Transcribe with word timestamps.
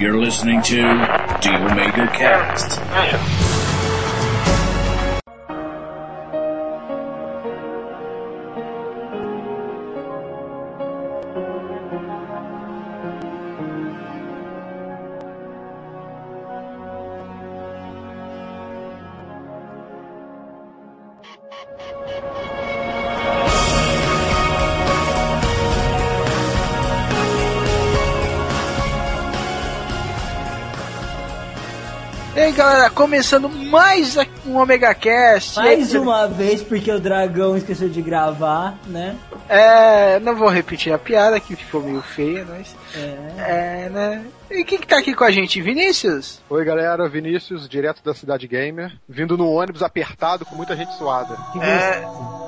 You're 0.00 0.18
listening 0.18 0.62
to 0.62 0.76
The 0.76 1.56
Omega 1.60 2.06
Cast. 2.06 3.59
Começando 33.00 33.48
mais 33.48 34.14
um 34.46 34.58
Omega 34.58 34.94
Cast. 34.94 35.56
Mais 35.56 35.94
uma 35.94 36.28
vez, 36.28 36.62
porque 36.62 36.92
o 36.92 37.00
dragão 37.00 37.56
esqueceu 37.56 37.88
de 37.88 38.02
gravar, 38.02 38.78
né? 38.86 39.16
É, 39.48 40.20
não 40.20 40.36
vou 40.36 40.50
repetir 40.50 40.92
a 40.92 40.98
piada 40.98 41.40
que 41.40 41.56
ficou 41.56 41.82
meio 41.82 42.02
feia, 42.02 42.46
mas. 42.46 42.76
É. 42.94 43.86
É, 43.86 43.88
né? 43.88 44.26
E 44.50 44.62
quem 44.64 44.78
que 44.78 44.86
tá 44.86 44.98
aqui 44.98 45.14
com 45.14 45.24
a 45.24 45.30
gente? 45.30 45.62
Vinícius? 45.62 46.42
Oi 46.50 46.62
galera, 46.62 47.08
Vinícius, 47.08 47.66
direto 47.66 48.04
da 48.04 48.12
Cidade 48.12 48.46
Gamer, 48.46 48.92
vindo 49.08 49.34
no 49.34 49.50
ônibus 49.50 49.82
apertado 49.82 50.44
com 50.44 50.54
muita 50.54 50.76
gente 50.76 50.94
suada. 50.98 51.38
É. 51.58 52.39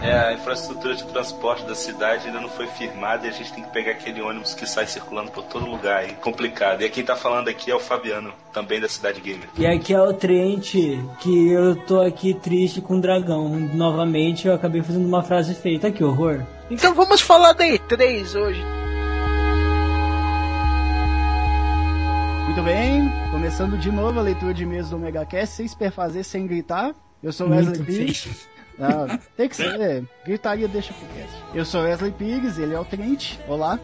É, 0.00 0.12
a 0.12 0.32
infraestrutura 0.32 0.94
de 0.94 1.04
transporte 1.06 1.66
da 1.66 1.74
cidade 1.74 2.28
ainda 2.28 2.40
não 2.40 2.48
foi 2.48 2.68
firmada 2.68 3.26
e 3.26 3.30
a 3.30 3.32
gente 3.32 3.52
tem 3.52 3.64
que 3.64 3.70
pegar 3.70 3.92
aquele 3.92 4.22
ônibus 4.22 4.54
que 4.54 4.64
sai 4.64 4.86
circulando 4.86 5.32
por 5.32 5.42
todo 5.44 5.66
lugar 5.66 5.98
aí. 5.98 6.12
Complicado. 6.14 6.82
E 6.82 6.88
quem 6.88 7.04
tá 7.04 7.16
falando 7.16 7.48
aqui 7.48 7.70
é 7.70 7.74
o 7.74 7.80
Fabiano, 7.80 8.32
também 8.52 8.80
da 8.80 8.88
Cidade 8.88 9.20
Gamer. 9.20 9.48
E 9.58 9.66
aqui 9.66 9.92
é 9.92 10.00
o 10.00 10.12
Trent, 10.12 10.74
que 11.20 11.48
eu 11.48 11.74
tô 11.74 12.00
aqui 12.00 12.32
triste 12.32 12.80
com 12.80 12.98
o 12.98 13.00
dragão. 13.00 13.48
Novamente, 13.48 14.46
eu 14.46 14.54
acabei 14.54 14.82
fazendo 14.82 15.06
uma 15.06 15.22
frase 15.22 15.54
feita. 15.54 15.90
Que 15.90 16.04
horror. 16.04 16.44
Então 16.70 16.94
vamos 16.94 17.20
falar 17.20 17.52
da 17.52 17.64
E3 17.64 18.34
hoje. 18.36 18.64
Muito 22.44 22.62
bem, 22.62 23.10
começando 23.30 23.76
de 23.76 23.90
novo 23.90 24.18
a 24.18 24.22
leitura 24.22 24.54
de 24.54 24.64
mesa 24.64 24.90
do 24.90 24.96
Omega 24.96 25.26
Cast, 25.26 25.56
sem 25.56 25.68
perfazer, 25.76 26.24
sem 26.24 26.46
gritar. 26.46 26.94
Eu 27.20 27.32
sou 27.32 27.48
Muito 27.48 27.68
Wesley 27.68 27.84
Pires. 27.84 28.48
Não, 28.78 29.18
tem 29.36 29.48
que 29.48 29.56
ser, 29.56 30.04
gritaria 30.24 30.68
deixa 30.68 30.92
pro 30.92 31.06
cast. 31.08 31.34
Eu 31.52 31.64
sou 31.64 31.82
Wesley 31.82 32.12
Pires, 32.12 32.58
ele 32.58 32.74
é 32.74 32.80
o 32.80 32.84
Trent. 32.84 33.36
Olá. 33.48 33.76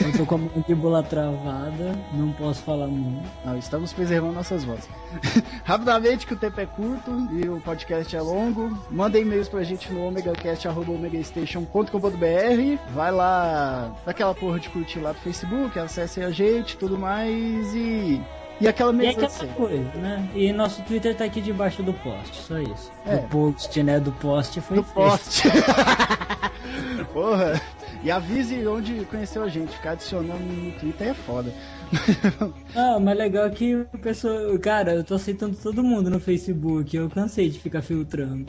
Eu 0.00 0.12
tô 0.16 0.24
com 0.24 0.36
a 0.36 0.38
mandíbula 0.38 1.02
travada, 1.02 1.92
não 2.14 2.32
posso 2.32 2.62
falar 2.62 2.86
muito. 2.86 3.28
Não, 3.44 3.58
estamos 3.58 3.92
preservando 3.92 4.34
nossas 4.34 4.62
vozes. 4.64 4.88
Rapidamente, 5.64 6.24
que 6.26 6.34
o 6.34 6.36
tempo 6.36 6.60
é 6.60 6.66
curto 6.66 7.10
e 7.32 7.48
o 7.48 7.60
podcast 7.60 8.14
é 8.16 8.20
longo. 8.20 8.78
Manda 8.90 9.18
e-mails 9.18 9.48
pra 9.48 9.64
gente 9.64 9.92
no 9.92 10.06
omegacast.omegastation.com.br. 10.06 12.92
Vai 12.94 13.10
lá, 13.10 13.92
daquela 14.06 14.34
porra 14.34 14.60
de 14.60 14.68
curtir 14.70 15.00
lá 15.00 15.12
do 15.12 15.18
Facebook, 15.18 15.78
acesse 15.78 16.22
a 16.22 16.30
gente, 16.30 16.76
tudo 16.76 16.98
mais 16.98 17.74
e. 17.74 18.20
E 18.62 18.68
aquela 18.68 18.92
E 18.92 18.96
mesa 18.96 19.10
aquela 19.10 19.28
sempre. 19.30 19.54
coisa, 19.56 19.90
né? 19.96 20.28
E 20.34 20.52
nosso 20.52 20.82
Twitter 20.82 21.16
tá 21.16 21.24
aqui 21.24 21.40
debaixo 21.40 21.82
do 21.82 21.92
post, 21.92 22.36
só 22.42 22.58
isso. 22.58 22.90
É. 23.04 23.16
O 23.16 23.22
post, 23.28 23.82
né, 23.82 23.98
do 23.98 24.12
post 24.12 24.60
foi 24.60 24.76
feito. 24.76 24.92
poste. 24.94 25.42
Porra. 27.12 27.60
E 28.04 28.10
avise 28.10 28.66
onde 28.66 29.04
conheceu 29.04 29.44
a 29.44 29.48
gente. 29.48 29.72
Ficar 29.76 29.92
adicionando 29.92 30.42
no 30.42 30.72
Twitter 30.72 31.08
é 31.08 31.14
foda. 31.14 31.52
Ah, 32.74 32.98
mas 32.98 33.18
legal 33.18 33.50
que 33.50 33.74
o 33.74 33.84
pessoal. 33.98 34.58
Cara, 34.58 34.94
eu 34.94 35.04
tô 35.04 35.14
aceitando 35.14 35.54
todo 35.54 35.82
mundo 35.84 36.08
no 36.08 36.18
Facebook. 36.18 36.96
Eu 36.96 37.10
cansei 37.10 37.50
de 37.50 37.58
ficar 37.60 37.82
filtrando. 37.82 38.46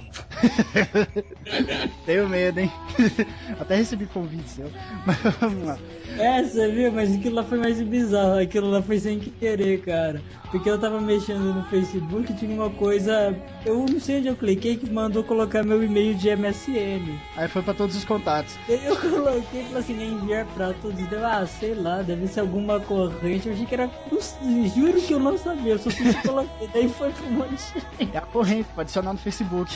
Tenho 2.05 2.29
medo, 2.29 2.61
hein? 2.61 2.71
Até 3.59 3.75
recebi 3.75 4.05
convite 4.05 4.47
seu. 4.49 4.71
Mas 5.05 5.17
vamos 5.41 5.65
lá. 5.65 5.77
Você 6.43 6.69
viu? 6.69 6.91
Mas 6.91 7.13
aquilo 7.13 7.35
lá 7.35 7.43
foi 7.43 7.57
mais 7.57 7.81
bizarro. 7.81 8.39
Aquilo 8.39 8.69
lá 8.69 8.81
foi 8.81 8.99
sem 8.99 9.19
querer, 9.19 9.81
cara. 9.81 10.21
Porque 10.51 10.69
eu 10.69 10.77
tava 10.77 11.01
mexendo 11.01 11.51
no 11.53 11.63
Facebook 11.65 12.31
e 12.31 12.35
tinha 12.35 12.53
uma 12.53 12.69
coisa. 12.69 13.35
Eu 13.65 13.85
não 13.89 13.99
sei 13.99 14.19
onde 14.19 14.27
eu 14.27 14.35
cliquei 14.35 14.77
que 14.77 14.87
mandou 14.91 15.23
colocar 15.23 15.63
meu 15.63 15.83
e-mail 15.83 16.13
de 16.13 16.29
MSN. 16.35 17.17
Aí 17.35 17.47
foi 17.47 17.63
pra 17.63 17.73
todos 17.73 17.95
os 17.95 18.05
contatos. 18.05 18.55
Eu 18.69 18.95
coloquei 19.01 19.61
e 19.61 19.63
falei 19.65 19.79
assim, 19.79 20.03
enviar 20.13 20.45
pra 20.53 20.73
todos. 20.73 21.01
Deu, 21.07 21.25
ah, 21.25 21.45
sei 21.47 21.73
lá, 21.73 22.03
deve 22.03 22.27
ser 22.27 22.41
alguma 22.41 22.79
corrente. 22.79 23.47
Eu 23.47 23.53
achei 23.55 23.65
que 23.65 23.73
era. 23.73 23.89
Juro 24.75 25.01
que 25.01 25.13
eu 25.13 25.19
não 25.19 25.37
sabia, 25.37 25.73
eu 25.73 25.79
só 25.79 25.89
fiz 25.89 26.15
coloquei. 26.21 26.69
Daí 26.71 26.87
foi 26.89 27.11
pro 27.11 27.31
monte 27.31 27.49
de. 27.97 28.09
É 28.13 28.17
a 28.19 28.21
corrente, 28.21 28.67
pra 28.75 28.83
adicionar 28.83 29.13
no 29.13 29.19
Facebook. 29.19 29.73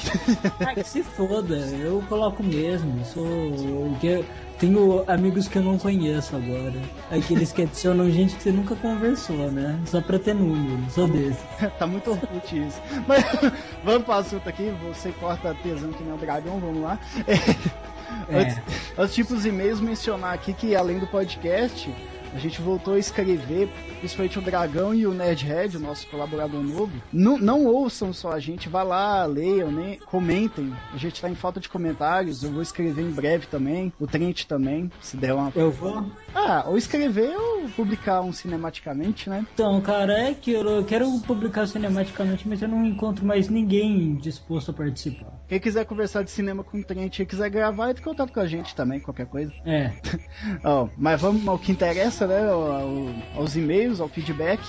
Ah, 0.59 0.75
que 0.75 0.83
se 0.83 1.01
foda, 1.01 1.55
eu 1.55 2.03
coloco 2.07 2.43
mesmo. 2.43 3.03
Sou. 3.05 3.95
que- 3.99 4.23
Tenho 4.59 5.03
amigos 5.07 5.47
que 5.47 5.57
eu 5.57 5.61
não 5.61 5.77
conheço 5.77 6.35
agora. 6.35 6.73
Aqueles 7.11 7.51
que 7.51 7.61
adicionam 7.61 8.09
gente 8.09 8.35
que 8.35 8.43
você 8.43 8.51
nunca 8.51 8.75
conversou, 8.75 9.51
né? 9.51 9.79
Só 9.85 10.01
pra 10.01 10.17
ter 10.17 10.33
número, 10.33 10.79
sou 10.89 11.07
desse. 11.07 11.43
tá 11.77 11.85
muito 11.85 12.11
orkut 12.11 12.67
isso. 12.67 12.81
Mas 13.07 13.23
vamos 13.83 14.03
pro 14.03 14.13
assunto 14.13 14.49
aqui. 14.49 14.73
Você 14.87 15.11
corta 15.11 15.55
tesão 15.61 15.91
que 15.91 16.03
nem 16.03 16.13
o 16.13 16.17
dragão, 16.17 16.59
vamos 16.59 16.81
lá. 16.81 16.99
É. 18.29 18.39
Antes, 18.39 18.61
antes 18.97 19.15
de 19.15 19.21
ir 19.21 19.23
pros 19.25 19.45
e-mails, 19.45 19.81
mencionar 19.81 20.33
aqui 20.33 20.53
que 20.53 20.73
além 20.73 20.97
do 20.97 21.07
podcast, 21.07 21.93
a 22.37 22.39
gente 22.39 22.61
voltou 22.61 22.93
a 22.93 22.99
escrever, 22.99 23.67
principalmente 23.97 24.37
o 24.37 24.41
Dragão 24.43 24.93
e 24.93 25.07
o 25.07 25.13
Nerdhead, 25.13 25.75
o 25.75 25.79
nosso 25.79 26.05
colaborador 26.07 26.61
novo. 26.61 26.91
Não, 27.11 27.35
não 27.35 27.65
ouçam 27.65 28.13
só 28.13 28.31
a 28.31 28.39
gente, 28.39 28.69
vá 28.69 28.83
lá, 28.83 29.25
leiam, 29.25 29.71
né? 29.71 29.97
comentem. 30.05 30.71
A 30.93 30.97
gente 30.97 31.19
tá 31.19 31.27
em 31.27 31.33
falta 31.33 31.59
de 31.59 31.67
comentários, 31.67 32.43
eu 32.43 32.51
vou 32.51 32.61
escrever 32.61 33.01
em 33.01 33.09
breve 33.09 33.47
também. 33.47 33.91
O 33.99 34.05
Trent 34.05 34.45
também, 34.45 34.91
se 35.01 35.17
der 35.17 35.33
uma. 35.33 35.51
Eu 35.55 35.71
vou? 35.71 36.05
Ah, 36.35 36.63
ou 36.67 36.77
escrever 36.77 37.35
ou 37.35 37.69
publicar 37.69 38.21
um 38.21 38.31
cinematicamente, 38.31 39.31
né? 39.31 39.43
Então, 39.55 39.81
cara, 39.81 40.13
é 40.13 40.33
que 40.35 40.51
eu 40.51 40.85
quero 40.85 41.09
publicar 41.21 41.65
cinematicamente, 41.65 42.47
mas 42.47 42.61
eu 42.61 42.67
não 42.67 42.85
encontro 42.85 43.25
mais 43.25 43.49
ninguém 43.49 44.15
disposto 44.15 44.69
a 44.69 44.73
participar. 44.75 45.33
Quem 45.47 45.59
quiser 45.59 45.85
conversar 45.85 46.23
de 46.23 46.31
cinema 46.31 46.61
com 46.63 46.77
o 46.77 46.83
Trent, 46.83 47.15
quem 47.17 47.25
quiser 47.25 47.49
gravar, 47.49 47.89
entre 47.91 48.01
em 48.01 48.03
contato 48.03 48.33
com 48.33 48.39
a 48.41 48.45
gente 48.47 48.75
também, 48.75 48.99
qualquer 48.99 49.25
coisa. 49.27 49.53
É. 49.65 49.91
Ó, 50.63 50.89
mas 50.97 51.21
vamos 51.21 51.47
ao 51.47 51.57
que 51.57 51.71
interessa, 51.71 52.27
né? 52.27 52.49
ao- 52.49 52.69
ao- 52.71 53.13
aos 53.37 53.55
e-mails, 53.55 54.01
ao 54.01 54.09
feedback. 54.09 54.59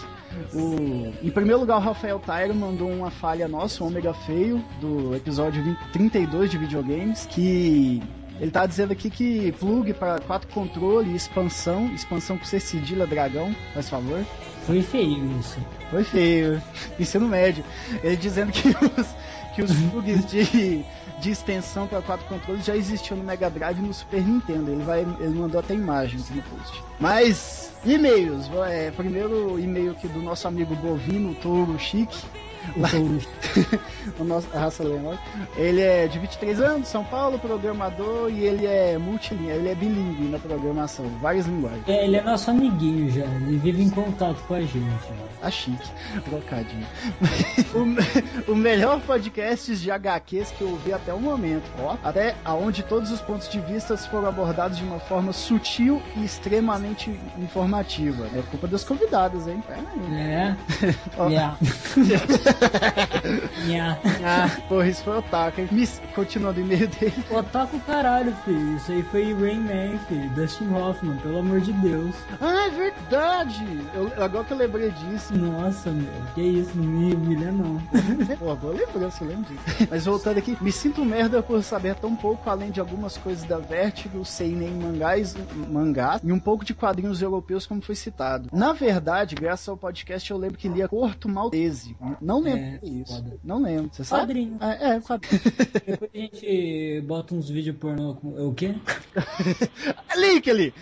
O, 0.54 1.12
em 1.22 1.30
primeiro 1.30 1.58
lugar, 1.60 1.78
o 1.78 1.80
Rafael 1.80 2.20
Tyro 2.20 2.54
mandou 2.54 2.88
uma 2.90 3.10
falha 3.10 3.48
nossa, 3.48 3.82
um 3.82 3.88
ômega 3.88 4.14
feio, 4.14 4.62
do 4.80 5.16
episódio 5.16 5.62
20 5.64 5.78
32 5.92 6.50
de 6.50 6.58
videogames, 6.58 7.26
que 7.26 8.00
ele 8.38 8.50
tá 8.52 8.64
dizendo 8.64 8.92
aqui 8.92 9.10
que 9.10 9.50
plug 9.58 9.92
para 9.94 10.20
quatro 10.20 10.46
controle 10.52 11.10
e 11.10 11.16
expansão, 11.16 11.92
expansão 11.92 12.38
com 12.38 12.44
C 12.44 12.60
cedilha 12.60 13.04
dragão, 13.04 13.52
faz 13.74 13.88
favor. 13.88 14.24
Foi 14.64 14.80
feio 14.82 15.24
isso. 15.40 15.58
Foi 15.90 16.04
feio. 16.04 16.62
Ensino 17.00 17.26
médio. 17.26 17.64
Ele 18.04 18.16
dizendo 18.16 18.52
que 18.52 18.68
os, 19.00 19.16
que 19.58 19.62
os 19.62 19.72
plugs 19.90 20.24
de, 20.26 20.84
de 21.18 21.30
extensão 21.30 21.88
para 21.88 22.00
quatro 22.00 22.24
controles 22.26 22.64
já 22.64 22.76
existiam 22.76 23.16
no 23.16 23.24
Mega 23.24 23.50
Drive 23.50 23.78
e 23.78 23.82
no 23.82 23.92
Super 23.92 24.22
Nintendo. 24.22 24.70
Ele, 24.70 24.84
vai, 24.84 25.00
ele 25.00 25.34
mandou 25.34 25.58
até 25.58 25.74
imagens 25.74 26.30
no 26.30 26.40
post. 26.42 26.84
Mas, 27.00 27.72
e-mails. 27.84 28.48
É, 28.68 28.92
primeiro 28.92 29.58
e-mail 29.58 29.90
aqui 29.90 30.06
do 30.06 30.22
nosso 30.22 30.46
amigo 30.46 30.76
Bovino, 30.76 31.34
Touro 31.34 31.76
Chique. 31.76 32.16
O 34.18 34.24
nosso, 34.24 34.48
a 34.54 34.60
raça 34.60 34.82
leão. 34.82 35.18
Ele 35.56 35.80
é 35.80 36.06
de 36.06 36.18
23 36.18 36.60
anos, 36.60 36.88
São 36.88 37.04
Paulo, 37.04 37.38
programador, 37.38 38.30
e 38.30 38.44
ele 38.44 38.66
é 38.66 38.98
multilingue, 38.98 39.50
ele 39.50 39.68
é 39.68 39.74
bilíngue 39.74 40.24
na 40.24 40.38
programação, 40.38 41.06
várias 41.20 41.46
linguagens. 41.46 41.86
É, 41.86 42.04
ele 42.04 42.16
é 42.16 42.22
nosso 42.22 42.50
amiguinho 42.50 43.10
já, 43.10 43.24
ele 43.24 43.58
vive 43.58 43.82
em 43.82 43.90
contato 43.90 44.42
com 44.46 44.54
a 44.54 44.60
gente. 44.60 44.82
ó. 45.24 45.28
Tá 45.40 45.50
chique, 45.50 45.88
trocadinho. 46.24 46.86
o, 48.48 48.52
o 48.52 48.56
melhor 48.56 49.00
podcast 49.02 49.76
de 49.76 49.90
HQs 49.90 50.50
que 50.50 50.62
eu 50.62 50.70
ouvi 50.70 50.92
até 50.92 51.14
o 51.14 51.20
momento, 51.20 51.70
ó. 51.80 51.96
Até 52.02 52.34
aonde 52.44 52.82
todos 52.82 53.10
os 53.12 53.20
pontos 53.20 53.48
de 53.48 53.60
vista 53.60 53.96
foram 53.96 54.28
abordados 54.28 54.78
de 54.78 54.84
uma 54.84 54.98
forma 54.98 55.32
sutil 55.32 56.02
e 56.16 56.24
extremamente 56.24 57.10
informativa. 57.38 58.26
É 58.34 58.42
culpa 58.50 58.66
dos 58.66 58.82
convidados, 58.82 59.46
hein? 59.46 59.62
Pera 59.66 59.80
aí. 59.80 60.16
É. 60.16 60.56
Ó. 61.16 61.28
Yeah. 63.68 63.98
Ah, 64.24 64.48
porra, 64.68 64.88
isso 64.88 65.02
foi 65.04 65.18
otaku. 65.18 65.60
hein? 65.60 65.68
Me... 65.70 65.86
Continuando 66.14 66.58
o 66.60 66.62
e-mail 66.62 66.88
dele. 66.88 67.12
Otaku 67.30 67.78
caralho, 67.80 68.34
filho. 68.44 68.76
Isso 68.76 68.90
aí 68.92 69.02
foi 69.04 69.34
Rain 69.34 69.60
Man, 69.60 69.98
filho. 70.08 70.28
Dustin 70.30 70.68
Hoffman, 70.72 71.16
pelo 71.18 71.38
amor 71.38 71.60
de 71.60 71.72
Deus. 71.74 72.14
Ah, 72.40 72.66
é 72.66 72.70
verdade! 72.70 73.64
Eu- 73.94 74.10
agora 74.22 74.44
que 74.44 74.52
eu 74.52 74.56
lembrei 74.56 74.90
disso. 74.90 75.36
Nossa, 75.36 75.90
meu. 75.90 76.08
Que 76.34 76.40
isso, 76.42 76.70
não 76.76 76.84
me 76.84 77.14
humilha 77.14 77.52
não. 77.52 77.78
Pô, 78.38 78.54
boa 78.56 78.74
lembrança, 78.74 79.22
eu 79.24 79.28
lembro 79.28 79.44
disso. 79.52 79.88
Mas 79.90 80.04
voltando 80.06 80.38
aqui, 80.38 80.56
me 80.60 80.72
sinto 80.72 81.04
merda 81.04 81.42
por 81.42 81.62
saber 81.62 81.94
tão 81.96 82.16
pouco, 82.16 82.48
além 82.48 82.70
de 82.70 82.80
algumas 82.80 83.16
coisas 83.18 83.44
da 83.44 83.58
Vertigo, 83.58 84.24
seinen 84.24 84.70
mangás, 84.74 85.36
mangás 85.68 86.20
e 86.24 86.32
um 86.32 86.38
pouco 86.40 86.64
de 86.64 86.72
quadrinhos 86.74 87.20
europeus, 87.20 87.66
como 87.66 87.82
foi 87.82 87.94
citado. 87.94 88.48
Na 88.52 88.72
verdade, 88.72 89.34
graças 89.34 89.68
ao 89.68 89.76
podcast, 89.76 90.30
eu 90.30 90.38
lembro 90.38 90.56
que 90.58 90.68
lia 90.68 90.88
Corto 90.88 91.28
Maltese. 91.28 91.96
Não 92.20 92.37
lembro 92.40 92.60
É, 92.60 92.80
é 92.82 92.88
isso. 92.88 93.14
foda. 93.14 93.36
Não 93.44 93.62
lembro. 93.62 93.90
Você 93.92 94.04
sabe? 94.04 94.22
Quadrinho. 94.22 94.56
É, 94.60 94.90
é, 94.96 95.00
quadrinho. 95.00 95.40
Depois 95.86 96.10
a 96.14 96.18
gente 96.18 97.00
bota 97.06 97.34
uns 97.34 97.48
vídeos 97.48 97.76
pornô 97.76 98.14
com. 98.14 98.28
O 98.48 98.54
quê? 98.54 98.74
Link 100.16 100.50
ali! 100.50 100.74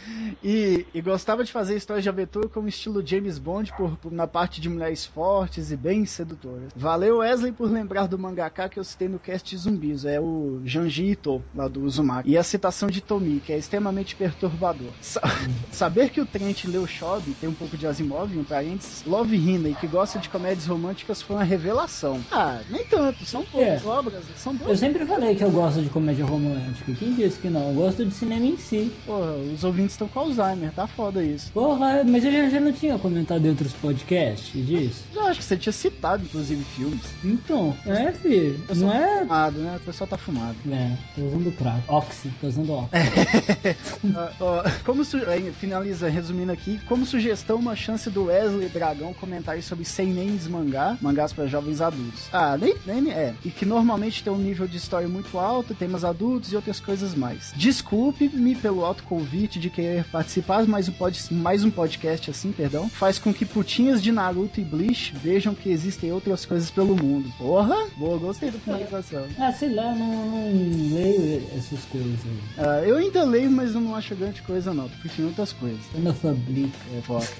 E, 0.42 0.86
e 0.94 1.00
gostava 1.00 1.44
de 1.44 1.52
fazer 1.52 1.76
histórias 1.76 2.02
de 2.02 2.08
aventura 2.08 2.48
como 2.48 2.68
estilo 2.68 3.04
James 3.06 3.38
Bond, 3.38 3.72
por, 3.76 3.96
por- 3.96 4.12
na 4.12 4.26
parte 4.26 4.60
de 4.60 4.68
mulheres 4.68 5.04
fortes 5.04 5.70
e 5.70 5.76
bem 5.76 6.04
sedutoras. 6.06 6.72
Valeu, 6.74 7.18
Wesley, 7.18 7.52
por 7.52 7.70
lembrar 7.70 8.06
do 8.06 8.18
mangaka 8.18 8.68
que 8.68 8.78
eu 8.78 8.84
citei 8.84 9.08
no 9.08 9.18
cast 9.18 9.48
de 9.48 9.56
zumbis. 9.60 10.04
É 10.04 10.20
o 10.20 10.60
Janji 10.64 11.10
Ito, 11.12 11.42
lá 11.54 11.68
do 11.68 11.82
Uzumaki. 11.82 12.30
E 12.30 12.38
a 12.38 12.42
citação 12.42 12.88
de 12.88 13.00
Tomi, 13.00 13.40
que 13.40 13.52
é 13.52 13.58
extremamente 13.58 14.16
perturbador. 14.16 14.90
Sa- 15.00 15.20
saber 15.70 16.10
que 16.10 16.20
o 16.20 16.26
Trent 16.26 16.64
leu 16.64 16.86
Shobi, 16.86 17.32
tem 17.34 17.48
um 17.48 17.54
pouco 17.54 17.76
de 17.76 17.86
Asimov, 17.86 18.32
em 18.36 18.44
parênteses, 18.44 19.04
Love 19.04 19.36
Hina 19.36 19.68
e 19.68 19.74
que 19.74 19.86
gosta 19.86 20.18
de 20.18 20.28
comédias 20.28 20.66
românticas 20.66 21.20
foi 21.22 21.36
uma 21.36 21.44
revelação. 21.46 22.20
Ah, 22.30 22.60
nem 22.68 22.84
tanto, 22.84 23.24
são 23.24 23.42
poucas 23.42 23.82
É. 23.84 23.86
obras, 23.86 24.24
são 24.36 24.56
Eu 24.66 24.76
sempre 24.76 25.04
falei 25.06 25.34
que 25.34 25.44
eu 25.44 25.50
gosto 25.50 25.80
de 25.82 25.88
comédia 25.88 26.24
romântica. 26.24 26.92
Quem 26.92 27.14
disse 27.14 27.38
que 27.38 27.48
não? 27.50 27.68
Eu 27.68 27.74
gosto 27.74 28.04
de 28.04 28.12
cinema 28.14 28.44
em 28.44 28.56
si. 28.56 28.92
Porra, 29.06 29.32
os 29.36 29.64
ouvintes 29.64 29.92
estão 29.92 30.08
com 30.08 30.18
Alzheimer, 30.20 30.72
tá 30.72 30.86
foda 30.86 31.22
isso. 31.22 31.52
Porra, 31.52 32.02
mas 32.04 32.24
eu 32.24 32.32
já, 32.32 32.48
já 32.50 32.60
não 32.60 32.72
tinha 32.72 32.98
comentado 32.98 33.44
em 33.46 33.50
outros 33.50 33.72
podcasts 33.72 34.66
disso. 34.66 35.04
Eu 35.14 35.26
acho 35.26 35.40
que 35.40 35.44
você 35.46 35.56
tinha 35.56 35.72
citado, 35.72 36.24
inclusive, 36.24 36.62
filmes. 36.64 37.00
Então, 37.24 37.76
é, 37.86 38.12
filho. 38.12 38.60
Não 38.76 38.92
é. 38.92 39.20
Fumado, 39.20 39.58
né? 39.60 39.76
O 39.76 39.80
pessoal 39.80 40.08
tá 40.08 40.18
fumado. 40.18 40.56
É, 40.70 40.96
tô 41.14 41.22
usando 41.22 41.52
crack. 41.56 41.82
Oxy, 41.88 42.30
tô 42.40 42.46
usando 42.48 42.72
Oxy. 42.72 42.90
Ah, 44.16 44.30
ó, 44.40 44.62
como 44.84 45.04
su- 45.04 45.18
finaliza, 45.58 46.08
resumindo 46.08 46.52
aqui, 46.52 46.78
como 46.86 47.04
sugestão, 47.04 47.56
uma 47.58 47.74
chance 47.76 48.08
do 48.10 48.24
Wesley 48.24 48.68
Dragão 48.68 49.12
comentar 49.14 49.60
sobre 49.62 49.84
Seinens 49.84 50.46
mangá, 50.46 50.96
mangás 51.00 51.32
para 51.36 51.46
jovens 51.46 51.80
adultos. 51.80 52.24
Ah, 52.32 52.56
nem, 52.56 52.74
nem 52.86 53.12
é. 53.12 53.34
E 53.44 53.50
que 53.50 53.66
normalmente 53.66 54.24
tem 54.24 54.32
um 54.32 54.38
nível 54.38 54.66
de 54.66 54.78
história 54.78 55.06
muito 55.06 55.38
alto, 55.38 55.74
temas 55.74 56.02
adultos 56.02 56.52
e 56.52 56.56
outras 56.56 56.80
coisas 56.80 57.14
mais. 57.14 57.52
Desculpe-me 57.54 58.56
pelo 58.56 58.84
autoconvite 58.84 59.60
de 59.60 59.68
querer 59.68 60.04
participar, 60.04 60.66
mas 60.66 60.88
um, 60.88 60.92
pod, 60.92 61.22
mais 61.30 61.62
um 61.62 61.70
podcast 61.70 62.30
assim, 62.30 62.50
perdão, 62.50 62.88
faz 62.88 63.18
com 63.18 63.32
que 63.32 63.44
putinhas 63.44 64.02
de 64.02 64.10
Naruto 64.10 64.60
e 64.60 64.64
Bleach 64.64 65.14
vejam 65.22 65.54
que 65.54 65.68
existem 65.68 66.10
outras 66.10 66.46
coisas 66.46 66.70
pelo 66.70 66.96
mundo. 66.96 67.30
Porra! 67.36 67.76
Boa, 67.96 68.18
gostei 68.18 68.50
da 68.50 68.58
finalização. 68.58 69.26
Ah, 69.38 69.52
sei 69.52 69.74
lá, 69.74 69.94
não, 69.94 70.26
não 70.26 70.94
leio 70.94 71.46
essas 71.56 71.84
coisas 71.84 72.18
aí. 72.24 72.38
Ah, 72.58 72.80
eu 72.86 72.96
ainda 72.96 73.24
leio, 73.24 73.50
mas 73.50 73.74
não 73.74 73.94
acho 73.94 74.16
grande 74.16 74.40
coisa 74.42 74.72
não. 74.72 74.88
Tô 74.88 74.96
preferindo 74.98 75.28
outras 75.28 75.52
coisas. 75.52 75.80
Xenofoblica. 75.92 76.78
É 76.96 77.00
foda. 77.02 77.26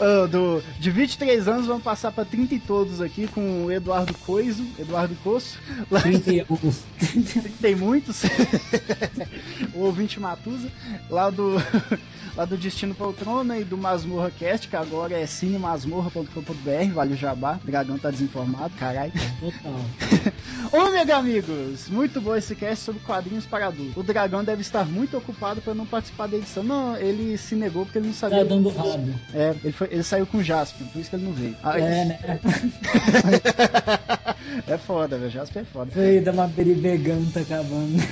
Ah, 0.00 0.26
do, 0.26 0.62
de 0.78 0.90
23 0.90 1.46
anos, 1.48 1.66
vamos 1.66 1.82
passar 1.82 2.10
pra 2.12 2.24
30 2.24 2.54
e 2.54 2.58
todos 2.58 2.79
aqui 3.00 3.26
com 3.28 3.66
o 3.66 3.72
Eduardo 3.72 4.14
Coiso, 4.14 4.66
Eduardo 4.78 5.14
Coço. 5.22 5.58
Lá 5.90 6.00
30 6.00 6.32
e 6.32 6.40
alguns. 6.40 6.82
tem 7.60 7.74
muitos. 7.74 8.22
o 9.74 9.80
ouvinte 9.80 10.18
Matusa. 10.18 10.70
Lá 11.10 11.30
do, 11.30 11.56
lá 12.36 12.44
do 12.44 12.56
Destino 12.56 12.94
Poltrona 12.94 13.58
e 13.58 13.64
do 13.64 13.76
Masmorra 13.76 14.30
Cast, 14.30 14.68
que 14.68 14.76
agora 14.76 15.18
é 15.18 15.26
cinemasmorra.com.br. 15.26 16.94
Vale 16.94 17.14
o 17.14 17.16
jabá. 17.16 17.58
O 17.62 17.66
dragão 17.66 17.98
tá 17.98 18.10
desinformado, 18.10 18.74
caralho. 18.78 19.12
Total. 19.40 19.80
Ômega, 20.72 21.16
amigos! 21.16 21.88
Muito 21.88 22.20
bom 22.20 22.34
esse 22.34 22.54
cast 22.54 22.84
sobre 22.84 23.02
quadrinhos 23.02 23.46
para 23.46 23.66
adultos. 23.66 23.96
O 23.96 24.02
dragão 24.02 24.44
deve 24.44 24.62
estar 24.62 24.84
muito 24.86 25.16
ocupado 25.16 25.60
para 25.60 25.74
não 25.74 25.86
participar 25.86 26.28
da 26.28 26.36
edição. 26.36 26.62
Não, 26.62 26.96
ele 26.96 27.36
se 27.36 27.54
negou 27.54 27.84
porque 27.84 27.98
ele 27.98 28.06
não 28.08 28.14
sabia. 28.14 28.38
Tá 28.38 28.44
dando 28.44 28.68
rabo. 28.68 29.14
É, 29.34 29.54
ele, 29.62 29.72
foi, 29.72 29.88
ele 29.90 30.02
saiu 30.02 30.26
com 30.26 30.38
o 30.38 30.42
Jasper, 30.42 30.86
por 30.86 31.00
isso 31.00 31.10
que 31.10 31.16
ele 31.16 31.24
não 31.24 31.32
veio. 31.32 31.56
É, 31.64 32.04
né? 32.04 32.40
É 34.66 34.78
foda, 34.78 35.18
velho. 35.18 35.30
Jasper 35.30 35.62
é 35.62 35.64
foda. 35.64 35.90
Foi 35.92 36.20
dar 36.20 36.32
uma 36.32 36.46
beribeganta 36.46 37.40
acabando. 37.40 38.00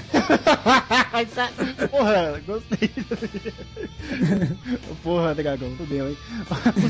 Porra, 1.91 2.41
gostei. 2.47 2.91
Porra, 5.03 5.35
dragão, 5.35 5.71
fudeu, 5.77 6.09
hein? 6.09 6.17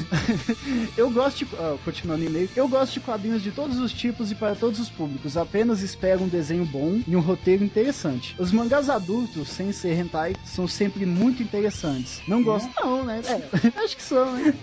Eu 0.96 1.10
gosto 1.10 1.44
de. 1.44 1.56
ah, 1.56 1.76
continuando 1.84 2.24
em 2.24 2.26
e-mail. 2.26 2.50
Eu 2.54 2.68
gosto 2.68 2.94
de 2.94 3.00
quadrinhos 3.00 3.42
de 3.42 3.50
todos 3.50 3.78
os 3.78 3.92
tipos 3.92 4.30
e 4.30 4.34
para 4.34 4.54
todos 4.54 4.78
os 4.80 4.90
públicos. 4.90 5.36
Apenas 5.36 5.82
espero 5.82 6.22
um 6.22 6.28
desenho 6.28 6.64
bom 6.66 7.00
e 7.06 7.16
um 7.16 7.20
roteiro 7.20 7.64
interessante. 7.64 8.34
Os 8.38 8.52
mangás 8.52 8.90
adultos, 8.90 9.48
sem 9.48 9.72
ser 9.72 9.98
hentai, 9.98 10.34
são 10.44 10.66
sempre 10.66 11.06
muito 11.06 11.42
interessantes. 11.42 12.20
Não 12.26 12.42
gosto, 12.42 12.68
não, 12.80 13.04
né? 13.04 13.20
É, 13.24 13.78
acho 13.82 13.96
que 13.96 14.02
são, 14.02 14.32
né? 14.32 14.54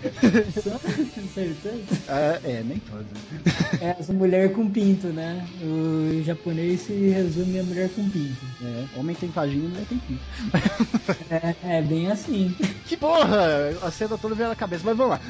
Com 1.14 1.28
certeza. 1.28 1.84
Ah, 2.08 2.38
é, 2.44 2.62
nem 2.62 2.78
É 3.80 3.96
essa 3.98 4.12
mulher 4.12 4.52
com 4.52 4.68
pinto, 4.68 5.08
né? 5.08 5.46
O 5.62 6.22
japonês 6.24 6.80
se 6.80 6.92
resume 6.92 7.60
a 7.60 7.62
mulher 7.62 7.90
com 7.90 8.08
pinto. 8.08 8.46
É, 8.62 8.84
homem 8.98 9.14
tem 9.14 9.28
vagina 9.28 9.68
mulher 9.68 9.86
tem 9.88 9.98
pinto. 9.98 10.22
É, 11.30 11.78
é 11.78 11.82
bem 11.82 12.10
assim. 12.10 12.54
Que 12.86 12.96
porra! 12.96 13.70
A 13.82 13.90
cena 13.90 14.16
toda 14.16 14.34
veio 14.34 14.48
na 14.48 14.54
cabeça, 14.54 14.82
mas 14.84 14.96
vamos 14.96 15.12
lá. 15.12 15.20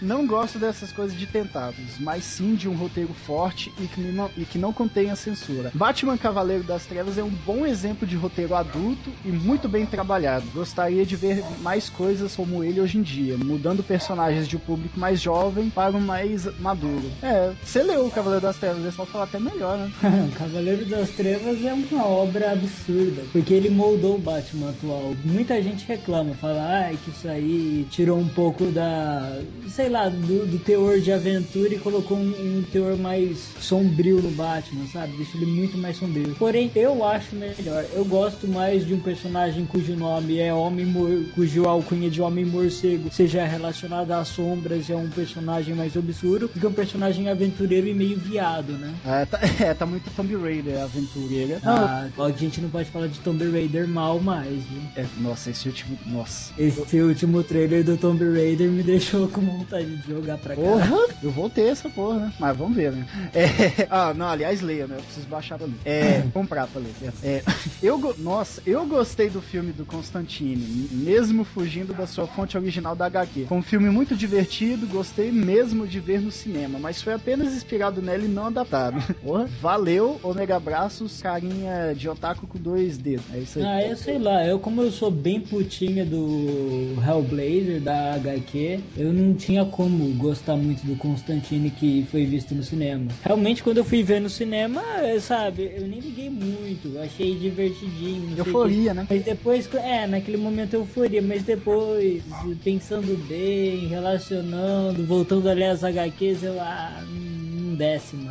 não 0.00 0.26
gosto 0.26 0.58
dessas 0.58 0.92
coisas 0.92 1.16
de 1.16 1.26
tentados, 1.26 1.98
mas 1.98 2.24
sim 2.24 2.54
de 2.54 2.68
um 2.68 2.74
roteiro 2.74 3.12
forte 3.12 3.72
e 3.78 3.86
que 3.86 4.00
não, 4.00 4.30
e 4.36 4.44
que 4.44 4.58
não 4.58 4.72
contenha 4.72 5.16
censura. 5.16 5.70
Batman 5.74 6.16
Cavaleiro 6.16 6.62
das 6.62 6.86
Trevas 6.86 7.18
é 7.18 7.22
um 7.22 7.30
bom 7.30 7.66
exemplo 7.66 8.06
de 8.06 8.16
roteiro 8.16 8.54
adulto 8.54 9.10
e 9.24 9.28
muito 9.28 9.68
bem 9.68 9.86
trabalhado. 9.86 10.46
Gostaria 10.54 11.04
de 11.04 11.16
ver 11.16 11.44
mais 11.60 11.88
coisas 11.88 12.36
como 12.36 12.62
ele 12.62 12.80
hoje 12.80 12.98
em 12.98 13.02
dia, 13.02 13.36
mudando 13.36 13.82
personagens 13.82 14.46
de 14.46 14.56
um 14.56 14.60
público 14.60 14.98
mais 14.98 15.20
jovem 15.20 15.70
para 15.70 15.96
um 15.96 16.00
mais 16.00 16.44
maduro. 16.60 16.93
É, 17.22 17.52
você 17.62 17.82
leu 17.82 18.06
o 18.06 18.10
Cavaleiro 18.10 18.42
das 18.44 18.56
Trevas, 18.56 18.82
eles 18.82 18.94
vão 18.94 19.06
falar 19.06 19.24
até 19.24 19.38
melhor, 19.38 19.78
né? 19.78 19.90
Cavaleiro 20.36 20.84
das 20.86 21.10
Trevas 21.10 21.64
é 21.64 21.72
uma 21.72 22.06
obra 22.06 22.52
absurda, 22.52 23.22
porque 23.32 23.54
ele 23.54 23.70
moldou 23.70 24.16
o 24.16 24.18
Batman 24.18 24.70
atual. 24.70 25.14
Muita 25.24 25.60
gente 25.62 25.86
reclama, 25.86 26.34
fala, 26.34 26.60
ah, 26.60 26.94
que 26.96 27.10
isso 27.10 27.28
aí 27.28 27.86
tirou 27.90 28.18
um 28.18 28.28
pouco 28.28 28.66
da, 28.66 29.38
sei 29.68 29.88
lá, 29.88 30.08
do, 30.08 30.46
do 30.46 30.58
teor 30.58 31.00
de 31.00 31.12
aventura 31.12 31.74
e 31.74 31.78
colocou 31.78 32.16
um, 32.16 32.58
um 32.58 32.62
teor 32.70 32.96
mais 32.96 33.38
sombrio 33.60 34.20
no 34.20 34.30
Batman, 34.30 34.86
sabe? 34.86 35.16
Deixa 35.16 35.36
ele 35.36 35.46
muito 35.46 35.76
mais 35.78 35.96
sombrio. 35.96 36.34
Porém, 36.38 36.70
eu 36.74 37.04
acho 37.04 37.34
melhor. 37.34 37.84
Eu 37.92 38.04
gosto 38.04 38.46
mais 38.46 38.86
de 38.86 38.94
um 38.94 39.00
personagem 39.00 39.66
cujo 39.66 39.96
nome 39.96 40.38
é 40.38 40.52
Homem 40.52 40.86
Mor 40.86 41.24
cujo 41.34 41.64
alcunha 41.66 42.10
de 42.10 42.20
Homem 42.20 42.44
Morcego 42.44 43.10
seja 43.10 43.44
relacionado 43.44 44.12
às 44.12 44.28
sombras, 44.28 44.88
é 44.88 44.96
um 44.96 45.08
personagem 45.08 45.74
mais 45.74 45.96
obscuro, 45.96 46.48
do 46.48 46.60
que 46.60 46.66
um 46.66 46.72
personagem 46.72 46.83
aventureiro 47.30 47.86
e 47.86 47.94
meio 47.94 48.18
viado, 48.18 48.72
né? 48.72 48.94
É, 49.04 49.24
tá, 49.24 49.38
é, 49.60 49.74
tá 49.74 49.86
muito 49.86 50.10
Tomb 50.10 50.36
Raider, 50.36 50.82
aventureira. 50.82 51.60
Ah, 51.64 52.08
a 52.18 52.30
gente 52.30 52.60
não 52.60 52.68
pode 52.68 52.90
falar 52.90 53.06
de 53.08 53.18
Tomb 53.20 53.50
Raider 53.50 53.88
mal 53.88 54.20
mais, 54.20 54.62
viu? 54.64 54.82
É, 54.96 55.06
nossa, 55.18 55.50
esse 55.50 55.68
último. 55.68 55.98
Nossa. 56.06 56.52
Esse 56.58 57.00
último 57.00 57.42
trailer 57.42 57.84
do 57.84 57.96
Tomb 57.96 58.24
Raider 58.24 58.70
me 58.70 58.82
deixou 58.82 59.28
com 59.28 59.40
vontade 59.40 59.96
de 59.96 60.08
jogar 60.08 60.38
pra 60.38 60.54
cá. 60.54 60.60
Porra, 60.60 60.96
eu 61.22 61.30
vou 61.30 61.50
ter 61.50 61.68
essa 61.68 61.88
porra, 61.88 62.20
né? 62.20 62.32
Mas 62.38 62.56
vamos 62.56 62.76
ver, 62.76 62.92
né? 62.92 63.06
É, 63.32 63.86
ah, 63.90 64.14
não, 64.14 64.28
aliás, 64.28 64.60
leia, 64.60 64.86
né? 64.86 64.96
Eu 64.96 65.02
preciso 65.02 65.26
baixar 65.26 65.58
pra 65.58 65.66
ler. 65.66 65.76
É, 65.84 66.22
comprar 66.32 66.66
pra 66.66 66.80
ler. 66.80 66.94
É, 67.22 67.42
eu, 67.82 68.14
nossa, 68.18 68.62
eu 68.66 68.86
gostei 68.86 69.28
do 69.28 69.40
filme 69.40 69.72
do 69.72 69.84
Constantine, 69.84 70.88
mesmo 70.90 71.44
fugindo 71.44 71.92
da 71.94 72.06
sua 72.06 72.26
fonte 72.26 72.56
original 72.56 72.94
da 72.94 73.06
HQ. 73.06 73.46
Foi 73.46 73.58
um 73.58 73.62
filme 73.62 73.90
muito 73.90 74.16
divertido, 74.16 74.86
gostei 74.86 75.30
mesmo 75.30 75.86
de 75.86 76.00
ver 76.00 76.20
no 76.20 76.30
cinema, 76.30 76.63
mas 76.68 77.02
foi 77.02 77.14
apenas 77.14 77.54
inspirado 77.54 78.00
nela 78.02 78.24
e 78.24 78.28
não 78.28 78.46
adaptado. 78.46 79.00
Porra, 79.22 79.46
valeu, 79.60 80.18
Omega 80.22 80.58
Braços, 80.58 81.20
carinha 81.20 81.94
de 81.94 82.08
otaku 82.08 82.46
com 82.46 82.58
dois 82.58 82.98
dedos. 82.98 83.24
É 83.32 83.38
isso 83.38 83.58
aí. 83.58 83.64
Ah, 83.64 83.82
eu 83.82 83.96
sei 83.96 84.18
lá, 84.18 84.46
eu 84.46 84.58
como 84.58 84.82
eu 84.82 84.90
sou 84.90 85.10
bem 85.10 85.40
putinha 85.40 86.04
do 86.04 86.94
Hellblazer, 87.06 87.80
da 87.80 88.14
HQ, 88.14 88.80
eu 88.96 89.12
não 89.12 89.34
tinha 89.34 89.64
como 89.64 90.06
gostar 90.14 90.56
muito 90.56 90.84
do 90.86 90.96
Constantine 90.96 91.70
que 91.70 92.06
foi 92.10 92.24
visto 92.24 92.54
no 92.54 92.62
cinema. 92.62 93.10
Realmente, 93.22 93.62
quando 93.62 93.78
eu 93.78 93.84
fui 93.84 94.02
ver 94.02 94.20
no 94.20 94.28
cinema, 94.30 94.82
eh, 95.02 95.18
sabe, 95.20 95.72
eu 95.76 95.86
nem 95.86 96.00
liguei 96.00 96.30
muito, 96.30 96.98
achei 96.98 97.34
divertidinho. 97.34 98.36
Euforia, 98.36 98.94
né? 98.94 99.06
Mas 99.08 99.22
depois, 99.22 99.68
é, 99.74 100.06
naquele 100.06 100.36
momento 100.36 100.74
euforia, 100.74 101.22
mas 101.22 101.42
depois, 101.42 102.22
pensando 102.62 103.16
bem, 103.28 103.86
relacionando, 103.86 105.04
voltando 105.04 105.48
ali 105.48 105.64
às 105.64 105.84
HQs, 105.84 106.42
eu, 106.42 106.53
lá 106.54 107.02
um 107.08 107.74
décimo 107.76 108.30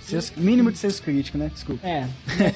senso- 0.00 0.32
mínimo 0.36 0.70
de 0.72 0.78
senso 0.78 1.02
crítico, 1.02 1.38
né? 1.38 1.50
Desculpa. 1.52 1.86
É, 1.86 2.06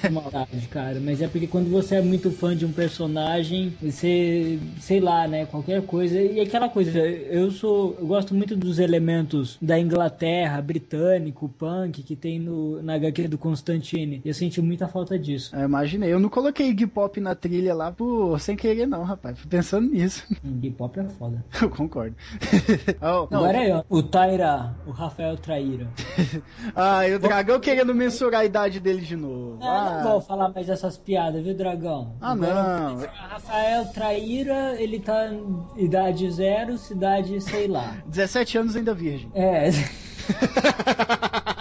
é 0.03 0.09
maldade, 0.11 0.67
cara, 0.69 0.99
mas 1.01 1.21
é 1.23 1.29
porque 1.29 1.47
quando 1.47 1.71
você 1.71 1.97
é 1.97 2.03
muito 2.03 2.31
fã 2.31 2.57
de 2.57 2.65
um 2.65 2.73
personagem, 2.73 3.75
você, 3.81 4.59
sei 4.81 5.01
lá, 5.01 5.27
né, 5.29 5.47
qualquer 5.47 5.83
coisa, 5.83 6.21
e 6.21 6.41
aquela 6.41 6.69
coisa, 6.69 6.99
eu 6.99 7.51
sou, 7.51 7.97
eu 7.99 8.07
gosto 8.07 8.35
muito 8.35 8.57
dos 8.57 8.79
elementos 8.79 9.59
da 9.61 9.79
Inglaterra, 9.79 10.61
britânico, 10.63 11.49
punk, 11.49 12.03
que 12.03 12.17
tem 12.17 12.39
no, 12.39 12.83
na 12.83 12.95
HQ 12.95 13.29
do 13.29 13.39
Constantine, 13.39 14.21
e 14.25 14.29
eu 14.29 14.35
senti 14.35 14.61
muita 14.61 14.89
falta 14.89 15.19
disso. 15.19 15.55
Eu 15.55 15.65
imaginei. 15.65 16.13
Eu 16.13 16.21
não 16.21 16.29
coloquei 16.29 16.69
Iggy 16.69 16.87
Pop 16.87 17.21
na 17.21 17.35
trilha 17.35 17.75
lá 17.75 17.91
por 17.93 18.39
sem 18.41 18.57
querer, 18.57 18.87
não, 18.87 19.03
rapaz. 19.03 19.39
Fui 19.39 19.49
pensando 19.49 19.91
nisso. 19.91 20.23
Hum, 20.45 20.59
K-pop 20.61 20.99
é 20.99 21.05
foda. 21.05 21.45
Eu 21.61 21.71
concordo. 21.71 22.17
Oh, 23.01 23.29
não, 23.31 23.39
Agora 23.45 23.59
aí, 23.59 23.71
ó, 23.71 23.83
o 23.89 24.03
Taira, 24.03 24.75
o 24.87 24.91
Rafael 24.91 25.37
Traíra. 25.37 25.87
Ah, 26.75 27.02
e 27.09 27.15
o 27.15 27.19
dragão 27.19 27.61
querendo 27.61 27.95
mensurar 27.95 28.41
a 28.43 28.45
idade 28.45 28.81
dele 28.81 29.01
de 29.01 29.17
novo. 29.17 29.59
Ah, 29.63 30.01
não 30.03 30.13
vou 30.13 30.21
falar 30.21 30.49
mais 30.51 30.69
essas 30.69 30.97
piadas, 30.99 31.43
viu, 31.43 31.55
Dragão? 31.55 32.15
Ah, 32.21 32.33
Agora, 32.33 32.55
não. 32.55 32.99
Rafael 33.07 33.87
Traíra, 33.87 34.81
ele 34.81 34.99
tá 35.01 35.31
idade 35.77 36.31
zero, 36.31 36.79
cidade, 36.79 37.41
sei 37.41 37.69
lá. 37.69 37.97
17 38.07 38.59
anos 38.59 38.77
ainda 38.77 38.95
virgem. 38.95 39.31
É. 39.35 39.71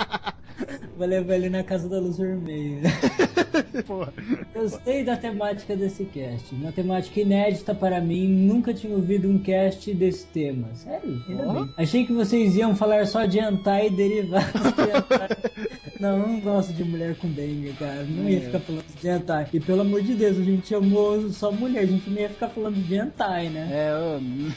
Vou 1.01 1.09
levar 1.09 1.33
ele 1.33 1.49
na 1.49 1.63
casa 1.63 1.89
da 1.89 1.99
luz 1.99 2.19
vermelha. 2.19 2.87
Porra. 3.87 4.13
Gostei 4.53 5.03
da 5.03 5.17
temática 5.17 5.75
desse 5.75 6.05
cast. 6.05 6.53
Uma 6.53 6.71
temática 6.71 7.19
inédita 7.19 7.73
para 7.73 7.99
mim. 7.99 8.27
Nunca 8.27 8.71
tinha 8.71 8.95
ouvido 8.95 9.27
um 9.27 9.39
cast 9.39 9.91
desse 9.95 10.27
tema. 10.27 10.67
Sério? 10.75 11.19
Ainda 11.27 11.47
Ó. 11.47 11.53
bem. 11.53 11.73
Achei 11.75 12.05
que 12.05 12.13
vocês 12.13 12.55
iam 12.55 12.75
falar 12.75 13.07
só 13.07 13.25
de 13.25 13.39
e 13.39 13.89
derivados 13.89 14.61
de. 14.61 15.71
Não, 16.01 16.17
eu 16.17 16.27
não 16.27 16.39
gosto 16.39 16.73
de 16.73 16.83
mulher 16.83 17.15
com 17.15 17.27
dengue, 17.27 17.73
cara. 17.77 18.03
Não 18.09 18.27
ia 18.27 18.37
É. 18.37 18.41
ficar 18.41 18.59
falando 18.59 18.85
de 18.99 19.07
hentai. 19.07 19.47
E 19.53 19.59
pelo 19.59 19.81
amor 19.81 20.01
de 20.01 20.15
Deus, 20.15 20.37
a 20.39 20.43
gente 20.43 20.67
chamou 20.67 21.29
só 21.29 21.51
mulher. 21.51 21.83
A 21.83 21.85
gente 21.85 22.09
não 22.09 22.19
ia 22.19 22.29
ficar 22.29 22.49
falando 22.49 22.75
de 22.75 22.95
hentai, 22.95 23.49
né? 23.49 23.69
É, 23.71 23.91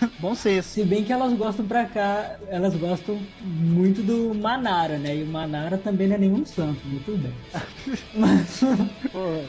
bom 0.18 0.34
senso. 0.34 0.68
Se 0.70 0.82
bem 0.84 1.04
que 1.04 1.12
elas 1.12 1.32
gostam 1.34 1.66
pra 1.66 1.84
cá, 1.84 2.36
elas 2.48 2.74
gostam 2.76 3.18
muito 3.42 4.02
do 4.02 4.34
Manara, 4.34 4.96
né? 4.98 5.16
E 5.16 5.22
o 5.22 5.26
Manara 5.26 5.76
também 5.76 6.08
não 6.08 6.16
é 6.16 6.18
nenhum 6.18 6.44
santo, 6.46 6.80
muito 6.86 7.16
bem. 7.18 7.32
Mas 8.14 8.60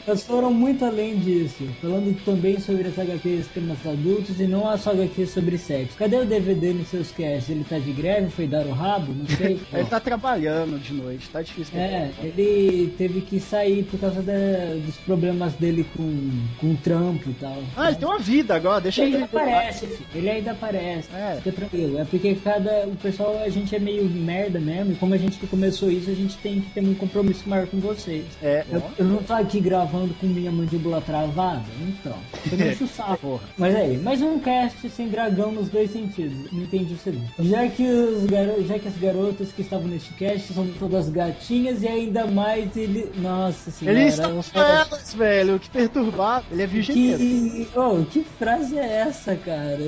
elas 0.06 0.22
foram 0.24 0.52
muito 0.52 0.84
além 0.84 1.18
disso, 1.18 1.64
falando 1.80 2.14
também 2.24 2.58
sobre 2.60 2.88
as 2.88 2.98
HQs 2.98 3.46
temas 3.48 3.78
adultos 3.86 4.38
e 4.40 4.46
não 4.46 4.68
as 4.68 4.86
HQs 4.86 5.30
sobre 5.30 5.56
sexo. 5.56 5.96
Cadê 5.96 6.16
o 6.16 6.26
DVD 6.26 6.72
nos 6.74 6.88
seus 6.88 7.10
casts? 7.10 7.48
Ele 7.48 7.64
tá 7.64 7.78
de 7.78 7.92
greve? 7.92 8.28
Foi 8.30 8.46
dar 8.46 8.66
o 8.66 8.72
rabo? 8.72 9.12
Não 9.14 9.26
sei. 9.26 9.58
Ele 9.72 9.84
tá 9.88 9.98
trabalhando 10.00 10.78
de 10.78 10.92
noite, 10.92 11.28
tá 11.30 11.40
difícil. 11.42 11.72
pra 11.72 11.85
É, 11.86 12.10
ele 12.22 12.92
teve 12.98 13.20
que 13.20 13.38
sair 13.38 13.84
por 13.84 13.98
causa 14.00 14.20
da- 14.22 14.74
dos 14.84 14.96
problemas 14.98 15.52
dele 15.54 15.86
com, 15.96 16.30
com 16.60 16.72
o 16.72 16.76
trampo 16.76 17.30
e 17.30 17.34
tal. 17.34 17.56
Ah, 17.76 17.88
ele 17.88 17.96
tem 17.96 18.08
uma 18.08 18.18
vida 18.18 18.54
agora, 18.54 18.80
deixa 18.80 19.02
Ele 19.02 19.16
ele. 19.16 19.24
ainda 19.24 19.26
aparece, 19.38 19.86
filho. 19.86 20.08
Ele 20.14 20.30
ainda 20.30 20.50
aparece. 20.52 21.08
É. 21.14 21.36
Fica 21.36 21.52
tranquilo. 21.52 21.98
É 21.98 22.04
porque 22.04 22.34
cada. 22.36 22.86
O 22.86 22.96
pessoal, 22.96 23.40
a 23.44 23.48
gente 23.48 23.74
é 23.74 23.78
meio 23.78 24.04
merda 24.04 24.58
mesmo. 24.58 24.92
E 24.92 24.96
como 24.96 25.14
a 25.14 25.16
gente 25.18 25.38
que 25.38 25.46
começou 25.46 25.90
isso, 25.90 26.10
a 26.10 26.14
gente 26.14 26.36
tem 26.38 26.60
que 26.60 26.70
ter 26.70 26.80
um 26.80 26.94
compromisso 26.94 27.48
maior 27.48 27.66
com 27.66 27.78
vocês. 27.78 28.24
É, 28.42 28.64
Eu, 28.70 28.82
eu 28.98 29.04
não 29.04 29.22
tô 29.22 29.32
aqui 29.32 29.60
gravando 29.60 30.12
com 30.14 30.26
minha 30.26 30.50
mandíbula 30.50 31.00
travada, 31.00 31.64
então. 31.88 32.16
Eu 32.50 32.70
encho 32.72 32.84
o 32.84 32.88
saco. 32.88 33.40
Mas 33.56 33.74
aí, 33.74 33.96
mais 33.98 34.20
um 34.22 34.38
cast 34.38 34.88
sem 34.90 35.08
dragão 35.08 35.52
nos 35.52 35.68
dois 35.68 35.90
sentidos. 35.92 36.50
Não 36.52 36.62
entendi 36.62 36.94
o 36.94 36.98
segundo. 36.98 37.26
Já 37.40 37.68
que, 37.68 37.82
os 37.86 38.24
garo... 38.26 38.64
Já 38.66 38.78
que 38.78 38.88
as 38.88 38.96
garotas 38.96 39.52
que 39.52 39.62
estavam 39.62 39.86
neste 39.88 40.12
cast 40.14 40.52
são 40.52 40.66
todas 40.78 41.08
gatinhas 41.08 41.75
e 41.82 41.88
ainda 41.88 42.26
mais 42.26 42.76
ele. 42.76 43.10
Nossa 43.16 43.70
senhora. 43.70 43.98
Ele 43.98 44.08
está 44.08 44.28
com 44.28 44.60
elas, 44.60 45.14
velho. 45.14 45.58
Que 45.58 45.70
perturbado. 45.70 46.46
Ele 46.50 46.62
é 46.62 46.66
virgem 46.66 46.94
que, 46.94 47.68
oh, 47.74 48.04
que 48.04 48.24
frase 48.38 48.78
é 48.78 49.00
essa, 49.00 49.36
cara? 49.36 49.78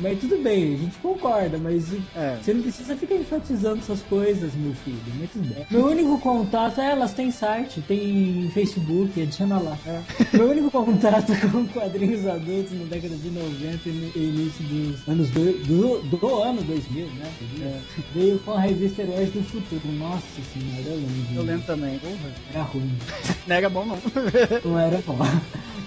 Mas 0.00 0.18
tudo 0.20 0.38
bem, 0.42 0.74
a 0.74 0.78
gente 0.78 0.96
concorda, 0.98 1.58
mas 1.58 1.92
É. 2.14 2.36
você 2.40 2.54
não 2.54 2.62
precisa 2.62 2.96
ficar 2.96 3.14
enfatizando 3.16 3.78
essas 3.78 4.00
coisas, 4.02 4.54
meu 4.54 4.72
filho. 4.74 4.98
Mas 5.18 5.30
tudo 5.30 5.54
bem. 5.54 5.66
Meu 5.70 5.86
único 5.86 6.18
contato 6.20 6.80
é 6.80 6.90
elas 6.92 7.12
têm 7.12 7.30
site, 7.30 7.80
tem 7.82 8.50
Facebook, 8.54 9.20
adiciona 9.20 9.58
lá. 9.58 9.76
Meu 10.32 10.50
único 10.50 10.70
contato 10.70 11.32
com 11.50 11.66
quadrinhos 11.68 12.26
adultos 12.26 12.72
na 12.78 12.84
década 12.84 13.14
de 13.16 13.30
90 13.30 13.88
e 13.88 14.18
início 14.18 14.64
dos 14.64 15.08
anos 15.08 15.30
do, 15.30 15.52
do, 15.66 16.02
do 16.16 16.42
ano 16.42 16.62
2000, 16.62 17.06
né? 17.06 17.80
Veio 18.14 18.38
com 18.40 18.52
a 18.52 18.60
revista 18.60 19.02
Heróis 19.02 19.30
do 19.32 19.42
Futuro. 19.42 19.80
Nossa 19.98 20.22
senhora, 20.52 20.88
eu 20.88 20.96
lembro. 20.96 21.34
Eu 21.34 21.42
lembro 21.42 21.66
também. 21.66 22.00
Era 22.52 22.62
ruim. 22.62 22.92
Não 23.46 23.56
era 23.56 23.68
bom, 23.68 23.84
não. 23.86 23.98
Não 24.64 24.78
era 24.78 25.02
bom. 25.06 25.18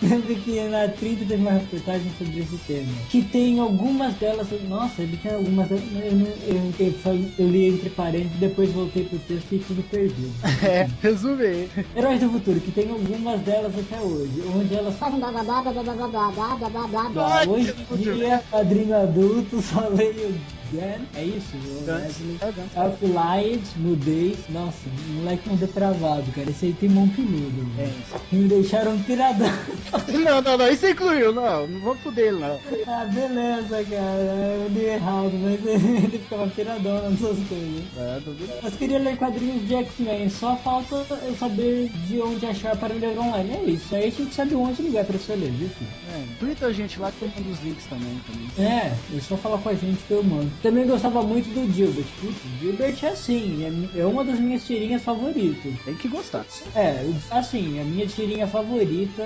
Tanto 0.01 0.34
que 0.36 0.60
na 0.62 0.88
30 0.88 1.25
teve 1.25 1.36
uma 1.36 1.51
reportagem 1.51 2.12
sobre 2.17 2.39
esse 2.39 2.58
tema. 2.65 2.91
Que 3.10 3.22
tem 3.22 3.60
algumas 3.60 4.15
delas. 4.15 4.48
Nossa, 4.67 5.03
ele 5.03 5.15
tem 5.17 5.31
algumas. 5.31 5.70
Eu, 5.70 5.77
eu, 5.77 6.74
eu, 6.79 7.29
eu 7.38 7.48
li 7.48 7.67
entre 7.67 7.89
parênteses, 7.91 8.39
depois 8.39 8.72
voltei 8.72 9.03
pro 9.05 9.20
texto 9.20 9.53
e 9.53 9.60
tudo 9.60 9.84
perdido. 9.89 10.31
É, 10.63 10.88
resumei. 11.01 11.70
Heróis 11.96 12.20
do 12.20 12.29
Futuro, 12.29 12.60
que 12.60 12.72
tem 12.72 12.89
algumas 12.89 13.39
delas 13.41 13.74
até 13.77 14.00
hoje, 14.01 14.43
onde 14.55 14.75
elas 14.75 14.96
falam. 14.98 15.20
Hoje 17.48 17.75
em 17.91 17.96
dia, 17.96 18.43
padrinho 18.50 18.96
adulto 18.96 19.62
só 19.62 19.88
leio 19.88 20.36
Dan, 20.72 21.01
é 21.16 21.24
isso? 21.24 21.56
Wesley. 21.88 22.38
É, 22.42 22.51
Dan. 22.51 22.82
Alphilied, 22.82 23.63
nudez. 23.78 24.38
Nossa, 24.50 24.78
moleque 25.16 25.50
é 25.50 25.54
um 25.54 25.56
depravado, 25.56 26.32
cara. 26.34 26.50
Esse 26.50 26.68
aí 26.68 26.74
tem 26.74 26.90
mão 26.90 27.08
peludo. 27.10 27.66
É 27.80 27.86
isso. 27.86 28.22
Me 28.32 28.48
deixaram 28.48 28.98
piradão. 29.04 29.51
Não, 30.22 30.42
não, 30.42 30.58
não. 30.58 30.68
Isso 30.68 30.88
incluiu. 30.88 31.34
Não, 31.34 31.68
não 31.68 31.80
vou 31.80 31.96
fuder 31.96 32.28
ele, 32.28 32.40
não. 32.40 32.60
Ah, 32.88 33.06
beleza, 33.06 33.84
cara. 33.90 34.62
Eu 34.62 34.70
li 34.70 34.86
errado, 34.86 35.32
mas 35.34 35.66
ele 35.66 36.20
ficava 36.20 36.48
piradão 36.48 37.10
nessas 37.10 37.38
coisas. 37.48 37.84
É, 37.98 38.20
tô. 38.24 38.32
Mas 38.62 38.75
queria 38.75 39.00
ler 39.00 39.18
quadrinhos 39.18 39.68
de 39.68 39.75
X-Men, 39.75 40.30
só 40.30 40.56
falta 40.58 41.06
eu 41.24 41.36
saber 41.38 41.90
de 42.08 42.22
onde 42.22 42.46
achar 42.46 42.75
para 42.78 42.94
ler 42.94 43.18
online. 43.18 43.51
É 43.51 43.63
isso, 43.70 43.96
aí 43.96 44.06
a 44.08 44.12
gente 44.12 44.34
sabe 44.34 44.56
onde 44.56 44.82
ligar 44.82 45.06
pra 45.06 45.18
você 45.18 45.36
ler, 45.36 45.51
viu, 45.51 45.70
filho? 45.70 45.90
É, 46.13 46.24
Twitter 46.40 46.68
a 46.68 46.72
gente 46.74 47.00
lá 47.00 47.12
que 47.12 47.22
eu 47.24 47.30
mando 47.36 47.50
os 47.51 47.63
links 47.63 47.86
também. 47.86 48.22
também. 48.28 48.68
É, 48.72 48.94
é 49.16 49.22
só 49.22 49.36
falar 49.38 49.58
com 49.58 49.70
a 49.70 49.74
gente 49.74 50.01
que 50.08 50.12
eu 50.12 50.24
mando. 50.24 50.51
Também 50.62 50.86
gostava 50.86 51.24
muito 51.24 51.50
do 51.50 51.72
Gilbert. 51.72 52.06
Putz, 52.20 52.41
Gilbert 52.60 52.96
é 53.03 53.08
assim, 53.08 53.63
é, 53.96 54.00
é 54.01 54.06
uma 54.06 54.24
das 54.24 54.39
minhas 54.39 54.63
tirinhas 54.65 55.01
favoritas. 55.01 55.74
Tem 55.84 55.96
que 55.96 56.08
gostar. 56.08 56.46
É, 56.75 57.03
assim, 57.32 57.80
a 57.80 57.84
minha 57.84 58.06
tirinha 58.06 58.46
favorita, 58.48 59.24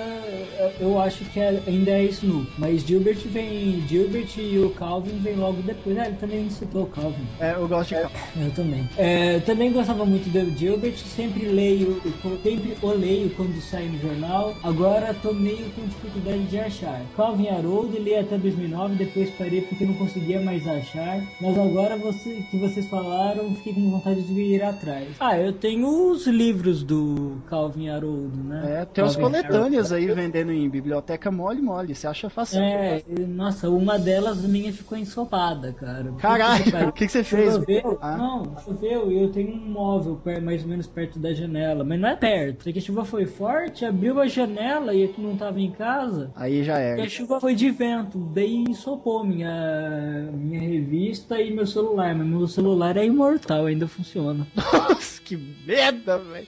eu- 0.80 0.98
acho 0.98 1.24
que 1.26 1.38
é- 1.38 1.62
ainda 1.66 1.90
é 1.90 2.04
Snoop. 2.04 2.50
Mas 2.56 2.80
Gilbert 2.82 3.18
vem. 3.28 3.86
Gilbert 3.86 4.34
e 4.38 4.58
o 4.58 4.70
Calvin 4.70 5.18
vem 5.18 5.36
logo 5.36 5.60
depois. 5.62 5.98
Ah, 5.98 6.06
ele 6.06 6.16
também 6.16 6.48
citou 6.48 6.84
o 6.84 6.86
Calvin. 6.86 7.26
É, 7.38 7.52
eu 7.54 7.68
gosto 7.68 7.90
de. 7.90 7.96
Eu 7.96 8.50
também. 8.54 8.88
É, 8.96 9.38
também 9.40 9.72
gostava 9.72 10.06
muito 10.06 10.28
do 10.30 10.58
Gilbert, 10.58 10.96
sempre 10.96 11.44
leio, 11.46 12.00
sempre 12.42 12.76
o 12.80 12.88
leio 12.92 13.30
quando 13.30 13.60
sai 13.60 13.88
no 13.88 13.98
jornal. 14.00 14.56
Agora 14.62 15.12
tô 15.12 15.34
meio 15.34 15.70
com 15.70 15.86
dificuldade 15.86 16.44
de 16.44 16.58
achar. 16.58 17.04
Calvin 17.14 17.48
Haroldo 17.48 17.98
li 17.98 18.14
até 18.14 18.38
2009, 18.38 18.96
depois 18.96 19.30
parei 19.30 19.60
porque 19.62 19.84
não 19.84 19.94
conseguia 19.94 20.40
mais 20.40 20.66
achar. 20.66 21.25
Mas 21.40 21.58
agora 21.58 21.96
você, 21.96 22.42
que 22.50 22.56
vocês 22.56 22.86
falaram, 22.86 23.54
fiquei 23.54 23.74
com 23.74 23.90
vontade 23.90 24.22
de 24.22 24.40
ir 24.40 24.62
atrás. 24.62 25.08
Ah, 25.20 25.38
eu 25.38 25.52
tenho 25.52 26.10
os 26.10 26.26
livros 26.26 26.82
do 26.82 27.36
Calvin 27.48 27.88
Haroldo, 27.88 28.36
né? 28.42 28.80
É, 28.80 28.84
tem 28.84 29.04
Calvin 29.04 29.20
coletâneas 29.20 29.92
aí 29.92 30.06
vendendo 30.06 30.52
em 30.52 30.68
biblioteca 30.68 31.30
mole 31.30 31.60
mole. 31.60 31.94
Você 31.94 32.06
acha 32.06 32.28
fácil? 32.30 32.60
É, 32.60 33.02
nossa, 33.28 33.68
uma 33.70 33.98
delas 33.98 34.42
minha 34.42 34.72
ficou 34.72 34.96
ensopada, 34.96 35.72
cara. 35.72 36.12
Caralho, 36.18 36.64
o 36.88 36.92
que, 36.92 37.06
que 37.06 37.12
você 37.12 37.24
fez? 37.24 37.54
Choveu, 37.54 37.98
Ah. 38.00 38.16
não, 38.16 38.56
choveu 38.64 39.10
e 39.12 39.22
eu 39.22 39.30
tenho 39.30 39.52
um 39.52 39.70
móvel 39.70 40.20
mais 40.42 40.62
ou 40.62 40.68
menos 40.68 40.86
perto 40.86 41.18
da 41.18 41.32
janela, 41.32 41.84
mas 41.84 42.00
não 42.00 42.08
é 42.08 42.16
perto, 42.16 42.64
porque 42.64 42.78
a 42.78 42.82
chuva 42.82 43.04
foi 43.04 43.26
forte, 43.26 43.84
abriu 43.84 44.20
a 44.20 44.26
janela 44.26 44.94
e 44.94 45.02
eu 45.02 45.14
não 45.18 45.36
tava 45.36 45.60
em 45.60 45.70
casa, 45.70 46.30
Aí 46.34 46.62
já 46.64 46.78
e 46.80 46.84
era. 46.84 47.02
a 47.04 47.08
chuva 47.08 47.40
foi 47.40 47.54
de 47.54 47.70
vento, 47.70 48.18
daí 48.34 48.64
ensopou 48.68 49.24
minha, 49.24 50.28
minha 50.32 50.60
revista 50.60 51.15
e 51.40 51.50
meu 51.50 51.66
celular, 51.66 52.14
mas 52.14 52.26
meu 52.26 52.48
celular 52.48 52.96
é 52.96 53.04
imortal, 53.04 53.66
ainda 53.66 53.86
funciona. 53.86 54.46
Nossa, 54.54 55.20
que 55.22 55.36
merda, 55.36 56.18
velho. 56.18 56.46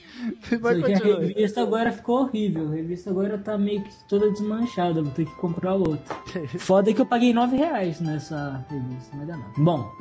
Vai 0.59 0.79
Só 0.79 0.85
que 0.85 0.93
a 0.93 1.19
revista 1.19 1.61
agora 1.61 1.91
ficou 1.91 2.21
horrível, 2.21 2.67
a 2.67 2.75
revista 2.75 3.09
agora 3.09 3.37
tá 3.37 3.57
meio 3.57 3.83
que 3.83 3.89
toda 4.07 4.29
desmanchada, 4.31 5.01
vou 5.01 5.11
ter 5.11 5.25
que 5.25 5.35
comprar 5.35 5.75
outra. 5.75 6.15
Foda 6.59 6.93
que 6.93 7.01
eu 7.01 7.05
paguei 7.05 7.33
9 7.33 7.55
reais 7.55 7.99
nessa 7.99 8.65
revista, 8.69 9.15
não 9.17 9.25
dá 9.25 9.37
nada. 9.37 9.51
Bom, 9.57 9.91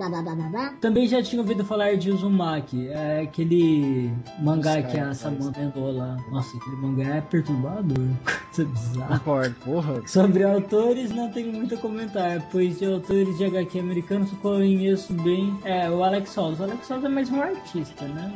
também 0.80 1.06
já 1.06 1.22
tinha 1.22 1.40
ouvido 1.40 1.64
falar 1.64 1.96
de 1.96 2.10
Uzumaki, 2.10 2.88
é 2.88 3.22
aquele 3.22 4.10
mangá 4.40 4.78
Os 4.78 4.87
que 4.87 4.96
a 4.96 5.00
caras 5.00 5.18
Samantha 5.18 5.60
mandou 5.60 5.92
lá. 5.92 6.16
Nossa, 6.30 6.56
aquele 6.56 6.76
mangá 6.76 7.16
é 7.16 7.20
perturbador. 7.20 8.08
Isso 8.50 8.62
é 8.62 8.64
bizarro. 8.64 9.18
Concordo, 9.18 9.54
porra. 9.64 10.02
Sobre 10.06 10.42
autores 10.42 11.10
não 11.10 11.30
tenho 11.30 11.52
muito 11.52 11.75
a 11.75 11.78
comentar, 11.78 12.48
pois 12.50 12.78
de 12.78 12.87
autores 12.87 13.37
de 13.37 13.44
HQ 13.44 13.78
americanos 13.78 14.30
só 14.30 14.37
conheço 14.37 15.12
bem 15.14 15.56
é 15.64 15.88
o 15.90 16.02
Alex 16.02 16.30
Souza. 16.30 16.62
O 16.62 16.66
Alex 16.66 16.87
Souza 16.87 17.06
é 17.06 17.10
mais 17.10 17.30
um 17.30 17.40
artista, 17.40 18.06
né? 18.06 18.32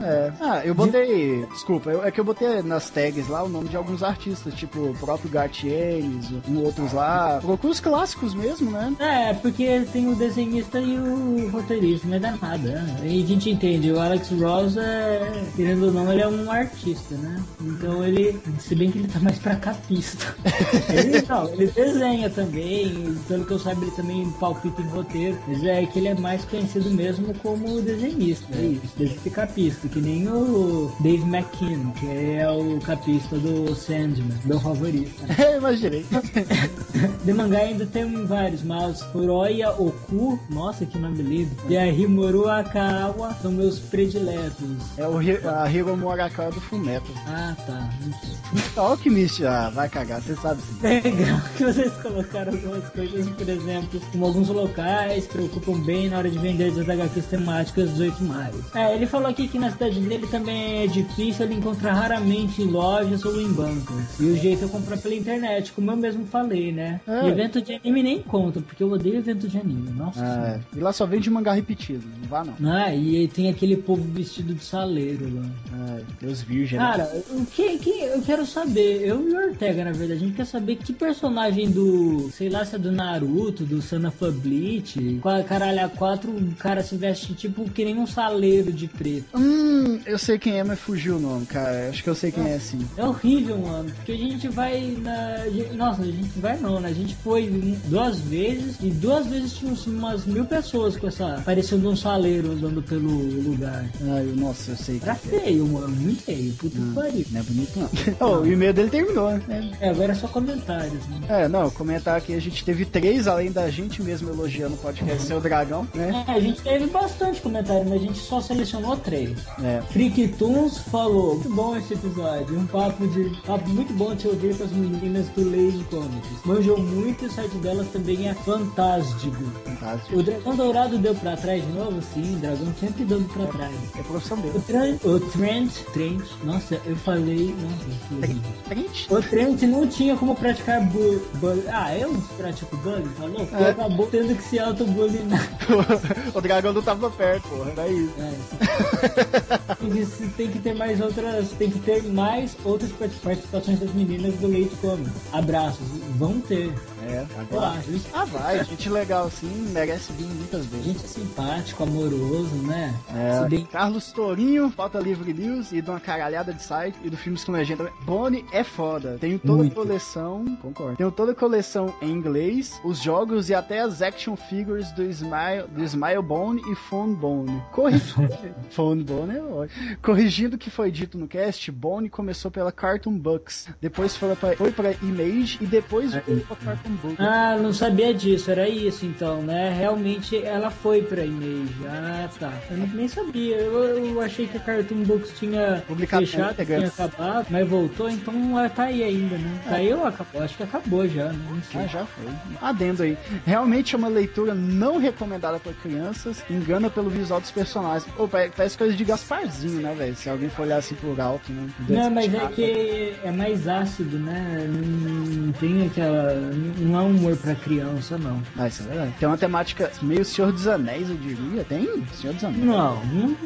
É. 0.00 0.32
Ah, 0.40 0.64
eu 0.64 0.74
botei. 0.74 1.25
Desculpa, 1.52 1.90
eu- 1.90 2.04
é 2.04 2.10
que 2.10 2.20
eu 2.20 2.24
botei 2.24 2.62
nas 2.62 2.90
tags 2.90 3.28
lá 3.28 3.42
o 3.42 3.48
nome 3.48 3.68
de 3.68 3.76
alguns 3.76 4.02
artistas, 4.02 4.54
tipo 4.54 4.78
o 4.80 4.94
próprio 4.94 5.30
Gartienes, 5.30 6.26
um 6.48 6.62
outros 6.62 6.92
lá. 6.92 7.38
Procura 7.40 7.72
os 7.72 7.80
clássicos 7.80 8.34
mesmo, 8.34 8.70
né? 8.70 8.94
É, 8.98 9.34
porque 9.34 9.80
tem 9.92 10.08
o 10.08 10.14
desenhista 10.14 10.78
e 10.80 10.98
o 10.98 11.48
roteirista, 11.50 12.06
não 12.08 12.16
é 12.16 12.20
nada. 12.20 12.56
Né? 12.58 13.00
E 13.04 13.22
a 13.22 13.26
gente 13.26 13.50
entende, 13.50 13.90
o 13.92 14.00
Alex 14.00 14.30
Ross 14.30 14.76
é, 14.76 15.44
querendo 15.54 15.86
ou 15.86 15.92
não, 15.92 16.12
ele 16.12 16.22
é 16.22 16.28
um 16.28 16.50
artista, 16.50 17.14
né? 17.16 17.42
Então 17.60 18.04
ele, 18.04 18.38
se 18.58 18.74
bem 18.74 18.90
que 18.90 18.98
ele 18.98 19.08
tá 19.08 19.20
mais 19.20 19.38
pra 19.38 19.56
capista. 19.56 20.34
ele, 20.92 21.22
não, 21.28 21.48
ele 21.52 21.66
desenha 21.68 22.30
também, 22.30 23.16
pelo 23.28 23.44
que 23.44 23.52
eu 23.52 23.58
saiba, 23.58 23.82
ele 23.82 23.90
também 23.92 24.30
palpita 24.40 24.82
em 24.82 24.88
roteiro, 24.88 25.38
mas 25.46 25.64
é 25.64 25.84
que 25.86 25.98
ele 25.98 26.08
é 26.08 26.14
mais 26.14 26.44
conhecido 26.44 26.90
mesmo 26.90 27.32
como 27.42 27.80
desenhista, 27.80 28.46
é 28.56 28.62
isso, 28.62 28.92
desenhista 28.96 29.30
capista, 29.30 29.88
que 29.88 30.00
nem 30.00 30.28
o 30.28 30.90
Dave 31.00 31.15
McKean, 31.22 31.90
que 31.98 32.06
é 32.36 32.48
o 32.50 32.78
capista 32.80 33.36
do 33.38 33.74
Sandman, 33.74 34.36
meu 34.44 34.60
favorito. 34.60 35.10
É, 35.38 35.56
imaginei. 35.58 36.04
De 37.24 37.32
mangá 37.32 37.58
ainda 37.58 37.84
tem 37.86 38.24
vários, 38.24 38.62
mas 38.62 39.02
Furoya 39.12 39.70
Oku, 39.70 40.38
nossa 40.48 40.86
que 40.86 40.98
nome 40.98 41.22
lindo, 41.22 41.50
e 41.68 41.76
a 41.76 41.86
Himoru 41.86 42.48
Akawa 42.48 43.34
são 43.42 43.50
meus 43.52 43.78
prediletos. 43.78 44.76
É 44.96 45.06
o 45.06 45.18
Hi- 45.20 45.40
a 45.46 45.70
Hiro 45.70 45.96
Morakawa 45.96 46.50
do 46.50 46.60
Fumeto. 46.60 47.10
Ah, 47.26 47.54
tá. 47.66 47.88
O 48.76 48.80
Alchemist, 48.80 49.42
ah, 49.44 49.70
vai 49.70 49.88
cagar, 49.88 50.20
você 50.22 50.34
sabe 50.36 50.60
sim. 50.62 50.86
É 50.86 51.00
legal 51.00 51.40
que 51.56 51.64
vocês 51.64 51.92
colocaram 51.94 52.52
algumas 52.52 52.88
coisas, 52.90 53.28
por 53.30 53.48
exemplo, 53.48 54.00
como 54.12 54.24
alguns 54.26 54.48
locais 54.48 55.26
preocupam 55.26 55.80
bem 55.80 56.08
na 56.08 56.18
hora 56.18 56.30
de 56.30 56.38
vender 56.38 56.70
as 56.70 56.78
HQs 56.88 57.26
temáticas 57.26 57.90
18 57.90 58.22
mais. 58.24 58.54
É, 58.74 58.94
ele 58.94 59.06
falou 59.06 59.28
aqui 59.28 59.48
que 59.48 59.58
na 59.58 59.70
cidade 59.72 59.98
dele 60.00 60.26
também 60.28 60.84
é 60.84 60.86
difícil 61.06 61.46
ele 61.46 61.54
encontrar 61.54 61.94
raramente 61.94 62.62
em 62.62 62.66
lojas 62.66 63.24
ou 63.24 63.40
em 63.40 63.52
bancos. 63.52 64.20
E 64.20 64.24
o 64.24 64.36
jeito 64.36 64.64
é 64.64 64.68
comprar 64.68 64.98
pela 64.98 65.14
internet, 65.14 65.72
como 65.72 65.90
eu 65.90 65.96
mesmo 65.96 66.26
falei, 66.26 66.72
né? 66.72 67.00
É. 67.06 67.26
E 67.26 67.30
evento 67.30 67.62
de 67.62 67.74
anime 67.74 68.02
nem 68.02 68.22
conta, 68.22 68.60
porque 68.60 68.82
eu 68.82 68.90
odeio 68.90 69.16
evento 69.16 69.48
de 69.48 69.58
anime. 69.58 69.90
Nossa 69.90 70.24
é. 70.24 70.60
E 70.76 70.80
lá 70.80 70.92
só 70.92 71.06
vende 71.06 71.30
mangá 71.30 71.52
repetido, 71.52 72.04
não 72.20 72.28
vá 72.28 72.44
não. 72.44 72.54
Ah, 72.70 72.94
e 72.94 73.16
aí 73.16 73.28
tem 73.28 73.48
aquele 73.48 73.76
povo 73.76 74.02
vestido 74.02 74.54
de 74.54 74.64
saleiro 74.64 75.32
lá. 75.34 75.46
Ah, 75.72 75.98
Deus 76.20 76.42
virgem. 76.42 76.78
né? 76.78 76.84
Cara, 76.84 77.22
o 77.30 77.46
que, 77.46 77.78
que 77.78 77.90
eu 77.90 78.22
quero 78.22 78.44
saber, 78.44 79.02
eu 79.06 79.28
e 79.28 79.32
o 79.32 79.48
Ortega, 79.48 79.84
na 79.84 79.92
verdade, 79.92 80.12
a 80.12 80.26
gente 80.26 80.34
quer 80.34 80.46
saber 80.46 80.76
que 80.76 80.92
personagem 80.92 81.70
do, 81.70 82.30
sei 82.32 82.48
lá, 82.48 82.64
se 82.64 82.74
é 82.76 82.78
do 82.78 82.90
Naruto, 82.90 83.64
do 83.64 83.80
Sanafa 83.80 84.30
Bleach, 84.30 85.20
caralho, 85.46 85.84
a 85.84 85.88
quatro, 85.88 86.30
o 86.30 86.54
cara 86.56 86.82
se 86.82 86.96
veste 86.96 87.34
tipo 87.34 87.68
que 87.70 87.84
nem 87.84 87.96
um 87.96 88.06
saleiro 88.06 88.72
de 88.72 88.88
preto. 88.88 89.26
Hum, 89.38 90.00
eu 90.06 90.18
sei 90.18 90.38
quem 90.38 90.58
é, 90.58 90.64
mas 90.64 90.78
fugiu 90.78 90.95
o 91.10 91.18
nome, 91.18 91.46
cara. 91.46 91.88
Acho 91.88 92.02
que 92.02 92.10
eu 92.10 92.14
sei 92.14 92.30
quem 92.32 92.48
é 92.48 92.58
sim. 92.58 92.86
É 92.96 93.04
horrível, 93.04 93.58
mano, 93.58 93.90
porque 93.96 94.12
a 94.12 94.16
gente 94.16 94.48
vai 94.48 94.96
na. 95.00 95.74
Nossa, 95.74 96.02
a 96.02 96.06
gente 96.06 96.38
vai 96.38 96.56
não, 96.58 96.80
né? 96.80 96.88
A 96.88 96.94
gente 96.94 97.14
foi 97.16 97.48
duas 97.84 98.18
vezes 98.20 98.76
e 98.80 98.90
duas 98.90 99.26
vezes 99.26 99.52
tinha 99.52 99.74
umas 99.86 100.24
mil 100.24 100.44
pessoas 100.44 100.96
com 100.96 101.08
essa. 101.08 101.42
parecendo 101.44 101.88
um 101.90 101.96
saleiro 101.96 102.52
andando 102.52 102.82
pelo 102.82 103.10
lugar. 103.42 103.84
Ai, 104.02 104.24
nossa, 104.36 104.72
eu 104.72 104.76
sei 104.76 105.00
Era 105.02 105.12
é. 105.12 105.14
feio, 105.14 105.66
mano, 105.66 105.88
muito 105.88 106.22
feio, 106.22 106.52
puta 106.54 106.76
que 106.76 106.94
pariu. 106.94 107.26
Não 107.30 107.40
é 107.40 107.42
bonito 107.42 107.78
não. 107.78 107.90
oh, 108.20 108.40
o 108.40 108.46
e-mail 108.46 108.72
dele 108.72 108.90
terminou, 108.90 109.30
né? 109.32 109.70
É, 109.80 109.90
agora 109.90 110.12
é 110.12 110.14
só 110.14 110.28
comentários, 110.28 111.06
né? 111.08 111.20
É, 111.28 111.48
não, 111.48 111.70
comentar 111.70 112.16
aqui, 112.16 112.34
a 112.34 112.40
gente 112.40 112.64
teve 112.64 112.84
três, 112.84 113.26
além 113.26 113.50
da 113.50 113.68
gente 113.70 114.02
mesmo 114.02 114.30
elogiando 114.30 114.74
o 114.74 114.78
podcast 114.78 115.22
Seu 115.22 115.40
Dragão, 115.40 115.86
né? 115.94 116.24
É, 116.28 116.32
a 116.32 116.40
gente 116.40 116.60
teve 116.62 116.86
bastante 116.86 117.40
comentário, 117.40 117.84
mas 117.88 118.02
a 118.02 118.04
gente 118.04 118.18
só 118.18 118.40
selecionou 118.40 118.96
três. 118.96 119.38
É. 119.62 119.82
Freak 119.90 120.28
Toons 120.38 120.75
falou, 120.84 121.34
muito 121.34 121.50
bom 121.50 121.76
esse 121.76 121.94
episódio, 121.94 122.58
um 122.58 122.66
papo 122.66 123.06
de 123.08 123.30
papo 123.46 123.68
muito 123.70 123.92
bom 123.94 124.14
de 124.14 124.28
ouvir 124.28 124.56
com 124.56 124.64
as 124.64 124.72
meninas 124.72 125.28
do 125.30 125.44
Lazy 125.44 125.84
Comics. 125.90 126.28
Manjou 126.44 126.78
muito 126.78 127.24
e 127.24 127.28
o 127.28 127.30
site 127.32 127.54
delas 127.56 127.88
também 127.88 128.28
é 128.28 128.34
fantástico. 128.34 129.36
Fantástico. 129.64 130.18
O 130.18 130.22
Dragão 130.22 130.56
Dourado 130.56 130.98
deu 130.98 131.14
pra 131.14 131.36
trás 131.36 131.64
de 131.64 131.72
novo? 131.72 132.00
Sim, 132.14 132.36
o 132.36 132.38
Dragão 132.38 132.74
sempre 132.78 133.04
dando 133.04 133.28
pra 133.32 133.46
trás. 133.46 133.74
É 133.98 134.02
profissão 134.02 134.38
dele. 134.38 134.56
O 134.58 134.60
Trent, 134.60 135.04
o 135.04 135.20
Trent, 135.20 135.72
Trent, 135.92 136.24
nossa, 136.44 136.80
eu 136.84 136.96
falei, 136.96 137.54
nossa. 137.60 138.36
Trent? 138.68 139.06
O 139.10 139.22
Trent 139.22 139.62
não 139.62 139.86
tinha 139.86 140.16
como 140.16 140.34
praticar 140.34 140.80
bu 140.86 141.20
bullying. 141.34 141.64
Ah, 141.72 141.96
eu 141.96 142.12
pratico 142.36 142.76
bullying, 142.78 143.04
falou? 143.18 143.48
E 143.52 143.54
É. 143.64 143.70
acabou 143.70 144.06
tendo 144.06 144.34
que 144.36 144.42
se 144.42 144.58
auto-bullying. 144.58 145.28
o 146.34 146.40
dragão 146.40 146.72
não 146.72 146.82
tava 146.82 147.10
perto, 147.10 147.48
porra. 147.48 147.70
Era 147.70 147.88
isso. 147.88 148.12
É. 148.18 149.76
tem, 149.76 149.90
que, 149.90 150.06
tem 150.36 150.50
que 150.50 150.58
ter 150.66 150.74
mais 150.74 151.00
outras. 151.00 151.50
Tem 151.50 151.70
que 151.70 151.78
ter 151.78 152.02
mais 152.02 152.56
outras 152.64 152.90
part- 152.92 153.14
participações 153.22 153.78
das 153.78 153.92
meninas 153.94 154.34
do 154.34 154.48
Leite 154.48 154.74
Come. 154.80 155.06
Abraços. 155.32 155.86
Vão 156.18 156.40
ter. 156.40 156.72
É, 157.06 157.26
Eu 157.50 157.60
acho. 157.60 157.86
Ah, 158.12 158.24
vai, 158.24 158.64
gente 158.64 158.88
legal 158.88 159.26
assim, 159.26 159.48
merece 159.72 160.12
vir 160.12 160.26
muitas 160.26 160.66
vezes. 160.66 160.86
Gente 160.86 161.04
é 161.04 161.08
simpático, 161.08 161.82
amoroso, 161.82 162.54
né? 162.56 162.94
É, 163.14 163.48
bem 163.48 163.64
Carlos 163.64 164.12
Torinho, 164.12 164.70
Pauta 164.70 164.98
Livre 164.98 165.32
News 165.32 165.72
e 165.72 165.80
de 165.80 165.90
uma 165.90 166.00
caralhada 166.00 166.52
de 166.52 166.62
site 166.62 166.96
e 167.02 167.10
do 167.10 167.16
Filmes 167.16 167.44
com 167.44 167.52
Legenda. 167.52 167.84
também. 167.84 167.92
Bonnie 168.04 168.44
é 168.52 168.64
foda. 168.64 169.16
Tenho 169.20 169.38
toda 169.38 169.58
Muito. 169.58 169.72
a 169.72 169.82
coleção, 169.84 170.56
concordo. 170.60 170.96
Tenho 170.96 171.10
toda 171.12 171.32
a 171.32 171.34
coleção 171.34 171.94
em 172.02 172.10
inglês, 172.10 172.80
os 172.84 173.00
jogos 173.00 173.48
e 173.50 173.54
até 173.54 173.80
as 173.80 174.02
action 174.02 174.36
figures 174.36 174.90
do 174.92 175.02
Smile, 175.04 175.66
do 175.68 175.82
Smile 175.84 176.22
Bone 176.22 176.62
e 176.70 176.74
Phone 176.74 177.14
Bone. 177.14 177.62
Corrigindo, 177.72 178.36
Phone 178.70 179.02
Bone 179.04 179.36
é 179.36 179.42
ótimo. 179.42 179.96
Corrigindo 180.02 180.56
o 180.56 180.58
que 180.58 180.70
foi 180.70 180.90
dito 180.90 181.18
no 181.18 181.28
cast, 181.28 181.70
Bone 181.70 182.08
começou 182.08 182.50
pela 182.50 182.72
Cartoon 182.72 183.18
Bucks, 183.18 183.68
depois 183.80 184.16
foi 184.16 184.34
pra, 184.34 184.56
foi 184.56 184.72
pra 184.72 184.92
Image 185.02 185.58
e 185.60 185.66
depois 185.66 186.12
foi 186.14 186.40
pra 186.40 186.56
Cartoon 186.56 186.95
Ah, 187.18 187.56
não 187.60 187.72
sabia 187.72 188.12
disso, 188.12 188.50
era 188.50 188.68
isso 188.68 189.04
então, 189.04 189.42
né? 189.42 189.74
Realmente 189.76 190.36
ela 190.42 190.70
foi 190.70 191.02
pra 191.02 191.24
Image. 191.24 191.74
Ah, 191.88 192.28
tá. 192.38 192.52
Eu 192.70 192.76
nem 192.76 193.08
sabia. 193.08 193.56
Eu, 193.56 194.06
eu 194.06 194.20
achei 194.20 194.46
que 194.46 194.56
a 194.56 194.60
Cartoon 194.60 195.02
Books 195.02 195.32
tinha 195.38 195.82
Publicado 195.86 196.26
fechado, 196.26 196.64
tinha 196.64 196.86
acabado, 196.86 197.46
mas 197.50 197.68
voltou, 197.68 198.08
então 198.08 198.58
ela 198.58 198.68
tá 198.68 198.84
aí 198.84 199.02
ainda, 199.02 199.36
né? 199.36 199.60
Caiu 199.68 199.98
ou 199.98 200.06
acabou? 200.06 200.42
Acho 200.42 200.56
que 200.56 200.62
acabou 200.62 201.08
já, 201.08 201.32
né? 201.32 201.38
Não 201.50 201.62
sei. 201.62 201.80
Ah, 201.80 201.86
já 201.86 202.06
foi. 202.06 202.26
Adendo 202.60 203.02
aí. 203.02 203.16
Realmente 203.44 203.94
é 203.94 203.98
uma 203.98 204.08
leitura 204.08 204.54
não 204.54 204.98
recomendada 204.98 205.58
para 205.58 205.72
crianças, 205.72 206.42
engana 206.50 206.90
pelo 206.90 207.10
visual 207.10 207.40
dos 207.40 207.50
personagens. 207.50 208.10
Parece 208.56 208.76
coisa 208.76 208.94
de 208.94 209.04
Gasparzinho, 209.04 209.80
né, 209.80 209.94
velho? 209.96 210.16
Se 210.16 210.28
alguém 210.28 210.48
for 210.48 210.62
olhar 210.62 210.78
assim 210.78 210.94
por 210.94 211.18
alto, 211.20 211.52
né? 211.52 211.68
Não, 211.88 212.10
mas 212.10 212.32
é 212.34 212.46
que 212.48 213.14
é 213.24 213.30
mais 213.30 213.66
ácido, 213.68 214.18
né? 214.18 214.66
Não 214.68 215.52
tem 215.52 215.86
aquela. 215.86 216.34
Não 216.34 216.85
é 216.94 217.02
humor 217.02 217.36
pra 217.36 217.54
criança, 217.54 218.18
não. 218.18 218.42
Ah, 218.56 218.68
isso 218.68 218.82
é 218.82 218.86
verdade. 218.86 219.14
Tem 219.18 219.26
uma 219.28 219.38
temática 219.38 219.90
meio 220.02 220.24
Senhor 220.24 220.52
dos 220.52 220.66
Anéis, 220.68 221.08
eu 221.08 221.16
diria. 221.16 221.64
Tem? 221.64 222.04
Senhor 222.14 222.34
dos 222.34 222.44
Anéis. 222.44 222.64
Não, 222.64 223.04
não, 223.06 223.36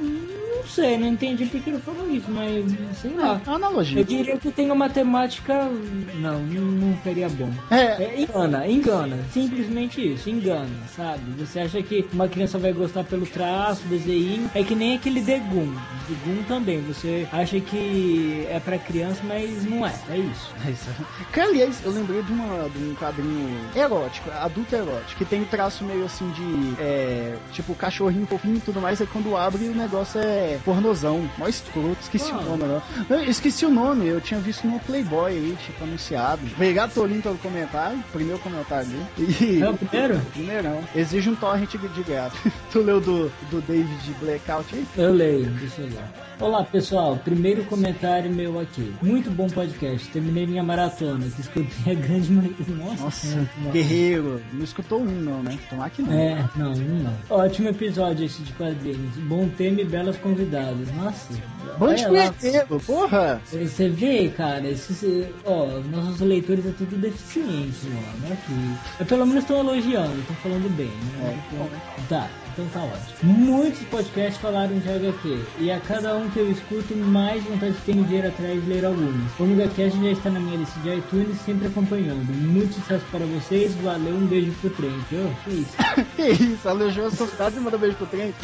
não 0.57 0.67
sei, 0.67 0.99
não 0.99 1.09
entendi 1.09 1.47
porque 1.47 1.71
ele 1.71 1.79
falou 1.79 2.11
isso, 2.11 2.31
mas 2.31 2.65
sei 3.01 3.13
lá. 3.13 3.41
É 3.45 3.49
uma 3.49 3.57
analogia. 3.57 4.01
Eu 4.01 4.05
diria 4.05 4.37
que 4.37 4.51
tem 4.51 4.71
uma 4.71 4.89
temática. 4.89 5.69
Não, 6.17 6.41
não, 6.41 6.99
seria 7.03 7.29
bom. 7.29 7.51
É, 7.71 8.03
É, 8.03 8.21
engana, 8.23 8.67
engana. 8.67 9.19
Simplesmente 9.33 10.15
isso, 10.15 10.29
engana, 10.29 10.69
sabe? 10.95 11.23
Você 11.39 11.61
acha 11.61 11.83
que 11.83 12.07
uma 12.13 12.29
criança 12.29 12.59
vai 12.59 12.73
gostar 12.73 13.05
pelo 13.05 13.27
traço, 13.27 13.83
desenho. 13.87 14.51
É 14.55 14.63
que 14.63 14.75
nem 14.75 14.97
aquele 14.97 15.21
Degum. 15.21 15.73
Degum 16.09 16.43
também. 16.49 16.81
Você 16.83 17.27
acha 17.33 17.61
que 17.61 18.47
é 18.51 18.59
pra 18.61 18.79
criança, 18.79 19.21
mas 19.25 19.65
não 19.65 19.87
é. 19.87 19.95
É 20.11 20.17
isso. 20.19 20.55
é 20.67 20.71
isso. 20.71 20.89
Que, 21.33 21.41
aliás, 21.41 21.81
eu 21.85 21.93
lembrei 21.93 22.23
de, 22.23 22.33
uma, 22.33 22.69
de 22.69 22.79
um 22.79 22.95
quadrinho 22.95 23.59
erótico, 23.75 24.31
adulto 24.31 24.75
erótico, 24.75 25.19
que 25.19 25.25
tem 25.25 25.45
traço 25.45 25.85
meio 25.85 26.05
assim 26.05 26.29
de. 26.31 26.83
É, 26.83 27.37
tipo, 27.53 27.75
cachorrinho 27.75 28.27
fofinho 28.27 28.57
e 28.57 28.61
tudo 28.61 28.81
mais, 28.81 29.01
aí 29.01 29.07
quando 29.07 29.37
abre 29.37 29.69
o 29.69 29.75
negócio 29.75 30.21
é 30.21 30.40
pornozão. 30.65 31.29
Mó 31.39 31.47
escroto, 31.49 31.97
esqueci 32.01 32.31
Ah. 32.33 32.39
o 32.39 32.43
nome, 32.45 32.65
né? 32.65 32.83
Eu 33.09 33.25
esqueci 33.25 33.65
o 33.67 33.71
nome, 33.71 34.07
eu 34.07 34.21
tinha 34.21 34.41
visto 34.41 34.67
no 34.67 34.79
Playboy 34.81 35.33
aí, 35.33 35.57
tipo, 35.65 35.83
anunciado. 35.85 36.41
Obrigado, 36.55 36.93
Tolinho, 36.95 37.23
pelo 37.23 37.39
comentário. 37.39 38.03
Primeiro 38.13 38.39
comentário 38.41 38.89
dele. 38.89 39.37
E. 39.41 39.63
É 39.63 39.69
o 39.69 39.75
primeiro? 39.77 40.21
Primeirão. 40.33 40.81
Exige 40.95 41.31
um 41.31 41.35
torrent 41.35 41.71
de 41.71 42.03
graça. 42.03 42.37
tu 42.73 42.81
leu 42.81 43.01
do, 43.01 43.31
do 43.51 43.61
David 43.61 44.15
Blackout 44.21 44.75
aí? 44.75 44.87
Eu 44.97 45.13
leio, 45.13 45.47
deixa 45.51 45.81
eu 45.83 45.87
ler. 45.87 46.30
Olá 46.41 46.65
pessoal, 46.65 47.19
primeiro 47.23 47.67
comentário 47.67 48.33
meu 48.33 48.59
aqui. 48.59 48.95
Muito 49.03 49.31
bom 49.31 49.47
podcast. 49.47 50.09
Terminei 50.09 50.47
minha 50.47 50.63
maratona, 50.63 51.29
que 51.29 51.43
escutei 51.43 51.93
a 51.93 51.95
grande 51.95 52.33
maioria. 52.33 52.67
Nossa, 52.77 53.05
Nossa, 53.37 53.49
guerreiro. 53.71 54.41
Não 54.51 54.65
escutou 54.65 55.03
um, 55.03 55.05
não, 55.05 55.43
né? 55.43 55.59
Tomar 55.69 55.91
que 55.91 56.01
não. 56.01 56.13
É, 56.19 56.49
não, 56.57 56.73
não. 56.73 57.13
Ótimo 57.29 57.69
episódio 57.69 58.25
esse 58.25 58.41
de 58.41 58.55
quadrinhos. 58.55 59.17
Bom 59.17 59.51
tema 59.51 59.83
e 59.83 59.85
belas 59.85 60.17
convidadas. 60.17 60.91
Nossa. 60.95 61.35
Bom 61.79 61.93
de 61.93 62.07
olha 62.07 62.25
lá. 62.25 62.33
conhecer, 62.33 62.67
porra! 62.87 63.43
Você 63.45 63.91
vê, 63.91 64.31
cara, 64.31 64.67
esses, 64.67 65.29
ó, 65.45 65.67
nossos 65.91 66.21
leitores 66.21 66.65
é 66.65 66.73
tudo 66.73 66.97
deficiente 66.97 67.87
né? 67.87 68.37
Que, 68.47 69.03
eu, 69.03 69.07
pelo 69.07 69.27
menos 69.27 69.43
estou 69.43 69.59
elogiando, 69.59 70.19
estou 70.21 70.37
falando 70.37 70.75
bem, 70.75 70.89
né? 70.89 71.43
Então, 71.53 71.69
tá, 72.09 72.29
então 72.63 72.89
tá. 72.89 72.99
Muitos 73.23 73.83
podcasts 73.85 74.41
falaram 74.41 74.79
de 74.79 74.89
HQ, 74.89 75.43
e 75.59 75.71
a 75.71 75.81
cada 75.81 76.17
um 76.17 76.29
que 76.31 76.39
eu 76.39 76.51
escuto, 76.51 76.95
mais 76.97 77.43
vontade 77.45 77.75
tenho 77.85 78.05
de 78.05 78.15
ir 78.15 78.27
atrás 78.27 78.63
de 78.63 78.69
ler 78.69 78.85
alguns. 78.85 79.39
O 79.39 79.45
Omega 79.45 79.69
Cast 79.69 80.01
já 80.03 80.11
está 80.11 80.31
na 80.31 80.41
minha 80.41 80.57
lista 80.57 80.79
de 80.81 80.97
iTunes, 80.97 81.39
sempre 81.41 81.67
acompanhando. 81.67 82.27
Muito 82.33 82.75
sucesso 82.75 83.05
para 83.11 83.25
vocês, 83.27 83.75
valeu, 83.77 84.15
um 84.15 84.27
beijo 84.27 84.53
pro 84.61 84.71
Trent. 84.71 85.05
Oh, 85.13 85.45
que 85.45 85.51
isso? 85.51 85.77
que 86.17 86.29
isso, 86.45 86.69
aleijou 86.69 87.07
assustado 87.07 87.57
e 87.57 87.61
manda 87.61 87.79
beijo 87.79 87.97
pro 87.97 88.07
Trent. 88.07 88.35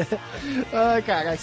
Ai, 0.72 1.02
caraca. 1.02 1.38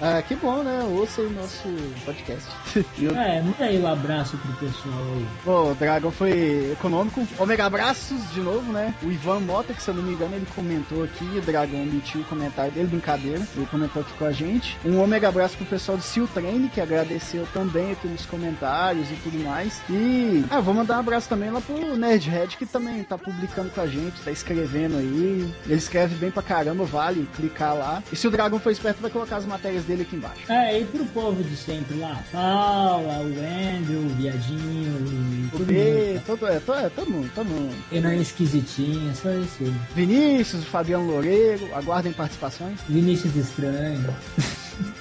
Ah, 0.00 0.22
que 0.22 0.34
bom, 0.36 0.62
né? 0.62 0.82
Ouça 0.84 1.22
o 1.22 1.30
nosso 1.30 1.68
podcast. 2.04 2.48
É, 3.16 3.40
manda 3.40 3.64
aí 3.64 3.78
um 3.78 3.86
abraço 3.86 4.36
pro 4.36 4.52
pessoal 4.54 4.98
aí. 5.14 5.26
Pô, 5.44 5.70
o 5.70 5.74
Dragon 5.74 6.10
foi 6.10 6.72
econômico. 6.72 7.26
Omega 7.38 7.66
abraços 7.66 8.20
de 8.32 8.40
novo, 8.40 8.72
né? 8.72 8.94
O 9.02 9.10
Ivan 9.10 9.40
Mota, 9.40 9.72
que 9.72 9.82
se 9.82 9.90
eu 9.90 9.94
não 9.94 10.02
me 10.02 10.12
engano, 10.12 10.34
ele 10.36 10.46
comentou 10.54 11.05
aqui, 11.06 11.24
o 11.38 11.40
Dragon 11.40 11.76
emitiu 11.76 12.20
o 12.20 12.24
comentário 12.24 12.72
dele, 12.72 12.88
brincadeira. 12.88 13.42
Ele 13.56 13.66
comentou 13.66 14.02
aqui 14.02 14.12
com 14.18 14.24
a 14.24 14.32
gente. 14.32 14.76
Um 14.84 15.00
Omega 15.00 15.28
abraço 15.28 15.56
pro 15.56 15.66
pessoal 15.66 15.96
do 15.96 16.04
Seal 16.04 16.26
Train, 16.28 16.68
que 16.68 16.80
agradeceu 16.80 17.46
também 17.52 17.92
aqui 17.92 18.06
nos 18.06 18.26
comentários 18.26 19.10
e 19.10 19.14
tudo 19.16 19.42
mais. 19.44 19.80
E 19.88 20.44
ah, 20.50 20.60
vou 20.60 20.74
mandar 20.74 20.96
um 20.96 21.00
abraço 21.00 21.28
também 21.28 21.50
lá 21.50 21.60
pro 21.60 21.96
Nerdhead, 21.96 22.56
que 22.56 22.66
também 22.66 23.02
tá 23.04 23.16
publicando 23.16 23.70
com 23.70 23.80
a 23.80 23.86
gente, 23.86 24.20
tá 24.22 24.30
escrevendo 24.30 24.98
aí. 24.98 25.50
Ele 25.66 25.74
escreve 25.74 26.14
bem 26.16 26.30
pra 26.30 26.42
caramba, 26.42 26.84
vale 26.84 27.28
clicar 27.36 27.74
lá. 27.74 28.02
E 28.12 28.16
se 28.16 28.26
o 28.26 28.30
Dragon 28.30 28.58
for 28.58 28.70
esperto, 28.70 29.00
vai 29.00 29.10
colocar 29.10 29.36
as 29.36 29.46
matérias 29.46 29.84
dele 29.84 30.02
aqui 30.02 30.16
embaixo. 30.16 30.50
É, 30.50 30.80
e 30.80 30.84
pro 30.84 31.04
povo 31.06 31.42
de 31.42 31.56
sempre 31.56 31.98
lá, 31.98 32.22
Paula, 32.32 33.20
o 33.20 33.26
Andrew, 33.26 34.00
o 34.00 34.08
Viadinho, 34.10 35.50
o 35.52 35.58
B, 35.58 36.20
todo, 36.26 36.46
é, 36.46 36.58
todo, 36.60 36.78
é, 36.78 36.88
todo 36.88 37.10
mundo, 37.10 37.30
todo 37.34 37.46
mundo. 37.46 37.74
É 37.92 37.98
esquisitinho, 38.26 39.10
é 39.10 39.14
só 39.14 39.30
isso. 39.32 39.74
Vinícius, 39.94 40.62
o 40.62 40.66
Fabiano 40.86 41.10
Loureiro, 41.10 41.68
aguardem 41.74 42.12
participações. 42.12 42.78
Vinícius 42.88 43.34
Estranho. 43.34 44.14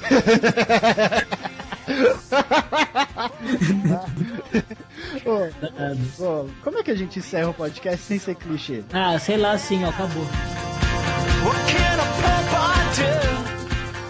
oh, 5.27 5.47
oh, 6.19 6.49
como 6.63 6.79
é 6.79 6.83
que 6.83 6.89
a 6.89 6.95
gente 6.95 7.19
encerra 7.19 7.49
o 7.49 7.53
podcast 7.53 8.03
sem 8.03 8.17
ser 8.17 8.33
clichê? 8.33 8.83
Ah, 8.91 9.19
sei 9.19 9.37
lá 9.37 9.51
assim, 9.51 9.85
ó, 9.85 9.89
acabou. 9.89 10.25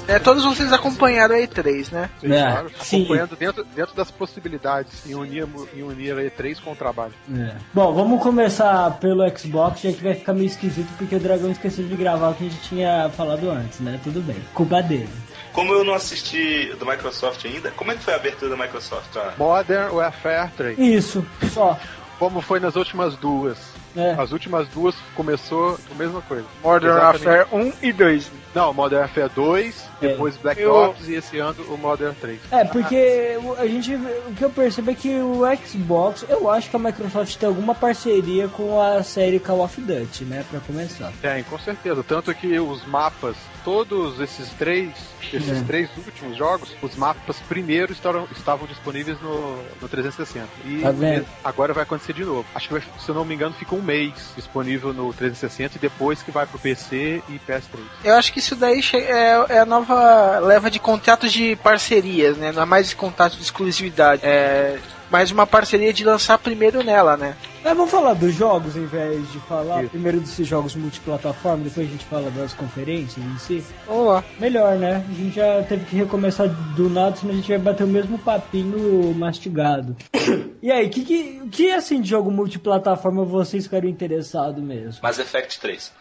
É, 0.08 0.20
todos 0.20 0.44
vocês 0.44 0.72
acompanharam 0.72 1.36
a 1.36 1.40
E3, 1.40 1.92
né? 1.92 2.10
Sim, 2.22 2.32
É, 2.34 2.42
claro. 2.52 2.72
sim. 2.82 2.98
Acompanhando 3.04 3.36
dentro, 3.36 3.64
dentro 3.76 3.96
das 3.96 4.12
possibilidades 4.12 5.06
em 5.06 5.16
unir, 5.16 5.48
em 5.76 5.82
unir 5.84 6.18
a 6.18 6.22
E3 6.22 6.62
com 6.64 6.72
o 6.74 6.76
trabalho. 6.76 7.14
É. 7.36 7.56
Bom, 7.74 7.94
vamos 7.94 8.22
começar 8.22 8.92
pelo 9.00 9.28
Xbox, 9.38 9.82
já 9.82 9.92
que 9.92 10.04
vai 10.04 10.14
ficar 10.14 10.34
meio 10.34 10.46
esquisito 10.48 10.88
porque 10.98 11.16
o 11.16 11.20
Dragão 11.20 11.50
esqueceu 11.52 11.86
de 11.88 11.96
gravar 11.96 12.30
o 12.30 12.34
que 12.36 12.46
a 12.46 12.50
gente 12.50 12.62
tinha 12.62 13.10
falado 13.18 13.50
antes, 13.50 13.80
né? 13.80 14.00
Tudo 14.04 14.22
bem. 14.22 14.38
Culpa 14.54 14.82
dele. 14.84 15.10
Como 15.54 15.74
eu 15.74 15.84
não 15.84 15.94
assisti 15.94 16.74
do 16.78 16.86
Microsoft 16.86 17.44
ainda, 17.46 17.72
como 17.72 17.92
é 17.92 17.96
que 17.96 18.04
foi 18.04 18.14
a 18.14 18.18
abertura 18.18 18.56
da 18.56 18.62
Microsoft? 18.62 19.16
Ah, 19.16 19.34
Modern 19.38 19.92
Warfare 19.94 20.52
3. 20.56 20.78
Isso, 20.78 21.26
só. 21.54 21.80
Como 22.20 22.42
foi 22.42 22.60
nas 22.60 22.76
últimas 22.76 23.16
duas. 23.16 23.58
É. 23.96 24.12
As 24.18 24.32
últimas 24.32 24.68
duas 24.68 24.94
começou 25.16 25.80
a 25.90 25.96
mesma 25.96 26.22
coisa. 26.22 26.46
Modern. 26.62 26.94
Warfare 26.98 27.48
1 27.52 27.74
e 27.82 27.94
2. 27.94 28.32
Não, 28.56 28.74
Modern 28.74 29.02
Warfare 29.02 29.30
2, 29.36 29.84
É. 30.02 30.08
depois 30.08 30.38
Black 30.38 30.62
Eu- 30.62 30.74
Ops 30.74 31.10
e 31.10 31.16
esse 31.16 31.38
ano 31.38 31.62
o 31.68 31.78
Modern 31.78 32.14
3. 32.20 32.40
É, 32.50 32.64
porque 32.64 33.38
o- 33.44 33.54
a 33.60 33.68
gente, 33.68 33.94
o 33.94 34.34
que 34.34 34.44
eu 34.46 34.50
percebo 34.50 34.92
é 34.92 34.96
que 34.96 35.10
o 35.20 35.42
Xbox, 35.68 36.24
eu 36.30 36.50
acho 36.50 36.70
que 36.70 36.76
a 36.76 36.80
Microsoft 36.80 37.36
tem 37.36 37.48
alguma 37.50 37.76
parceria 37.76 38.48
com 38.48 38.82
a 38.82 39.04
série 39.04 39.40
Call 39.40 39.60
of 39.62 39.80
Duty, 39.82 40.24
né, 40.24 40.46
pra 40.50 40.62
começar. 40.62 41.12
Tem, 41.22 41.44
com 41.44 41.60
certeza. 41.60 42.02
Tanto 42.02 42.34
que 42.34 42.58
os 42.58 42.86
mapas, 42.88 43.36
todos 43.66 44.20
esses 44.20 44.48
três, 44.52 44.92
esses 45.34 45.60
É. 45.62 45.64
três 45.64 45.90
últimos 45.98 46.38
jogos, 46.38 46.70
os 46.82 46.96
mapas 46.96 47.38
primeiro 47.50 47.92
estavam, 47.92 48.28
estavam 48.32 48.68
disponíveis 48.68 49.20
no, 49.22 49.58
no 49.82 49.90
360. 49.90 50.48
E 50.64 50.82
Tá 50.82 51.26
agora 51.44 51.74
vai 51.74 51.84
acontecer 51.84 52.14
de 52.14 52.24
novo. 52.24 52.46
Acho 52.54 52.68
que, 52.68 52.74
vai, 52.76 52.84
se 53.00 53.10
eu 53.10 53.16
não 53.16 53.26
me 53.26 53.34
engano, 53.34 53.56
fica 53.56 53.74
um 53.74 53.82
mês 53.82 54.14
disponível 54.36 54.94
no 54.94 55.12
360 55.12 55.78
e 55.78 55.80
depois 55.80 56.22
que 56.22 56.30
vai 56.32 56.46
pro 56.46 56.60
PC 56.60 57.24
e 57.28 57.40
PS3. 57.48 57.80
Eu 58.04 58.14
acho 58.16 58.32
que 58.32 58.40
isso 58.40 58.56
daí 58.56 58.82
é, 58.94 59.46
é 59.56 59.60
a 59.60 59.66
nova 59.66 60.38
leva 60.40 60.70
de 60.70 60.80
contratos 60.80 61.34
de 61.34 61.56
parcerias, 61.58 62.38
né? 62.38 62.52
Não 62.52 62.62
é 62.62 62.66
mais 62.66 62.94
contrato 62.94 63.36
de 63.36 63.42
exclusividade. 63.42 64.22
É 64.24 64.78
mais 65.10 65.32
uma 65.32 65.46
parceria 65.48 65.94
de 65.94 66.04
lançar 66.04 66.38
primeiro 66.38 66.84
nela, 66.84 67.16
né? 67.18 67.36
Mas 67.64 67.76
vamos 67.76 67.90
falar 67.92 68.14
dos 68.14 68.34
jogos, 68.34 68.76
ao 68.78 68.84
invés 68.84 69.32
de 69.32 69.40
falar 69.40 69.82
Isso. 69.82 69.90
primeiro 69.90 70.20
desses 70.20 70.48
jogos 70.48 70.76
multiplataforma, 70.76 71.64
depois 71.64 71.88
a 71.88 71.90
gente 71.92 72.06
fala 72.06 72.30
das 72.30 72.54
conferências 72.54 73.26
em 73.26 73.38
si. 73.40 73.64
Vamos 73.88 74.06
lá. 74.08 74.24
Melhor, 74.40 74.76
né? 74.78 75.04
A 75.10 75.14
gente 75.14 75.36
já 75.36 75.64
teve 75.64 75.86
que 75.86 75.96
recomeçar 75.96 76.48
do 76.48 76.90
nada, 76.92 77.16
senão 77.16 77.34
a 77.34 77.38
gente 77.38 77.48
vai 77.50 77.58
bater 77.58 77.84
o 77.84 77.88
mesmo 77.88 78.18
papinho 78.20 79.14
mastigado. 79.16 79.96
E 80.66 80.72
aí, 80.72 80.90
que, 80.90 81.06
que, 81.06 81.48
que 81.52 81.70
assim 81.72 82.02
de 82.02 82.10
jogo 82.10 82.32
multiplataforma 82.32 83.24
vocês 83.24 83.66
ficaram 83.66 83.88
interessados 83.88 84.64
mesmo? 84.64 85.00
Mass 85.04 85.20
Effect 85.20 85.60
3. 85.60 85.94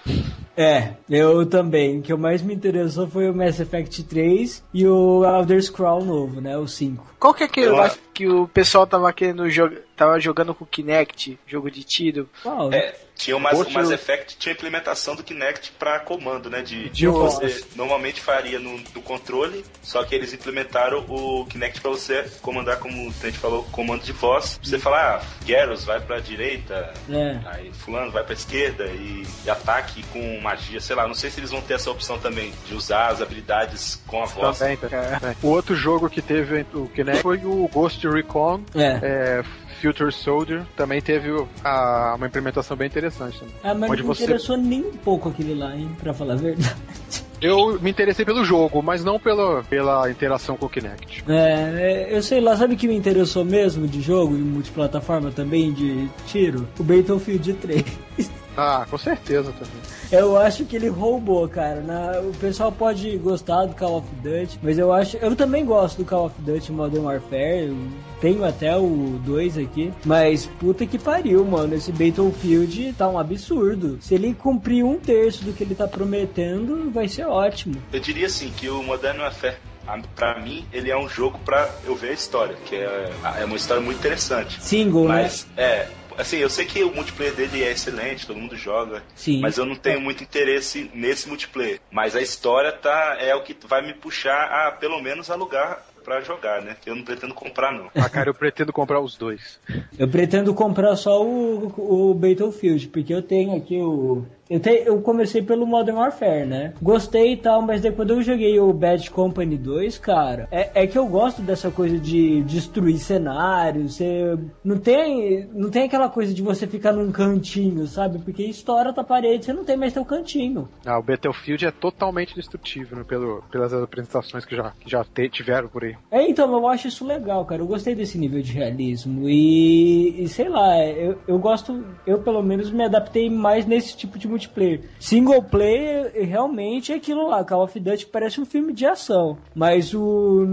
É, 0.57 0.90
eu 1.11 1.45
também. 1.45 1.99
O 1.99 2.03
que 2.03 2.14
mais 2.14 2.40
me 2.40 2.55
interessou 2.55 3.07
foi 3.07 3.29
o 3.29 3.35
Mass 3.35 3.61
Effect 3.61 4.05
3 4.05 4.64
e 4.73 4.87
o 4.87 5.23
Elder 5.23 5.62
Scroll 5.62 6.03
novo, 6.07 6.40
né? 6.40 6.57
O 6.57 6.67
5. 6.67 7.14
Qual 7.21 7.35
que 7.35 7.43
é 7.43 7.47
aquele 7.47 7.67
Eu 7.67 7.79
acho- 7.83 7.99
que 8.14 8.29
o 8.29 8.46
pessoal 8.48 8.87
tava 8.87 9.12
querendo 9.12 9.50
jogar, 9.50 9.81
tava 9.96 10.20
jogando 10.20 10.55
com 10.55 10.64
o 10.64 10.66
Kinect, 10.66 11.38
jogo 11.46 11.70
de 11.70 11.83
tiro? 11.83 12.29
Qual? 12.42 12.72
É, 12.72 12.94
tinha 13.16 13.37
o 13.37 13.40
Mass, 13.40 13.57
Poxa, 13.57 13.70
o 13.70 13.72
Mass 13.72 13.90
Effect 13.90 14.37
tinha 14.38 14.53
a 14.53 14.57
implementação 14.57 15.14
do 15.14 15.22
Kinect 15.22 15.72
para 15.79 16.00
comando, 16.00 16.50
né? 16.50 16.62
De, 16.62 16.88
de 16.90 17.07
você 17.07 17.64
normalmente 17.77 18.20
faria 18.20 18.59
no, 18.59 18.79
no 18.79 19.03
controle, 19.03 19.64
só 19.83 20.03
que 20.05 20.14
eles 20.14 20.33
implementaram 20.33 21.05
o 21.09 21.44
Kinect 21.46 21.81
para 21.81 21.90
você 21.90 22.24
comandar, 22.40 22.79
como 22.79 23.11
a 23.11 23.27
gente 23.27 23.38
falou, 23.38 23.64
comando 23.72 24.03
de 24.03 24.12
voz. 24.12 24.59
Você 24.62 24.79
falar, 24.79 25.20
ah, 25.20 25.27
Garrus 25.46 25.85
vai 25.85 26.00
pra 26.00 26.18
direita, 26.20 26.92
É. 27.09 27.38
aí 27.46 27.72
fulano 27.72 28.11
vai 28.11 28.24
pra 28.24 28.35
esquerda 28.35 28.87
e, 28.87 29.24
e 29.44 29.50
ataque 29.50 30.03
com 30.12 30.40
magia, 30.40 30.81
sei 30.81 30.96
lá. 30.96 31.07
Não 31.07 31.14
sei 31.14 31.31
se 31.31 31.40
eles 31.40 31.50
vão 31.50 31.61
ter 31.61 31.74
essa 31.74 31.90
opção 31.90 32.18
também 32.18 32.53
de 32.66 32.74
usar 32.74 33.09
as 33.09 33.20
habilidades 33.20 34.03
com 34.07 34.22
a 34.22 34.27
voz. 34.27 34.59
Também, 34.59 34.77
tá. 34.77 34.88
É. 34.88 35.37
O 35.42 35.48
outro 35.48 35.74
jogo 35.74 36.11
que 36.11 36.20
teve 36.22 36.64
o 36.74 36.88
Kinect 36.88 37.22
foi 37.22 37.38
o 37.44 37.68
Ghost 37.68 38.04
Recon 38.12 38.61
É. 38.75 38.99
é, 39.03 39.43
Future 39.81 40.12
Soldier. 40.12 40.62
Também 40.77 41.01
teve 41.01 41.31
a- 41.64 42.14
uma 42.17 42.27
implementação 42.27 42.77
bem 42.77 42.87
interessante. 42.87 43.38
Também. 43.38 43.55
Ah, 43.62 43.75
mas 43.75 43.90
Onde 43.90 44.03
não 44.03 44.09
me 44.11 44.14
você- 44.14 44.25
interessou 44.25 44.57
nem 44.57 44.81
um 44.83 44.93
pouco 44.93 45.29
aquele 45.29 45.55
lá, 45.55 45.75
hein? 45.77 45.88
Pra 46.01 46.12
falar 46.14 46.35
a 46.35 46.37
verdade. 46.37 46.75
Eu 47.43 47.79
me 47.79 47.90
interessei 47.90 48.25
pelo 48.25 48.43
jogo, 48.43 48.81
mas 48.83 49.05
não 49.05 49.19
pela, 49.21 49.62
pela 49.64 50.11
interação 50.11 50.57
com 50.57 50.64
o 50.64 50.69
Kinect. 50.69 51.25
É, 51.29 52.07
é, 52.09 52.17
eu 52.17 52.23
sei 52.23 52.40
lá, 52.40 52.57
sabe 52.57 52.73
o 52.73 52.77
que 52.77 52.88
me 52.88 52.97
interessou 52.97 53.45
mesmo 53.45 53.87
de 53.87 54.01
jogo, 54.01 54.35
de 54.35 54.43
multiplataforma 54.43 55.31
também, 55.31 55.71
de 55.71 56.09
tiro? 56.27 56.67
O 56.79 56.83
Battlefield 56.83 57.53
3. 57.55 57.85
Ah, 58.57 58.87
com 58.88 58.97
certeza 58.99 59.53
também. 59.53 59.83
Eu 60.12 60.37
acho 60.37 60.64
que 60.64 60.77
ele 60.77 60.88
roubou, 60.88 61.49
cara. 61.49 61.81
Na- 61.81 62.21
o 62.21 62.33
pessoal 62.35 62.71
pode 62.71 63.17
gostar 63.19 63.67
do 63.67 63.75
Call 63.75 63.99
of 63.99 64.09
Duty, 64.23 64.59
mas 64.62 64.79
eu 64.79 64.93
acho. 64.93 65.17
Eu 65.17 65.35
também 65.35 65.64
gosto 65.64 65.99
do 65.99 66.05
Call 66.05 66.27
of 66.27 66.35
Duty 66.40 66.71
Modern 66.73 67.05
Warfare. 67.05 67.67
Eu 67.69 67.77
tenho 68.21 68.45
até 68.45 68.77
o 68.77 69.19
2 69.25 69.59
aqui. 69.59 69.93
Mas 70.05 70.47
puta 70.61 70.87
que 70.87 70.99
pariu, 70.99 71.45
mano. 71.45 71.75
Esse 71.75 71.90
Battlefield 71.90 72.95
tá 72.97 73.09
um 73.09 73.19
absurdo. 73.19 73.99
Se 74.01 74.14
ele 74.14 74.35
cumprir 74.35 74.85
um 74.85 74.99
terço 74.99 75.45
do 75.45 75.53
que 75.53 75.64
ele 75.64 75.75
tá 75.75 75.88
prometendo, 75.88 76.90
vai 76.93 77.09
ser 77.09 77.27
ótimo. 77.27 77.77
Eu 77.93 78.01
diria 78.01 78.27
assim 78.27 78.51
que 78.57 78.69
o 78.69 78.83
Modern 78.83 79.19
Warfare, 79.21 79.57
a- 79.87 79.99
pra 80.14 80.40
mim, 80.40 80.64
ele 80.73 80.90
é 80.90 80.97
um 80.97 81.09
jogo 81.09 81.38
pra 81.45 81.69
eu 81.85 81.95
ver 81.97 82.11
a 82.11 82.12
história, 82.14 82.55
que 82.64 82.77
é, 82.77 83.11
é 83.40 83.45
uma 83.45 83.57
história 83.57 83.83
muito 83.83 83.99
interessante. 83.99 84.62
Single, 84.62 85.09
Mas, 85.09 85.47
é, 85.57 85.88
assim, 86.18 86.38
eu 86.38 86.50
sei 86.50 86.64
que 86.64 86.83
o 86.83 86.94
multiplayer 86.94 87.35
dele 87.35 87.62
é 87.62 87.72
excelente, 87.72 88.27
todo 88.27 88.38
mundo 88.38 88.57
joga, 88.57 89.03
Sim. 89.14 89.40
mas 89.40 89.57
eu 89.57 89.64
não 89.64 89.77
tenho 89.77 90.00
muito 90.00 90.22
interesse 90.22 90.90
nesse 90.94 91.29
multiplayer. 91.29 91.81
Mas 91.90 92.16
a 92.16 92.20
história 92.20 92.72
tá, 92.72 93.16
é 93.20 93.35
o 93.35 93.42
que 93.42 93.57
vai 93.66 93.85
me 93.85 93.94
puxar 93.94 94.44
a, 94.44 94.70
pelo 94.70 95.00
menos, 95.00 95.31
alugar 95.31 95.85
pra 96.05 96.20
jogar, 96.20 96.61
né? 96.61 96.77
Eu 96.85 96.94
não 96.94 97.03
pretendo 97.03 97.33
comprar, 97.33 97.72
não. 97.72 97.90
Ah, 97.94 98.09
cara, 98.11 98.29
eu 98.29 98.35
pretendo 98.35 98.72
comprar 98.72 99.00
os 99.00 99.16
dois. 99.16 99.59
Eu 99.98 100.07
pretendo 100.07 100.53
comprar 100.53 100.94
só 100.96 101.24
o, 101.24 102.11
o 102.11 102.14
Battlefield, 102.14 102.88
porque 102.88 103.14
eu 103.14 103.22
tenho 103.22 103.57
aqui 103.57 103.79
o 103.79 104.24
eu, 104.49 104.61
te, 104.61 104.83
eu 104.87 105.01
comecei 105.01 105.43
pelo 105.43 105.67
Modern 105.67 105.99
Warfare, 105.99 106.47
né? 106.47 106.75
Gostei 106.81 107.33
e 107.33 107.37
tal, 107.37 107.63
mas 107.63 107.81
depois 107.81 108.09
eu 108.09 108.23
joguei 108.23 108.59
o 108.61 108.73
Bad 108.73 109.11
Company 109.11 109.57
2, 109.57 109.99
cara, 109.99 110.49
é, 110.51 110.83
é 110.83 110.87
que 110.87 110.99
eu 110.99 111.07
gosto 111.07 111.43
dessa 111.43 111.71
coisa 111.71 111.99
de 111.99 112.43
destruir 112.43 112.99
cenários, 112.99 113.97
você 113.97 114.39
não 114.65 114.79
tem, 114.79 115.49
não 115.53 115.71
tem 115.71 115.85
aquela 115.85 116.09
coisa 116.09 116.35
de 116.35 116.43
você 116.43 116.67
ficar 116.67 116.93
num 116.93 117.11
cantinho, 117.11 117.87
sabe? 117.87 118.19
Porque 118.19 118.43
estoura 118.43 118.93
tua 118.93 119.05
parede, 119.05 119.45
você 119.45 119.53
não 119.53 119.65
tem 119.65 119.77
mais 119.77 119.93
teu 119.93 120.05
cantinho. 120.05 120.69
Ah, 120.85 120.99
o 120.99 121.03
Battlefield 121.03 121.67
é 121.67 121.71
totalmente 121.71 122.35
destrutível 122.35 122.99
né, 122.99 123.05
pelo, 123.05 123.43
pelas 123.51 123.73
apresentações 123.73 124.45
que 124.45 124.57
já, 124.57 124.73
que 124.81 124.91
já 124.91 125.05
te, 125.05 125.29
tiveram 125.29 125.69
por 125.69 125.85
aí. 125.85 125.97
É, 126.11 126.29
então, 126.29 126.53
eu 126.53 126.69
acho 126.69 126.89
isso 126.89 127.07
legal, 127.07 127.45
cara. 127.45 127.63
Eu 127.63 127.67
gostei 127.67 127.95
desse 127.95 128.19
nível 128.19 128.43
de 128.43 128.53
realismo. 128.53 129.29
E, 129.29 130.23
e 130.23 130.29
sei 130.29 130.49
lá, 130.49 130.85
eu, 130.87 131.19
eu 131.27 131.39
gosto, 131.39 131.85
eu 132.07 132.19
pelo 132.19 132.43
menos 132.43 132.71
me 132.71 132.85
adaptei 132.85 133.31
mais 133.31 133.67
nesse 133.67 133.97
tipo 133.97 134.19
de 134.19 134.29
multiplayer. 134.35 134.81
Single 134.99 135.42
player, 135.42 136.12
realmente 136.27 136.92
é 136.92 136.97
aquilo 136.97 137.29
lá. 137.29 137.44
Call 137.44 137.62
of 137.62 137.79
Duty 137.79 138.07
parece 138.07 138.40
um 138.40 138.44
filme 138.44 138.73
de 138.73 138.87
ação. 138.87 139.38
Mas 139.55 139.94
o. 139.94 140.47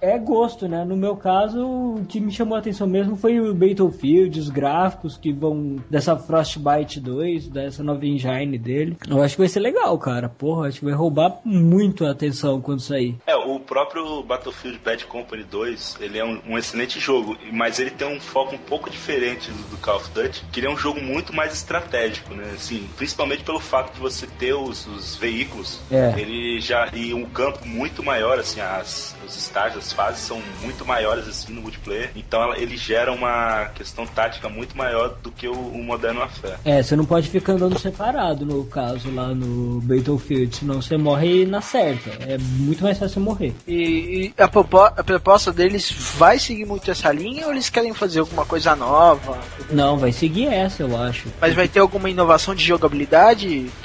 É 0.00 0.18
gosto, 0.18 0.66
né? 0.68 0.84
No 0.84 0.96
meu 0.96 1.16
caso, 1.16 1.64
o 1.64 2.04
que 2.06 2.20
me 2.20 2.32
chamou 2.32 2.56
a 2.56 2.60
atenção 2.60 2.86
mesmo 2.86 3.16
foi 3.16 3.38
o 3.38 3.54
Battlefield, 3.54 4.38
os 4.38 4.48
gráficos 4.48 5.16
que 5.16 5.32
vão 5.32 5.76
dessa 5.90 6.16
Frostbite 6.16 7.00
2, 7.00 7.48
dessa 7.48 7.82
nova 7.82 8.04
engine 8.06 8.58
dele. 8.58 8.96
Eu 9.08 9.22
acho 9.22 9.34
que 9.34 9.42
vai 9.42 9.48
ser 9.48 9.60
legal, 9.60 9.96
cara. 9.98 10.28
Porra, 10.28 10.68
acho 10.68 10.78
que 10.78 10.84
vai 10.84 10.94
roubar 10.94 11.38
muito 11.44 12.06
a 12.06 12.10
atenção 12.10 12.60
quando 12.60 12.80
sair. 12.80 13.16
É, 13.26 13.36
o 13.36 13.60
próprio 13.60 14.22
Battlefield 14.22 14.80
Bad 14.84 15.04
Company 15.06 15.44
2, 15.44 15.98
ele 16.00 16.18
é 16.18 16.24
um, 16.24 16.40
um 16.48 16.58
excelente 16.58 16.98
jogo, 16.98 17.36
mas 17.52 17.78
ele 17.78 17.90
tem 17.90 18.08
um 18.08 18.20
foco 18.20 18.54
um 18.54 18.58
pouco 18.58 18.88
diferente 18.88 19.50
do, 19.50 19.70
do 19.70 19.76
Call 19.78 19.96
of 19.96 20.10
Duty, 20.10 20.44
que 20.52 20.60
ele 20.60 20.66
é 20.66 20.70
um 20.70 20.76
jogo 20.76 21.00
muito 21.00 21.34
mais 21.34 21.52
estratégico, 21.52 22.34
né? 22.34 22.52
Assim, 22.54 22.88
principalmente 22.96 23.25
pelo 23.44 23.60
fato 23.60 23.92
de 23.94 24.00
você 24.00 24.26
ter 24.38 24.54
os, 24.54 24.86
os 24.86 25.16
veículos, 25.16 25.80
É. 25.90 26.14
ele 26.16 26.60
já 26.60 26.88
e 26.92 27.12
um 27.14 27.24
campo 27.24 27.66
muito 27.66 28.02
maior, 28.02 28.38
assim, 28.38 28.60
as, 28.60 29.14
os 29.26 29.36
estágios, 29.36 29.84
as 29.86 29.92
fases 29.92 30.20
são 30.20 30.40
muito 30.62 30.84
maiores 30.84 31.26
assim 31.28 31.52
no 31.52 31.60
multiplayer, 31.62 32.10
então 32.14 32.42
ela- 32.42 32.58
ele 32.58 32.76
gera 32.76 33.12
uma 33.12 33.66
questão 33.74 34.06
tática 34.06 34.48
muito 34.48 34.76
maior 34.76 35.14
do 35.22 35.30
que 35.30 35.48
o, 35.48 35.52
o 35.52 35.82
Modern 35.82 36.18
Warfare. 36.18 36.54
É, 36.64 36.82
você 36.82 36.94
não 36.96 37.04
pode 37.04 37.28
ficar 37.28 37.54
andando 37.54 37.78
separado, 37.78 38.44
no 38.46 38.64
caso, 38.64 39.10
lá 39.12 39.28
no 39.28 39.80
Battlefield, 39.80 40.54
senão 40.56 40.80
você 40.80 40.96
morre 40.96 41.44
na 41.46 41.60
certa. 41.60 42.10
É 42.24 42.38
muito 42.38 42.82
mais 42.82 42.98
fácil 42.98 43.20
morrer. 43.20 43.54
E, 43.66 44.32
e 44.36 44.42
a, 44.42 44.48
propo- 44.48 44.78
a 44.80 45.02
proposta 45.04 45.52
deles 45.52 45.90
vai 46.16 46.38
seguir 46.38 46.64
muito 46.66 46.90
essa 46.90 47.10
linha 47.12 47.46
ou 47.46 47.52
eles 47.52 47.68
querem 47.70 47.92
fazer 47.94 48.20
alguma 48.20 48.44
coisa 48.44 48.76
nova? 48.76 49.38
Não, 49.70 49.96
vai 49.96 50.12
seguir 50.12 50.46
essa, 50.46 50.82
eu 50.82 50.96
acho. 51.00 51.28
Mas 51.40 51.54
vai 51.54 51.66
ter 51.68 51.80
alguma 51.80 52.10
inovação 52.10 52.54
de 52.54 52.64
jogabilidade? 52.64 53.15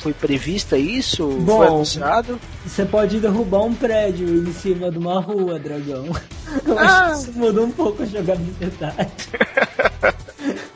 Foi 0.01 0.13
prevista 0.13 0.77
isso? 0.77 1.25
Bom. 1.27 1.57
Foi 1.57 1.67
anunciado? 1.67 2.39
Você 2.65 2.83
pode 2.85 3.19
derrubar 3.19 3.63
um 3.63 3.73
prédio 3.73 4.27
em 4.47 4.53
cima 4.53 4.91
de 4.91 4.97
uma 4.97 5.19
rua, 5.21 5.57
dragão. 5.57 6.05
Eu 6.67 6.77
Ah. 6.77 7.05
acho 7.07 7.23
que 7.25 7.29
isso 7.29 7.39
mudou 7.39 7.65
um 7.65 7.71
pouco 7.71 8.03
a 8.03 8.05
jogabilidade. 8.05 9.29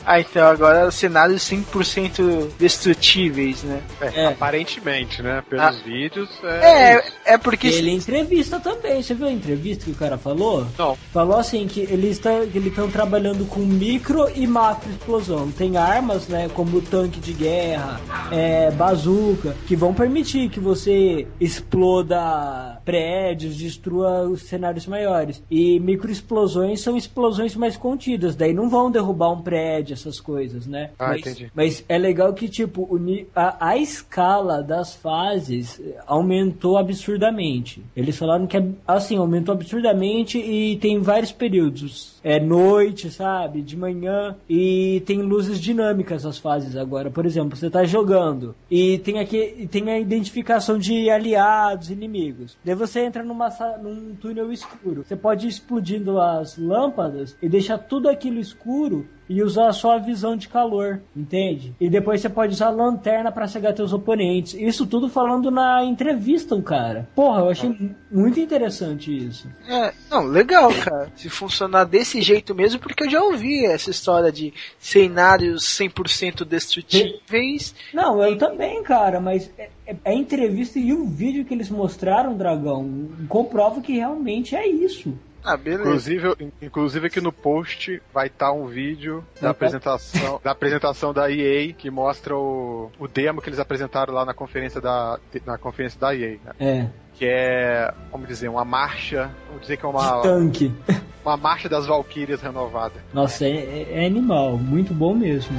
Ah, 0.06 0.20
então 0.20 0.46
agora 0.46 0.88
cenários 0.92 1.42
100% 1.42 2.50
destrutíveis, 2.58 3.64
né? 3.64 3.82
É, 4.00 4.20
É. 4.22 4.26
Aparentemente, 4.26 5.20
né? 5.20 5.42
Pelos 5.50 5.64
Ah. 5.64 5.70
vídeos. 5.84 6.30
É. 6.44 6.94
É, 6.94 7.04
é 7.34 7.38
porque. 7.38 7.66
Ele 7.66 7.90
entrevista 7.90 8.60
também, 8.60 9.02
você 9.02 9.14
viu 9.14 9.26
a 9.26 9.32
entrevista 9.32 9.84
que 9.84 9.90
o 9.90 9.94
cara 9.94 10.16
falou? 10.16 10.64
Não. 10.78 10.96
Falou 11.12 11.36
assim 11.36 11.66
que 11.66 11.80
eles 11.80 12.20
estão 12.20 12.88
trabalhando 12.90 13.44
com 13.46 13.60
micro 13.60 14.30
e 14.34 14.46
macro 14.46 14.88
explosão. 14.90 15.50
Tem 15.50 15.76
armas, 15.76 16.28
né, 16.28 16.48
como 16.54 16.80
tanque 16.80 17.18
de 17.18 17.32
guerra, 17.32 18.00
é, 18.30 18.70
bazuca, 18.70 19.56
que 19.66 19.74
vão 19.74 19.92
permitir 19.92 20.48
que 20.50 20.60
você 20.60 21.26
exploda 21.40 22.80
prédios, 22.84 23.56
destrua 23.56 24.22
os 24.22 24.42
cenários 24.42 24.86
maiores. 24.86 25.42
E 25.50 25.80
micro 25.80 26.10
explosões 26.10 26.80
são 26.80 26.96
explosões 26.96 27.56
mais 27.56 27.76
contidas, 27.76 28.36
daí 28.36 28.52
não 28.52 28.68
vão 28.68 28.90
derrubar 28.90 29.32
um 29.32 29.42
prédio, 29.42 29.95
essas 29.96 30.20
coisas, 30.20 30.66
né? 30.66 30.90
Ah, 30.98 31.08
mas, 31.08 31.20
entendi. 31.20 31.50
mas 31.54 31.84
é 31.88 31.98
legal 31.98 32.32
que, 32.32 32.48
tipo, 32.48 32.88
a, 33.34 33.68
a 33.70 33.76
escala 33.76 34.62
das 34.62 34.94
fases 34.94 35.80
eh, 35.80 35.98
aumentou 36.06 36.76
absurdamente. 36.78 37.82
Eles 37.96 38.16
falaram 38.16 38.46
que, 38.46 38.56
assim, 38.86 39.16
aumentou 39.16 39.52
absurdamente 39.54 40.38
e 40.38 40.76
tem 40.76 41.00
vários 41.00 41.32
períodos. 41.32 42.16
É 42.22 42.40
noite, 42.40 43.10
sabe? 43.10 43.62
De 43.62 43.76
manhã. 43.76 44.36
E 44.48 45.02
tem 45.06 45.22
luzes 45.22 45.60
dinâmicas 45.60 46.26
as 46.26 46.38
fases 46.38 46.76
agora. 46.76 47.10
Por 47.10 47.24
exemplo, 47.24 47.56
você 47.56 47.70
tá 47.70 47.84
jogando 47.84 48.54
e 48.70 48.98
tem 48.98 49.18
aqui 49.18 49.54
e 49.58 49.66
tem 49.66 49.90
a 49.90 49.98
identificação 49.98 50.78
de 50.78 51.08
aliados, 51.08 51.90
inimigos. 51.90 52.56
Daí 52.64 52.74
você 52.74 53.00
entra 53.00 53.22
numa, 53.22 53.48
num 53.82 54.14
túnel 54.14 54.52
escuro. 54.52 55.04
Você 55.04 55.16
pode 55.16 55.46
ir 55.46 55.50
explodindo 55.50 56.20
as 56.20 56.58
lâmpadas 56.58 57.36
e 57.40 57.48
deixar 57.48 57.78
tudo 57.78 58.08
aquilo 58.08 58.38
escuro 58.38 59.06
e 59.28 59.42
usar 59.42 59.72
só 59.72 59.96
a 59.96 59.98
visão 59.98 60.36
de 60.36 60.48
calor, 60.48 61.00
entende? 61.16 61.74
E 61.80 61.88
depois 61.90 62.20
você 62.20 62.28
pode 62.28 62.52
usar 62.54 62.66
a 62.66 62.70
lanterna 62.70 63.32
pra 63.32 63.48
cegar 63.48 63.74
teus 63.74 63.92
oponentes. 63.92 64.54
Isso 64.54 64.86
tudo 64.86 65.08
falando 65.08 65.50
na 65.50 65.84
entrevista, 65.84 66.54
o 66.54 66.62
cara. 66.62 67.08
Porra, 67.14 67.40
eu 67.40 67.48
achei 67.50 67.68
mu- 67.70 67.94
muito 68.10 68.38
interessante 68.38 69.14
isso. 69.16 69.48
É, 69.68 69.92
não, 70.10 70.24
legal, 70.26 70.70
cara. 70.74 71.10
Se 71.16 71.28
funcionar 71.28 71.84
desse 71.84 72.22
jeito 72.22 72.54
mesmo, 72.54 72.78
porque 72.80 73.04
eu 73.04 73.10
já 73.10 73.20
ouvi 73.22 73.64
essa 73.66 73.90
história 73.90 74.30
de 74.30 74.52
cenários 74.78 75.64
100% 75.64 76.44
destrutíveis. 76.44 77.74
Não, 77.92 78.22
eu 78.22 78.36
também, 78.38 78.82
cara, 78.82 79.20
mas 79.20 79.50
é- 79.58 79.68
é- 79.86 79.96
a 80.04 80.12
entrevista 80.12 80.78
e 80.78 80.92
o 80.92 81.06
vídeo 81.06 81.44
que 81.44 81.52
eles 81.54 81.68
mostraram, 81.68 82.36
Dragão, 82.36 83.08
comprova 83.28 83.80
que 83.80 83.92
realmente 83.94 84.54
é 84.54 84.66
isso. 84.66 85.14
Ah, 85.46 85.56
beleza. 85.56 85.82
Inclusive, 85.82 86.52
inclusive 86.60 87.06
aqui 87.06 87.20
no 87.20 87.32
post 87.32 88.02
vai 88.12 88.26
estar 88.26 88.52
um 88.52 88.66
vídeo 88.66 89.24
da 89.36 89.42
tá- 89.42 89.50
apresentação, 89.50 90.40
da 90.42 90.50
apresentação 90.50 91.12
da 91.14 91.30
EA 91.30 91.72
que 91.72 91.88
mostra 91.90 92.36
o, 92.36 92.90
o 92.98 93.06
demo 93.06 93.40
que 93.40 93.48
eles 93.48 93.60
apresentaram 93.60 94.12
lá 94.12 94.24
na 94.24 94.34
conferência 94.34 94.80
da, 94.80 95.18
na 95.46 95.56
conferência 95.56 95.98
da 96.00 96.14
EA, 96.14 96.38
né? 96.44 96.52
É, 96.58 96.86
que 97.14 97.24
é, 97.26 97.92
vamos 98.10 98.26
dizer, 98.28 98.48
uma 98.48 98.64
marcha, 98.64 99.30
vamos 99.46 99.62
dizer 99.62 99.76
que 99.76 99.86
é 99.86 99.88
uma, 99.88 100.20
tanque. 100.22 100.74
uma 101.24 101.36
marcha 101.36 101.68
das 101.68 101.86
Valkyrias 101.86 102.42
renovada. 102.42 102.94
Nossa, 103.14 103.44
é, 103.46 103.50
é- 103.50 104.02
é 104.02 104.06
animal, 104.06 104.56
muito 104.58 104.92
bom 104.92 105.14
mesmo. 105.14 105.56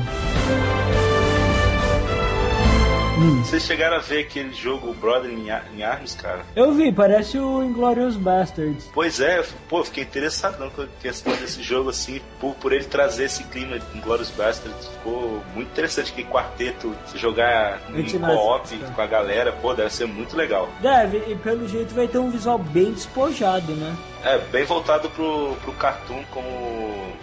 Hum. 3.17 3.43
Vocês 3.43 3.63
chegaram 3.63 3.95
a 3.97 3.99
ver 3.99 4.19
aquele 4.19 4.53
jogo 4.53 4.93
Brother 4.93 5.31
in, 5.31 5.49
Ar- 5.49 5.65
in 5.75 5.81
Arms, 5.81 6.15
cara? 6.15 6.41
Eu 6.55 6.71
vi, 6.73 6.91
parece 6.91 7.39
o 7.39 7.63
Inglorious 7.63 8.15
Bastards. 8.15 8.89
Pois 8.93 9.19
é, 9.19 9.43
pô, 9.67 9.83
fiquei 9.83 10.03
interessado 10.03 10.69
com 10.71 10.81
a 10.83 10.87
questão 11.01 11.33
desse 11.35 11.63
jogo, 11.63 11.89
assim, 11.89 12.21
por, 12.39 12.53
por 12.55 12.71
ele 12.73 12.83
trazer 12.85 13.25
esse 13.25 13.43
clima 13.45 13.79
de 13.79 13.99
Glorious 14.01 14.29
Bastards. 14.31 14.87
Ficou 14.87 15.41
muito 15.55 15.69
interessante 15.69 16.11
que 16.13 16.23
quarteto, 16.23 16.93
se 17.07 17.17
jogar 17.17 17.81
em 17.95 18.05
co-op 18.19 18.77
com 18.95 19.01
a 19.01 19.07
galera, 19.07 19.51
pô, 19.51 19.73
deve 19.73 19.91
ser 19.91 20.05
muito 20.05 20.35
legal. 20.35 20.69
Deve, 20.81 21.17
e 21.31 21.35
pelo 21.35 21.67
jeito 21.67 21.95
vai 21.95 22.07
ter 22.07 22.19
um 22.19 22.29
visual 22.29 22.59
bem 22.59 22.91
despojado, 22.91 23.71
né? 23.73 23.95
É, 24.23 24.37
bem 24.51 24.63
voltado 24.65 25.09
pro, 25.11 25.55
pro 25.63 25.71
cartoon 25.73 26.23
como 26.31 27.13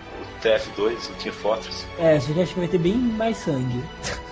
TF2, 0.44 1.11
o 1.11 1.14
Team 1.22 1.35
Fortress. 1.35 1.87
É, 1.98 2.18
que 2.18 2.40
acho 2.40 2.54
que 2.54 2.61
vai 2.61 2.68
ter 2.68 2.78
bem 2.78 2.94
mais 2.94 3.38
sangue. 3.38 3.83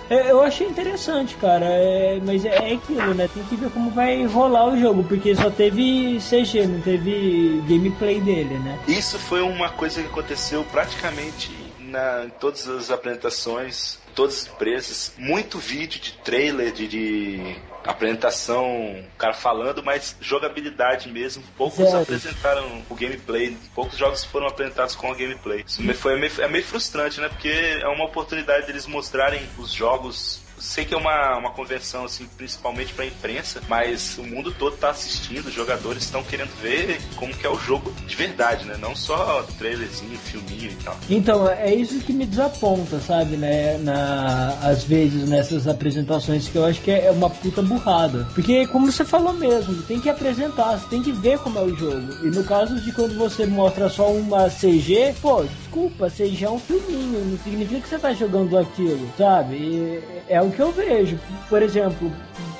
Eu 0.09 0.17
eu 0.19 0.41
achei 0.41 0.67
interessante, 0.67 1.35
cara, 1.35 1.65
é, 1.65 2.19
mas 2.23 2.45
é, 2.45 2.49
é 2.49 2.73
aquilo, 2.73 3.13
né? 3.13 3.27
Tem 3.33 3.43
que 3.43 3.55
ver 3.55 3.69
como 3.71 3.89
vai 3.89 4.25
rolar 4.25 4.67
o 4.67 4.77
jogo, 4.77 5.03
porque 5.03 5.35
só 5.35 5.49
teve 5.49 6.19
CG, 6.19 6.67
não 6.67 6.81
teve 6.81 7.63
gameplay 7.67 8.19
dele, 8.19 8.59
né? 8.59 8.77
Isso 8.87 9.17
foi 9.17 9.41
uma 9.41 9.69
coisa 9.69 10.01
que 10.01 10.07
aconteceu 10.07 10.63
praticamente 10.65 11.51
na, 11.79 12.25
em 12.25 12.29
todas 12.29 12.67
as 12.67 12.91
apresentações, 12.91 13.97
todas 14.13 14.41
as 14.41 14.47
empresas. 14.47 15.13
Muito 15.17 15.57
vídeo 15.57 15.99
de 16.01 16.13
trailer, 16.13 16.71
de, 16.71 16.87
de 16.87 17.55
apresentação, 17.91 18.65
o 18.65 19.17
cara 19.17 19.33
falando, 19.33 19.83
mas 19.83 20.15
jogabilidade 20.21 21.09
mesmo. 21.09 21.43
Poucos 21.57 21.85
Zero. 21.85 22.01
apresentaram 22.01 22.81
o 22.89 22.95
gameplay, 22.95 23.57
poucos 23.73 23.97
jogos 23.97 24.23
foram 24.23 24.47
apresentados 24.47 24.95
com 24.95 25.11
o 25.11 25.15
gameplay. 25.15 25.63
Isso 25.65 25.81
me- 25.81 25.93
foi 25.93 26.19
meio, 26.19 26.31
é 26.41 26.47
meio 26.47 26.63
frustrante, 26.65 27.19
né? 27.19 27.29
Porque 27.29 27.49
é 27.49 27.87
uma 27.87 28.05
oportunidade 28.05 28.65
deles 28.67 28.85
mostrarem 28.87 29.41
os 29.57 29.71
jogos. 29.71 30.42
Sei 30.63 30.85
que 30.85 30.93
é 30.93 30.97
uma, 30.97 31.37
uma 31.37 31.51
convenção, 31.51 32.05
assim, 32.05 32.25
principalmente 32.37 32.93
pra 32.93 33.05
imprensa, 33.05 33.61
mas 33.67 34.17
o 34.17 34.23
mundo 34.23 34.49
todo 34.57 34.77
tá 34.77 34.91
assistindo, 34.91 35.47
os 35.47 35.53
jogadores 35.53 36.03
estão 36.03 36.23
querendo 36.23 36.51
ver 36.61 37.01
como 37.17 37.33
que 37.33 37.45
é 37.45 37.49
o 37.49 37.59
jogo 37.59 37.91
de 38.07 38.15
verdade, 38.15 38.63
né? 38.65 38.77
Não 38.79 38.95
só 38.95 39.43
trailerzinho, 39.59 40.17
filminho 40.19 40.71
e 40.71 40.75
tal. 40.75 40.95
Então, 41.09 41.49
é 41.49 41.75
isso 41.75 41.99
que 41.99 42.13
me 42.13 42.25
desaponta, 42.25 42.97
sabe, 43.01 43.35
né? 43.35 43.77
Na, 43.79 44.57
às 44.61 44.85
vezes 44.85 45.27
nessas 45.27 45.67
apresentações 45.67 46.47
que 46.47 46.55
eu 46.57 46.63
acho 46.63 46.81
que 46.81 46.91
é 46.91 47.11
uma 47.11 47.29
puta 47.29 47.61
burrada. 47.61 48.25
Porque, 48.33 48.65
como 48.67 48.89
você 48.89 49.03
falou 49.03 49.33
mesmo, 49.33 49.83
tem 49.83 49.99
que 49.99 50.09
apresentar, 50.09 50.79
você 50.79 50.87
tem 50.87 51.03
que 51.03 51.11
ver 51.11 51.39
como 51.39 51.59
é 51.59 51.61
o 51.61 51.75
jogo. 51.75 52.25
E 52.25 52.29
no 52.29 52.43
caso 52.45 52.79
de 52.79 52.93
quando 52.93 53.17
você 53.17 53.45
mostra 53.45 53.89
só 53.89 54.09
uma 54.09 54.49
CG, 54.49 55.13
pô, 55.21 55.45
desculpa, 55.73 56.07
CG 56.07 56.45
é 56.45 56.49
um 56.49 56.59
filminho, 56.59 57.25
não 57.25 57.37
significa 57.39 57.81
que 57.81 57.89
você 57.89 57.97
tá 57.97 58.13
jogando 58.13 58.57
aquilo, 58.57 59.09
sabe? 59.17 59.55
E 59.55 60.03
é 60.29 60.39
o 60.39 60.51
que 60.51 60.59
eu 60.59 60.71
vejo. 60.71 61.19
Por 61.49 61.63
exemplo, 61.63 62.11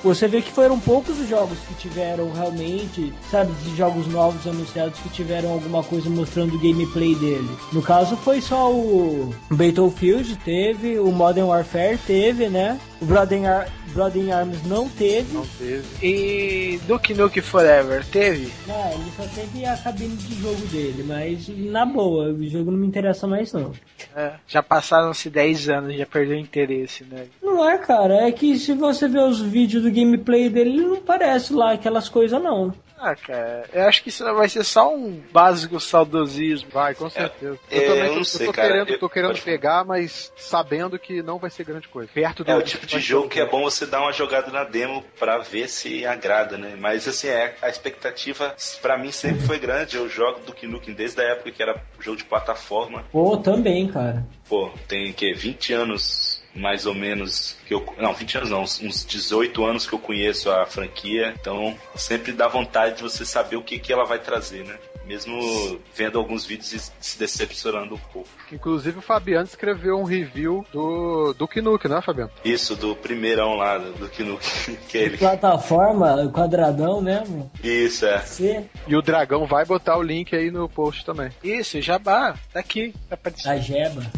você 0.03 0.27
vê 0.27 0.41
que 0.41 0.51
foram 0.51 0.79
poucos 0.79 1.19
os 1.19 1.29
jogos 1.29 1.57
que 1.59 1.75
tiveram 1.75 2.31
realmente, 2.33 3.13
sabe, 3.29 3.51
de 3.63 3.75
jogos 3.75 4.07
novos 4.07 4.45
anunciados 4.47 4.99
que 4.99 5.09
tiveram 5.09 5.51
alguma 5.51 5.83
coisa 5.83 6.09
mostrando 6.09 6.55
o 6.55 6.59
gameplay 6.59 7.13
dele. 7.15 7.49
No 7.71 7.83
caso 7.83 8.17
foi 8.17 8.41
só 8.41 8.71
o 8.71 9.33
Battlefield 9.51 10.35
teve, 10.37 10.97
o 10.97 11.11
Modern 11.11 11.47
Warfare 11.47 11.99
teve, 12.07 12.49
né? 12.49 12.79
O 13.03 13.05
Blood 13.05 13.35
and, 13.35 13.49
Ar 13.49 13.67
Blood 13.93 14.17
and 14.17 14.33
Arms 14.33 14.63
não 14.65 14.87
teve. 14.87 15.33
Não 15.33 15.45
teve. 15.45 15.83
E 16.01 16.79
Duke 16.87 17.13
Nuke 17.13 17.41
Forever, 17.41 18.05
teve? 18.05 18.49
Não, 18.65 18.91
ele 18.93 19.11
só 19.17 19.23
teve 19.23 19.65
a 19.65 19.75
cabine 19.75 20.15
de 20.15 20.41
jogo 20.41 20.65
dele, 20.67 21.03
mas 21.05 21.49
na 21.49 21.85
boa, 21.85 22.29
o 22.29 22.47
jogo 22.47 22.71
não 22.71 22.77
me 22.77 22.87
interessa 22.87 23.27
mais 23.27 23.51
não. 23.51 23.73
É, 24.15 24.35
já 24.47 24.63
passaram-se 24.63 25.29
10 25.29 25.67
anos, 25.67 25.97
já 25.97 26.05
perdeu 26.05 26.37
interesse, 26.37 27.03
né? 27.03 27.25
Não 27.41 27.69
é, 27.69 27.77
cara, 27.77 28.25
é 28.25 28.31
que 28.31 28.57
se 28.57 28.71
você 28.71 29.05
ver 29.09 29.23
os 29.23 29.41
vídeos 29.41 29.83
do 29.83 29.91
gameplay 29.91 30.49
dele, 30.49 30.69
ele 30.69 30.85
não 30.85 31.01
parece 31.01 31.51
lá 31.51 31.73
aquelas 31.73 32.07
coisas 32.07 32.41
não. 32.41 32.73
Ah, 33.05 33.15
cara, 33.17 33.65
eu 33.73 33.83
acho 33.85 34.01
que 34.01 34.07
isso 34.07 34.23
vai 34.33 34.47
ser 34.47 34.63
só 34.63 34.93
um 34.95 35.21
básico 35.31 35.77
saudosismo. 35.79 36.69
Vai, 36.71 36.95
com 36.95 37.09
certeza. 37.09 37.59
É, 37.69 37.77
eu 37.79 37.87
também 37.87 38.03
eu 38.03 38.09
tô, 38.11 38.15
não 38.15 38.23
sei, 38.23 38.45
tô 38.47 38.53
cara, 38.53 38.67
querendo, 38.69 38.89
eu- 38.91 38.99
tô 38.99 39.09
querendo 39.09 39.29
pode- 39.31 39.41
pegar, 39.41 39.83
mas 39.83 40.31
sabendo 40.37 40.97
que 40.97 41.21
não 41.21 41.37
vai 41.37 41.49
ser 41.49 41.65
grande 41.65 41.87
coisa. 41.89 42.09
Perto 42.13 42.43
do 42.45 42.51
É 42.51 42.55
o 42.55 42.61
tipo 42.61 42.85
de 42.85 42.99
jogo 42.99 43.27
que 43.27 43.39
é 43.41 43.45
bom 43.45 43.63
você 43.63 43.85
dar 43.85 43.99
uma 44.01 44.13
jogada 44.13 44.49
na 44.51 44.63
demo 44.63 45.03
pra 45.19 45.37
ver 45.39 45.67
se 45.67 46.05
agrada, 46.05 46.57
né? 46.57 46.75
Mas 46.79 47.05
assim, 47.07 47.27
é, 47.27 47.55
a 47.61 47.67
expectativa 47.69 48.55
pra 48.81 48.97
mim 48.97 49.11
sempre 49.11 49.41
foi 49.45 49.59
grande. 49.59 49.97
Eu 49.97 50.07
jogo 50.07 50.39
Duke 50.45 50.65
Nukem 50.67 50.93
desde 50.93 51.19
a 51.21 51.25
época 51.25 51.51
que 51.51 51.61
era 51.61 51.81
jogo 51.99 52.17
de 52.17 52.23
plataforma. 52.25 53.03
Pô, 53.11 53.35
também, 53.37 53.87
cara. 53.89 54.25
Pô, 54.47 54.71
tem 54.87 55.11
que 55.11 55.33
20 55.33 55.73
anos 55.73 56.42
mais 56.55 56.85
ou 56.85 56.93
menos 56.93 57.55
que 57.67 57.73
eu 57.73 57.83
não, 57.97 58.13
20 58.13 58.37
anos 58.37 58.49
não, 58.49 58.61
uns 58.61 58.81
uns 58.81 59.05
18 59.05 59.65
anos 59.65 59.87
que 59.87 59.93
eu 59.93 59.99
conheço 59.99 60.51
a 60.51 60.65
franquia. 60.65 61.33
Então, 61.39 61.75
sempre 61.95 62.31
dá 62.31 62.47
vontade 62.47 62.97
de 62.97 63.03
você 63.03 63.25
saber 63.25 63.55
o 63.55 63.63
que 63.63 63.79
que 63.79 63.91
ela 63.91 64.05
vai 64.05 64.19
trazer, 64.19 64.63
né? 64.65 64.75
Mesmo 65.05 65.37
vendo 65.93 66.17
alguns 66.17 66.45
vídeos 66.45 66.71
e 66.71 66.79
se 67.01 67.19
decepcionando 67.19 67.95
um 67.95 67.99
pouco. 68.13 68.29
Inclusive 68.51 68.99
o 68.99 69.01
Fabiano 69.01 69.45
escreveu 69.45 69.97
um 69.97 70.05
review 70.05 70.65
do 70.71 71.33
Duke 71.33 71.59
Nukem, 71.61 71.91
né, 71.91 72.01
Fabiano? 72.01 72.31
Isso 72.45 72.73
do 72.75 72.95
primeirão 72.95 73.55
lá 73.55 73.77
do 73.77 73.99
Nukem, 74.23 74.77
que 74.87 74.97
é 74.97 75.01
ele. 75.01 75.17
Plataforma, 75.17 76.29
quadradão 76.33 77.01
mesmo. 77.01 77.51
Isso 77.61 78.05
é. 78.05 78.19
C, 78.19 78.63
E 78.87 78.95
o 78.95 79.01
Dragão 79.01 79.45
vai 79.45 79.65
botar 79.65 79.97
o 79.97 80.01
link 80.01 80.33
aí 80.33 80.49
no 80.49 80.69
post 80.69 81.03
também. 81.05 81.29
Isso, 81.43 81.81
Jabá, 81.81 82.35
tá 82.53 82.61
aqui, 82.61 82.93
tá 83.09 83.17
participando. 83.17 83.53
a 83.57 83.59
Jeba. 83.59 84.11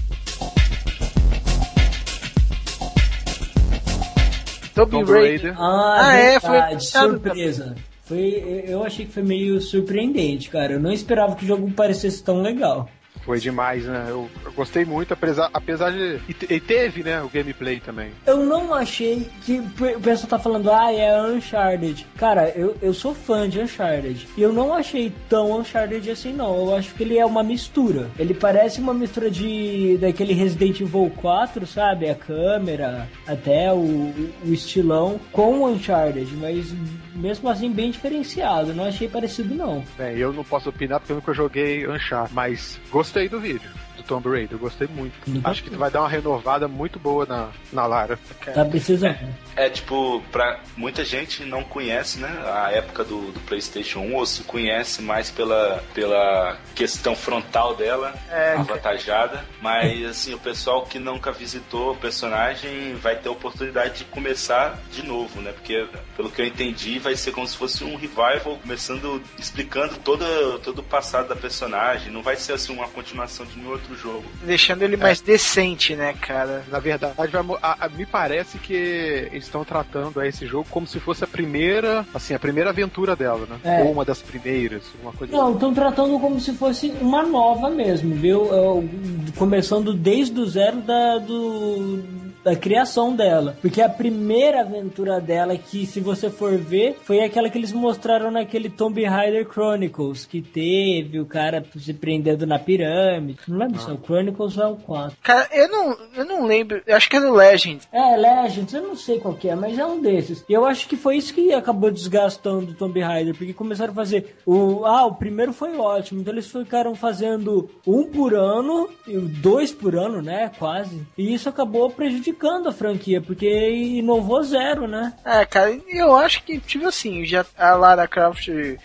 Tomb 4.75 4.91
Tomb 4.91 5.11
Raider. 5.11 5.53
Raider. 5.53 5.55
Ah, 5.57 6.07
Ah, 6.09 6.15
é, 6.17 6.39
foi 6.39 6.79
surpresa. 6.79 7.75
Foi, 8.03 8.63
eu 8.67 8.83
achei 8.83 9.05
que 9.05 9.11
foi 9.11 9.23
meio 9.23 9.59
surpreendente, 9.59 10.49
cara. 10.49 10.73
Eu 10.73 10.79
não 10.79 10.91
esperava 10.91 11.35
que 11.35 11.43
o 11.43 11.47
jogo 11.47 11.71
parecesse 11.71 12.23
tão 12.23 12.41
legal. 12.41 12.87
Foi 13.25 13.39
demais, 13.39 13.85
né? 13.85 14.05
Eu, 14.07 14.29
eu 14.45 14.51
gostei 14.51 14.85
muito, 14.85 15.11
apesar, 15.11 15.49
apesar 15.51 15.91
de. 15.91 16.19
E, 16.29 16.53
e 16.53 16.59
teve, 16.59 17.01
né, 17.01 17.21
o 17.23 17.27
gameplay 17.29 17.79
também. 17.79 18.11
Eu 18.25 18.45
não 18.45 18.71
achei 18.71 19.27
que 19.43 19.59
o 19.59 19.99
pessoal 19.99 20.29
tá 20.29 20.39
falando, 20.39 20.71
ah, 20.71 20.93
é 20.93 21.19
Uncharted. 21.19 22.05
Cara, 22.17 22.49
eu, 22.49 22.77
eu 22.81 22.93
sou 22.93 23.15
fã 23.15 23.49
de 23.49 23.59
Uncharted. 23.59 24.27
E 24.37 24.41
eu 24.41 24.53
não 24.53 24.71
achei 24.71 25.11
tão 25.27 25.59
Uncharted 25.59 26.11
assim, 26.11 26.33
não. 26.33 26.55
Eu 26.55 26.75
acho 26.75 26.93
que 26.93 27.01
ele 27.01 27.17
é 27.17 27.25
uma 27.25 27.41
mistura. 27.41 28.11
Ele 28.19 28.33
parece 28.33 28.79
uma 28.79 28.93
mistura 28.93 29.31
de 29.31 29.97
daquele 29.97 30.33
Resident 30.33 30.81
Evil 30.81 31.11
4, 31.15 31.65
sabe? 31.65 32.07
A 32.07 32.15
câmera, 32.15 33.09
até 33.27 33.73
o, 33.73 34.13
o 34.45 34.53
estilão 34.53 35.19
com 35.31 35.61
o 35.61 35.67
Uncharted. 35.67 36.31
Mas 36.35 36.71
mesmo 37.15 37.49
assim, 37.49 37.71
bem 37.71 37.89
diferenciado. 37.89 38.73
Não 38.73 38.85
achei 38.85 39.07
parecido, 39.07 39.55
não. 39.55 39.83
Bem, 39.97 40.15
eu 40.17 40.31
não 40.31 40.43
posso 40.43 40.69
opinar 40.69 40.99
porque 40.99 41.11
eu 41.11 41.15
nunca 41.17 41.33
joguei 41.33 41.87
Uncharted, 41.87 42.35
mas 42.35 42.79
gostei 42.91 43.14
do 43.29 43.39
vídeo. 43.39 43.84
Tomb 44.05 44.29
Raider, 44.29 44.53
eu 44.53 44.59
gostei 44.59 44.87
muito. 44.87 45.13
Nunca 45.27 45.49
Acho 45.49 45.63
que 45.63 45.69
vai 45.75 45.91
dar 45.91 46.01
uma 46.01 46.09
renovada 46.09 46.67
muito 46.67 46.99
boa 46.99 47.25
na, 47.25 47.49
na 47.71 47.85
Lara. 47.85 48.19
Tá 48.53 48.65
precisando. 48.65 49.17
É 49.55 49.69
tipo, 49.69 50.21
pra 50.31 50.59
muita 50.75 51.05
gente 51.05 51.43
não 51.45 51.63
conhece, 51.63 52.19
né, 52.19 52.29
a 52.45 52.71
época 52.71 53.03
do, 53.03 53.31
do 53.31 53.39
PlayStation 53.41 53.99
1, 53.99 54.15
ou 54.15 54.25
se 54.25 54.43
conhece 54.43 55.01
mais 55.01 55.31
pela, 55.31 55.83
pela 55.93 56.57
questão 56.75 57.15
frontal 57.15 57.75
dela, 57.75 58.13
É, 58.29 58.55
avantajada, 58.57 59.45
mas 59.61 60.05
assim, 60.05 60.33
o 60.33 60.39
pessoal 60.39 60.85
que 60.85 60.99
nunca 60.99 61.31
visitou 61.31 61.93
o 61.93 61.95
personagem 61.95 62.95
vai 62.95 63.15
ter 63.15 63.29
a 63.29 63.31
oportunidade 63.31 63.99
de 63.99 64.05
começar 64.05 64.77
de 64.91 65.03
novo, 65.03 65.41
né, 65.41 65.53
porque 65.53 65.87
pelo 66.17 66.29
que 66.29 66.41
eu 66.41 66.45
entendi 66.45 66.99
vai 66.99 67.15
ser 67.15 67.31
como 67.31 67.47
se 67.47 67.55
fosse 67.55 67.83
um 67.83 67.95
revival, 67.95 68.57
começando, 68.61 69.21
explicando 69.39 69.95
todo, 69.97 70.25
todo 70.59 70.79
o 70.79 70.83
passado 70.83 71.29
da 71.29 71.35
personagem, 71.35 72.11
não 72.11 72.21
vai 72.21 72.35
ser 72.35 72.53
assim 72.53 72.73
uma 72.73 72.87
continuação 72.89 73.45
de 73.45 73.57
nenhum 73.57 73.71
outro 73.71 73.94
jogo. 73.95 74.23
deixando 74.43 74.83
ele 74.83 74.97
mais 74.97 75.21
decente, 75.21 75.95
né, 75.95 76.13
cara? 76.13 76.63
Na 76.71 76.79
verdade, 76.79 77.15
a- 77.61 77.85
a- 77.85 77.89
me 77.89 78.05
parece 78.05 78.57
que 78.57 78.73
eles 78.73 79.45
estão 79.45 79.63
tratando 79.63 80.21
esse 80.23 80.45
jogo 80.45 80.67
como 80.69 80.85
se 80.87 80.99
fosse 80.99 81.23
a 81.23 81.27
primeira, 81.27 82.05
assim, 82.13 82.33
a 82.33 82.39
primeira 82.39 82.69
aventura 82.69 83.15
dela, 83.15 83.45
né? 83.49 83.57
É. 83.63 83.83
Ou 83.83 83.91
uma 83.91 84.05
das 84.05 84.21
primeiras, 84.21 84.83
uma 85.01 85.11
coisa 85.13 85.35
Não, 85.35 85.53
estão 85.53 85.73
tratando 85.73 86.19
como 86.19 86.39
se 86.39 86.53
fosse 86.53 86.89
uma 87.01 87.23
nova 87.23 87.69
mesmo, 87.69 88.13
viu? 88.15 88.45
Eu- 88.47 88.89
começando 89.37 89.93
desde 89.93 90.39
o 90.39 90.45
zero 90.45 90.77
da, 90.81 91.17
do, 91.17 92.03
da 92.43 92.55
criação 92.55 93.15
dela. 93.15 93.57
Porque 93.61 93.81
a 93.81 93.89
primeira 93.89 94.61
aventura 94.61 95.19
dela, 95.19 95.57
que 95.57 95.85
se 95.85 95.99
você 95.99 96.29
for 96.29 96.57
ver, 96.57 96.97
foi 97.03 97.21
aquela 97.23 97.49
que 97.49 97.57
eles 97.57 97.71
mostraram 97.73 98.31
naquele 98.31 98.69
Tomb 98.69 99.03
Raider 99.03 99.47
Chronicles, 99.49 100.25
que 100.25 100.41
teve 100.41 101.19
o 101.19 101.25
cara 101.25 101.65
se 101.77 101.93
prendendo 101.93 102.45
na 102.45 102.59
pirâmide. 102.59 103.39
Não 103.47 103.57
lembro 103.57 103.79
é 103.91 103.93
o 103.93 103.99
Chronicles 104.03 104.57
ou 104.57 104.63
é 104.63 104.67
o 104.67 104.75
4. 104.75 105.17
Cara, 105.21 105.47
eu 105.51 105.67
não, 105.69 105.97
eu 106.15 106.25
não 106.25 106.45
lembro, 106.45 106.81
eu 106.85 106.95
acho 106.95 107.09
que 107.09 107.15
é 107.17 107.21
do 107.21 107.31
Legend. 107.33 107.81
É, 107.91 108.15
Legends, 108.15 108.73
eu 108.73 108.81
não 108.83 108.95
sei 108.95 109.19
qual 109.19 109.33
que 109.33 109.49
é, 109.49 109.55
mas 109.55 109.77
é 109.77 109.85
um 109.85 110.01
desses. 110.01 110.43
E 110.47 110.53
eu 110.53 110.65
acho 110.65 110.87
que 110.87 110.95
foi 110.95 111.17
isso 111.17 111.33
que 111.33 111.53
acabou 111.53 111.91
desgastando 111.91 112.71
o 112.71 112.75
Tomb 112.75 112.99
Raider, 112.99 113.35
porque 113.35 113.53
começaram 113.53 113.91
a 113.91 113.95
fazer 113.95 114.35
o... 114.45 114.85
Ah, 114.85 115.05
o 115.05 115.15
primeiro 115.15 115.53
foi 115.53 115.75
ótimo, 115.77 116.21
então 116.21 116.33
eles 116.33 116.47
ficaram 116.47 116.95
fazendo 116.95 117.69
um 117.85 118.03
por 118.09 118.33
ano, 118.33 118.89
e 119.07 119.17
dois 119.17 119.71
por 119.71 119.95
ano, 119.95 120.21
né, 120.21 120.51
quase. 120.57 121.05
E 121.17 121.33
isso 121.33 121.49
acabou 121.49 121.89
prejudicando 121.89 122.67
a 122.69 122.71
franquia, 122.71 123.21
porque 123.21 123.69
inovou 123.69 124.43
zero, 124.43 124.87
né? 124.87 125.13
É, 125.23 125.45
cara, 125.45 125.77
eu 125.87 126.15
acho 126.15 126.43
que, 126.43 126.59
tipo 126.59 126.87
assim, 126.87 127.25
já 127.25 127.45
a 127.57 127.75
Lara 127.75 128.07
Croft 128.07 128.47
eh, 128.49 128.77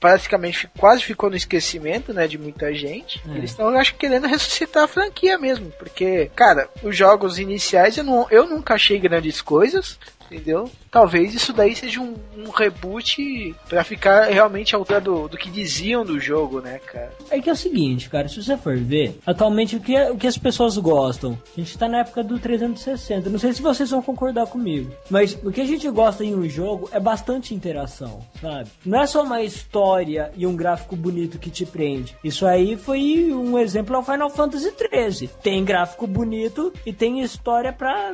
praticamente 0.00 0.58
fi- 0.58 0.68
quase 0.78 1.02
ficou 1.02 1.30
no 1.30 1.36
esquecimento, 1.36 2.12
né, 2.12 2.26
de 2.26 2.38
muita 2.38 2.72
gente. 2.74 3.20
É. 3.28 3.36
Eles 3.36 3.50
estão, 3.50 3.68
acho, 3.70 3.94
querendo 3.96 4.26
ressuscitar 4.38 4.84
a 4.84 4.88
franquia 4.88 5.36
mesmo, 5.36 5.70
porque, 5.78 6.30
cara, 6.34 6.68
os 6.82 6.96
jogos 6.96 7.38
iniciais 7.38 7.98
eu, 7.98 8.04
não, 8.04 8.26
eu 8.30 8.46
nunca 8.46 8.74
achei 8.74 8.98
grandes 8.98 9.42
coisas, 9.42 9.98
entendeu? 10.30 10.70
Talvez 10.90 11.34
isso 11.34 11.52
daí 11.52 11.74
seja 11.74 12.00
um, 12.00 12.14
um 12.36 12.50
reboot 12.50 13.54
pra 13.68 13.84
ficar 13.84 14.24
realmente 14.24 14.74
à 14.74 14.78
altura 14.78 15.00
do, 15.00 15.28
do 15.28 15.36
que 15.36 15.50
diziam 15.50 16.04
do 16.04 16.18
jogo, 16.18 16.60
né, 16.60 16.78
cara? 16.78 17.12
É 17.30 17.40
que 17.40 17.50
é 17.50 17.52
o 17.52 17.56
seguinte, 17.56 18.08
cara, 18.08 18.28
se 18.28 18.42
você 18.42 18.56
for 18.56 18.76
ver, 18.76 19.18
atualmente 19.26 19.76
o 19.76 19.80
que, 19.80 19.98
o 20.10 20.16
que 20.16 20.26
as 20.26 20.38
pessoas 20.38 20.76
gostam? 20.76 21.38
A 21.56 21.60
gente 21.60 21.76
tá 21.76 21.88
na 21.88 22.00
época 22.00 22.22
do 22.22 22.38
360, 22.38 23.30
não 23.30 23.38
sei 23.38 23.52
se 23.52 23.62
vocês 23.62 23.90
vão 23.90 24.02
concordar 24.02 24.46
comigo, 24.46 24.92
mas 25.10 25.38
o 25.42 25.50
que 25.50 25.60
a 25.60 25.66
gente 25.66 25.88
gosta 25.90 26.24
em 26.24 26.34
um 26.34 26.48
jogo 26.48 26.88
é 26.92 27.00
bastante 27.00 27.54
interação, 27.54 28.20
sabe? 28.40 28.68
Não 28.84 29.00
é 29.00 29.06
só 29.06 29.22
uma 29.22 29.42
história 29.42 30.32
e 30.36 30.46
um 30.46 30.56
gráfico 30.56 30.96
bonito 30.96 31.38
que 31.38 31.50
te 31.50 31.64
prende. 31.64 32.16
Isso 32.22 32.46
aí 32.46 32.76
foi 32.76 33.32
um 33.32 33.58
exemplo 33.58 33.96
ao 33.96 34.02
Final 34.02 34.30
Fantasy 34.30 34.72
13. 34.72 35.28
Tem 35.42 35.64
gráfico 35.64 36.06
bonito 36.06 36.72
e 36.84 36.92
tem 36.92 37.20
história 37.20 37.72
pra 37.72 38.12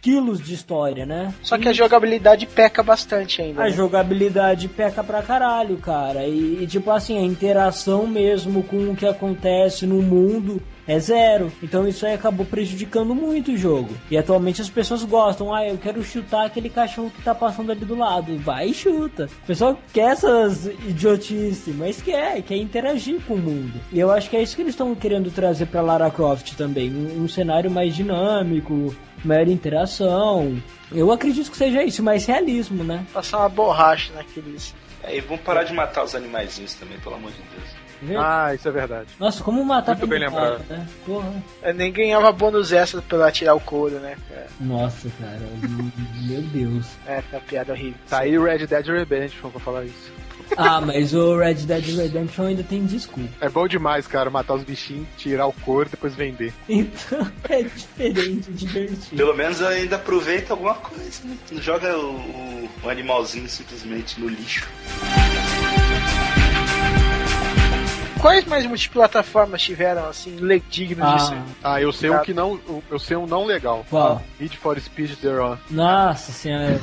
quilos 0.00 0.40
de 0.40 0.54
história, 0.54 1.06
né? 1.06 1.34
Só 1.42 1.58
que 1.58 1.68
a 1.68 1.72
jogabilidade 1.72 2.46
peca 2.46 2.82
bastante 2.82 3.42
ainda. 3.42 3.62
A 3.62 3.64
né? 3.64 3.70
jogabilidade 3.70 4.68
peca 4.68 5.02
pra 5.02 5.22
caralho, 5.22 5.76
cara. 5.78 6.24
E, 6.24 6.62
e, 6.62 6.66
tipo 6.66 6.90
assim, 6.90 7.18
a 7.18 7.22
interação 7.22 8.06
mesmo 8.06 8.62
com 8.62 8.90
o 8.90 8.96
que 8.96 9.06
acontece 9.06 9.86
no 9.86 10.00
mundo 10.00 10.62
é 10.86 10.98
zero. 10.98 11.52
Então 11.62 11.86
isso 11.86 12.04
aí 12.06 12.14
acabou 12.14 12.44
prejudicando 12.44 13.14
muito 13.14 13.52
o 13.52 13.56
jogo. 13.56 13.94
E 14.10 14.16
atualmente 14.16 14.60
as 14.60 14.70
pessoas 14.70 15.04
gostam. 15.04 15.54
Ah, 15.54 15.66
eu 15.66 15.78
quero 15.78 16.02
chutar 16.02 16.46
aquele 16.46 16.68
cachorro 16.68 17.10
que 17.10 17.22
tá 17.22 17.34
passando 17.34 17.72
ali 17.72 17.84
do 17.84 17.96
lado. 17.96 18.36
Vai 18.38 18.68
e 18.68 18.74
chuta. 18.74 19.28
O 19.44 19.46
pessoal 19.46 19.78
quer 19.92 20.12
essas 20.12 20.66
idiotices, 20.66 21.74
mas 21.74 22.00
quer, 22.00 22.42
quer 22.42 22.56
interagir 22.56 23.20
com 23.26 23.34
o 23.34 23.38
mundo. 23.38 23.80
E 23.90 23.98
eu 23.98 24.10
acho 24.10 24.28
que 24.28 24.36
é 24.36 24.42
isso 24.42 24.56
que 24.56 24.62
eles 24.62 24.74
estão 24.74 24.94
querendo 24.94 25.30
trazer 25.30 25.66
pra 25.66 25.80
Lara 25.80 26.10
Croft 26.10 26.54
também. 26.54 26.90
Um, 26.90 27.24
um 27.24 27.28
cenário 27.28 27.70
mais 27.70 27.94
dinâmico, 27.94 28.94
maior 29.24 29.48
interação. 29.48 30.60
Eu 30.90 31.10
acredito 31.10 31.50
que 31.50 31.56
seja 31.56 31.82
isso, 31.82 32.02
mais 32.02 32.26
realismo, 32.26 32.84
né? 32.84 33.06
Passar 33.12 33.38
uma 33.38 33.48
borracha 33.48 34.12
naqueles. 34.14 34.74
É, 35.02 35.16
e 35.16 35.20
vamos 35.20 35.42
parar 35.42 35.64
de 35.64 35.72
matar 35.72 36.04
os 36.04 36.14
animaizinhos 36.14 36.74
também, 36.74 36.98
pelo 37.00 37.16
amor 37.16 37.30
de 37.32 37.38
Deus. 37.38 37.81
Ah, 38.18 38.54
isso 38.54 38.68
é 38.68 38.70
verdade. 38.70 39.08
Nossa, 39.18 39.42
como 39.44 39.64
matar 39.64 39.92
Muito 39.96 40.06
bem 40.08 40.18
lembrado. 40.20 40.64
né? 40.68 40.86
Porra. 41.06 41.32
Eu 41.62 41.74
nem 41.74 41.92
ganhava 41.92 42.32
bônus 42.32 42.72
extra 42.72 43.00
pela 43.02 43.30
tirar 43.30 43.54
o 43.54 43.60
couro, 43.60 43.98
né? 44.00 44.16
cara? 44.28 44.46
Nossa, 44.60 45.08
cara. 45.20 45.40
Meu 46.22 46.42
Deus. 46.42 46.86
É, 47.06 47.18
é 47.18 47.22
uma 47.36 47.40
piada 47.40 47.72
horrível. 47.72 47.94
Tá 48.08 48.20
aí 48.20 48.36
o 48.38 48.44
Red 48.44 48.66
Dead 48.66 48.86
Redemption 48.86 49.50
pra 49.50 49.60
falar 49.60 49.84
isso. 49.84 50.12
Ah, 50.56 50.80
mas 50.82 51.14
o 51.14 51.38
Red 51.38 51.54
Dead 51.54 51.84
Redemption 51.96 52.44
ainda 52.46 52.62
tem 52.62 52.84
desculpa. 52.84 53.30
É 53.40 53.48
bom 53.48 53.66
demais, 53.66 54.06
cara, 54.06 54.28
matar 54.28 54.54
os 54.54 54.64
bichinhos, 54.64 55.06
tirar 55.16 55.46
o 55.46 55.52
couro 55.52 55.88
e 55.88 55.90
depois 55.92 56.14
vender. 56.14 56.52
Então 56.68 57.26
é 57.48 57.62
diferente, 57.62 58.50
divertido. 58.52 59.16
Pelo 59.16 59.34
menos 59.34 59.62
ainda 59.62 59.96
aproveita 59.96 60.52
alguma 60.52 60.74
coisa, 60.74 61.22
né? 61.24 61.36
Não 61.52 61.62
joga 61.62 61.96
o, 61.96 62.10
o- 62.16 62.68
o 62.84 62.88
animalzinho 62.90 63.48
simplesmente 63.48 64.20
no 64.20 64.28
lixo. 64.28 64.68
Quais 68.22 68.44
mais 68.46 68.64
multiplataformas 68.66 69.60
tiveram, 69.60 70.06
assim, 70.08 70.36
dignos 70.70 71.12
de 71.16 71.28
ser? 71.28 71.34
Ah, 71.62 71.74
Ah, 71.74 71.82
eu 71.82 71.92
sei 71.92 72.08
um 72.08 72.20
que 72.20 72.32
não. 72.32 72.58
Eu 72.88 72.98
sei 73.00 73.16
um 73.16 73.26
não 73.26 73.44
legal. 73.44 73.84
Qual? 73.90 74.22
Need 74.38 74.56
for 74.58 74.78
Speed 74.80 75.16
The 75.20 75.28
Run. 75.28 75.56
nossa 75.68 76.30
senhora. 76.30 76.78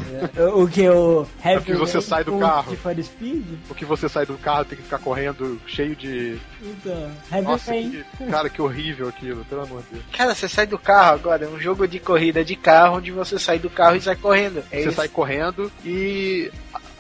O 0.54 0.68
que? 0.68 0.90
O 0.90 1.26
Heavy 1.44 1.64
que 1.64 1.74
você 1.76 1.94
Rain 2.00 2.02
sai 2.02 2.24
do 2.26 2.38
carro. 2.38 2.70
Need 2.72 2.82
for 2.82 3.02
Speed? 3.04 3.46
O 3.70 3.74
que 3.74 3.86
você 3.86 4.10
sai 4.10 4.26
do 4.26 4.38
carro 4.38 4.66
tem 4.66 4.78
que 4.78 4.84
ficar 4.84 5.00
correndo 5.00 5.58
cheio 5.66 5.96
de. 5.96 6.38
Então, 6.62 7.10
Heavy 7.32 7.48
Nossa, 7.48 7.72
que, 7.72 8.06
cara, 8.30 8.50
que 8.50 8.62
horrível 8.62 9.08
aquilo, 9.08 9.46
pelo 9.46 9.62
amor 9.64 9.82
de 9.84 9.88
Deus. 9.94 10.04
Cara, 10.12 10.36
você 10.36 10.50
sai 10.50 10.68
do 10.68 10.78
carro 10.78 11.16
agora, 11.16 11.46
é 11.46 11.48
um 11.48 11.58
jogo 11.58 11.88
de 11.88 12.00
corrida 12.00 12.44
de 12.44 12.58
carro 12.58 12.98
onde 12.98 13.12
você 13.12 13.40
sai 13.40 13.58
do 13.58 13.70
carro 13.70 13.96
e 13.96 14.02
sai 14.02 14.18
correndo. 14.18 14.60
É 14.72 14.82
Você 14.82 14.88
isso. 14.90 14.98
sai 14.98 15.08
correndo 15.08 15.72
e 15.86 16.52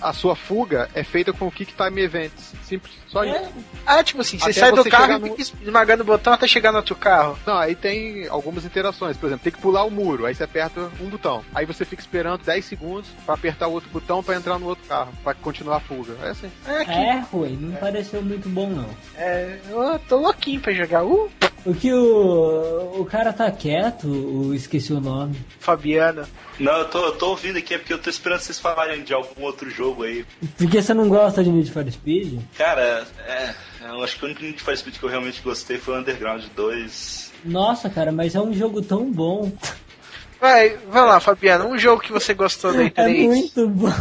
a, 0.01 0.13
sua 0.13 0.35
fuga 0.35 0.89
é 0.93 1.03
feita 1.03 1.31
com 1.33 1.49
Kick 1.51 1.73
Time 1.73 2.01
Events. 2.01 2.53
Simples, 2.63 2.93
só 3.07 3.23
isso. 3.23 3.35
É, 3.35 3.49
Ah, 3.85 4.03
tipo 4.03 4.21
assim, 4.21 4.37
você 4.37 4.51
Até 4.51 4.59
sai 4.59 4.71
do 4.71 4.77
você 4.83 4.89
carro 4.89 5.13
e 5.13 5.19
no- 5.19 5.35
fica 5.35 5.41
esmagando 5.63 6.03
o 6.03 6.05
botão 6.05 6.33
até 6.33 6.47
chegar 6.47 6.71
no 6.71 6.77
outro 6.77 6.95
carro. 6.95 7.37
Não, 7.45 7.57
aí 7.57 7.75
tem 7.75 8.27
algumas 8.27 8.63
interações. 8.65 9.17
Por 9.17 9.27
exemplo, 9.27 9.43
tem 9.43 9.51
que 9.53 9.59
pular 9.61 9.83
o 9.83 9.91
muro. 9.91 10.25
Aí 10.25 10.35
você 10.35 10.43
aperta 10.43 10.89
um 11.01 11.09
botão. 11.09 11.43
Aí 11.55 11.65
você 11.65 11.83
fica 11.85 12.01
esperando 12.01 12.43
10 12.43 12.63
segundos 12.65 13.09
pra 13.25 13.33
apertar 13.35 13.67
o 13.67 13.71
outro 13.73 13.89
botão 13.89 14.23
pra 14.23 14.35
entrar 14.35 14.59
no 14.59 14.67
outro 14.67 14.85
carro. 14.87 15.11
Pra 15.23 15.33
continuar 15.33 15.77
a 15.77 15.79
fuga. 15.79 16.13
É 16.21 16.29
assim. 16.29 16.51
É, 16.67 16.85
que, 16.85 16.91
é 16.91 17.19
ruim, 17.31 17.57
não 17.59 17.75
pareceu 17.77 18.21
muito 18.21 18.47
bom 18.49 18.69
não. 18.69 18.89
é, 19.15 19.57
eu 19.69 19.99
tô 20.07 20.17
louquinho 20.17 20.61
pra 20.61 20.73
jogar. 20.73 21.03
Uh, 21.03 21.29
O 21.65 21.73
que 21.73 21.91
o. 21.93 22.95
O 22.99 23.05
cara 23.05 23.31
tá 23.33 23.49
quieto, 23.51 24.07
o 24.07 24.53
esqueci 24.53 24.91
o 24.93 24.99
nome. 24.99 25.35
Fabiano. 25.59 26.25
Não, 26.59 26.73
eu 26.79 26.85
tô, 26.85 27.05
eu 27.05 27.11
tô 27.13 27.29
ouvindo 27.29 27.57
aqui, 27.57 27.73
é 27.73 27.77
porque 27.77 27.93
eu 27.93 27.99
tô 27.99 28.09
esperando 28.09 28.39
vocês 28.41 28.59
falarem 28.59 29.03
de 29.03 29.13
algum 29.13 29.43
outro 29.43 29.69
jogo 29.69 30.03
aí. 30.03 30.25
Porque 30.57 30.81
você 30.81 30.93
não 30.93 31.07
gosta 31.07 31.43
de 31.43 31.49
Need 31.49 31.71
for 31.71 31.89
Speed? 31.89 32.39
Cara, 32.57 33.07
é. 33.25 33.53
Eu 33.81 34.03
acho 34.03 34.17
que 34.17 34.23
o 34.23 34.25
único 34.27 34.43
Need 34.43 34.61
for 34.61 34.75
Speed 34.75 34.97
que 34.97 35.03
eu 35.03 35.09
realmente 35.09 35.41
gostei 35.41 35.77
foi 35.77 35.95
o 35.95 35.99
Underground 35.99 36.43
2. 36.55 37.31
Nossa, 37.45 37.89
cara, 37.89 38.11
mas 38.11 38.35
é 38.35 38.41
um 38.41 38.53
jogo 38.53 38.81
tão 38.81 39.09
bom. 39.09 39.51
Vai, 40.41 40.77
vai 40.89 41.05
lá, 41.05 41.19
Fabiano, 41.19 41.65
um 41.67 41.77
jogo 41.77 42.01
que 42.01 42.11
você 42.13 42.33
gostou 42.33 42.71
da 42.73 42.83
É 42.83 42.89
E3. 42.89 43.25
muito 43.27 43.67
bom. 43.67 43.91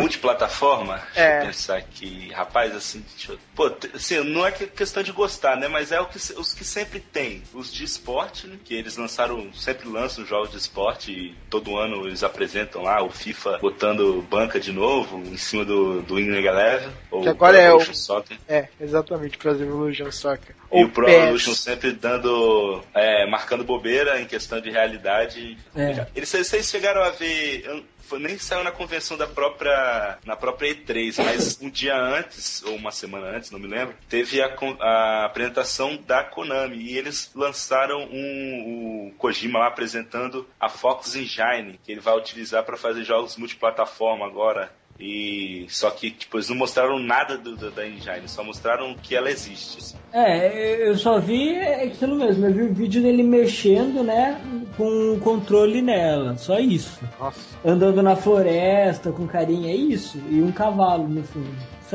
Multiplataforma? 0.00 1.00
Deixa 1.14 1.20
É. 1.20 1.40
eu 1.42 1.46
pensar 1.46 1.76
aqui. 1.76 2.30
Rapaz, 2.32 2.74
assim, 2.74 3.04
deixa 3.16 3.32
eu... 3.32 3.38
Pô, 3.54 3.70
assim, 3.94 4.22
não 4.24 4.46
é 4.46 4.50
que- 4.50 4.66
questão 4.66 5.02
de 5.02 5.12
gostar, 5.12 5.56
né? 5.58 5.68
Mas 5.68 5.92
é 5.92 6.00
o 6.00 6.06
que, 6.06 6.16
os 6.16 6.54
que 6.54 6.64
sempre 6.64 7.00
tem. 7.00 7.42
Os 7.52 7.70
de 7.72 7.84
esporte, 7.84 8.46
né? 8.46 8.56
Que 8.64 8.74
eles 8.74 8.96
lançaram, 8.96 9.52
sempre 9.52 9.86
lançam 9.88 10.24
jogos 10.24 10.50
de 10.52 10.56
esporte 10.56 11.12
e 11.12 11.34
todo 11.50 11.76
ano 11.76 12.06
eles 12.06 12.22
apresentam 12.22 12.82
lá 12.82 13.02
o 13.02 13.10
FIFA 13.10 13.58
botando 13.58 14.22
banca 14.30 14.58
de 14.58 14.72
novo 14.72 15.18
em 15.18 15.36
cima 15.36 15.64
do, 15.66 16.00
do 16.00 16.14
Winning 16.14 16.46
Eleven. 16.46 16.88
Ou 17.10 17.22
Que 17.22 17.28
agora 17.28 17.58
é 17.58 17.68
o- 17.70 17.76
Evolution 17.76 17.94
Soccer. 17.94 18.38
É, 18.48 18.68
exatamente, 18.80 19.36
Pro 19.36 19.50
Evolution 19.50 20.10
Soccer. 20.10 20.54
E 20.54 20.56
Ou 20.70 20.84
o 20.84 20.88
Pro. 20.88 21.06
Evolution 21.08 21.52
sempre 21.54 21.92
dando. 21.92 22.82
é, 22.94 23.26
marcando 23.26 23.62
bobeira 23.64 24.18
em 24.20 24.24
questão 24.26 24.60
de 24.62 24.70
realidade. 24.70 25.58
É. 25.76 26.06
Eles, 26.14 26.28
vocês 26.30 26.70
chegaram 26.70 27.02
a 27.02 27.10
ver. 27.10 27.64
eu- 27.66 27.84
nem 28.18 28.38
saiu 28.38 28.64
na 28.64 28.72
convenção 28.72 29.16
da 29.16 29.26
própria. 29.26 30.18
na 30.24 30.36
própria 30.36 30.74
E3, 30.74 31.22
mas 31.24 31.58
um 31.60 31.70
dia 31.70 31.96
antes, 31.96 32.62
ou 32.64 32.74
uma 32.74 32.90
semana 32.90 33.28
antes, 33.36 33.50
não 33.50 33.58
me 33.58 33.66
lembro, 33.66 33.94
teve 34.08 34.40
a, 34.42 34.54
a 34.80 35.24
apresentação 35.24 35.96
da 35.96 36.22
Konami. 36.24 36.76
E 36.76 36.96
eles 36.96 37.30
lançaram 37.34 38.02
um, 38.04 39.08
o 39.08 39.14
Kojima 39.18 39.58
lá 39.58 39.66
apresentando 39.66 40.48
a 40.60 40.68
Fox 40.68 41.14
Engine, 41.14 41.78
que 41.84 41.92
ele 41.92 42.00
vai 42.00 42.16
utilizar 42.16 42.64
para 42.64 42.76
fazer 42.76 43.04
jogos 43.04 43.36
multiplataforma 43.36 44.26
agora. 44.26 44.72
E 45.00 45.66
só 45.68 45.90
que 45.90 46.10
tipo, 46.10 46.36
eles 46.36 46.48
não 46.48 46.56
mostraram 46.56 46.98
nada 46.98 47.36
do- 47.36 47.56
do- 47.56 47.70
da 47.70 47.86
engine, 47.86 48.26
só 48.28 48.44
mostraram 48.44 48.94
que 49.02 49.14
ela 49.16 49.30
existe. 49.30 49.78
assim. 49.78 49.96
É, 50.12 50.88
eu 50.88 50.96
só 50.96 51.18
vi 51.18 51.58
aquilo 51.58 52.14
mesmo, 52.16 52.46
eu 52.46 52.52
vi 52.52 52.62
o 52.62 52.74
vídeo 52.74 53.02
dele 53.02 53.22
mexendo, 53.22 54.04
né, 54.04 54.40
com 54.76 55.14
o 55.14 55.18
controle 55.20 55.82
nela, 55.82 56.36
só 56.36 56.58
isso. 56.58 57.00
Nossa. 57.18 57.40
Andando 57.64 58.02
na 58.02 58.14
floresta 58.14 59.10
com 59.10 59.26
carinha, 59.26 59.72
é 59.72 59.76
isso. 59.76 60.18
E 60.30 60.40
um 60.42 60.52
cavalo 60.52 61.08
no 61.08 61.22
fundo, 61.24 61.48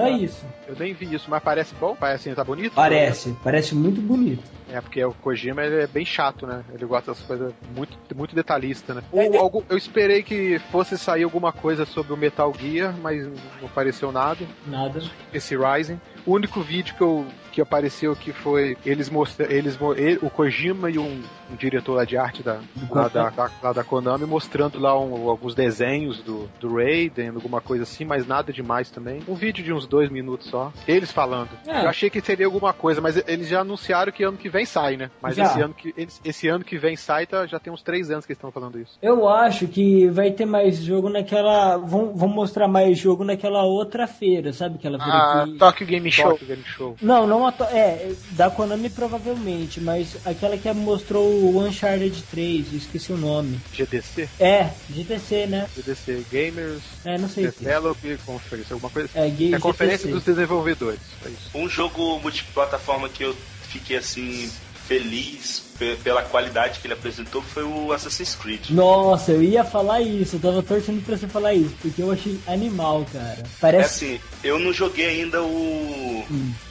só 0.03 0.07
isso. 0.09 0.45
Eu 0.67 0.75
nem 0.77 0.93
vi 0.93 1.13
isso, 1.13 1.29
mas 1.29 1.41
parece 1.41 1.73
bom? 1.75 1.95
Parece 1.95 2.33
tá 2.35 2.43
bonito? 2.43 2.73
Parece, 2.73 3.35
parece 3.43 3.73
muito 3.75 3.99
bonito. 4.01 4.43
É, 4.69 4.81
porque 4.81 5.03
o 5.03 5.13
Kojima 5.13 5.63
ele 5.63 5.83
é 5.83 5.87
bem 5.87 6.03
chato, 6.05 6.45
né? 6.45 6.63
Ele 6.73 6.85
gosta 6.85 7.11
das 7.11 7.21
coisas 7.21 7.53
muito, 7.75 7.97
muito 8.15 8.35
detalhista, 8.35 8.93
né? 8.93 9.01
É, 9.13 9.29
Ou 9.29 9.37
algum- 9.39 9.63
eu 9.69 9.77
esperei 9.77 10.21
que 10.23 10.59
fosse 10.71 10.97
sair 10.97 11.23
alguma 11.23 11.51
coisa 11.53 11.85
sobre 11.85 12.11
o 12.13 12.17
Metal 12.17 12.53
Gear, 12.59 12.93
mas 13.01 13.25
não 13.25 13.65
apareceu 13.67 14.11
nada. 14.11 14.45
Nada. 14.65 15.01
Esse 15.33 15.55
Rising. 15.57 15.99
O 16.25 16.33
único 16.33 16.61
vídeo 16.61 16.93
que, 16.95 17.01
eu, 17.01 17.25
que 17.57 17.61
apareceu 17.61 18.15
que 18.15 18.31
foi 18.31 18.77
eles 18.85 19.09
mostrando. 19.09 19.51
Eles, 19.51 19.79
ele- 19.95 20.19
o 20.21 20.29
Kojima 20.29 20.91
e 20.91 20.99
um, 20.99 21.23
um 21.51 21.55
diretor 21.55 21.95
lá 21.95 22.05
de 22.05 22.15
arte 22.15 22.43
da, 22.43 22.59
lá, 22.91 23.07
da, 23.07 23.29
da- 23.31 23.49
lá 23.63 23.73
da 23.73 23.83
Konami 23.83 24.25
mostrando 24.27 24.77
lá 24.79 24.95
um- 24.99 25.27
alguns 25.27 25.55
desenhos 25.55 26.21
do, 26.21 26.47
do 26.59 26.75
Raiden, 26.75 27.29
alguma 27.29 27.59
coisa 27.59 27.81
assim, 27.81 28.05
mas 28.05 28.27
nada 28.27 28.53
demais 28.53 28.91
também. 28.91 29.21
Um 29.27 29.33
vídeo 29.33 29.63
de 29.63 29.73
uns 29.73 29.87
dois 29.87 30.11
minutos 30.11 30.51
só. 30.51 30.71
Eles 30.87 31.11
falando. 31.11 31.49
É. 31.65 31.85
Eu 31.85 31.89
achei 31.89 32.11
que 32.11 32.21
seria 32.21 32.45
alguma 32.45 32.73
coisa, 32.73 33.01
mas 33.01 33.17
eles 33.27 33.47
já 33.47 33.61
anunciaram 33.61 34.11
que 34.11 34.23
ano 34.23 34.37
que 34.37 34.49
vem 34.49 34.63
sai, 34.63 34.95
né? 34.95 35.09
Mas 35.19 35.35
Já. 35.35 35.45
esse 35.45 35.59
ano, 35.59 35.73
que, 35.73 35.91
eles- 35.97 36.21
esse 36.23 36.47
ano 36.47 36.63
que 36.63 36.77
vem 36.77 36.95
sai, 36.95 37.25
tá, 37.25 37.47
já 37.47 37.57
tem 37.59 37.73
uns 37.73 37.81
três 37.81 38.11
anos 38.11 38.23
que 38.23 38.33
eles 38.33 38.37
estão 38.37 38.51
falando 38.51 38.79
isso. 38.79 38.99
Eu 39.01 39.27
acho 39.27 39.67
que 39.67 40.07
vai 40.09 40.29
ter 40.29 40.45
mais 40.45 40.77
jogo 40.77 41.09
naquela. 41.09 41.77
Vão, 41.77 42.13
vão 42.13 42.29
mostrar 42.29 42.67
mais 42.67 42.99
jogo 42.99 43.23
naquela 43.23 43.63
outra 43.63 44.05
feira, 44.05 44.53
sabe? 44.53 44.75
Aquela 44.75 44.99
feira 44.99 45.41
A 45.41 45.45
que. 45.47 45.57
Tokyo 45.57 45.87
Game 45.87 46.11
Show. 46.11 46.29
Tokyo 46.33 46.47
Game 46.47 46.63
Show. 46.63 46.95
Não, 47.01 47.25
não 47.25 47.46
É, 47.71 48.11
da 48.31 48.49
Konami 48.49 48.89
provavelmente, 48.89 49.79
mas 49.79 50.17
aquela 50.25 50.57
que 50.57 50.71
mostrou 50.73 51.27
o 51.27 51.59
Uncharted 51.63 52.23
3, 52.29 52.67
eu 52.71 52.77
esqueci 52.77 53.11
o 53.11 53.17
nome. 53.17 53.59
GDC? 53.73 54.29
É, 54.39 54.71
GTC, 54.93 55.47
né? 55.47 55.67
GDC 55.75 56.25
Gamers 56.31 56.81
É, 57.05 57.17
não 57.17 57.29
sei 57.29 57.47
o 57.47 57.53
que. 57.53 57.63
Develop 57.63 58.17
Conference, 58.25 58.73
alguma 58.73 58.89
coisa 58.89 59.09
assim. 59.09 59.19
É, 59.19 59.29
Game 59.29 59.53
É 59.53 59.57
a 59.57 59.59
conferência 59.59 60.07
GTC. 60.07 60.13
dos 60.13 60.23
desenvolvedores. 60.23 60.99
É 61.25 61.29
isso. 61.29 61.49
Um 61.55 61.69
jogo 61.69 62.19
multiplataforma 62.19 63.09
que 63.09 63.23
eu 63.23 63.35
fiquei 63.69 63.97
assim 63.97 64.49
feliz 64.87 65.63
pela 66.03 66.21
qualidade 66.23 66.79
que 66.79 66.87
ele 66.87 66.93
apresentou 66.93 67.41
foi 67.41 67.63
o 67.63 67.91
Assassin's 67.91 68.35
Creed. 68.35 68.69
Nossa, 68.71 69.31
eu 69.31 69.43
ia 69.43 69.63
falar 69.63 70.01
isso, 70.01 70.35
eu 70.35 70.39
tava 70.39 70.63
torcendo 70.63 71.03
pra 71.03 71.15
você 71.15 71.27
falar 71.27 71.53
isso, 71.53 71.75
porque 71.81 72.01
eu 72.01 72.11
achei 72.11 72.39
animal, 72.47 73.05
cara. 73.11 73.37
É 73.39 73.43
Parece. 73.59 74.05
assim, 74.05 74.21
eu 74.43 74.59
não 74.59 74.73
joguei 74.73 75.07
ainda 75.07 75.41
o, 75.43 76.25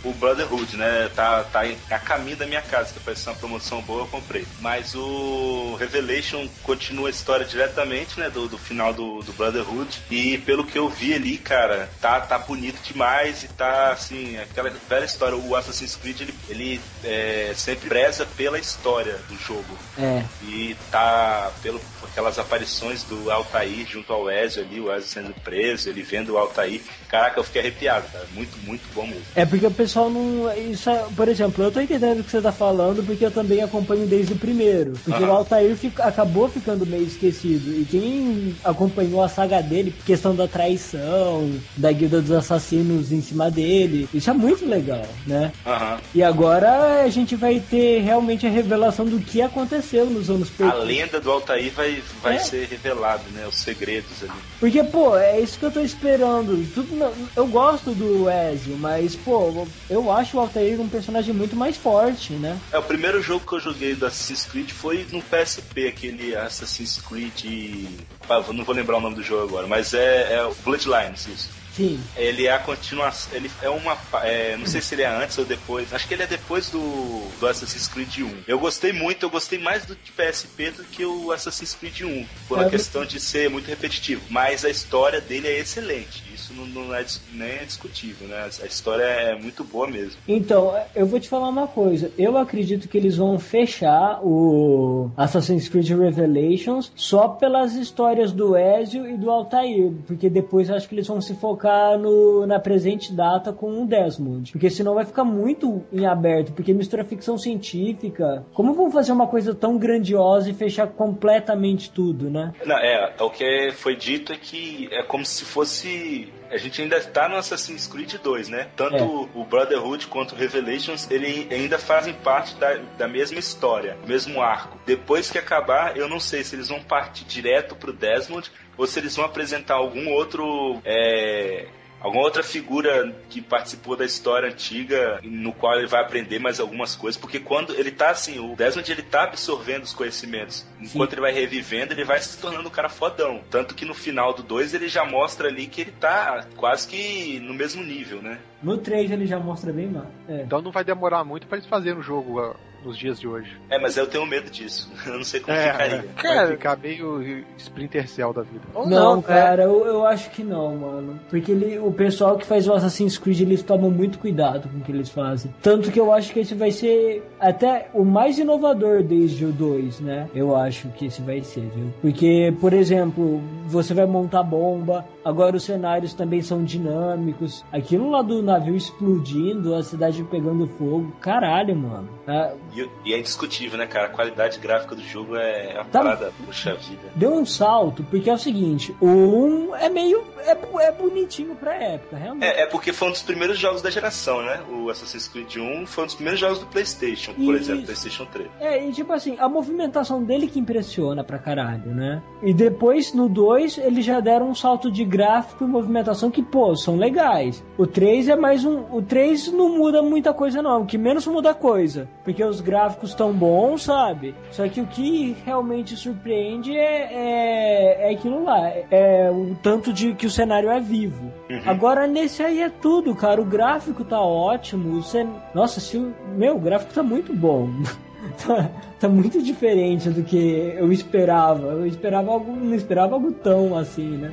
o 0.05 0.13
Brotherhood, 0.15 0.77
né? 0.77 1.11
Tá, 1.15 1.45
tá 1.45 1.63
a 1.91 1.99
caminho 1.99 2.37
da 2.37 2.47
minha 2.47 2.63
casa, 2.63 2.93
que 2.93 2.99
apareceu 2.99 3.33
uma 3.33 3.39
promoção 3.39 3.81
boa, 3.83 4.03
eu 4.03 4.07
comprei. 4.07 4.47
Mas 4.61 4.95
o 4.95 5.77
Revelation 5.79 6.49
continua 6.63 7.09
a 7.09 7.11
história 7.11 7.47
diretamente, 7.47 8.19
né? 8.19 8.29
Do, 8.31 8.49
do 8.49 8.59
final 8.59 8.93
do, 8.93 9.23
do 9.23 9.33
Brotherhood. 9.33 10.03
E 10.11 10.39
pelo 10.39 10.65
que 10.65 10.79
eu 10.79 10.89
vi 10.89 11.15
ali, 11.15 11.39
cara, 11.39 11.89
tá, 12.01 12.21
tá 12.21 12.39
bonito 12.39 12.81
demais 12.83 13.45
e 13.45 13.49
tá 13.49 13.93
assim, 13.93 14.37
aquela 14.39 14.71
velha 14.89 15.05
história. 15.05 15.37
O 15.37 15.55
Assassin's 15.55 15.97
Creed, 15.97 16.23
ele, 16.23 16.35
ele 16.49 16.81
é, 17.05 17.53
sempre 17.55 17.89
preza 17.89 18.27
pela 18.37 18.59
história 18.59 18.96
do 19.05 19.37
jogo. 19.37 19.77
É. 19.99 20.25
E 20.43 20.77
tá 20.91 21.51
pelo 21.63 21.81
aquelas 22.03 22.39
aparições 22.39 23.03
do 23.03 23.31
Altair 23.31 23.87
junto 23.87 24.13
ao 24.13 24.31
Ezio 24.31 24.63
ali, 24.63 24.81
o 24.81 24.93
Ezio 24.93 25.09
sendo 25.09 25.35
preso, 25.41 25.89
ele 25.89 26.03
vendo 26.03 26.33
o 26.33 26.39
Altair. 26.39 26.81
Caraca, 27.09 27.39
eu 27.39 27.45
fiquei 27.45 27.61
arrepiado, 27.63 28.07
cara. 28.13 28.25
Muito, 28.35 28.57
muito 28.67 28.83
bom 28.95 29.07
mesmo. 29.07 29.23
É 29.35 29.47
porque 29.47 29.67
o 29.67 29.71
pessoal 29.71 30.11
não. 30.11 30.53
Isso 30.57 30.91
é- 30.91 31.05
por 31.17 31.29
exemplo, 31.29 31.63
eu 31.65 31.71
tô 31.71 31.81
entendendo 31.81 32.21
o 32.21 32.25
que 32.25 32.31
você 32.31 32.41
tá 32.41 32.51
falando, 32.53 33.05
porque 33.05 33.25
eu 33.25 33.31
também 33.31 33.63
acompanho 33.63 34.07
desde 34.07 34.33
o 34.33 34.37
primeiro. 34.37 34.93
Porque 35.05 35.23
o 35.23 35.31
Altair 35.33 35.77
fica- 35.77 36.05
acabou 36.05 36.49
ficando 36.49 36.85
meio 36.87 37.05
esquecido. 37.05 37.71
E 37.81 37.85
quem 37.85 38.55
acompanhou 38.65 39.23
a 39.23 39.29
saga 39.29 39.63
dele, 39.63 39.95
questão 40.05 40.35
da 40.35 40.49
traição, 40.49 41.51
da 41.77 41.93
guilda 41.93 42.21
dos 42.21 42.31
assassinos 42.33 43.13
em 43.13 43.23
cima 43.23 43.51
dele, 43.51 44.09
isso 44.13 44.29
é 44.31 44.33
muito 44.33 44.67
legal, 44.67 45.07
né? 45.27 45.53
Aham. 45.67 45.99
E 46.15 46.23
agora 46.23 47.03
a 47.05 47.09
gente 47.09 47.37
vai 47.37 47.61
ter 47.61 48.01
realmente 48.01 48.47
a 48.47 48.51
revelação 48.51 49.05
do 49.07 49.19
que 49.21 49.41
aconteceu 49.41 50.07
nos 50.07 50.29
anos 50.29 50.49
A 50.49 50.53
perfeitos. 50.57 50.87
lenda 50.87 51.21
do 51.21 51.31
Altair 51.31 51.73
vai, 51.73 52.03
vai 52.23 52.37
É. 52.37 52.39
ser 52.39 52.67
revelado, 52.67 53.23
né? 53.33 53.47
Os 53.49 53.57
segredos 53.57 54.23
ali. 54.23 54.33
Porque, 54.59 54.83
pô, 54.85 55.17
é 55.17 55.41
isso 55.41 55.59
que 55.59 55.65
eu 55.65 55.71
tô 55.71 55.81
esperando. 55.81 56.67
Tudo 56.75 56.97
não- 57.11 57.29
eu 57.37 57.47
gosto 57.47 57.95
do 57.95 58.29
Ezio, 58.31 58.77
mas, 58.79 59.15
pô, 59.17 59.67
eu 59.89 60.11
acho 60.11 60.37
o 60.37 60.41
Altair 60.41 60.81
um 60.81 60.89
personagem 60.89 61.35
muito 61.35 61.57
mais 61.57 61.77
forte, 61.77 62.33
né? 62.35 62.59
É, 62.73 62.79
o 62.79 62.83
primeiro 62.83 63.23
jogo 63.23 63.47
que 63.47 63.55
eu 63.55 63.61
joguei 63.61 63.95
do 63.95 64.07
Assassin's 64.07 64.45
Creed 64.45 64.71
foi 64.71 65.07
no 65.11 65.23
PSP, 65.23 65.89
aquele 65.89 66.35
Assassin's 66.37 67.01
Creed. 67.07 67.89
Ah, 68.29 68.43
eu 68.47 68.53
não 68.53 68.65
vou 68.65 68.75
lembrar 68.75 68.97
o 68.97 69.01
nome 69.01 69.17
do 69.17 69.23
jogo 69.23 69.45
agora, 69.45 69.67
mas 69.67 69.95
é, 69.95 70.35
é 70.35 70.45
o 70.45 70.55
Bloodlines, 70.65 71.27
isso. 71.27 71.49
Sim. 71.77 72.01
Ele 72.17 72.47
é 72.47 72.53
a 72.55 72.59
continuação. 72.59 73.29
Ele 73.35 73.51
é 73.61 73.69
uma. 73.69 73.99
é, 74.23 74.57
não 74.57 74.65
sei 74.65 74.81
se 74.81 74.95
ele 74.95 75.03
é 75.03 75.09
antes 75.09 75.37
ou 75.37 75.45
depois. 75.45 75.93
Acho 75.93 76.09
que 76.09 76.15
ele 76.15 76.23
é 76.23 76.27
depois 76.27 76.71
do, 76.71 77.29
do 77.39 77.47
Assassin's 77.47 77.87
Creed 77.87 78.21
1. 78.21 78.45
Eu 78.49 78.59
gostei 78.59 78.95
muito, 78.95 79.27
eu 79.27 79.29
gostei 79.29 79.59
mais 79.59 79.85
do 79.85 79.95
de 79.95 80.11
PSP 80.13 80.71
do 80.71 80.85
que 80.85 81.05
o 81.05 81.31
Assassin's 81.33 81.75
Creed 81.75 82.01
1. 82.01 82.27
Por 82.49 82.59
É, 82.59 82.65
a 82.65 82.71
questão 82.71 83.05
de 83.05 83.21
ser 83.21 83.51
muito 83.51 83.69
repetitivo. 83.69 84.23
Mas 84.31 84.65
a 84.65 84.71
história 84.71 85.21
dele 85.21 85.49
é 85.49 85.59
excelente. 85.59 86.25
Isso 86.47 86.55
não, 86.55 86.67
não 86.67 86.95
é, 86.95 87.05
nem 87.33 87.49
é 87.49 87.65
discutível, 87.65 88.29
né? 88.29 88.49
A 88.63 88.67
história 88.67 89.03
é 89.03 89.35
muito 89.35 89.65
boa 89.65 89.89
mesmo. 89.89 90.17
Então, 90.29 90.73
eu 90.95 91.05
vou 91.05 91.19
te 91.19 91.29
falar 91.29 91.49
uma 91.49 91.67
coisa. 91.67 92.13
Eu 92.17 92.37
acredito 92.37 92.89
que 92.89 92.97
eles 92.97 93.17
vão 93.17 93.37
fechar 93.39 94.21
o 94.23 95.11
Assassin's 95.17 95.69
Creed 95.69 95.91
Revelations 95.91 96.93
só 96.95 97.29
pelas 97.29 97.75
histórias 97.75 98.31
do 98.31 98.57
Ezio 98.57 99.09
e 99.09 99.17
do 99.17 99.29
Altair, 99.29 99.93
porque 100.07 100.31
depois 100.31 100.69
eu 100.69 100.77
acho 100.77 100.89
que 100.89 100.95
eles 100.95 101.07
vão 101.07 101.21
se 101.21 101.35
focar 101.35 101.99
no, 101.99 102.47
na 102.47 102.61
presente 102.61 103.13
data 103.13 103.53
com 103.53 103.83
o 103.83 103.87
Desmond, 103.87 104.53
porque 104.53 104.71
senão 104.71 104.95
vai 104.95 105.05
ficar 105.05 105.25
muito 105.25 105.83
em 105.93 106.07
aberto, 106.07 106.53
porque 106.53 106.73
mistura 106.73 107.05
ficção 107.05 107.37
científica. 107.37 108.45
Como 108.55 108.75
vão 108.75 108.91
fazer 108.91 109.11
uma 109.11 109.27
coisa 109.27 109.55
tão 109.55 109.77
grandiosa 109.79 110.51
e 110.51 110.55
fechar 110.55 110.87
completamente 110.89 111.91
tudo, 111.91 112.31
né? 112.31 112.53
Não, 112.65 112.77
é, 112.79 113.15
o 113.21 113.31
que 113.31 113.73
foi 113.73 113.97
dito 113.97 114.33
é 114.33 114.37
que 114.37 114.89
é 114.93 115.03
como 115.03 115.25
se 115.25 115.45
fosse. 115.45 116.33
A 116.51 116.57
gente 116.57 116.81
ainda 116.83 117.01
tá 117.01 117.29
no 117.29 117.37
Assassin's 117.37 117.87
Creed 117.87 118.15
2, 118.23 118.49
né? 118.49 118.69
Tanto 118.77 118.97
É. 118.97 119.39
o 119.39 119.45
Brotherhood 119.45 120.07
quanto 120.07 120.33
o 120.35 120.39
Revelations, 120.39 121.11
ele 121.11 121.49
ainda 121.51 121.79
fazem 121.79 122.15
parte 122.15 122.55
da, 122.57 122.75
da 122.97 123.09
mesma 123.09 123.39
história, 123.39 123.97
mesmo 124.07 124.41
arco. 124.41 124.79
Depois 124.87 125.31
que 125.31 125.39
acabar, 125.39 125.97
eu 125.97 126.09
não 126.09 126.21
sei 126.21 126.45
se 126.45 126.55
eles 126.57 126.69
vão 126.69 126.83
partir 126.83 127.25
direto 127.25 127.75
pro 127.75 127.93
Desmond 127.93 128.51
ou 128.77 128.87
se 128.87 128.99
eles 128.99 129.17
vão 129.17 129.25
apresentar 129.25 129.75
algum 129.75 130.11
outro. 130.11 130.81
é, 130.85 131.67
Alguma 132.01 132.23
outra 132.23 132.43
figura 132.43 133.15
que 133.29 133.41
participou 133.41 133.97
da 133.97 134.05
história 134.05 134.49
antiga, 134.49 135.21
no 135.25 135.53
qual 135.53 135.79
ele 135.79 135.87
vai 135.87 136.01
aprender 136.01 136.39
mais 136.39 136.61
algumas 136.61 136.95
coisas, 136.95 137.21
porque 137.21 137.41
quando 137.41 137.75
ele 137.75 137.91
tá 137.91 138.11
assim, 138.11 138.39
o 138.39 138.55
Desmond 138.55 138.91
ele 138.91 139.03
tá 139.03 139.25
absorvendo 139.25 139.85
os 139.85 139.95
conhecimentos. 139.95 140.67
Enquanto 140.81 141.15
ele 141.15 141.23
vai 141.23 141.33
revivendo, 141.33 141.93
ele 141.93 142.05
vai 142.05 142.21
se 142.21 142.39
tornando 142.39 142.69
um 142.69 142.73
cara 142.73 142.89
fodão. 142.89 143.41
Tanto 143.51 143.75
que 143.75 143.85
no 143.85 143.95
final 143.95 144.33
do 144.33 144.43
2 144.43 144.75
ele 144.75 144.89
já 144.89 145.05
mostra 145.05 145.49
ali 145.49 145.67
que 145.67 145.81
ele 145.81 145.93
tá 145.93 146.47
quase 146.57 146.87
que 146.87 147.41
no 147.41 147.55
mesmo 147.55 147.83
nível, 147.83 148.23
né? 148.23 148.39
No 148.63 148.79
3 148.79 149.11
ele 149.11 149.27
já 149.27 149.39
mostra 149.39 149.73
bem 149.73 149.89
mais. 149.89 150.09
É. 150.29 150.43
Então 150.43 150.61
não 150.61 150.71
vai 150.71 150.85
demorar 150.85 151.25
muito 151.25 151.47
pra 151.47 151.57
eles 151.57 151.69
fazerem 151.69 151.99
o 151.99 152.03
jogo 152.03 152.55
nos 152.85 152.97
dias 152.97 153.19
de 153.19 153.27
hoje. 153.27 153.51
É, 153.69 153.79
mas 153.79 153.97
eu 153.97 154.07
tenho 154.07 154.25
medo 154.27 154.51
disso. 154.51 154.91
Eu 155.07 155.15
não 155.15 155.25
sei 155.25 155.41
como 155.41 155.57
É, 155.57 155.73
ficaria. 155.73 155.97
vai 155.99 156.07
Cara- 156.23 156.49
ficar 156.49 156.77
meio 156.79 157.45
Splinter 157.59 158.09
Cell 158.09 158.33
da 158.33 158.43
vida. 158.43 158.63
Ou 158.75 158.87
Não, 158.89 159.17
não, 159.17 159.23
cara, 159.23 159.65
eu, 159.65 159.85
eu 159.87 160.07
acho 160.07 160.31
que 160.31 160.43
não, 160.43 160.77
mano. 160.77 161.19
Porque 161.31 161.51
ele, 161.53 161.79
o 161.79 161.91
pessoal 161.93 162.37
que 162.37 162.47
faz 162.47 162.67
o 162.69 162.73
Assassin's 162.73 163.19
Creed, 163.19 163.41
eles 163.41 163.63
tomam 163.63 163.91
muito 163.91 164.19
cuidado 164.19 164.69
com 164.69 164.79
o 164.79 164.81
que 164.81 164.93
eles 164.93 165.09
fazem. 165.11 165.53
Tanto 165.63 165.91
que 165.91 165.99
eu 166.01 166.13
acho 166.13 166.33
que 166.33 166.41
esse 166.41 166.55
vai 166.55 166.71
ser 166.71 167.23
até 167.41 167.89
o 167.95 168.05
mais 168.05 168.39
inovador 168.39 169.03
desde 169.03 169.45
o 169.45 169.53
2, 169.53 170.01
né? 170.01 170.29
Eu 170.35 170.55
acho 170.57 170.89
que 170.91 171.07
esse 171.07 171.23
vai 171.23 171.43
ser, 171.43 171.69
viu? 171.75 171.93
Porque, 172.01 172.55
por 172.61 172.73
exemplo, 172.73 173.41
você 173.67 173.95
vai 173.95 174.07
montar 174.07 174.43
bomba, 174.43 175.05
agora 175.25 175.57
os 175.57 175.65
cenários 175.65 176.15
também 176.15 176.43
são 176.43 176.63
dinâmicos. 176.65 177.65
Aquilo 177.73 178.11
lá 178.11 178.23
do 178.23 178.43
navio 178.43 178.77
explodindo, 178.77 179.75
a 179.75 179.83
cidade 179.83 180.23
pegando 180.25 180.67
fogo. 180.67 181.13
Caralho, 181.21 181.75
mano. 181.77 182.09
Ah, 182.27 182.53
E, 182.75 182.89
e 183.05 183.15
é 183.15 183.19
indiscutível, 183.19 183.79
né, 183.79 183.87
cara? 183.87 184.07
A 184.07 184.11
qualidade 184.11 184.59
gráfica 184.59 184.95
do 184.95 185.03
jogo 185.03 185.37
é 185.37 185.75
uma 185.75 185.85
Tá- 185.85 186.03
parada, 186.03 186.33
puxa 186.45 186.75
vida. 186.75 187.03
deu 187.15 187.33
um 187.35 187.45
salto, 187.47 188.03
porque 188.05 188.29
é 188.29 188.35
o 188.35 188.39
seguinte, 188.39 188.95
o 189.01 189.07
1 189.07 189.75
é 189.77 189.89
meio. 189.89 190.25
é, 190.47 190.57
é 190.85 190.93
bonitinho 190.93 191.55
pra 191.57 191.75
época, 191.75 192.17
realmente. 192.17 192.45
É, 192.47 192.63
é 192.63 192.67
porque 192.67 192.93
foi 192.93 193.09
um 193.09 193.11
dos 193.11 193.23
primeiros 193.23 193.59
jogos 193.59 193.83
da 193.83 193.91
geração, 193.91 194.43
né? 194.43 194.61
O 194.71 194.89
Assassin's 194.91 195.27
Creed 195.27 195.57
1 195.57 195.87
foi 195.87 196.05
um 196.05 196.07
dos 196.07 196.15
primeiros 196.15 196.39
jogos 196.41 196.59
do 196.61 196.67
PlayStation, 196.67 197.33
por 197.35 197.55
Isso. 197.55 197.65
exemplo, 197.65 197.85
PlayStation 197.85 198.25
3. 198.27 198.49
É, 198.61 198.87
e 198.87 198.93
tipo 198.93 199.13
assim, 199.13 199.37
a 199.41 199.49
movimentação 199.49 200.23
dele 200.23 200.47
que 200.47 200.61
impressiona 200.61 201.25
pra 201.25 201.39
caralho, 201.39 201.87
né? 201.93 202.23
E 202.43 202.53
depois, 202.55 203.13
no 203.13 203.29
2, 203.29 203.79
eles 203.79 204.05
já 204.05 204.21
deram 204.21 204.49
um 204.51 204.55
salto 204.55 204.91
de 204.91 205.05
gráfico 205.05 205.65
e 205.65 205.67
movimentação 205.67 206.31
que, 206.31 206.43
pô, 206.43 206.77
são 206.77 206.97
legais. 206.97 207.65
O 207.77 207.87
3 207.87 208.29
é 208.29 208.37
mais 208.37 208.65
um. 208.65 208.85
O 208.95 209.03
3 209.03 209.51
não 209.53 209.77
muda 209.77 210.01
muita 210.03 210.33
coisa, 210.33 210.63
não. 210.63 210.83
O 210.83 210.87
que 210.87 210.97
menos 210.99 211.27
muda 211.27 211.55
coisa. 211.55 212.09
Porque 212.25 212.45
os 212.45 212.56
gráficos 212.61 213.11
estão 213.11 213.33
bons, 213.33 213.85
sabe? 213.85 214.35
Só 214.51 214.69
que 214.69 214.81
o 214.81 214.87
que 214.87 215.37
realmente 215.45 215.97
surpreende 215.97 216.77
é, 216.77 217.13
é, 217.13 218.09
é 218.09 218.15
aquilo 218.15 218.45
lá. 218.45 218.71
É 218.91 219.31
o 219.31 219.57
tanto 219.63 219.93
de 219.93 220.15
que 220.15 220.27
o 220.27 220.31
cenário 220.31 220.71
é 220.71 220.81
vivo. 220.81 221.33
Agora, 221.65 222.07
nesse 222.07 222.43
aí 222.43 222.61
é 222.61 222.69
tudo, 222.71 223.15
cara. 223.15 223.41
O 223.41 223.45
gráfico 223.45 224.05
tá 224.05 224.21
ótimo. 224.21 224.99
O 224.99 225.03
cen... 225.03 225.29
Nossa, 225.55 225.81
se 225.81 225.97
o... 225.97 226.15
meu, 226.37 226.57
o 226.57 226.61
gráfico 226.61 226.93
tá 226.93 227.03
muito 227.03 227.35
bom. 227.35 227.69
tá, 228.47 228.71
tá 229.01 229.09
muito 229.09 229.43
diferente 229.43 230.11
do 230.11 230.23
que 230.23 230.75
eu 230.77 230.93
esperava. 230.93 231.69
Eu 231.69 231.87
esperava 231.87 232.31
algo, 232.33 232.53
não 232.53 232.75
esperava 232.75 233.15
algo 233.15 233.33
tão 233.33 233.77
assim, 233.77 234.17
né? 234.17 234.33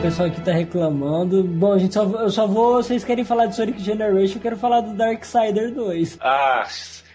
O 0.00 0.02
pessoal 0.02 0.28
aqui 0.28 0.40
tá 0.40 0.52
reclamando. 0.52 1.44
Bom, 1.44 1.78
gente 1.78 1.92
só, 1.92 2.04
eu 2.04 2.30
só 2.30 2.46
vou. 2.46 2.76
Vocês 2.82 3.04
querem 3.04 3.22
falar 3.22 3.46
de 3.46 3.54
Sonic 3.56 3.78
Generation? 3.82 4.36
Eu 4.38 4.40
quero 4.40 4.56
falar 4.56 4.80
do 4.80 4.94
Darksider 4.94 5.72
2. 5.74 6.16
Ah, 6.22 6.66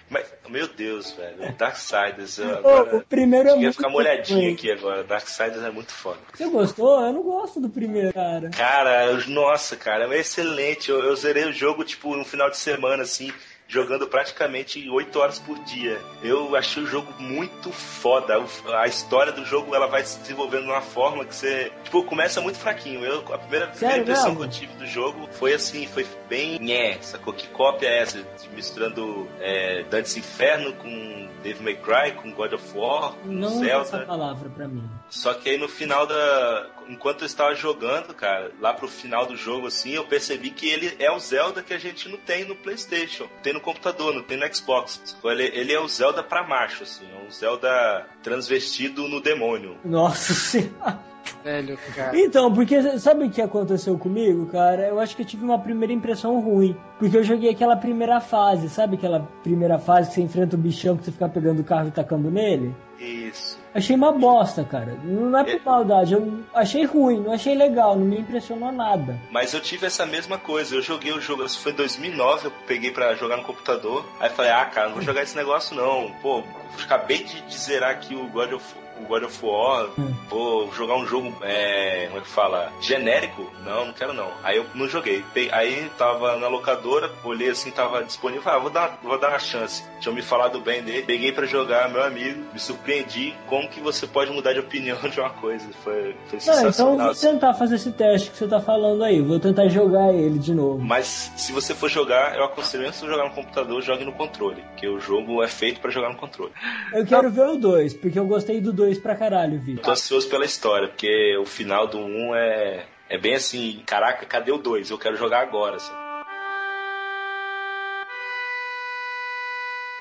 mas, 0.07 0.31
meu 0.47 0.67
Deus, 0.67 1.11
velho. 1.13 1.51
Darksiders. 1.57 2.37
Agora, 2.45 2.97
o 2.97 3.01
primeiro 3.01 3.49
é 3.49 3.51
Ia 3.53 3.57
muito. 3.57 3.75
ficar 3.77 3.89
molhadinho 3.89 4.53
aqui 4.53 4.71
agora. 4.71 5.03
Darksiders 5.03 5.63
é 5.63 5.71
muito 5.71 5.91
foda. 5.91 6.19
Você 6.31 6.45
gostou? 6.47 7.01
Eu 7.03 7.11
não 7.13 7.23
gosto 7.23 7.59
do 7.59 7.69
primeiro, 7.69 8.13
cara. 8.13 8.49
Cara, 8.51 9.05
eu- 9.07 9.27
nossa, 9.29 9.75
cara, 9.75 10.05
é 10.15 10.19
excelente. 10.19 10.91
Eu, 10.91 10.99
eu 11.03 11.15
zerei 11.15 11.45
o 11.45 11.51
jogo, 11.53 11.83
tipo, 11.83 12.15
no 12.15 12.23
final 12.23 12.51
de 12.51 12.57
semana, 12.57 13.01
assim, 13.01 13.31
jogando 13.67 14.07
praticamente 14.07 14.89
8 14.89 15.19
horas 15.19 15.39
por 15.39 15.57
dia. 15.63 15.99
Eu 16.23 16.55
achei 16.55 16.83
o 16.83 16.85
jogo 16.87 17.11
muito 17.19 17.71
foda. 17.71 18.35
A 18.79 18.87
história 18.87 19.31
do 19.31 19.45
jogo, 19.45 19.75
ela 19.75 19.87
vai 19.87 20.03
se 20.03 20.19
desenvolvendo 20.19 20.63
de 20.63 20.69
uma 20.71 20.81
forma 20.81 21.25
que 21.25 21.35
você, 21.35 21.71
tipo, 21.83 22.03
começa 22.03 22.41
muito 22.41 22.57
fraquinho. 22.57 23.03
Eu, 23.03 23.19
a 23.33 23.37
primeira, 23.37 23.67
primeira 23.67 24.01
impressão 24.01 24.35
mesmo? 24.35 24.39
que 24.39 24.45
eu 24.45 24.49
tive 24.49 24.73
do 24.73 24.85
jogo 24.85 25.27
foi 25.33 25.53
assim, 25.53 25.87
foi 25.87 26.05
bem 26.29 26.59
nhé, 26.59 26.97
sacou? 27.01 27.33
Que 27.33 27.47
cópia 27.49 27.87
é 27.87 27.99
essa? 27.99 28.25
Misturando 28.53 29.27
é, 29.39 29.83
Dantes 29.83 30.15
Inferno 30.17 30.73
com 30.73 31.29
Devil 31.43 31.63
May 31.63 31.75
Cry, 31.75 32.11
com 32.15 32.31
God 32.31 32.53
of 32.53 32.77
War, 32.77 33.13
com 33.13 33.27
Não 33.29 33.59
Zelda. 33.59 33.97
essa 33.97 33.99
palavra 33.99 34.49
pra 34.49 34.67
mim. 34.67 34.89
Só 35.09 35.33
que 35.33 35.49
aí 35.49 35.57
no 35.57 35.67
final 35.67 36.07
da. 36.07 36.67
Enquanto 36.87 37.21
eu 37.21 37.25
estava 37.25 37.55
jogando, 37.55 38.13
cara, 38.13 38.51
lá 38.59 38.73
pro 38.73 38.87
final 38.87 39.25
do 39.25 39.35
jogo, 39.35 39.67
assim, 39.67 39.91
eu 39.91 40.05
percebi 40.05 40.49
que 40.49 40.67
ele 40.69 40.95
é 40.99 41.11
o 41.11 41.19
Zelda 41.19 41.63
que 41.63 41.73
a 41.73 41.79
gente 41.79 42.07
não 42.09 42.17
tem 42.17 42.45
no 42.45 42.55
PlayStation. 42.55 43.27
Tem 43.41 43.53
no 43.53 43.61
computador, 43.61 44.13
não 44.13 44.23
tem 44.23 44.37
no 44.37 44.55
Xbox. 44.55 45.01
Sacou? 45.03 45.31
Ele, 45.31 45.43
ele 45.53 45.73
é 45.73 45.79
o 45.79 45.87
Zelda 45.87 46.23
pra 46.23 46.43
macho, 46.43 46.83
assim. 46.83 47.05
É 47.11 47.27
um 47.27 47.31
Zelda 47.31 48.07
transvestido 48.21 49.07
no 49.07 49.21
demônio. 49.21 49.77
Nossa 49.83 50.33
senhora. 50.35 51.14
Velho, 51.43 51.77
cara. 51.95 52.17
Então, 52.17 52.53
porque 52.53 52.97
sabe 52.99 53.25
o 53.25 53.29
que 53.29 53.41
aconteceu 53.41 53.97
comigo, 53.97 54.45
cara? 54.47 54.87
Eu 54.87 54.99
acho 54.99 55.15
que 55.15 55.21
eu 55.21 55.25
tive 55.25 55.43
uma 55.43 55.59
primeira 55.59 55.93
impressão 55.93 56.39
ruim. 56.39 56.75
Porque 56.99 57.17
eu 57.17 57.23
joguei 57.23 57.49
aquela 57.49 57.75
primeira 57.75 58.19
fase, 58.21 58.69
sabe 58.69 58.95
aquela 58.95 59.19
primeira 59.43 59.77
fase 59.77 60.09
que 60.09 60.15
você 60.15 60.21
enfrenta 60.21 60.55
o 60.55 60.59
bichão 60.59 60.97
que 60.97 61.05
você 61.05 61.11
fica 61.11 61.27
pegando 61.29 61.59
o 61.59 61.63
carro 61.63 61.87
e 61.89 61.91
tacando 61.91 62.31
nele? 62.31 62.73
Isso. 62.97 63.59
Achei 63.73 63.93
uma 63.95 64.13
bosta, 64.13 64.63
cara. 64.63 64.97
Não 65.03 65.37
é 65.37 65.43
por 65.43 65.53
É. 65.55 65.59
maldade, 65.65 66.13
eu 66.13 66.39
achei 66.53 66.85
ruim, 66.85 67.19
não 67.19 67.33
achei 67.33 67.53
legal, 67.53 67.95
não 67.97 68.05
me 68.05 68.17
impressionou 68.19 68.71
nada. 68.71 69.19
Mas 69.29 69.53
eu 69.53 69.59
tive 69.59 69.85
essa 69.85 70.05
mesma 70.05 70.37
coisa. 70.37 70.73
Eu 70.75 70.81
joguei 70.81 71.11
o 71.11 71.19
jogo, 71.19 71.43
isso 71.43 71.59
foi 71.59 71.73
em 71.73 71.75
2009, 71.75 72.47
eu 72.47 72.51
peguei 72.65 72.91
pra 72.91 73.13
jogar 73.15 73.35
no 73.35 73.43
computador. 73.43 74.05
Aí 74.19 74.29
falei, 74.29 74.51
ah, 74.51 74.65
cara, 74.65 74.87
não 74.87 74.95
vou 74.95 75.03
jogar 75.03 75.23
esse 75.23 75.35
negócio 75.35 75.75
não. 75.75 76.09
Pô, 76.21 76.41
acabei 76.81 77.23
de, 77.25 77.41
de 77.41 77.57
zerar 77.59 77.91
aqui 77.91 78.15
o 78.15 78.27
God 78.29 78.53
of 78.53 78.75
o 79.01 79.05
God 79.05 79.23
of 79.23 79.45
War, 79.45 79.89
vou 80.29 80.71
jogar 80.73 80.95
um 80.95 81.05
jogo, 81.05 81.33
é, 81.41 82.05
como 82.07 82.19
é 82.19 82.21
que 82.21 82.27
fala? 82.27 82.71
Genérico? 82.81 83.49
Não, 83.65 83.87
não 83.87 83.93
quero 83.93 84.13
não. 84.13 84.29
Aí 84.43 84.57
eu 84.57 84.65
não 84.73 84.87
joguei. 84.87 85.23
Aí 85.51 85.89
tava 85.97 86.35
na 86.37 86.47
locadora, 86.47 87.11
olhei 87.23 87.49
assim, 87.49 87.71
tava 87.71 88.03
disponível, 88.03 88.51
ah, 88.51 88.59
vou 88.59 88.69
dar, 88.69 88.99
vou 89.03 89.19
dar 89.19 89.29
uma 89.29 89.39
chance. 89.39 89.83
Tinha 89.99 90.13
me 90.13 90.21
falado 90.21 90.59
bem 90.59 90.83
dele, 90.83 91.03
peguei 91.03 91.31
pra 91.31 91.45
jogar, 91.45 91.89
meu 91.89 92.03
amigo, 92.03 92.43
me 92.53 92.59
surpreendi 92.59 93.33
como 93.47 93.67
que 93.69 93.79
você 93.79 94.07
pode 94.07 94.31
mudar 94.31 94.53
de 94.53 94.59
opinião 94.59 94.97
de 95.09 95.19
uma 95.19 95.29
coisa. 95.29 95.65
Foi, 95.83 96.15
foi 96.27 96.39
Não, 96.45 96.69
então 96.69 96.97
vou 96.97 97.15
tentar 97.15 97.53
fazer 97.53 97.75
esse 97.75 97.91
teste 97.91 98.31
que 98.31 98.37
você 98.37 98.47
tá 98.47 98.59
falando 98.59 99.03
aí. 99.03 99.21
Vou 99.21 99.39
tentar 99.39 99.67
jogar 99.67 100.13
ele 100.13 100.39
de 100.39 100.53
novo. 100.53 100.79
Mas 100.79 101.31
se 101.35 101.51
você 101.51 101.73
for 101.73 101.89
jogar, 101.89 102.35
eu 102.35 102.43
aconselho 102.43 102.87
antes 102.87 103.01
de 103.01 103.07
jogar 103.07 103.25
no 103.25 103.31
computador, 103.35 103.81
jogue 103.81 104.05
no 104.05 104.13
controle. 104.13 104.61
Porque 104.71 104.87
o 104.87 104.99
jogo 104.99 105.43
é 105.43 105.47
feito 105.47 105.79
pra 105.79 105.91
jogar 105.91 106.09
no 106.09 106.15
controle. 106.15 106.51
Eu 106.93 107.05
quero 107.05 107.29
ver 107.29 107.47
o 107.47 107.57
2, 107.57 107.93
porque 107.95 108.19
eu 108.19 108.25
gostei 108.25 108.61
do 108.61 108.71
2 108.71 108.84
pra 108.99 109.15
caralho, 109.15 109.59
Vitor. 109.59 109.83
Tô 109.83 109.91
ansioso 109.91 110.29
pela 110.29 110.45
história, 110.45 110.87
porque 110.87 111.37
o 111.37 111.45
final 111.45 111.87
do 111.87 111.97
1 111.99 112.35
é, 112.35 112.85
é 113.09 113.17
bem 113.17 113.35
assim, 113.35 113.81
caraca, 113.85 114.25
cadê 114.25 114.51
o 114.51 114.57
2? 114.57 114.89
Eu 114.89 114.97
quero 114.97 115.15
jogar 115.17 115.41
agora. 115.41 115.75
Assim. 115.77 115.91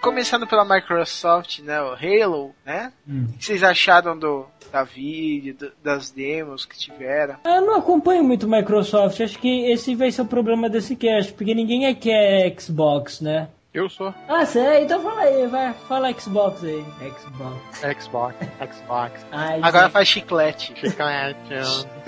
Começando 0.01 0.47
pela 0.47 0.65
Microsoft, 0.67 1.61
né? 1.61 1.81
O 1.81 1.93
Halo, 1.95 2.55
né? 2.65 2.93
Hum. 3.09 3.27
O 3.35 3.39
que 3.39 3.45
vocês 3.47 3.63
acharam 3.63 4.19
do, 4.19 4.45
da 4.71 4.85
vídeo, 4.85 5.55
do- 5.55 5.73
das 5.83 6.11
demos 6.11 6.67
que 6.67 6.77
tiveram? 6.79 7.37
Eu 7.43 7.63
não 7.63 7.77
acompanho 7.77 8.23
muito 8.23 8.47
Microsoft, 8.47 9.19
acho 9.23 9.39
que 9.39 9.71
esse 9.71 9.95
vai 9.95 10.11
ser 10.13 10.21
o 10.21 10.27
problema 10.27 10.69
desse 10.69 10.95
cast, 10.95 11.33
porque 11.33 11.55
ninguém 11.55 11.87
aqui 11.87 12.11
é 12.11 12.55
Xbox, 12.61 13.23
né? 13.23 13.49
Eu 13.75 13.91
sou 13.91 14.15
Ah, 14.29 14.47
sei, 14.47 14.85
então 14.85 15.03
fala 15.03 15.23
aí, 15.23 15.47
vai, 15.49 15.75
fala 15.89 16.13
Xbox 16.13 16.63
aí. 16.63 16.85
Xbox. 17.19 18.01
Xbox, 18.01 18.37
Xbox. 18.73 19.27
Ai, 19.33 19.59
Agora 19.61 19.85
gente. 19.85 19.93
faz 19.93 20.09
chiclete. 20.09 20.75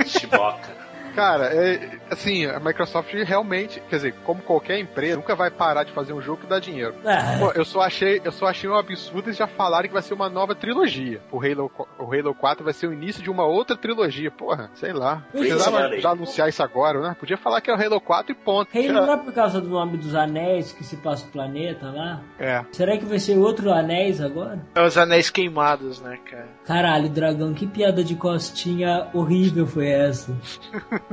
Chiboca. 0.06 0.86
Cara, 1.16 1.46
é, 1.46 1.98
assim, 2.10 2.44
a 2.44 2.60
Microsoft 2.60 3.10
realmente, 3.14 3.80
quer 3.88 3.96
dizer, 3.96 4.14
como 4.22 4.42
qualquer 4.42 4.78
empresa, 4.78 5.16
nunca 5.16 5.34
vai 5.34 5.50
parar 5.50 5.82
de 5.82 5.90
fazer 5.92 6.12
um 6.12 6.20
jogo 6.20 6.42
que 6.42 6.46
dá 6.46 6.58
dinheiro. 6.58 6.94
Ah, 7.06 7.38
Pô, 7.38 7.52
eu 7.52 7.64
só 7.64 7.80
achei, 7.80 8.20
eu 8.22 8.30
só 8.30 8.46
achei 8.46 8.68
um 8.68 8.74
absurdo 8.76 9.28
eles 9.28 9.38
já 9.38 9.46
falarem 9.46 9.88
que 9.88 9.94
vai 9.94 10.02
ser 10.02 10.12
uma 10.12 10.28
nova 10.28 10.54
trilogia. 10.54 11.22
O 11.32 11.40
Halo, 11.40 11.70
o 11.98 12.14
Halo 12.14 12.34
4 12.34 12.62
vai 12.62 12.74
ser 12.74 12.86
o 12.86 12.92
início 12.92 13.22
de 13.22 13.30
uma 13.30 13.46
outra 13.46 13.74
trilogia. 13.74 14.30
Porra, 14.30 14.70
sei 14.74 14.92
lá. 14.92 15.24
Precisava 15.32 15.98
já 15.98 16.10
anunciar 16.10 16.50
isso 16.50 16.62
agora, 16.62 17.00
né? 17.00 17.16
Podia 17.18 17.38
falar 17.38 17.62
que 17.62 17.70
é 17.70 17.74
o 17.74 17.82
Halo 17.82 17.98
4 17.98 18.32
e 18.32 18.34
ponto. 18.34 18.76
Halo 18.76 18.92
não 18.92 19.12
é 19.14 19.16
por 19.16 19.32
causa 19.32 19.58
do 19.58 19.70
nome 19.70 19.96
dos 19.96 20.14
anéis 20.14 20.72
que 20.72 20.84
se 20.84 20.98
passa 20.98 21.26
o 21.26 21.30
planeta 21.30 21.90
lá? 21.90 22.20
É. 22.38 22.62
Será 22.72 22.98
que 22.98 23.06
vai 23.06 23.18
ser 23.18 23.38
outro 23.38 23.72
anéis 23.72 24.20
agora? 24.20 24.60
É 24.74 24.82
os 24.82 24.98
anéis 24.98 25.30
queimados, 25.30 25.98
né, 26.02 26.18
cara? 26.30 26.48
Caralho, 26.66 27.08
dragão, 27.08 27.54
que 27.54 27.66
piada 27.66 28.04
de 28.04 28.14
costinha 28.16 29.08
horrível 29.14 29.66
foi 29.66 29.88
essa? 29.88 30.36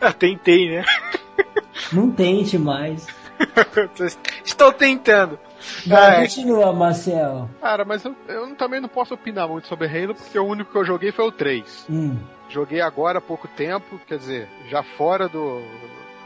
Eu 0.00 0.12
tentei, 0.14 0.70
né? 0.70 0.84
Não 1.92 2.10
tente 2.10 2.58
mais. 2.58 3.06
Estou 4.44 4.72
tentando. 4.72 5.38
Vai, 5.86 6.16
Ai. 6.16 6.20
continua, 6.22 6.72
Marcel. 6.72 7.48
Cara, 7.60 7.84
mas 7.84 8.04
eu, 8.04 8.14
eu 8.28 8.54
também 8.56 8.80
não 8.80 8.88
posso 8.88 9.14
opinar 9.14 9.48
muito 9.48 9.66
sobre 9.66 9.86
Halo, 9.86 10.14
porque 10.14 10.38
o 10.38 10.44
único 10.44 10.72
que 10.72 10.78
eu 10.78 10.84
joguei 10.84 11.12
foi 11.12 11.26
o 11.26 11.32
3. 11.32 11.86
Hum. 11.90 12.16
Joguei 12.48 12.80
agora 12.80 13.18
há 13.18 13.22
pouco 13.22 13.46
tempo, 13.48 14.00
quer 14.06 14.18
dizer, 14.18 14.48
já 14.68 14.82
fora 14.82 15.28
do. 15.28 15.62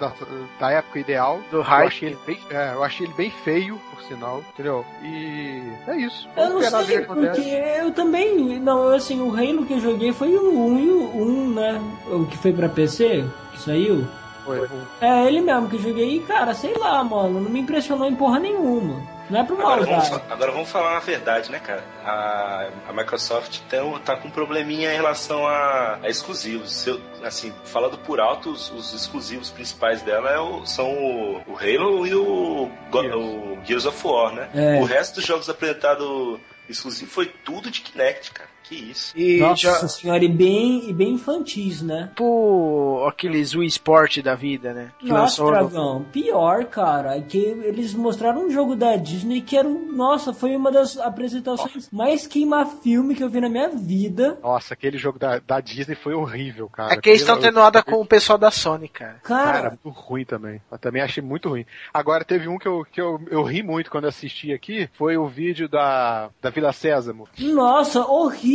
Da, 0.01 0.13
da 0.59 0.71
época 0.73 0.99
ideal. 0.99 1.41
Do 1.51 1.59
Eu 1.59 1.63
hype. 1.63 1.87
achei, 1.87 2.09
ele 2.09 2.19
bem, 2.27 2.39
é, 2.51 2.73
eu 2.75 2.83
achei 2.83 3.07
ele 3.07 3.15
bem 3.15 3.31
feio, 3.31 3.81
por 3.91 4.03
sinal, 4.03 4.43
entendeu? 4.53 4.85
E 5.03 5.63
é 5.87 5.97
isso. 5.97 6.29
Eu 6.37 6.49
Vamos 6.49 6.71
não 6.73 6.85
sei, 6.85 7.01
porque 7.03 7.41
eu 7.79 7.93
também. 7.93 8.59
Não, 8.59 8.89
assim, 8.89 9.21
o 9.21 9.31
Halo 9.35 9.65
que 9.65 9.75
eu 9.75 9.81
joguei 9.81 10.13
foi 10.13 10.35
o 10.37 10.67
1 10.67 10.79
e 10.81 10.89
o 10.91 11.23
1, 11.23 11.51
né? 11.55 11.81
O 12.09 12.25
que 12.27 12.37
foi 12.37 12.53
pra 12.53 12.69
PC, 12.69 13.25
que 13.53 13.61
saiu. 13.61 14.05
Foi, 14.45 14.61
um- 14.61 14.67
É 15.01 15.27
ele 15.27 15.41
mesmo 15.41 15.69
que 15.71 15.77
eu 15.77 15.81
joguei 15.81 16.17
e, 16.17 16.21
cara, 16.21 16.53
sei 16.55 16.75
lá, 16.77 17.03
mano, 17.05 17.41
não 17.41 17.49
me 17.51 17.61
impressionou 17.61 18.07
em 18.07 18.15
porra 18.15 18.39
nenhuma. 18.41 19.01
Não 19.31 19.41
é 19.41 19.45
por 19.45 19.59
Agora 19.59 19.87
vamos, 19.87 20.13
agora 20.31 20.53
vamos 20.53 20.69
falar 20.71 20.97
a 20.99 21.01
verdade, 21.01 21.51
né, 21.51 21.59
cara? 21.59 21.83
A, 22.05 22.69
a 22.89 22.93
Microsoft 22.93 23.61
tem, 23.71 23.99
tá 24.01 24.17
com 24.17 24.29
um 24.29 24.31
probleminha 24.31 24.93
em 24.93 24.97
relação 24.97 25.47
a, 25.47 25.99
a 26.03 26.09
exclusivos. 26.11 26.87
Eu, 26.87 27.01
assim, 27.23 27.53
falando 27.65 27.97
por 27.99 28.21
alto, 28.21 28.51
os, 28.51 28.71
os 28.71 28.93
exclusivos 28.93 29.51
principais 29.51 30.03
dela 30.03 30.31
é 30.31 30.39
o- 30.39 30.67
são 30.67 30.91
o, 30.93 31.37
o 31.47 31.57
Halo 31.57 32.07
e 32.07 32.15
o, 32.15 32.71
Gears. 32.93 33.15
o 33.15 33.59
Gears 33.65 33.87
of 33.87 34.07
War, 34.07 34.33
né? 34.35 34.49
É. 34.55 34.81
O 34.81 34.85
resto 34.85 35.15
dos 35.17 35.25
jogos 35.25 35.49
apresentados 35.49 36.39
exclusivo 36.69 37.11
foi 37.11 37.27
tudo 37.27 37.71
de 37.71 37.81
Kinect, 37.81 38.31
cara. 38.33 38.51
Que 38.65 38.75
isso. 38.75 39.13
E 39.17 39.39
Nossa 39.41 39.61
já, 39.63 39.89
senhora, 39.89 40.25
e 40.25 40.29
bem, 40.29 40.89
e 40.89 40.93
bem 40.93 41.13
infantis, 41.13 41.83
né? 41.83 42.09
tipo 42.09 43.05
aqueles 43.07 43.55
Wii 43.55 43.69
Sport 43.69 44.19
da 44.23 44.35
vida, 44.35 44.73
né? 44.73 44.91
Que 44.99 45.07
Nossa, 45.09 45.21
lançou 45.43 45.47
no- 45.47 45.53
Dragão, 45.53 46.07
pior, 46.11 46.65
cara, 46.65 47.17
é 47.17 47.21
que 47.21 47.37
eles 47.39 47.93
mostraram 47.95 48.47
um 48.47 48.51
jogo 48.51 48.75
da 48.75 48.97
Disney 48.97 49.41
que 49.43 49.57
era 49.57 49.69
um. 49.69 49.93
Nossa, 49.93 50.33
foi 50.33 50.57
uma 50.57 50.73
das 50.73 50.97
apresentações 50.99 51.89
mais 51.93 52.27
queima-filme 52.27 53.15
que 53.15 53.23
eu 53.23 53.29
vi 53.29 53.41
na 53.41 53.49
minha 53.49 53.69
vida. 53.69 54.39
Nossa, 54.43 54.73
aquele 54.75 54.97
jogo 54.97 55.19
da, 55.19 55.39
da 55.39 55.61
Disney 55.61 55.95
foi 55.95 56.15
horrível, 56.15 56.69
cara. 56.69 56.95
É 56.95 56.97
que 56.97 57.11
eles 57.11 57.21
estão 57.21 57.35
Aquilo- 57.37 57.51
tendo 57.53 57.61
nada 57.63 57.83
com 57.83 58.01
o 58.01 58.07
pessoal 58.07 58.39
da 58.39 58.51
Sony, 58.51 58.89
cara. 58.89 59.17
Cara, 59.23 59.53
Cara, 59.53 59.79
muito 59.85 59.89
ruim 60.01 60.25
também. 60.25 60.61
Eu 60.73 60.79
também 60.79 61.03
achei 61.03 61.23
muito 61.23 61.49
ruim. 61.51 61.67
Agora, 61.93 62.25
teve 62.25 62.49
um 62.49 62.59
que 62.59 62.67
eu, 62.67 62.85
que 62.91 63.01
eu, 63.01 63.21
eu 63.31 63.43
ri 63.43 63.63
muito 63.63 63.91
quando 63.91 64.07
assisti 64.07 64.53
aqui, 64.53 64.89
foi 64.97 65.17
o 65.19 65.27
vídeo 65.29 65.69
da, 65.69 66.31
da 66.41 66.49
Vila 66.51 66.73
Sésamo. 66.73 67.29
nossa, 67.39 68.05
horrível, 68.07 68.54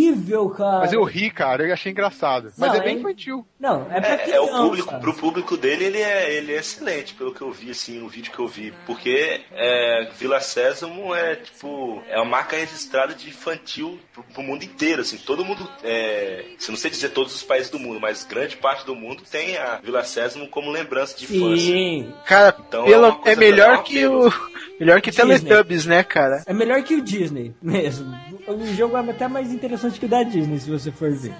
cara. 0.56 0.80
Mas 0.80 0.94
eu 0.94 1.04
ri, 1.04 1.30
cara, 1.30 1.66
eu 1.68 1.74
achei 1.74 1.92
engraçado. 1.92 2.52
Mas 2.58 2.70
Não, 2.72 2.76
é 2.80 2.84
bem 2.84 2.96
é- 2.96 3.00
infantil. 3.00 3.46
Não, 3.60 3.88
é 3.92 4.00
pra 4.00 4.10
É, 4.14 4.18
criança. 4.18 4.36
é 4.38 4.40
o 4.42 4.48
público, 4.48 5.00
pro 5.00 5.14
público 5.14 5.58
dele 5.58 5.84
ele 5.86 6.02
é, 6.02 6.34
ele 6.34 6.54
é 6.54 6.58
excelente, 6.60 7.14
pelo 7.14 7.34
que 7.34 7.42
eu 7.42 7.52
vi, 7.52 7.72
assim, 7.72 8.02
o 8.02 8.08
vídeo 8.08 8.32
que 8.32 8.40
eu 8.40 8.48
vi. 8.48 8.74
Porque 8.86 9.42
é, 9.52 10.10
Vila 10.18 10.40
Sésamo 10.40 11.14
é 11.14 11.36
tipo, 11.36 12.02
é 12.10 12.16
uma 12.18 12.26
marca 12.26 12.56
registrada 12.56 13.14
de 13.14 13.30
infantil 13.30 14.00
pro, 14.14 14.24
pro 14.24 14.44
mundo 14.44 14.64
inteiro, 14.64 15.02
assim. 15.02 15.18
Todo 15.18 15.44
mundo, 15.44 15.70
é, 15.84 16.46
se 16.58 16.70
não 16.72 16.78
sei 16.78 16.90
dizer 16.90 17.10
todos 17.10 17.36
os 17.36 17.44
países 17.44 17.70
do 17.70 17.78
mundo, 17.80 18.00
mas 18.00 18.24
grande 18.24 18.56
parte 18.58 18.86
do 18.86 18.96
mundo 18.96 19.24
tem 19.30 19.58
a 19.58 19.78
Vila 19.84 20.04
Sésamo 20.04 20.48
como 20.48 20.72
lembrança 20.72 21.18
de 21.18 21.26
infância. 21.26 21.58
Sim. 21.66 22.14
Cara, 22.26 22.56
Então, 22.68 22.86
pelo- 22.86 23.22
é 23.26 23.32
é, 23.32 23.36
melhor 23.36 23.84
que 23.84 24.06
o. 24.08 24.32
Melhor 24.80 25.02
que 25.02 25.12
Disney. 25.12 25.40
Teletubbies, 25.40 25.86
né, 25.86 26.04
cara? 26.04 26.42
É 26.48 26.54
melhor 26.54 26.82
que 26.84 26.96
o 26.96 27.02
Disney, 27.02 27.54
mesmo. 27.62 28.16
O 28.50 28.66
jogo 28.74 28.98
é 28.98 29.10
até 29.12 29.28
mais 29.28 29.54
interessante 29.54 30.00
que 30.00 30.06
o 30.06 30.10
da 30.10 30.24
Disney, 30.24 30.60
se 30.60 30.70
você 30.70 30.92
for 30.92 31.12
ver. 31.12 31.34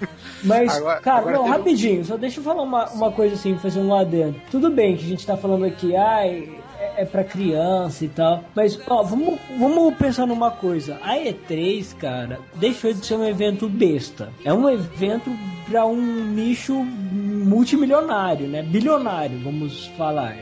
Mas, 0.44 0.76
Agora- 0.76 1.00
cara, 1.00 1.18
agora 1.18 1.36
não, 1.36 1.42
teve 1.44 1.56
rapidinho, 1.56 2.04
só 2.04 2.16
deixa 2.16 2.38
eu 2.40 2.44
falar 2.44 2.62
uma, 2.62 2.88
uma 2.90 3.10
coisa 3.10 3.34
assim, 3.34 3.56
fazer 3.58 3.80
um 3.80 3.92
adendo. 3.94 4.36
Tudo 4.50 4.70
bem 4.70 4.96
que 4.96 5.04
a 5.04 5.08
gente 5.08 5.26
tá 5.26 5.36
falando 5.36 5.64
aqui, 5.64 5.96
ai, 5.96 6.48
é, 6.78 7.02
é 7.02 7.04
pra 7.04 7.24
criança 7.24 8.04
e 8.04 8.08
tal. 8.08 8.44
Mas, 8.54 8.78
ó, 8.86 9.02
vamos, 9.02 9.38
vamos 9.58 9.94
pensar 9.96 10.24
numa 10.26 10.50
coisa. 10.52 10.98
A 11.02 11.16
E3, 11.16 11.96
cara, 11.96 12.38
deixou 12.54 12.92
de 12.92 13.04
ser 13.04 13.16
um 13.16 13.24
evento 13.26 13.68
besta. 13.68 14.30
É 14.44 14.52
um 14.52 14.68
evento 14.68 15.30
pra 15.68 15.84
um 15.84 15.96
nicho 15.96 16.74
multimilionário, 16.74 18.46
né? 18.46 18.62
Bilionário, 18.62 19.38
vamos 19.42 19.86
falar, 19.98 20.36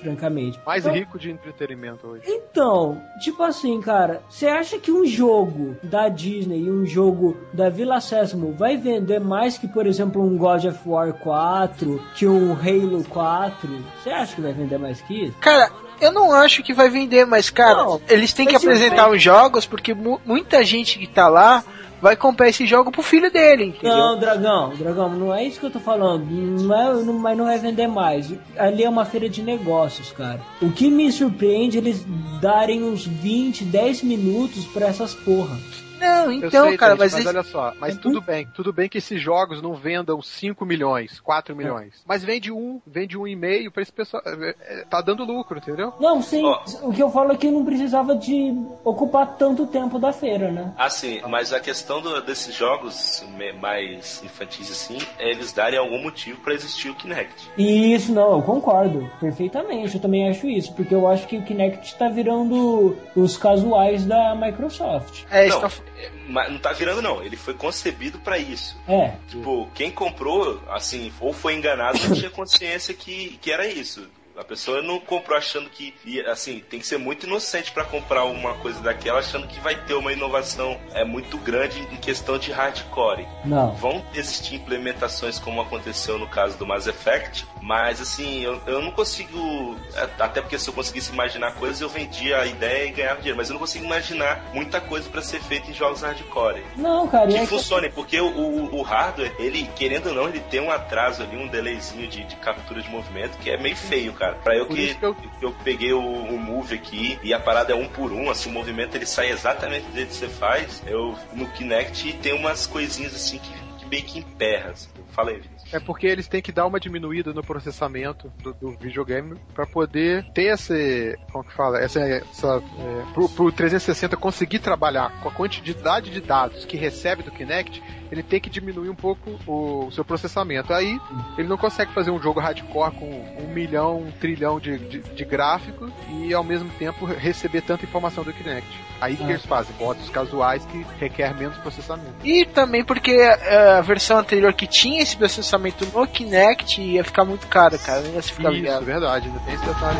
francamente. 0.00 0.58
Mais 0.64 0.84
Então, 0.84 0.94
rico 0.96 1.18
de 1.18 1.30
entretenimento 1.30 2.06
hoje. 2.06 2.22
então, 2.26 3.00
tipo 3.20 3.42
assim, 3.42 3.80
cara, 3.80 4.22
você 4.28 4.46
acha 4.46 4.78
que 4.78 4.90
um 4.92 5.04
jogo 5.06 5.76
da 5.82 6.08
Disney 6.08 6.60
e 6.64 6.70
um 6.70 6.86
jogo 6.86 7.36
da 7.52 7.68
Vila 7.68 8.00
Sésamo 8.00 8.52
vai 8.52 8.76
vender 8.76 9.18
mais 9.20 9.58
que, 9.58 9.66
por 9.68 9.86
exemplo, 9.86 10.22
um 10.22 10.36
God 10.36 10.64
of 10.64 10.78
War 10.86 11.12
4, 11.12 12.02
que 12.14 12.26
um 12.26 12.52
Halo 12.52 13.04
4? 13.04 13.68
Você 14.02 14.10
acha 14.10 14.34
que 14.34 14.40
vai 14.40 14.52
vender 14.52 14.78
mais 14.78 15.00
que 15.00 15.24
isso? 15.26 15.34
Cara, 15.40 15.70
eu 16.00 16.12
não 16.12 16.32
acho 16.32 16.62
que 16.62 16.72
vai 16.72 16.88
vender, 16.88 17.26
mas, 17.26 17.50
cara, 17.50 17.74
Não, 17.84 18.00
eles 18.08 18.32
têm 18.32 18.46
que 18.46 18.54
apresentar 18.56 19.10
os 19.10 19.20
jogos 19.22 19.66
porque 19.66 19.92
mu- 19.94 20.20
muita 20.24 20.64
gente 20.64 20.98
que 20.98 21.06
tá 21.08 21.28
lá 21.28 21.64
vai 22.00 22.16
comprar 22.16 22.48
esse 22.48 22.66
jogo 22.66 22.90
pro 22.90 23.02
filho 23.02 23.30
dele, 23.30 23.66
entendeu? 23.66 23.96
Não, 23.96 24.18
Dragão, 24.18 24.74
Dragão, 24.76 25.10
não 25.10 25.34
é 25.34 25.44
isso 25.44 25.60
que 25.60 25.66
eu 25.66 25.70
tô 25.70 25.80
falando. 25.80 26.24
Não 26.26 26.74
é, 26.74 27.02
não, 27.02 27.14
mas 27.14 27.36
não 27.36 27.44
vai 27.46 27.58
vender 27.58 27.86
mais. 27.86 28.32
Ali 28.56 28.84
é 28.84 28.88
uma 28.88 29.04
feira 29.04 29.28
de 29.28 29.42
negócios, 29.42 30.12
cara. 30.12 30.40
O 30.60 30.70
que 30.70 30.90
me 30.90 31.10
surpreende 31.10 31.78
é 31.78 31.80
eles 31.80 32.04
darem 32.40 32.82
uns 32.82 33.06
20, 33.06 33.64
10 33.64 34.02
minutos 34.02 34.64
pra 34.66 34.86
essas 34.86 35.14
porra. 35.14 35.56
Não, 35.98 36.32
então, 36.32 36.66
sei, 36.68 36.76
cara, 36.76 36.92
Tente, 36.96 37.00
mas, 37.00 37.12
mas 37.12 37.14
eles- 37.14 37.26
olha 37.26 37.42
só, 37.42 37.74
mas 37.78 37.96
É 37.96 37.98
tudo 38.00 38.20
bem, 38.20 38.46
tudo 38.54 38.72
bem 38.72 38.88
que 38.88 38.98
esses 38.98 39.20
jogos 39.20 39.60
não 39.62 39.74
vendam 39.74 40.20
5 40.22 40.64
milhões, 40.64 41.20
4 41.20 41.54
milhões, 41.56 42.02
mas 42.06 42.22
vende 42.24 42.50
um, 42.52 42.80
vende 42.86 43.16
um 43.18 43.26
e 43.26 43.34
meio 43.36 43.70
pra 43.72 43.82
esse 43.82 43.92
pessoal, 43.92 44.22
é, 44.26 44.54
é, 44.60 44.84
tá 44.88 45.00
dando 45.00 45.24
lucro, 45.24 45.58
entendeu? 45.58 45.92
Não, 46.00 46.22
sim. 46.22 46.44
Ó. 46.44 46.62
O 46.82 46.92
que 46.92 47.02
eu 47.02 47.10
falo 47.10 47.32
é 47.32 47.36
que 47.36 47.50
não 47.50 47.64
precisava 47.64 48.14
de 48.16 48.54
ocupar 48.84 49.36
tanto 49.36 49.66
tempo 49.66 49.98
da 49.98 50.12
feira, 50.12 50.50
né? 50.50 50.72
Assim, 50.78 51.20
mas 51.28 51.52
a 51.52 51.60
questão 51.60 52.00
do- 52.00 52.20
desses 52.22 52.54
jogos 52.54 53.24
mais 53.60 54.22
infantis 54.24 54.70
assim, 54.70 54.98
é 55.18 55.30
eles 55.30 55.52
darem 55.52 55.78
algum 55.78 56.00
motivo 56.02 56.40
pra 56.40 56.54
existir 56.54 56.90
o 56.90 56.94
Kinect. 56.94 57.50
E 57.56 57.94
isso 57.94 58.12
não, 58.12 58.32
eu 58.32 58.42
concordo 58.42 59.10
perfeitamente. 59.20 59.94
Eu 59.94 60.00
também 60.00 60.28
acho 60.28 60.48
isso, 60.48 60.72
porque 60.74 60.94
eu 60.94 61.08
acho 61.08 61.26
que 61.26 61.36
o 61.36 61.42
Kinect 61.42 61.96
tá 61.96 62.08
virando 62.08 62.96
os 63.16 63.36
casuais 63.36 64.04
da 64.04 64.34
Microsoft. 64.34 65.24
É, 65.30 65.46
isso 65.48 65.60
não, 65.60 65.68
tá- 65.68 65.76
é, 65.96 65.97
não 66.28 66.58
tá 66.58 66.72
virando 66.72 67.02
não, 67.02 67.22
ele 67.22 67.36
foi 67.36 67.54
concebido 67.54 68.18
pra 68.18 68.38
isso. 68.38 68.76
É, 68.86 69.14
Tipo, 69.28 69.68
quem 69.74 69.90
comprou, 69.90 70.62
assim, 70.68 71.12
ou 71.20 71.32
foi 71.32 71.54
enganado, 71.54 71.98
não 72.08 72.14
tinha 72.14 72.30
consciência 72.30 72.94
que, 72.94 73.38
que 73.40 73.50
era 73.50 73.66
isso. 73.66 74.08
A 74.38 74.44
pessoa 74.44 74.80
não 74.80 75.00
comprou 75.00 75.36
achando 75.36 75.68
que, 75.68 75.92
assim, 76.28 76.60
tem 76.70 76.78
que 76.78 76.86
ser 76.86 76.96
muito 76.96 77.26
inocente 77.26 77.72
pra 77.72 77.84
comprar 77.84 78.22
uma 78.24 78.54
coisa 78.54 78.80
daquela, 78.80 79.18
achando 79.18 79.48
que 79.48 79.58
vai 79.58 79.74
ter 79.74 79.94
uma 79.94 80.12
inovação 80.12 80.78
é 80.94 81.04
muito 81.04 81.36
grande 81.38 81.80
em 81.80 81.96
questão 81.96 82.38
de 82.38 82.52
hardcore. 82.52 83.26
não. 83.44 83.72
Vão 83.74 84.04
existir 84.14 84.54
implementações 84.54 85.40
como 85.40 85.60
aconteceu 85.60 86.18
no 86.20 86.28
caso 86.28 86.56
do 86.56 86.64
Mass 86.64 86.86
Effect, 86.86 87.44
mas 87.60 88.00
assim, 88.00 88.42
eu, 88.44 88.60
eu 88.66 88.80
não 88.80 88.92
consigo, 88.92 89.76
a- 89.96 90.24
até 90.24 90.40
porque 90.40 90.56
se 90.56 90.68
eu 90.68 90.74
conseguisse 90.74 91.12
imaginar 91.12 91.54
coisas, 91.54 91.80
eu 91.80 91.88
vendia 91.88 92.38
a 92.40 92.46
ideia 92.46 92.86
e 92.86 92.92
ganhava 92.92 93.16
dinheiro, 93.16 93.36
mas 93.38 93.48
eu 93.48 93.54
não 93.54 93.60
consigo 93.60 93.84
imaginar 93.86 94.44
muita 94.54 94.80
coisa 94.80 95.08
pra 95.10 95.20
ser 95.20 95.40
feita 95.40 95.68
em 95.68 95.74
jogos 95.74 96.02
hardcore 96.02 96.62
Não, 96.76 97.08
cara, 97.08 97.26
que 97.26 97.36
é 97.36 97.40
que- 97.40 97.46
funcione, 97.46 97.90
porque 97.90 98.20
o, 98.20 98.28
o, 98.28 98.76
o 98.78 98.82
hardware, 98.82 99.34
ele, 99.40 99.68
querendo 99.74 100.10
ou 100.10 100.14
não, 100.14 100.28
ele 100.28 100.38
tem 100.40 100.60
um 100.60 100.70
atraso 100.70 101.24
ali, 101.24 101.36
um 101.36 101.48
delayzinho 101.48 102.06
de, 102.06 102.22
de 102.22 102.36
captura 102.36 102.80
de 102.80 102.88
movimento 102.88 103.36
que 103.38 103.50
é 103.50 103.56
meio 103.56 103.76
feio, 103.76 104.12
cara. 104.12 104.27
Pra 104.34 104.56
eu 104.56 104.66
que, 104.66 104.94
que 104.94 105.04
eu- 105.04 105.16
eu 105.42 105.52
peguei 105.64 105.92
o, 105.92 106.00
o 106.00 106.38
Move 106.38 106.74
aqui 106.74 107.18
e 107.22 107.32
a 107.34 107.40
parada 107.40 107.72
é 107.72 107.76
um 107.76 107.88
por 107.88 108.12
um, 108.12 108.30
assim, 108.30 108.48
o 108.50 108.52
movimento 108.52 108.94
ele 108.94 109.06
sai 109.06 109.30
exatamente 109.30 109.86
do 109.86 109.94
jeito 109.94 110.08
que 110.08 110.14
você 110.14 110.28
faz. 110.28 110.82
Eu, 110.86 111.16
no 111.32 111.46
Kinect, 111.50 112.12
tem 112.14 112.32
umas 112.32 112.66
coisinhas 112.66 113.14
assim 113.14 113.38
que, 113.38 113.52
que 113.78 113.86
meio 113.86 114.02
que 114.04 114.18
emperra. 114.18 114.70
Assim. 114.70 114.88
Fala 115.12 115.30
aí, 115.30 115.36
Vinícius. 115.36 115.57
É 115.72 115.78
porque 115.78 116.06
eles 116.06 116.26
têm 116.28 116.40
que 116.40 116.52
dar 116.52 116.66
uma 116.66 116.80
diminuída 116.80 117.32
no 117.32 117.42
processamento 117.42 118.32
do, 118.42 118.52
do 118.54 118.70
videogame 118.78 119.36
para 119.54 119.66
poder 119.66 120.24
ter 120.32 120.52
esse, 120.54 121.16
como 121.30 121.44
que 121.44 121.52
fala, 121.54 121.78
essa, 121.78 122.00
essa 122.00 122.62
é, 122.78 123.12
pro, 123.12 123.28
pro 123.28 123.52
360 123.52 124.16
conseguir 124.16 124.60
trabalhar 124.60 125.20
com 125.20 125.28
a 125.28 125.32
quantidade 125.32 126.10
de 126.10 126.20
dados 126.20 126.64
que 126.64 126.76
recebe 126.76 127.22
do 127.22 127.30
Kinect, 127.30 127.82
ele 128.10 128.22
tem 128.22 128.40
que 128.40 128.48
diminuir 128.48 128.88
um 128.88 128.94
pouco 128.94 129.38
o, 129.46 129.90
seu 129.90 130.04
processamento. 130.04 130.72
Aí 130.72 130.98
ele 131.36 131.48
não 131.48 131.58
consegue 131.58 131.92
fazer 131.92 132.10
um 132.10 132.20
jogo 132.20 132.40
hardcore 132.40 132.92
com 132.92 133.06
um 133.42 133.52
milhão, 133.52 133.98
um 134.00 134.10
trilhão 134.10 134.58
de, 134.58 134.78
de, 134.78 135.00
de 135.00 135.24
gráficos 135.24 135.92
e 136.10 136.32
ao 136.32 136.42
mesmo 136.42 136.70
tempo 136.78 137.04
receber 137.04 137.60
tanta 137.60 137.84
informação 137.84 138.24
do 138.24 138.32
Kinect. 138.32 138.66
Aí 139.00 139.14
o 139.14 139.16
que 139.18 139.24
Ah. 139.24 139.30
eles 139.30 139.44
fazem? 139.46 139.74
Botam 139.76 140.02
os 140.02 140.10
casuais 140.10 140.64
que 140.66 140.84
requer 140.98 141.34
menos 141.36 141.56
processamento. 141.58 142.14
E 142.24 142.44
também 142.46 142.82
porque 142.84 143.12
eh, 143.12 143.76
a 143.78 143.80
versão 143.80 144.18
anterior 144.18 144.52
que 144.54 144.66
tinha 144.66 145.02
esse 145.02 145.16
processamento 145.16 145.57
no 145.92 146.06
Kinect 146.06 146.80
ia 146.80 147.04
ficar 147.04 147.24
muito 147.24 147.46
cara, 147.46 147.76
cara. 147.78 148.00
Não 148.02 148.14
ia 148.14 148.22
se 148.22 148.32
ficar 148.32 148.50
Isso, 148.50 148.60
ligado. 148.60 148.84
verdade, 148.84 149.26
ainda 149.28 149.40
tem 149.40 149.54
esse 149.54 149.64
detalhe. 149.64 149.98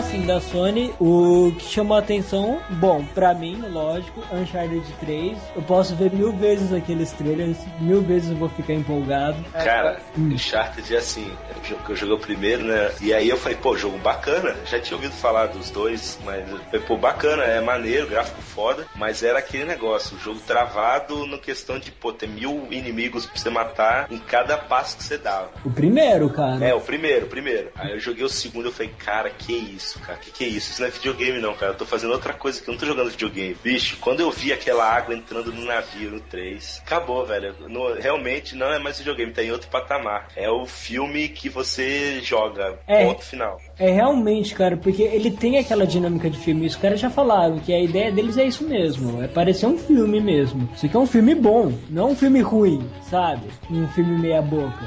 Assim, 0.00 0.24
da 0.24 0.40
Sony, 0.40 0.94
o 0.98 1.52
que 1.58 1.64
chamou 1.64 1.94
a 1.94 2.00
atenção, 2.00 2.58
bom, 2.70 3.04
pra 3.14 3.34
mim, 3.34 3.62
lógico, 3.70 4.22
Uncharted 4.32 4.82
3, 4.98 5.38
eu 5.54 5.62
posso 5.62 5.94
ver 5.94 6.10
mil 6.10 6.32
vezes 6.32 6.72
aqueles 6.72 7.12
trailers, 7.12 7.58
mil 7.78 8.00
vezes 8.00 8.30
eu 8.30 8.36
vou 8.36 8.48
ficar 8.48 8.72
empolgado. 8.72 9.36
Cara, 9.52 10.00
Uncharted 10.16 10.94
é 10.94 10.98
assim, 10.98 11.30
é 11.54 11.60
o 11.60 11.64
jogo 11.68 11.84
que 11.84 11.92
eu 11.92 11.96
joguei 11.96 12.14
o 12.14 12.18
primeiro, 12.18 12.64
né? 12.64 12.90
E 13.02 13.12
aí 13.12 13.28
eu 13.28 13.36
falei, 13.36 13.58
pô, 13.58 13.76
jogo 13.76 13.98
bacana. 13.98 14.56
Já 14.64 14.80
tinha 14.80 14.96
ouvido 14.96 15.12
falar 15.12 15.48
dos 15.48 15.70
dois, 15.70 16.18
mas 16.24 16.48
eu 16.50 16.58
falei, 16.58 16.80
pô, 16.80 16.96
bacana, 16.96 17.44
é 17.44 17.60
maneiro, 17.60 18.06
gráfico 18.06 18.40
foda. 18.40 18.86
Mas 18.96 19.22
era 19.22 19.38
aquele 19.38 19.66
negócio, 19.66 20.16
o 20.16 20.20
jogo 20.20 20.40
travado 20.46 21.26
no 21.26 21.38
questão 21.38 21.78
de, 21.78 21.90
pô, 21.90 22.10
ter 22.10 22.28
mil 22.28 22.66
inimigos 22.70 23.26
pra 23.26 23.38
você 23.38 23.50
matar 23.50 24.10
em 24.10 24.18
cada 24.18 24.56
passo 24.56 24.96
que 24.96 25.04
você 25.04 25.18
dava. 25.18 25.50
O 25.62 25.70
primeiro, 25.70 26.30
cara. 26.30 26.64
É, 26.64 26.74
o 26.74 26.80
primeiro, 26.80 27.26
o 27.26 27.28
primeiro. 27.28 27.70
Aí 27.76 27.92
eu 27.92 28.00
joguei 28.00 28.24
o 28.24 28.28
segundo 28.28 28.68
eu 28.68 28.72
falei, 28.72 28.92
cara, 28.98 29.28
que 29.28 29.52
isso, 29.52 29.89
cara? 29.98 30.18
Que 30.18 30.30
que 30.30 30.44
é 30.44 30.48
isso? 30.48 30.70
Isso 30.70 30.80
não 30.80 30.88
é 30.88 30.90
videogame 30.92 31.40
não, 31.40 31.54
cara. 31.54 31.72
Eu 31.72 31.76
tô 31.76 31.84
fazendo 31.84 32.12
outra 32.12 32.32
coisa 32.32 32.60
que 32.62 32.68
eu 32.68 32.72
não 32.72 32.78
tô 32.78 32.86
jogando 32.86 33.10
videogame. 33.10 33.54
Bicho, 33.62 33.96
quando 34.00 34.20
eu 34.20 34.30
vi 34.30 34.52
aquela 34.52 34.84
água 34.84 35.14
entrando 35.14 35.52
no 35.52 35.64
navio 35.64 36.10
no 36.10 36.20
3, 36.20 36.82
acabou, 36.86 37.26
velho. 37.26 37.54
No- 37.68 37.94
realmente 37.94 38.54
não 38.54 38.72
é 38.72 38.78
mais 38.78 38.98
videogame, 38.98 39.32
tá 39.32 39.42
em 39.42 39.50
outro 39.50 39.68
patamar. 39.68 40.28
É 40.36 40.48
o 40.48 40.66
filme 40.66 41.28
que 41.28 41.48
você 41.48 42.20
joga. 42.20 42.78
É. 42.86 43.04
Ponto 43.04 43.24
final. 43.24 43.60
É 43.80 43.90
realmente, 43.90 44.54
cara, 44.54 44.76
porque 44.76 45.02
ele 45.02 45.30
tem 45.30 45.58
aquela 45.58 45.86
dinâmica 45.86 46.30
de 46.30 46.38
filme. 46.38 46.66
Os 46.66 46.76
caras 46.76 47.00
já 47.00 47.10
falaram 47.10 47.58
que 47.58 47.72
a 47.72 47.80
ideia 47.80 48.12
deles 48.12 48.36
é 48.38 48.44
isso 48.44 48.62
mesmo. 48.64 49.22
É 49.22 49.26
parecer 49.26 49.66
um 49.66 49.78
filme 49.78 50.20
mesmo. 50.20 50.68
Isso 50.76 50.86
aqui 50.86 50.96
é 50.96 51.00
um 51.00 51.06
filme 51.06 51.34
bom, 51.34 51.72
não 51.88 52.10
um 52.10 52.14
filme 52.14 52.40
ruim, 52.40 52.86
sabe? 53.02 53.42
Um 53.70 53.88
filme 53.88 54.18
meia 54.18 54.42
boca. 54.42 54.84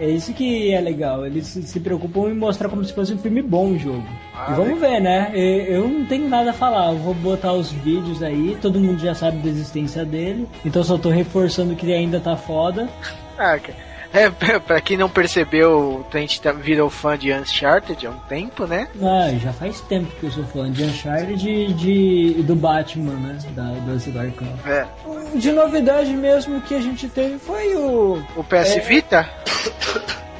É 0.00 0.06
é 0.06 0.10
isso 0.10 0.32
que 0.32 0.72
é 0.72 0.80
legal. 0.80 1.26
Eles 1.26 1.46
se 1.46 1.80
preocupam 1.80 2.30
em 2.30 2.34
mostrar 2.34 2.68
como 2.68 2.84
se 2.84 2.92
fosse 2.92 3.12
um 3.12 3.18
filme 3.18 3.42
bom 3.42 3.70
o 3.72 3.78
jogo. 3.78 4.06
e 4.48 4.52
vamos 4.52 4.78
ver, 4.78 5.00
né? 5.00 5.32
Eu 5.34 5.88
não 5.88 6.06
tenho 6.06 6.28
nada 6.28 6.50
a 6.50 6.54
falar. 6.54 6.92
Eu 6.92 6.98
vou 6.98 7.12
botar 7.14 7.52
os 7.52 7.72
vídeos 7.72 8.22
aí. 8.22 8.56
Todo 8.62 8.78
mundo 8.78 9.00
já 9.00 9.14
sabe 9.14 9.38
da 9.38 9.48
existência 9.48 10.04
dele. 10.04 10.46
Então 10.64 10.84
só 10.84 10.96
tô 10.96 11.10
reforçando 11.10 11.74
que 11.74 11.84
ele 11.84 11.94
ainda 11.94 12.20
tá 12.20 12.36
foda. 12.36 12.88
Ah, 13.36 13.58
cara. 13.58 13.85
É, 14.16 14.58
pra 14.58 14.80
quem 14.80 14.96
não 14.96 15.08
percebeu, 15.10 16.06
a 16.12 16.18
gente 16.18 16.40
tá- 16.40 16.52
virou 16.52 16.88
fã 16.88 17.16
de 17.18 17.32
Uncharted 17.32 18.06
há 18.06 18.10
um 18.10 18.18
tempo, 18.20 18.66
né? 18.66 18.88
Ah, 19.02 19.30
já 19.38 19.52
faz 19.52 19.80
tempo 19.82 20.10
que 20.18 20.24
eu 20.24 20.30
sou 20.30 20.44
fã 20.44 20.70
de 20.70 20.84
Uncharted 20.84 21.48
e 21.48 21.72
de, 21.74 22.42
do 22.42 22.54
Batman, 22.54 23.12
né? 23.14 23.38
Da, 23.50 23.62
do 23.64 24.00
Cigar 24.00 24.30
Club. 24.30 24.50
É. 24.66 24.86
De 25.34 25.52
novidade 25.52 26.12
mesmo 26.14 26.60
que 26.62 26.74
a 26.74 26.80
gente 26.80 27.08
teve 27.08 27.38
foi 27.38 27.74
o. 27.76 28.22
O 28.36 28.42
PS 28.44 28.76
É. 28.76 28.80
Vita? 28.80 29.28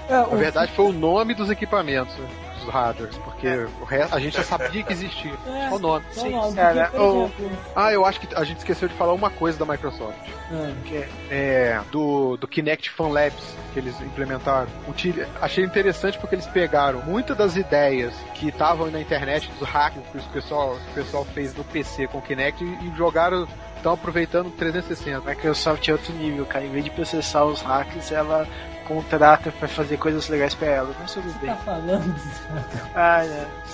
É, 0.08 0.12
Na 0.14 0.26
o 0.28 0.36
verdade, 0.36 0.72
foi 0.72 0.86
o 0.86 0.92
nome 0.92 1.34
dos 1.34 1.50
equipamentos, 1.50 2.14
dos 2.66 3.16
porque 3.18 3.48
o 3.80 3.84
resto 3.84 4.14
a 4.14 4.20
gente 4.20 4.36
já 4.36 4.42
sabia 4.42 4.82
que 4.82 4.92
existia. 4.92 5.32
É. 5.46 5.68
Só 5.68 5.76
o 5.76 5.78
nome. 5.78 6.04
só 6.12 6.22
sim, 6.22 6.34
o- 6.98 7.30
Ah, 7.74 7.92
eu 7.92 8.04
acho 8.04 8.20
que 8.20 8.34
a 8.34 8.44
gente 8.44 8.58
esqueceu 8.58 8.88
de 8.88 8.94
falar 8.94 9.12
uma 9.12 9.30
coisa 9.30 9.58
da 9.58 9.64
Microsoft. 9.64 10.16
ah, 10.52 10.72
Que 10.84 10.96
é- 10.96 11.08
É, 11.30 11.80
do, 11.90 12.36
do 12.36 12.46
Kinect 12.48 12.90
Fan 12.90 13.08
Labs 13.08 13.56
que 13.72 13.78
eles 13.80 14.00
implementaram. 14.00 14.68
Util- 14.88 15.26
Achei 15.40 15.64
interessante 15.64 16.18
porque 16.18 16.34
eles 16.34 16.46
pegaram 16.46 17.00
muitas 17.02 17.36
das 17.36 17.56
ideias 17.56 18.14
que 18.34 18.48
estavam 18.48 18.90
na 18.90 19.00
internet, 19.00 19.50
dos 19.58 19.68
hacks 19.68 20.00
que 20.10 20.18
o 20.18 20.22
pessoal, 20.32 20.76
que 20.76 20.90
o 21.00 21.04
pessoal 21.04 21.24
fez 21.26 21.54
no 21.54 21.64
PC 21.64 22.06
com 22.06 22.18
o 22.18 22.22
Kinect 22.22 22.62
e 22.64 22.66
e 22.86 22.96
jogaram, 22.96 23.46
estão 23.76 23.92
aproveitando 23.92 24.46
o 24.46 24.50
360. 24.50 25.20
Microsoft 25.28 25.86
é 25.88 25.92
outro 25.92 26.12
nível, 26.14 26.44
cara. 26.46 26.64
Em 26.64 26.70
vez 26.70 26.84
de 26.84 26.90
processar 26.90 27.44
os 27.44 27.60
hacks, 27.62 28.10
ela 28.12 28.46
contrata 28.86 29.50
pra 29.52 29.68
fazer 29.68 29.96
coisas 29.98 30.28
legais 30.28 30.54
pra 30.54 30.68
ela. 30.68 30.94
Mas 30.98 31.12
tudo 31.14 31.32
bem. 31.40 31.50
tá 31.50 31.56
falando. 31.56 32.14
Ah, 32.94 33.22
não. 33.24 33.66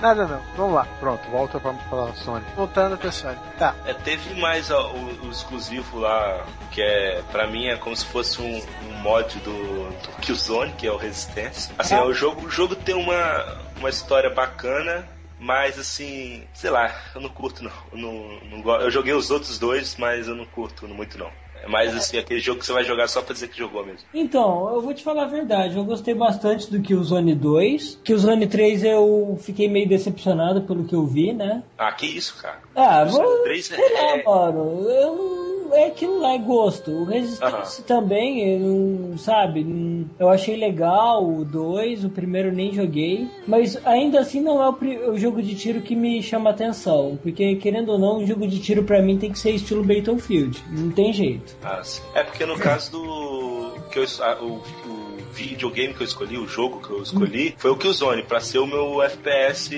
Nada 0.00 0.26
não. 0.26 0.40
Vamos 0.56 0.74
lá. 0.74 0.86
Pronto, 1.00 1.30
volta 1.30 1.60
pra 1.60 1.72
falar 1.74 2.06
da 2.08 2.14
Sony. 2.14 2.44
Voltando 2.56 2.98
pra 2.98 3.12
Sony. 3.12 3.38
Tá. 3.58 3.74
É, 3.86 3.94
teve 3.94 4.34
mais 4.40 4.70
ó, 4.70 4.90
o, 4.92 5.26
o 5.26 5.30
exclusivo 5.30 5.98
lá, 6.00 6.44
que 6.70 6.82
é, 6.82 7.22
pra 7.30 7.46
mim, 7.46 7.66
é 7.68 7.76
como 7.76 7.96
se 7.96 8.04
fosse 8.06 8.42
um, 8.42 8.62
um 8.88 8.92
mod 9.00 9.38
do, 9.38 9.52
do 9.52 10.08
Killzone, 10.20 10.72
que 10.72 10.86
é 10.86 10.90
o 10.92 10.96
Resistência. 10.96 11.72
Assim, 11.78 11.94
Ah. 11.94 12.04
o, 12.04 12.12
jogo, 12.12 12.46
o 12.46 12.50
jogo 12.50 12.74
tem 12.74 12.94
uma, 12.94 13.58
uma 13.78 13.88
história 13.88 14.28
bacana, 14.28 15.06
mas 15.38 15.78
assim, 15.78 16.42
sei 16.52 16.70
lá, 16.70 16.92
eu 17.14 17.20
não 17.20 17.28
curto 17.30 17.62
não. 17.62 17.72
Eu, 17.92 17.98
não, 17.98 18.62
não 18.62 18.80
eu 18.80 18.90
joguei 18.90 19.14
os 19.14 19.30
outros 19.30 19.58
dois, 19.58 19.96
mas 19.96 20.26
eu 20.28 20.34
não 20.34 20.44
curto 20.44 20.86
muito 20.88 21.16
não. 21.16 21.30
É 21.64 21.68
mais 21.68 21.94
assim, 21.96 22.18
aquele 22.18 22.40
jogo 22.40 22.60
que 22.60 22.66
você 22.66 22.72
vai 22.72 22.84
jogar 22.84 23.08
só 23.08 23.22
pra 23.22 23.32
dizer 23.32 23.48
que 23.48 23.56
jogou 23.58 23.84
mesmo. 23.84 24.00
Então, 24.12 24.72
eu 24.74 24.80
vou 24.82 24.92
te 24.92 25.02
falar 25.02 25.22
a 25.22 25.28
verdade, 25.28 25.76
eu 25.76 25.84
gostei 25.84 26.14
bastante 26.14 26.70
do 26.70 26.80
Killzone 26.80 27.34
2. 27.34 28.00
Killzone 28.04 28.46
3 28.46 28.84
eu 28.84 29.38
fiquei 29.40 29.68
meio 29.68 29.88
decepcionado 29.88 30.62
pelo 30.62 30.84
que 30.84 30.94
eu 30.94 31.06
vi, 31.06 31.32
né? 31.32 31.62
Ah, 31.78 31.90
que 31.92 32.06
isso, 32.06 32.36
cara. 32.40 32.58
Ah, 32.74 33.04
vou. 33.04 33.42
3 33.44 33.66
Sei 33.66 33.92
lá, 33.94 34.16
é- 34.16 34.22
mano. 34.24 34.88
Eu 34.90 35.14
não- 35.16 35.53
É 35.72 35.86
aquilo 35.86 36.20
lá, 36.20 36.32
é 36.34 36.38
gosto. 36.38 36.90
O 36.90 37.04
Resistance 37.04 37.82
também, 37.84 38.58
não, 38.58 39.16
sabe? 39.18 39.64
não- 39.64 40.04
Eu 40.18 40.28
achei 40.28 40.56
legal 40.56 41.24
o 41.24 41.44
2, 41.44 42.04
o 42.04 42.10
primeiro 42.10 42.52
nem 42.52 42.72
joguei. 42.72 43.28
Mas 43.46 43.78
ainda 43.86 44.20
assim 44.20 44.40
não 44.40 44.62
é 44.62 44.68
o, 44.68 45.12
o 45.12 45.18
jogo 45.18 45.42
de 45.42 45.54
tiro 45.54 45.80
que 45.80 45.94
me 45.96 46.22
chama 46.22 46.50
atenção. 46.50 47.18
Porque, 47.22 47.56
querendo 47.56 47.90
ou 47.92 47.98
não, 47.98 48.18
um 48.18 48.26
jogo 48.26 48.46
de 48.46 48.58
tiro 48.60 48.84
pra 48.84 49.00
mim 49.02 49.18
tem 49.18 49.30
que 49.32 49.38
ser 49.38 49.50
estilo 49.52 49.84
Battlefield. 49.84 50.62
Não 50.70 50.90
tem 50.90 51.12
jeito. 51.12 51.56
Ah. 51.62 51.82
É 52.14 52.22
porque 52.22 52.44
no 52.46 52.58
caso 52.58 52.92
do. 52.92 53.74
Que 53.90 53.98
eu, 54.00 54.04
o, 54.42 54.46
o 54.88 55.03
videogame 55.34 55.94
que 55.94 56.02
eu 56.02 56.06
escolhi, 56.06 56.38
o 56.38 56.46
jogo 56.46 56.80
que 56.80 56.90
eu 56.90 57.02
escolhi, 57.02 57.54
foi 57.58 57.70
o 57.70 57.76
Killzone, 57.76 58.22
pra 58.22 58.40
ser 58.40 58.58
o 58.58 58.66
meu 58.66 59.02
FPS 59.02 59.70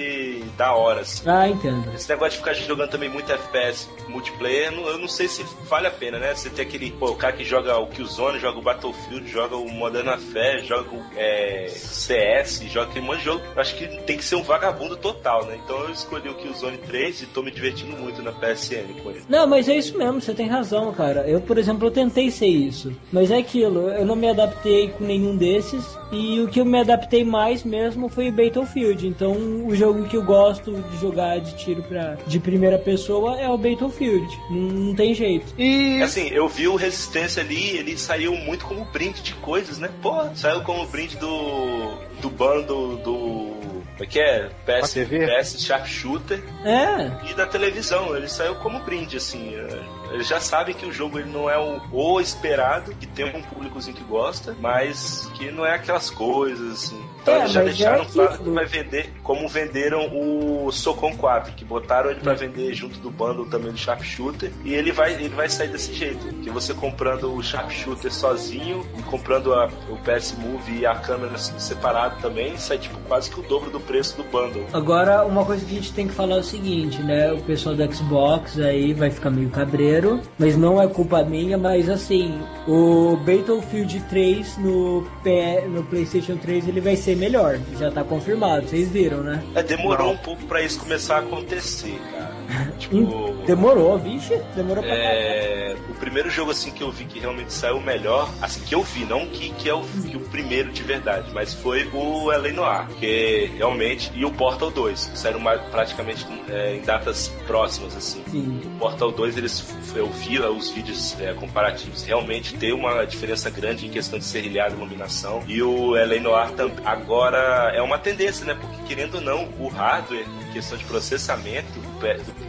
da 0.56 0.74
hora, 0.74 1.00
assim. 1.00 1.22
Ah, 1.26 1.48
entendo. 1.48 1.92
Esse 1.94 2.08
negócio 2.08 2.32
de 2.32 2.38
ficar 2.38 2.54
jogando 2.54 2.90
também 2.90 3.08
muito 3.08 3.32
FPS 3.32 3.88
multiplayer, 4.08 4.72
eu 4.72 4.98
não, 4.98 5.08
sei 5.08 5.28
se 5.28 5.44
vale 5.68 5.86
a 5.86 5.90
pena, 5.90 6.18
né? 6.18 6.34
Você 6.34 6.50
tem 6.50 6.64
aquele, 6.64 6.90
pô, 6.90 7.10
o 7.10 7.16
cara 7.16 7.32
que 7.32 7.44
joga 7.44 7.76
o 7.78 7.86
Killzone, 7.86 8.38
joga 8.38 8.58
o 8.58 8.62
Battlefield, 8.62 9.28
joga 9.30 9.56
o 9.56 9.68
Modern 9.68 10.08
Warfare, 10.08 10.64
joga 10.64 10.94
o 10.94 11.02
é, 11.16 11.66
CS, 11.68 12.62
joga 12.68 12.90
aquele 12.90 13.04
monte 13.04 13.18
de 13.18 13.24
jogo. 13.24 13.42
Eu 13.54 13.60
acho 13.60 13.76
que 13.76 13.86
tem 14.02 14.16
que 14.16 14.24
ser 14.24 14.36
um 14.36 14.42
vagabundo 14.42 14.96
total, 14.96 15.44
né? 15.46 15.58
Então 15.62 15.78
eu 15.80 15.90
escolhi 15.90 16.28
o 16.28 16.34
Killzone 16.34 16.78
3 16.78 17.22
e 17.22 17.26
tô 17.26 17.42
me 17.42 17.50
divertindo 17.50 17.96
muito 17.96 18.22
na 18.22 18.32
PSN 18.32 19.00
com 19.02 19.10
ele. 19.10 19.22
Não, 19.28 19.46
mas 19.46 19.68
é 19.68 19.76
isso 19.76 19.96
mesmo, 19.96 20.20
você 20.20 20.34
tem 20.34 20.48
razão, 20.48 20.92
cara. 20.92 21.28
Eu, 21.28 21.40
por 21.40 21.58
exemplo, 21.58 21.86
eu 21.86 21.90
tentei 21.90 22.30
ser 22.30 22.46
isso. 22.46 22.92
Mas 23.12 23.30
é 23.30 23.38
aquilo, 23.38 23.90
eu 23.90 24.04
não 24.04 24.16
me 24.16 24.28
adaptei 24.28 24.88
com 24.88 25.04
nenhum 25.04 25.36
desses. 25.46 25.96
E 26.10 26.40
o 26.40 26.48
que 26.48 26.60
eu 26.60 26.64
me 26.64 26.80
adaptei 26.80 27.24
mais 27.24 27.62
mesmo 27.62 28.08
foi 28.08 28.28
o 28.28 28.32
Battlefield. 28.32 29.06
Então, 29.06 29.32
o 29.66 29.74
jogo 29.74 30.04
que 30.08 30.16
eu 30.16 30.22
gosto 30.22 30.72
de 30.72 30.98
jogar 31.00 31.38
de 31.40 31.56
tiro 31.56 31.82
pra, 31.82 32.16
de 32.26 32.38
primeira 32.40 32.78
pessoa 32.78 33.38
é 33.40 33.48
o 33.48 33.56
Battlefield. 33.56 34.26
Não, 34.50 34.56
não 34.58 34.94
tem 34.94 35.14
jeito. 35.14 35.46
E 35.58 36.02
Assim, 36.02 36.28
eu 36.28 36.48
vi 36.48 36.66
o 36.68 36.76
Resistência 36.76 37.42
ali, 37.42 37.76
ele 37.76 37.96
saiu 37.96 38.34
muito 38.34 38.64
como 38.66 38.84
brinde 38.86 39.22
de 39.22 39.34
coisas, 39.34 39.78
né? 39.78 39.88
Pô, 40.02 40.12
saiu 40.34 40.62
como 40.62 40.86
brinde 40.86 41.16
do. 41.16 41.94
do 42.20 42.30
bando 42.30 42.96
do. 42.98 43.56
Como 43.96 44.04
é 44.04 44.06
que 44.06 44.20
é? 44.20 44.50
PS? 44.66 44.94
PS 44.94 45.62
Sharpshooter 45.64 46.42
É, 46.64 47.30
e 47.30 47.34
da 47.34 47.46
televisão. 47.46 48.14
Ele 48.14 48.28
saiu 48.28 48.54
como 48.56 48.78
brinde, 48.80 49.16
assim. 49.16 49.54
é. 49.54 49.66
Eles 50.12 50.26
já 50.28 50.40
sabem 50.40 50.74
que 50.74 50.86
o 50.86 50.92
jogo 50.92 51.18
ele 51.18 51.30
não 51.30 51.48
é 51.50 51.58
o, 51.58 51.80
o 51.92 52.20
esperado, 52.20 52.92
que 52.94 53.06
tem 53.06 53.24
um 53.26 53.42
públicozinho 53.42 53.96
que 53.96 54.04
gosta, 54.04 54.56
mas 54.60 55.28
que 55.34 55.50
não 55.50 55.64
é 55.64 55.74
aquelas 55.74 56.10
coisas, 56.10 56.72
assim. 56.84 57.00
Então 57.22 57.34
É, 57.34 57.38
eles 57.40 57.52
já 57.52 57.62
deixaram 57.62 58.02
é 58.02 58.06
claro 58.06 58.38
que 58.38 58.50
vai 58.50 58.64
vender, 58.66 59.12
como 59.22 59.48
venderam 59.48 60.08
o 60.12 60.70
Socon 60.70 61.16
4, 61.16 61.52
que 61.54 61.64
botaram 61.64 62.10
ele 62.10 62.20
pra 62.20 62.34
vender 62.34 62.72
junto 62.74 62.98
do 63.00 63.10
bundle 63.10 63.46
também 63.46 63.72
do 63.72 63.78
Sharpshooter, 63.78 64.52
e 64.64 64.74
ele 64.74 64.92
vai, 64.92 65.14
ele 65.14 65.28
vai 65.30 65.48
sair 65.48 65.68
desse 65.68 65.92
jeito. 65.92 66.24
Que 66.42 66.50
você 66.50 66.72
comprando 66.72 67.34
o 67.34 67.42
Sharpshooter 67.42 68.12
sozinho 68.12 68.86
e 68.98 69.02
comprando 69.02 69.52
a- 69.54 69.68
o 69.90 69.96
PS 69.98 70.34
Move 70.38 70.78
e 70.78 70.86
a 70.86 70.94
câmera 70.94 71.34
assim, 71.34 71.58
separado 71.58 72.20
também, 72.20 72.56
sai 72.56 72.78
tipo 72.78 72.98
quase 73.08 73.30
que 73.30 73.40
o 73.40 73.42
dobro 73.42 73.70
do 73.70 73.80
preço 73.80 74.16
do 74.16 74.24
bundle. 74.24 74.64
Agora, 74.72 75.24
uma 75.24 75.44
coisa 75.44 75.64
que 75.64 75.72
a 75.72 75.74
gente 75.74 75.92
tem 75.92 76.06
que 76.06 76.14
falar 76.14 76.36
é 76.36 76.40
o 76.40 76.44
seguinte, 76.44 77.02
né? 77.02 77.32
O 77.32 77.42
pessoal 77.42 77.74
do 77.74 77.92
Xbox 77.94 78.58
aí 78.60 78.92
vai 78.92 79.10
ficar 79.10 79.30
meio 79.30 79.50
cabreiro, 79.50 79.95
mas 80.38 80.56
não 80.56 80.80
é 80.80 80.86
culpa 80.86 81.22
minha, 81.22 81.56
mas 81.58 81.88
assim, 81.88 82.38
o 82.68 83.16
Battlefield 83.24 84.00
3 84.08 84.58
no, 84.58 85.06
P- 85.22 85.62
no 85.68 85.82
PlayStation 85.84 86.36
3 86.36 86.68
ele 86.68 86.80
vai 86.80 86.96
ser 86.96 87.16
melhor, 87.16 87.58
já 87.78 87.90
tá 87.90 88.02
confirmado, 88.04 88.66
vocês 88.68 88.88
viram, 88.88 89.22
né? 89.22 89.42
É, 89.54 89.62
demorou 89.62 90.12
um 90.12 90.16
pouco 90.16 90.42
pra 90.44 90.62
isso 90.62 90.78
começar 90.78 91.16
a 91.16 91.20
acontecer, 91.20 91.98
cara. 92.12 92.35
Tipo. 92.78 93.34
Demorou, 93.46 93.98
vixe, 93.98 94.36
demorou 94.54 94.82
pra. 94.82 94.92
É, 94.92 95.76
o 95.88 95.94
primeiro 95.94 96.28
jogo 96.30 96.50
assim 96.50 96.70
que 96.70 96.82
eu 96.82 96.90
vi 96.90 97.04
que 97.04 97.18
realmente 97.18 97.52
saiu 97.52 97.80
melhor, 97.80 98.28
assim 98.40 98.60
que 98.60 98.74
eu 98.74 98.82
vi, 98.82 99.04
não 99.04 99.26
que, 99.26 99.50
que 99.50 99.68
é 99.68 99.74
o, 99.74 99.82
que 99.82 100.16
o 100.16 100.20
primeiro 100.20 100.70
de 100.72 100.82
verdade, 100.82 101.30
mas 101.32 101.54
foi 101.54 101.88
o 101.92 102.30
LA 102.30 102.52
Noir, 102.52 102.86
que 102.98 103.50
realmente 103.56 104.10
e 104.14 104.24
o 104.24 104.30
Portal 104.30 104.70
2, 104.70 105.06
que 105.06 105.18
saíram 105.18 105.40
praticamente 105.70 106.26
é, 106.48 106.76
em 106.76 106.80
datas 106.82 107.28
próximas 107.46 107.96
assim. 107.96 108.22
Sim. 108.30 108.60
O 108.64 108.78
Portal 108.78 109.10
2 109.12 109.36
eles 109.36 109.74
eu 109.94 110.08
vi 110.10 110.38
os 110.38 110.70
vídeos 110.70 111.16
é, 111.20 111.32
comparativos, 111.32 112.02
realmente 112.04 112.54
tem 112.56 112.72
uma 112.72 113.04
diferença 113.06 113.48
grande 113.50 113.86
em 113.86 113.90
questão 113.90 114.18
de 114.18 114.24
serrilhado 114.24 114.74
e 114.74 114.76
iluminação. 114.78 115.42
E 115.46 115.62
o 115.62 115.92
LA 115.94 116.20
Noir 116.20 116.50
tam- 116.52 116.70
agora 116.84 117.72
é 117.74 117.80
uma 117.80 117.98
tendência, 117.98 118.44
né? 118.44 118.54
Porque 118.60 118.76
querendo 118.86 119.16
ou 119.16 119.20
não, 119.20 119.48
o 119.58 119.68
hardware, 119.68 120.26
questão 120.56 120.78
de 120.78 120.84
processamento 120.84 121.70
do, 121.80 122.00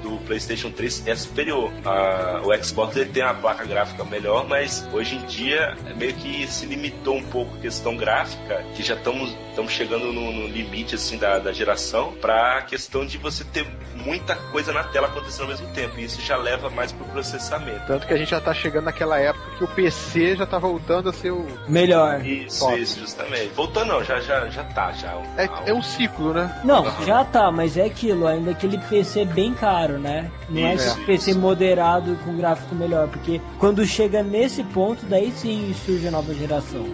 do 0.09 0.17
PlayStation 0.25 0.71
3 0.71 1.07
é 1.07 1.15
superior. 1.15 1.71
A- 1.85 2.41
o 2.43 2.63
Xbox 2.63 2.95
ele 2.95 3.09
tem 3.09 3.23
a 3.23 3.33
placa 3.33 3.65
gráfica 3.65 4.03
melhor, 4.03 4.47
mas 4.47 4.87
hoje 4.93 5.15
em 5.15 5.25
dia 5.25 5.75
meio 5.95 6.13
que 6.13 6.47
se 6.47 6.65
limitou 6.65 7.15
um 7.17 7.23
pouco 7.23 7.55
a 7.55 7.59
questão 7.59 7.95
gráfica, 7.97 8.63
que 8.75 8.83
já 8.83 8.95
estamos 8.95 9.35
estamos 9.49 9.71
chegando 9.71 10.13
no, 10.13 10.31
no 10.31 10.47
limite 10.47 10.93
assim 10.93 11.17
da, 11.17 11.39
da 11.39 11.51
geração, 11.51 12.13
para 12.21 12.59
a 12.59 12.61
questão 12.61 13.03
de 13.03 13.17
você 13.17 13.43
ter 13.43 13.65
muita 13.95 14.35
coisa 14.35 14.71
na 14.71 14.83
tela 14.83 15.07
acontecendo 15.07 15.41
ao 15.43 15.47
mesmo 15.47 15.67
tempo. 15.73 15.99
E 15.99 16.03
isso 16.03 16.21
já 16.21 16.37
leva 16.37 16.69
mais 16.69 16.91
pro 16.91 17.03
processamento. 17.05 17.81
Tanto 17.87 18.05
que 18.05 18.13
a 18.13 18.17
gente 18.17 18.29
já 18.29 18.39
tá 18.39 18.53
chegando 18.53 18.85
naquela 18.85 19.19
época 19.19 19.43
que 19.57 19.63
o 19.63 19.67
PC 19.67 20.35
já 20.35 20.45
tá 20.45 20.59
voltando 20.59 21.09
a 21.09 21.13
ser 21.13 21.31
o. 21.31 21.47
Melhor. 21.67 22.23
Isso, 22.23 22.59
Top. 22.59 22.79
isso, 22.79 22.99
justamente. 22.99 23.47
Voltando 23.55 23.87
não, 23.87 24.03
já, 24.03 24.19
já, 24.19 24.47
já 24.49 24.63
tá, 24.65 24.91
já. 24.91 25.13
É, 25.37 25.49
é 25.69 25.73
um 25.73 25.81
ciclo, 25.81 26.33
né? 26.33 26.61
Não, 26.63 26.85
já 27.05 27.23
tá, 27.23 27.51
mas 27.51 27.77
é 27.77 27.85
aquilo, 27.85 28.27
ainda 28.27 28.51
aquele 28.51 28.77
PC 28.77 29.25
bem 29.25 29.53
caro, 29.53 29.96
né? 29.97 30.29
Não 30.49 30.65
é 30.65 30.75
Isso, 30.75 30.87
esse 30.87 30.99
PC 31.05 31.31
isso. 31.31 31.39
moderado 31.39 32.17
com 32.23 32.35
gráfico 32.37 32.73
melhor, 32.75 33.07
porque 33.07 33.41
quando 33.59 33.85
chega 33.85 34.21
nesse 34.23 34.63
ponto, 34.63 35.05
daí 35.05 35.31
sim 35.35 35.73
surge 35.85 36.07
a 36.07 36.11
nova 36.11 36.33
geração. 36.33 36.85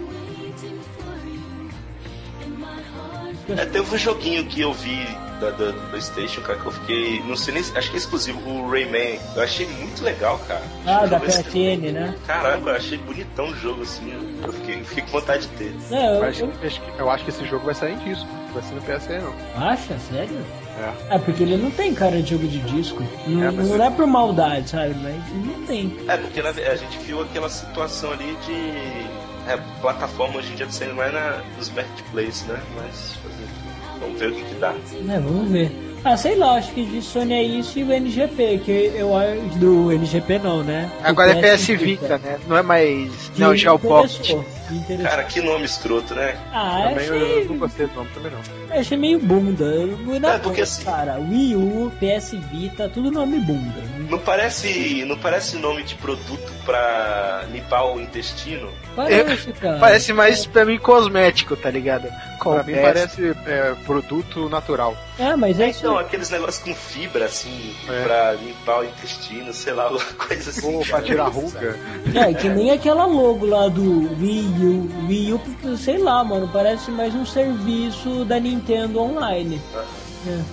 É, 3.48 3.66
teve 3.66 3.94
um 3.94 3.98
joguinho 3.98 4.46
que 4.46 4.62
eu 4.62 4.72
vi 4.72 5.06
da, 5.38 5.50
da- 5.50 5.70
do 5.70 5.90
Playstation, 5.90 6.40
cara, 6.40 6.58
que 6.58 6.64
eu 6.66 6.72
fiquei. 6.72 7.22
Não 7.24 7.36
sei 7.36 7.52
nem. 7.54 7.62
Acho 7.62 7.90
que 7.90 7.96
é 7.96 7.98
exclusivo, 7.98 8.40
o 8.48 8.70
Rayman. 8.70 9.18
Eu 9.36 9.42
achei 9.42 9.66
muito 9.66 10.02
legal, 10.02 10.38
cara. 10.48 10.62
Ah, 10.86 11.04
da. 11.04 11.20
PSN, 11.20 11.92
né? 11.92 12.14
Caramba, 12.26 12.70
eu 12.70 12.76
achei 12.76 12.96
bonitão 12.96 13.48
o 13.48 13.54
jogo, 13.56 13.82
assim. 13.82 14.12
Eu 14.42 14.52
fiquei, 14.52 14.82
fiquei 14.84 15.04
com 15.04 15.10
vontade 15.10 15.46
de 15.46 15.48
ter. 15.56 15.74
É, 15.90 16.08
eu, 16.08 16.14
eu, 16.14 16.24
acho 16.24 16.80
que- 16.80 16.92
eu 17.00 17.10
acho 17.10 17.24
que 17.24 17.30
esse 17.30 17.44
jogo 17.44 17.66
vai 17.66 17.74
sair 17.74 17.92
em 17.92 17.98
disco. 17.98 18.26
Vai 18.54 18.62
ser 18.62 18.74
no 18.74 18.80
PSN, 18.82 19.20
não. 19.22 19.62
acha? 19.68 19.98
Sério? 20.10 20.38
É. 20.78 21.14
É, 21.14 21.18
porque 21.18 21.42
ele 21.42 21.56
não 21.56 21.70
tem 21.70 21.94
cara 21.94 22.20
de 22.20 22.30
jogo 22.30 22.46
de 22.48 22.58
disco. 22.60 23.02
Não 23.26 23.44
É, 23.44 23.46
é, 23.46 23.50
mas- 23.50 23.68
não 23.68 23.84
é 23.84 23.90
por 23.90 24.06
maldade, 24.06 24.70
sabe? 24.70 24.94
Mas 25.02 25.14
não 25.46 25.66
tem. 25.66 25.96
É, 26.08 26.16
porque 26.16 26.42
na 26.42 26.48
a 26.50 26.76
gente 26.76 26.98
viu 26.98 27.22
aquela 27.22 27.48
situação 27.48 28.10
ali 28.12 28.36
de. 28.46 29.50
É, 29.50 29.58
plataforma 29.82 30.38
hoje 30.38 30.52
em 30.52 30.56
dia 30.56 30.66
tá 30.66 30.72
saindo 30.72 30.94
mais 30.94 31.12
na, 31.12 31.42
nos 31.58 31.70
marketplaces, 31.70 32.46
né? 32.46 32.58
Mas 32.76 33.14
o? 33.24 34.00
Vamos 34.00 34.18
ver 34.18 34.30
o 34.30 34.34
que, 34.34 34.42
que 34.42 34.54
dá. 34.54 34.74
É, 35.08 35.20
vamos 35.20 35.50
ver. 35.50 35.70
Ah, 36.04 36.16
sei 36.16 36.34
lá, 36.34 36.56
acho 36.56 36.72
que 36.72 36.84
de 36.84 37.00
Sony 37.00 37.32
é 37.32 37.42
isso 37.42 37.78
e 37.78 37.84
o 37.84 37.90
NGP, 37.92 38.58
que 38.64 38.92
eu 38.94 39.16
acho. 39.16 39.58
Do 39.58 39.90
NGP 39.92 40.38
não, 40.38 40.62
né? 40.62 40.90
Agora 41.02 41.32
é 41.32 41.56
PS 41.56 41.66
Vita, 41.68 42.18
né? 42.18 42.38
Não 42.46 42.56
é 42.58 42.62
mais 42.62 43.10
Que 43.34 43.40
Geo 43.56 43.78
Pocket. 43.78 44.10
interessou, 44.12 44.20
que 44.24 44.32
interessou. 44.32 44.53
Cara, 45.02 45.24
que 45.24 45.40
nome 45.40 45.64
escroto, 45.64 46.14
né? 46.14 46.36
ah, 46.52 46.86
Também 46.88 47.06
eu, 47.06 47.14
achei, 47.16 47.42
eu 47.42 47.44
não 47.46 47.58
gostei 47.58 47.86
do 47.86 47.94
nome 47.94 48.10
também 48.14 48.32
não. 48.32 48.78
achei 48.80 48.96
meio 48.98 49.18
bunda. 49.18 49.64
Eu- 49.64 50.20
Na 50.20 50.34
É, 50.34 50.38
porque 50.38 50.62
assim- 50.62 50.84
Cara, 50.84 51.18
Wii 51.18 51.56
U, 51.56 51.92
PS 52.00 52.36
Vita, 52.50 52.88
tudo 52.88 53.10
nome 53.10 53.38
bunda. 53.40 53.82
Não 54.08 54.18
parece, 54.18 55.04
não 55.06 55.16
parece 55.18 55.56
nome 55.56 55.82
de 55.82 55.94
produto 55.96 56.52
pra 56.64 57.44
limpar 57.52 57.84
o 57.84 58.00
intestino? 58.00 58.68
Parece, 58.96 59.52
cara. 59.52 59.78
Parece 59.78 60.12
mais 60.12 60.46
pra 60.46 60.64
mim 60.64 60.78
cosmético, 60.78 61.56
tá 61.56 61.70
ligado? 61.70 62.08
Pra 62.42 62.62
mim 62.62 62.74
parece 62.74 63.34
é, 63.46 63.74
produto 63.86 64.50
natural. 64.50 64.94
É, 65.18 65.34
mas 65.34 65.58
é 65.58 65.70
isso. 65.70 65.78
Então, 65.80 65.96
aqueles 65.98 66.28
negócios 66.28 66.62
com 66.62 66.74
fibra, 66.74 67.24
assim, 67.24 67.74
É. 67.88 68.02
pra 68.02 68.32
limpar 68.32 68.80
o 68.80 68.84
intestino, 68.84 69.52
sei 69.54 69.72
lá, 69.72 69.84
alguma 69.88 70.04
coisa 70.04 70.50
assim. 70.50 70.74
Ou 70.76 70.84
pra 70.84 71.00
tirar 71.00 71.28
ruga. 71.28 71.78
É, 72.14 72.34
que 72.34 72.48
nem 72.50 72.70
aquela 72.70 73.06
logo 73.06 73.46
lá 73.46 73.68
do 73.68 74.10
Wii 74.20 74.53
U. 74.60 75.06
Wii 75.08 75.32
U, 75.34 75.40
sei 75.76 75.98
lá, 75.98 76.22
mano, 76.24 76.48
parece 76.52 76.90
mais 76.90 77.14
um 77.14 77.24
serviço 77.26 78.24
da 78.24 78.38
Nintendo 78.40 79.00
online. 79.00 79.60
É. 79.74 79.84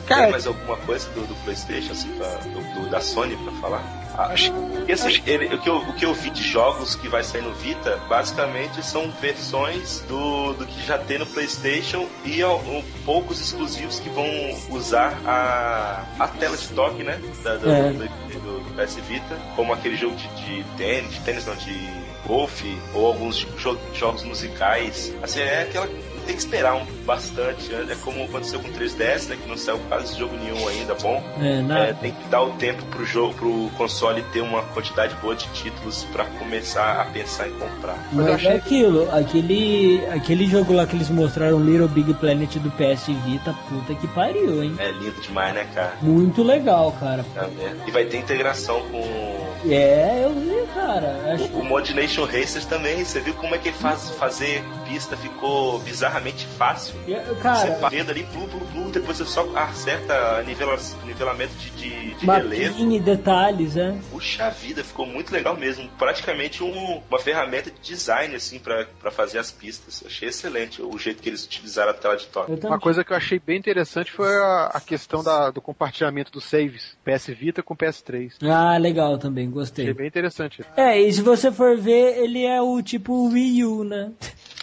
Cara, 0.05 0.23
Tem 0.23 0.31
mais 0.31 0.45
alguma 0.47 0.75
coisa 0.77 1.07
do, 1.11 1.25
do 1.25 1.33
Playstation, 1.45 1.93
assim, 1.93 2.09
pra, 2.17 2.27
do, 2.27 2.81
do- 2.81 2.89
da 2.89 2.99
Sony 2.99 3.37
pra 3.37 3.53
falar? 3.53 3.81
Ah, 4.17 4.25
Acho- 4.33 4.51
porque, 4.51 4.91
assim, 4.91 5.21
ele- 5.25 5.55
o, 5.55 5.57
que 5.61 5.69
eu, 5.69 5.77
o 5.77 5.93
que 5.93 6.05
eu 6.05 6.13
vi 6.13 6.29
de 6.29 6.43
jogos 6.43 6.95
que 6.95 7.07
vai 7.07 7.23
sair 7.23 7.41
no 7.41 7.53
Vita, 7.53 7.97
basicamente 8.09 8.83
são 8.85 9.09
versões 9.21 10.01
do, 10.09 10.51
do 10.55 10.65
que 10.65 10.85
já 10.85 10.97
tem 10.97 11.17
no 11.19 11.25
Playstation 11.25 12.05
e 12.25 12.43
um, 12.43 12.83
poucos 13.05 13.39
exclusivos 13.39 14.01
que 14.01 14.09
vão 14.09 14.25
usar 14.71 15.17
a, 15.25 16.03
a 16.19 16.27
tela 16.27 16.57
de 16.57 16.67
toque, 16.67 17.01
né? 17.03 17.17
Da, 17.41 17.55
do, 17.55 17.71
É. 17.71 17.93
do, 17.93 17.99
do- 17.99 18.59
do 18.59 18.75
PS 18.75 18.95
Vita, 19.07 19.37
como 19.55 19.71
aquele 19.71 19.95
jogo 19.95 20.17
de, 20.17 20.27
de 20.35 20.63
tênis, 20.75 21.13
de 21.13 21.19
tênis 21.21 21.45
não, 21.45 21.55
de 21.55 22.00
golfe, 22.25 22.77
ou 22.93 23.05
alguns 23.07 23.37
jo- 23.57 23.77
jogos 23.93 24.23
musicais. 24.23 25.13
Assim, 25.21 25.39
é 25.41 25.63
aquela. 25.63 25.87
Tem 26.25 26.35
que 26.35 26.41
esperar 26.41 26.75
um 26.75 26.85
bastante. 27.05 27.73
É 27.73 27.95
como 28.03 28.23
aconteceu 28.23 28.59
com 28.59 28.67
o 28.67 28.71
3DS, 28.71 29.27
né? 29.27 29.37
Que 29.41 29.49
não 29.49 29.57
saiu 29.57 29.79
quase 29.89 30.17
jogo 30.17 30.35
nenhum 30.37 30.67
ainda 30.67 30.95
bom. 30.95 31.23
É, 31.39 31.61
na... 31.61 31.79
É, 31.79 31.93
tem 31.93 32.11
que 32.11 32.27
dar 32.29 32.43
o 32.43 32.51
tempo 32.53 32.83
pro 32.85 33.05
jogo, 33.05 33.33
pro 33.33 33.69
console 33.77 34.21
ter 34.33 34.41
uma 34.41 34.61
quantidade 34.63 35.15
boa 35.15 35.35
de 35.35 35.47
títulos 35.49 36.03
pra 36.11 36.25
começar 36.25 37.01
a 37.01 37.05
pensar 37.05 37.47
em 37.47 37.53
comprar. 37.53 37.97
Mas 38.11 38.27
eu 38.27 38.33
achei 38.33 38.51
é 38.51 38.55
aquilo, 38.55 39.09
aquele, 39.11 40.05
aquele 40.11 40.47
jogo 40.47 40.73
lá 40.73 40.85
que 40.85 40.95
eles 40.95 41.09
mostraram, 41.09 41.59
Little 41.59 41.87
Big 41.87 42.13
Planet 42.15 42.55
do 42.57 42.71
PS 42.71 43.07
Vita, 43.25 43.55
puta 43.69 43.95
que 43.95 44.07
pariu, 44.07 44.63
hein? 44.63 44.75
É 44.77 44.91
lindo 44.91 45.19
demais, 45.21 45.53
né, 45.53 45.67
cara? 45.73 45.93
Muito 46.01 46.43
legal, 46.43 46.91
cara. 46.99 47.25
Vendo? 47.33 47.87
E 47.87 47.91
vai 47.91 48.05
ter 48.05 48.17
integração 48.17 48.81
com 48.91 49.69
É, 49.69 50.23
eu 50.23 50.33
vi, 50.33 50.67
cara. 50.73 51.33
Acho 51.33 51.45
o 51.53 51.63
Mod 51.63 51.93
Nation 51.93 52.25
Racers 52.25 52.65
também. 52.65 53.03
Você 53.03 53.19
viu 53.19 53.33
como 53.35 53.55
é 53.55 53.57
que 53.57 53.71
faz 53.71 54.09
fazer 54.11 54.63
pista 54.85 55.15
ficou 55.15 55.79
bizarramente 55.79 56.45
fácil? 56.57 56.90
Que. 57.05 57.13
Você 57.13 57.35
Cara, 57.41 57.75
fazendo 57.75 58.09
ali, 58.11 58.23
plum, 58.23 58.47
plum, 58.47 58.59
plum, 58.71 58.91
depois 58.91 59.17
você 59.17 59.25
só 59.25 59.47
acerta 59.55 60.41
nivela, 60.43 60.77
nivelamento 61.05 61.53
de, 61.55 61.69
de, 61.71 62.13
de 62.15 62.25
relevo. 62.25 62.91
e 62.93 62.99
detalhes, 62.99 63.75
é. 63.77 63.95
Puxa 64.11 64.49
vida, 64.49 64.83
ficou 64.83 65.05
muito 65.05 65.31
legal 65.31 65.55
mesmo. 65.57 65.87
Praticamente 65.97 66.63
um- 66.63 67.01
uma 67.09 67.19
ferramenta 67.19 67.71
de 67.71 67.79
design, 67.81 68.35
assim, 68.35 68.59
pra 68.59 68.85
pra 69.01 69.11
fazer 69.11 69.39
as 69.39 69.51
pistas. 69.51 70.01
Eu 70.01 70.07
achei 70.07 70.29
excelente 70.29 70.81
o 70.81 70.97
jeito 70.97 71.21
que 71.21 71.29
eles 71.29 71.45
utilizaram 71.45 71.91
a 71.91 71.93
tela 71.93 72.15
de 72.17 72.27
toque. 72.27 72.51
Eu. 72.51 72.57
Uma 72.69 72.79
coisa 72.79 73.03
que 73.03 73.11
eu 73.11 73.17
achei 73.17 73.39
bem 73.39 73.57
interessante 73.57 74.11
foi 74.11 74.33
a, 74.35 74.71
a 74.73 74.79
questão 74.81 75.23
da- 75.23 75.49
do 75.51 75.61
compartilhamento 75.61 76.31
dos 76.31 76.45
saves. 76.45 76.95
PS 77.03 77.27
Vita 77.33 77.63
com 77.63 77.75
PS3. 77.75 78.33
Ah, 78.43 78.77
legal 78.77 79.17
também, 79.17 79.45
Achei 79.45 79.53
gostei. 79.53 79.93
bem 79.93 80.07
interessante. 80.07 80.63
É, 80.77 80.99
e 80.99 81.11
se 81.11 81.21
você 81.21 81.51
for 81.51 81.77
ver, 81.77 82.17
ele 82.23 82.45
é 82.45 82.61
o 82.61 82.81
tipo 82.81 83.29
Wii 83.29 83.65
U, 83.65 83.83
né? 83.83 84.11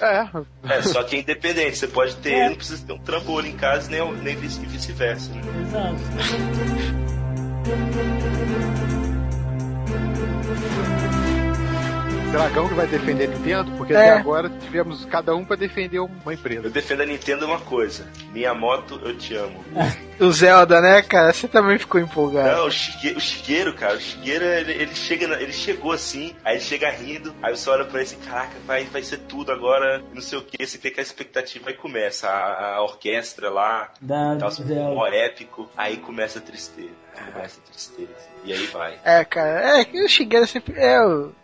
É, 0.01 0.29
É, 0.77 0.83
só 0.83 1.03
que 1.03 1.17
é 1.17 1.21
independente. 1.21 1.77
Você 1.79 1.89
pode 1.89 2.15
ter, 2.17 2.33
É. 2.33 2.49
não 2.51 2.57
precisa 2.57 2.87
ter 2.87 2.93
um 2.93 2.99
trambolho 2.99 3.47
em 3.47 3.57
casa, 3.57 3.91
nem, 3.91 4.13
nem 4.23 4.37
vice- 4.37 4.65
vice-versa. 4.65 5.31
Né? 5.33 5.43
Exato. 5.67 5.99
Dragão 12.33 12.69
que 12.69 12.75
vai 12.75 12.87
defender 12.87 13.25
a 13.25 13.27
Nintendo, 13.29 13.71
porque 13.73 13.93
É. 13.95 13.97
até 13.97 14.11
agora 14.21 14.51
tivemos 14.51 15.05
cada 15.07 15.35
um 15.35 15.45
pra 15.45 15.57
defender 15.57 15.99
uma 15.99 16.11
Eu 16.27 16.33
empresa. 16.33 16.69
defendo 16.71 17.01
a 17.03 17.07
Nintendo 17.07 17.47
uma 17.47 17.59
coisa. 17.61 18.07
Minha 18.33 18.55
moto, 18.55 19.01
eu 19.03 19.17
te 19.17 19.35
amo. 19.35 19.65
O 20.21 20.33
Zelda, 20.33 20.81
né, 20.81 21.01
cara? 21.01 21.33
Você 21.33 21.47
também 21.47 21.79
ficou 21.79 22.01
empolgado. 22.01 22.51
Não, 22.59 22.67
o 22.67 22.71
Shigeru, 22.73 23.19
o 23.19 23.21
Shigeru, 23.21 23.73
cara, 23.75 23.95
o 23.95 24.01
Shigeru, 24.01 24.45
ele, 24.45 24.73
ele 24.73 24.93
chega, 24.93 25.27
ele 25.41 25.53
chegou 25.53 25.93
assim, 25.93 26.35
aí 26.45 26.57
ele 26.57 26.65
chega 26.65 26.91
rindo, 26.91 27.33
aí 27.41 27.57
você 27.57 27.71
olha 27.71 27.85
pra 27.85 28.01
ele 28.01 28.09
assim, 28.09 28.19
caraca, 28.29 28.57
vai, 28.67 28.83
vai 28.87 29.01
ser 29.05 29.19
tudo 29.19 29.53
agora, 29.53 30.03
não 30.13 30.21
sei 30.21 30.37
o 30.39 30.43
que, 30.43 30.67
você 30.67 30.77
fica 30.77 31.01
a 31.01 31.03
expectativa, 31.05 31.69
aí 31.71 31.75
começa 31.77 32.29
a, 32.29 32.75
a 32.79 32.83
orquestra 32.83 33.49
lá, 33.49 33.93
Da 34.01 34.35
tal, 34.35 34.51
um 34.69 35.07
épico, 35.07 35.71
aí 35.77 35.99
começa 35.99 36.41
a 36.41 36.43
tristeza, 36.43 36.91
começa 37.33 37.61
a 37.61 37.71
tristeza, 37.71 38.29
e 38.45 38.53
aí 38.53 38.67
vai. 38.67 38.99
É, 39.05 39.25
cara, 39.25 39.79
é 39.81 39.85
que 39.85 40.03
o 40.03 40.09
Shigeru 40.09 40.47
sempre 40.47 40.75
é, 40.77 40.97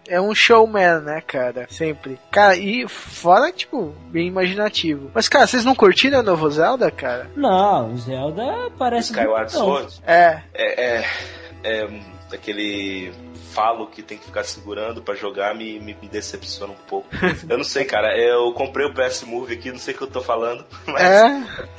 é 0.09 0.21
um 0.21 0.35
showman, 0.35 1.01
né, 1.01 1.21
cara? 1.21 1.67
Sempre. 1.71 2.19
Cara, 2.31 2.57
e 2.57 2.87
fora, 2.89 3.53
tipo, 3.53 3.95
bem 4.07 4.27
imaginativo. 4.27 5.11
Mas, 5.15 5.29
cara, 5.29 5.47
vocês 5.47 5.65
não 5.65 5.75
curtiram 5.75 6.21
o 6.21 6.23
novo 6.23 6.51
Zelda, 6.51 6.91
cara? 6.91 7.31
Não, 7.37 7.93
o 7.93 7.99
Zelda 7.99 8.71
parece. 8.79 9.13
Skyward. 9.13 9.53
Sword 9.53 10.01
É, 10.07 10.41
é, 10.53 10.85
é, 10.85 11.05
é 11.65 11.89
aquele 12.33 13.13
falo 13.55 13.87
que 13.87 14.03
tem 14.03 14.19
que 14.19 14.25
ficar 14.27 14.43
segurando 14.45 15.01
pra 15.01 15.15
jogar 15.15 15.55
me, 15.55 15.79
me, 15.79 15.95
me 16.01 16.09
decepciona 16.09 16.73
um 16.73 16.77
pouco. 16.89 17.09
Eu 17.49 17.57
não 17.57 17.65
sei, 17.65 17.85
cara, 17.85 18.19
eu 18.19 18.53
comprei 18.53 18.87
o 18.87 18.93
PS 18.93 19.23
Move 19.23 19.53
aqui, 19.55 19.71
não 19.71 19.79
sei 19.79 19.95
o 19.95 19.97
que 19.97 20.03
eu 20.03 20.09
tô 20.09 20.21
falando, 20.21 20.65
mas 20.87 21.03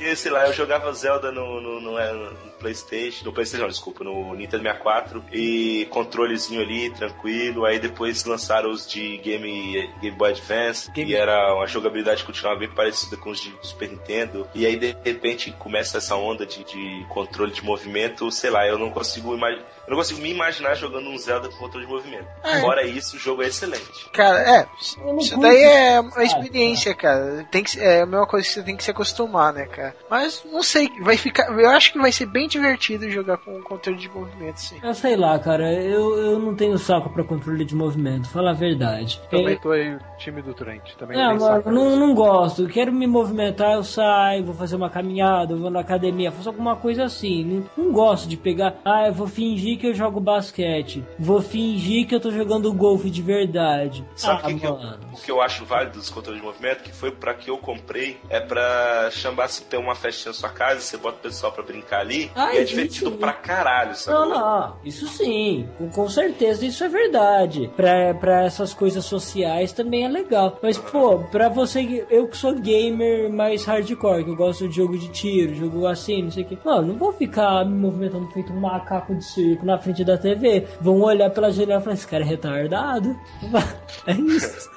é. 0.00 0.14
Sei 0.14 0.30
lá, 0.30 0.46
eu 0.46 0.52
jogava 0.52 0.92
Zelda 0.92 1.30
no, 1.30 1.60
no, 1.60 1.80
no, 1.80 1.98
é, 1.98 2.12
no 2.12 2.34
Playstation, 2.58 3.24
no 3.24 3.32
Playstation, 3.32 3.62
não, 3.64 3.68
desculpa, 3.70 4.04
no 4.04 4.34
Nintendo 4.34 4.62
64 4.62 5.24
e 5.32 5.86
controlezinho 5.90 6.60
ali, 6.62 6.90
tranquilo, 6.90 7.64
aí 7.64 7.78
depois 7.78 8.24
lançaram 8.24 8.70
os 8.70 8.88
de 8.88 9.18
Game, 9.18 9.88
Game 10.00 10.16
Boy 10.16 10.30
Advance, 10.30 10.90
Game- 10.92 11.10
e 11.10 11.14
era 11.14 11.54
uma 11.54 11.66
jogabilidade 11.66 12.20
que 12.20 12.26
continuava 12.26 12.58
bem 12.60 12.70
parecida 12.70 13.16
com 13.16 13.30
os 13.30 13.40
de 13.40 13.52
Super 13.62 13.88
Nintendo, 13.90 14.46
e 14.54 14.64
aí 14.66 14.76
de 14.76 14.96
repente 15.04 15.50
começa 15.52 15.98
essa 15.98 16.16
onda 16.16 16.46
de, 16.46 16.64
de 16.64 17.06
controle 17.08 17.52
de 17.52 17.62
movimento, 17.64 18.30
sei 18.30 18.50
lá, 18.50 18.66
eu 18.66 18.78
não 18.78 18.90
consigo 18.90 19.34
imaginar, 19.34 19.64
eu 19.86 19.90
não 19.90 19.96
consigo 19.98 20.20
me 20.20 20.30
imaginar 20.30 20.74
jogando 20.74 21.08
um 21.08 21.18
Zelda 21.18 21.48
com 21.48 21.56
controle 21.56 21.86
de 21.86 21.92
movimento. 21.92 22.26
É. 22.44 22.60
Fora 22.60 22.84
isso, 22.84 23.16
o 23.16 23.18
jogo 23.18 23.42
é 23.42 23.46
excelente. 23.46 24.10
Cara, 24.12 24.38
é. 24.40 24.66
Não 24.98 25.18
Isso 25.18 25.38
daí 25.38 25.62
é 25.62 26.00
uma 26.00 26.10
cara. 26.10 26.24
experiência, 26.24 26.94
cara. 26.94 27.46
Tem 27.50 27.62
que, 27.62 27.78
é 27.80 28.02
a 28.02 28.06
mesma 28.06 28.26
coisa 28.26 28.46
que 28.46 28.52
você 28.52 28.62
tem 28.62 28.76
que 28.76 28.84
se 28.84 28.90
acostumar, 28.90 29.52
né, 29.52 29.66
cara? 29.66 29.94
Mas 30.10 30.44
não 30.50 30.62
sei, 30.62 30.90
vai 31.02 31.16
ficar. 31.16 31.46
Eu 31.58 31.68
acho 31.70 31.92
que 31.92 31.98
vai 31.98 32.10
ser 32.12 32.26
bem 32.26 32.48
divertido 32.48 33.08
jogar 33.10 33.36
com 33.38 33.60
controle 33.62 33.98
de 33.98 34.08
movimento, 34.08 34.60
sim. 34.60 34.78
Eu 34.82 34.94
sei 34.94 35.16
lá, 35.16 35.38
cara, 35.38 35.72
eu, 35.72 36.16
eu 36.18 36.38
não 36.38 36.54
tenho 36.54 36.76
saco 36.78 37.10
pra 37.10 37.22
controle 37.24 37.64
de 37.64 37.74
movimento, 37.74 38.28
fala 38.28 38.50
a 38.50 38.54
verdade. 38.54 39.20
Também 39.30 39.56
tô 39.58 39.70
aí, 39.70 39.94
o 39.94 40.00
time 40.18 40.42
do 40.42 40.54
Trent. 40.54 40.94
Também 40.98 41.18
É, 41.18 41.34
não, 41.34 41.56
nisso. 41.58 41.70
não 41.96 42.14
gosto. 42.14 42.66
Quero 42.66 42.92
me 42.92 43.06
movimentar, 43.06 43.74
eu 43.74 43.84
saio, 43.84 44.44
vou 44.44 44.54
fazer 44.54 44.76
uma 44.76 44.90
caminhada, 44.90 45.54
vou 45.56 45.70
na 45.70 45.80
academia, 45.80 46.32
faço 46.32 46.48
alguma 46.48 46.76
coisa 46.76 47.04
assim. 47.04 47.44
Não, 47.76 47.84
não 47.84 47.92
gosto 47.92 48.28
de 48.28 48.36
pegar, 48.36 48.74
ah, 48.84 49.06
eu 49.06 49.12
vou 49.12 49.26
fingir 49.26 49.75
que 49.76 49.86
eu 49.86 49.94
jogo 49.94 50.20
basquete, 50.20 51.04
vou 51.18 51.40
fingir 51.42 52.06
que 52.06 52.14
eu 52.14 52.20
tô 52.20 52.30
jogando 52.30 52.72
golfe 52.72 53.10
de 53.10 53.22
verdade. 53.22 54.04
Sabe 54.14 54.40
ah, 54.42 54.46
o 54.46 54.48
que, 54.48 54.60
que 54.60 54.66
eu, 54.66 54.74
o 55.12 55.16
que 55.16 55.30
eu 55.30 55.40
acho 55.40 55.64
válido 55.64 55.98
dos 55.98 56.10
controles 56.10 56.40
de 56.40 56.46
movimento? 56.46 56.82
Que 56.82 56.92
foi 56.92 57.10
pra 57.10 57.34
que 57.34 57.50
eu 57.50 57.58
comprei. 57.58 58.18
É 58.28 58.40
pra 58.40 59.10
chamar 59.10 59.48
se 59.48 59.62
tem 59.64 59.78
uma 59.78 59.94
festinha 59.94 60.30
na 60.30 60.38
sua 60.38 60.48
casa, 60.48 60.80
você 60.80 60.96
bota 60.96 61.18
o 61.18 61.20
pessoal 61.20 61.52
pra 61.52 61.62
brincar 61.62 62.00
ali. 62.00 62.30
Ah, 62.34 62.54
e 62.54 62.58
é 62.58 62.64
divertido 62.64 63.10
sim. 63.10 63.16
pra 63.16 63.32
caralho, 63.32 63.94
sabe? 63.94 64.18
Não, 64.18 64.28
não, 64.28 64.76
isso 64.84 65.06
sim, 65.08 65.68
com, 65.78 65.88
com 65.88 66.08
certeza 66.08 66.64
isso 66.64 66.84
é 66.84 66.88
verdade. 66.88 67.70
Pra, 67.76 68.14
pra 68.14 68.44
essas 68.44 68.72
coisas 68.72 69.04
sociais 69.04 69.72
também 69.72 70.04
é 70.04 70.08
legal. 70.08 70.58
Mas, 70.62 70.78
pô, 70.78 71.18
pra 71.18 71.48
você, 71.48 72.06
eu 72.10 72.28
que 72.28 72.36
sou 72.36 72.54
gamer 72.54 73.32
mais 73.32 73.64
hardcore, 73.64 74.24
que 74.24 74.30
eu 74.30 74.36
gosto 74.36 74.68
de 74.68 74.76
jogo 74.76 74.96
de 74.98 75.08
tiro, 75.08 75.54
jogo 75.54 75.86
assim, 75.86 76.22
não 76.22 76.30
sei 76.30 76.44
o 76.44 76.46
que. 76.46 76.58
Mano, 76.64 76.88
não 76.88 76.96
vou 76.96 77.12
ficar 77.12 77.64
me 77.64 77.74
movimentando 77.74 78.28
feito 78.30 78.52
um 78.52 78.60
macaco 78.60 79.14
de 79.14 79.24
circo 79.24 79.65
na 79.66 79.78
frente 79.78 80.04
da 80.04 80.16
TV. 80.16 80.66
Vão 80.80 81.00
olhar 81.02 81.28
pela 81.30 81.50
janela 81.52 81.80
e 81.80 81.84
falar: 81.84 81.94
esse 81.94 82.06
cara 82.06 82.22
é 82.24 82.26
retardado. 82.26 83.16
É 84.06 84.12
isso. 84.12 84.70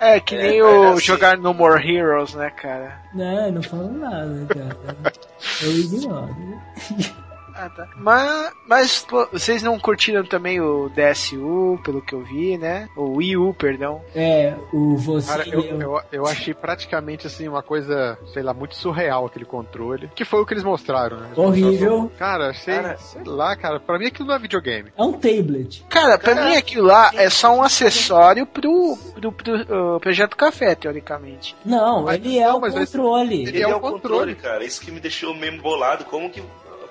É, 0.00 0.18
que 0.20 0.34
É, 0.34 0.42
nem 0.42 0.58
é 0.58 0.64
o 0.64 0.92
assim. 0.92 1.00
jogar 1.06 1.36
No 1.38 1.52
More 1.54 1.82
Heroes, 1.86 2.34
né, 2.34 2.50
cara? 2.50 3.00
Não, 3.14 3.50
não 3.52 3.62
falo 3.62 3.90
nada, 3.92 4.46
cara. 4.48 5.12
Eu 5.62 5.70
ignoro. 5.72 6.36
Ah, 7.58 7.70
tá. 7.70 7.88
Mas, 7.96 8.52
mas 8.68 9.00
pô, 9.08 9.26
vocês 9.32 9.62
não 9.62 9.78
curtiram 9.78 10.24
também 10.24 10.60
o 10.60 10.90
DSU, 10.90 11.78
pelo 11.84 12.02
que 12.02 12.14
eu 12.14 12.22
vi, 12.22 12.58
né? 12.58 12.88
O 12.96 13.16
Wii 13.16 13.36
U, 13.36 13.54
perdão. 13.54 14.02
É, 14.14 14.54
o 14.72 14.96
você. 14.96 15.28
Cara, 15.28 15.48
eu, 15.48 15.62
eu, 15.80 16.00
eu 16.12 16.26
achei 16.26 16.52
praticamente 16.54 17.26
assim 17.26 17.48
uma 17.48 17.62
coisa, 17.62 18.18
sei 18.32 18.42
lá, 18.42 18.52
muito 18.52 18.74
surreal 18.76 19.26
aquele 19.26 19.44
controle. 19.44 20.10
Que 20.14 20.24
foi 20.24 20.40
o 20.40 20.46
que 20.46 20.54
eles 20.54 20.64
mostraram, 20.64 21.16
né? 21.18 21.26
Eles 21.28 21.38
Horrível. 21.38 21.98
mostraram- 22.02 22.10
Cara, 22.18 22.50
achei, 22.50 22.74
Cara. 22.74 22.98
sei 22.98 23.22
lá, 23.24 23.56
cara, 23.56 23.80
pra 23.80 23.98
mim 23.98 24.06
aquilo 24.06 24.28
não 24.28 24.34
é 24.34 24.38
videogame. 24.38 24.92
É 24.96 25.02
um 25.02 25.12
tablet. 25.12 25.84
Cara, 25.88 26.18
pra 26.18 26.34
mim 26.34 26.56
aquilo 26.56 26.86
lá 26.86 27.10
é 27.14 27.30
só 27.30 27.54
um 27.54 27.62
acessório 27.62 28.46
pro, 28.46 28.96
pro, 29.14 29.32
pro, 29.32 29.96
uh, 29.96 30.00
Projeto 30.00 30.36
Café, 30.36 30.74
teoricamente. 30.74 31.56
Não, 31.64 32.02
Mas- 32.04 32.16
ele 32.16 32.38
é 32.38 32.46
não, 32.46 32.58
o 32.58 32.60
controle. 32.60 33.42
Ele 33.46 33.58
é 33.58 33.62
é 33.62 33.66
o 33.68 33.76
o 33.76 33.80
controle, 33.80 34.00
controle. 34.00 34.34
cara. 34.34 34.64
Isso 34.64 34.80
que 34.80 34.90
me 34.90 35.00
deixou 35.00 35.34
meio 35.34 35.60
bolado. 35.60 36.04
Como 36.04 36.30
que. 36.30 36.42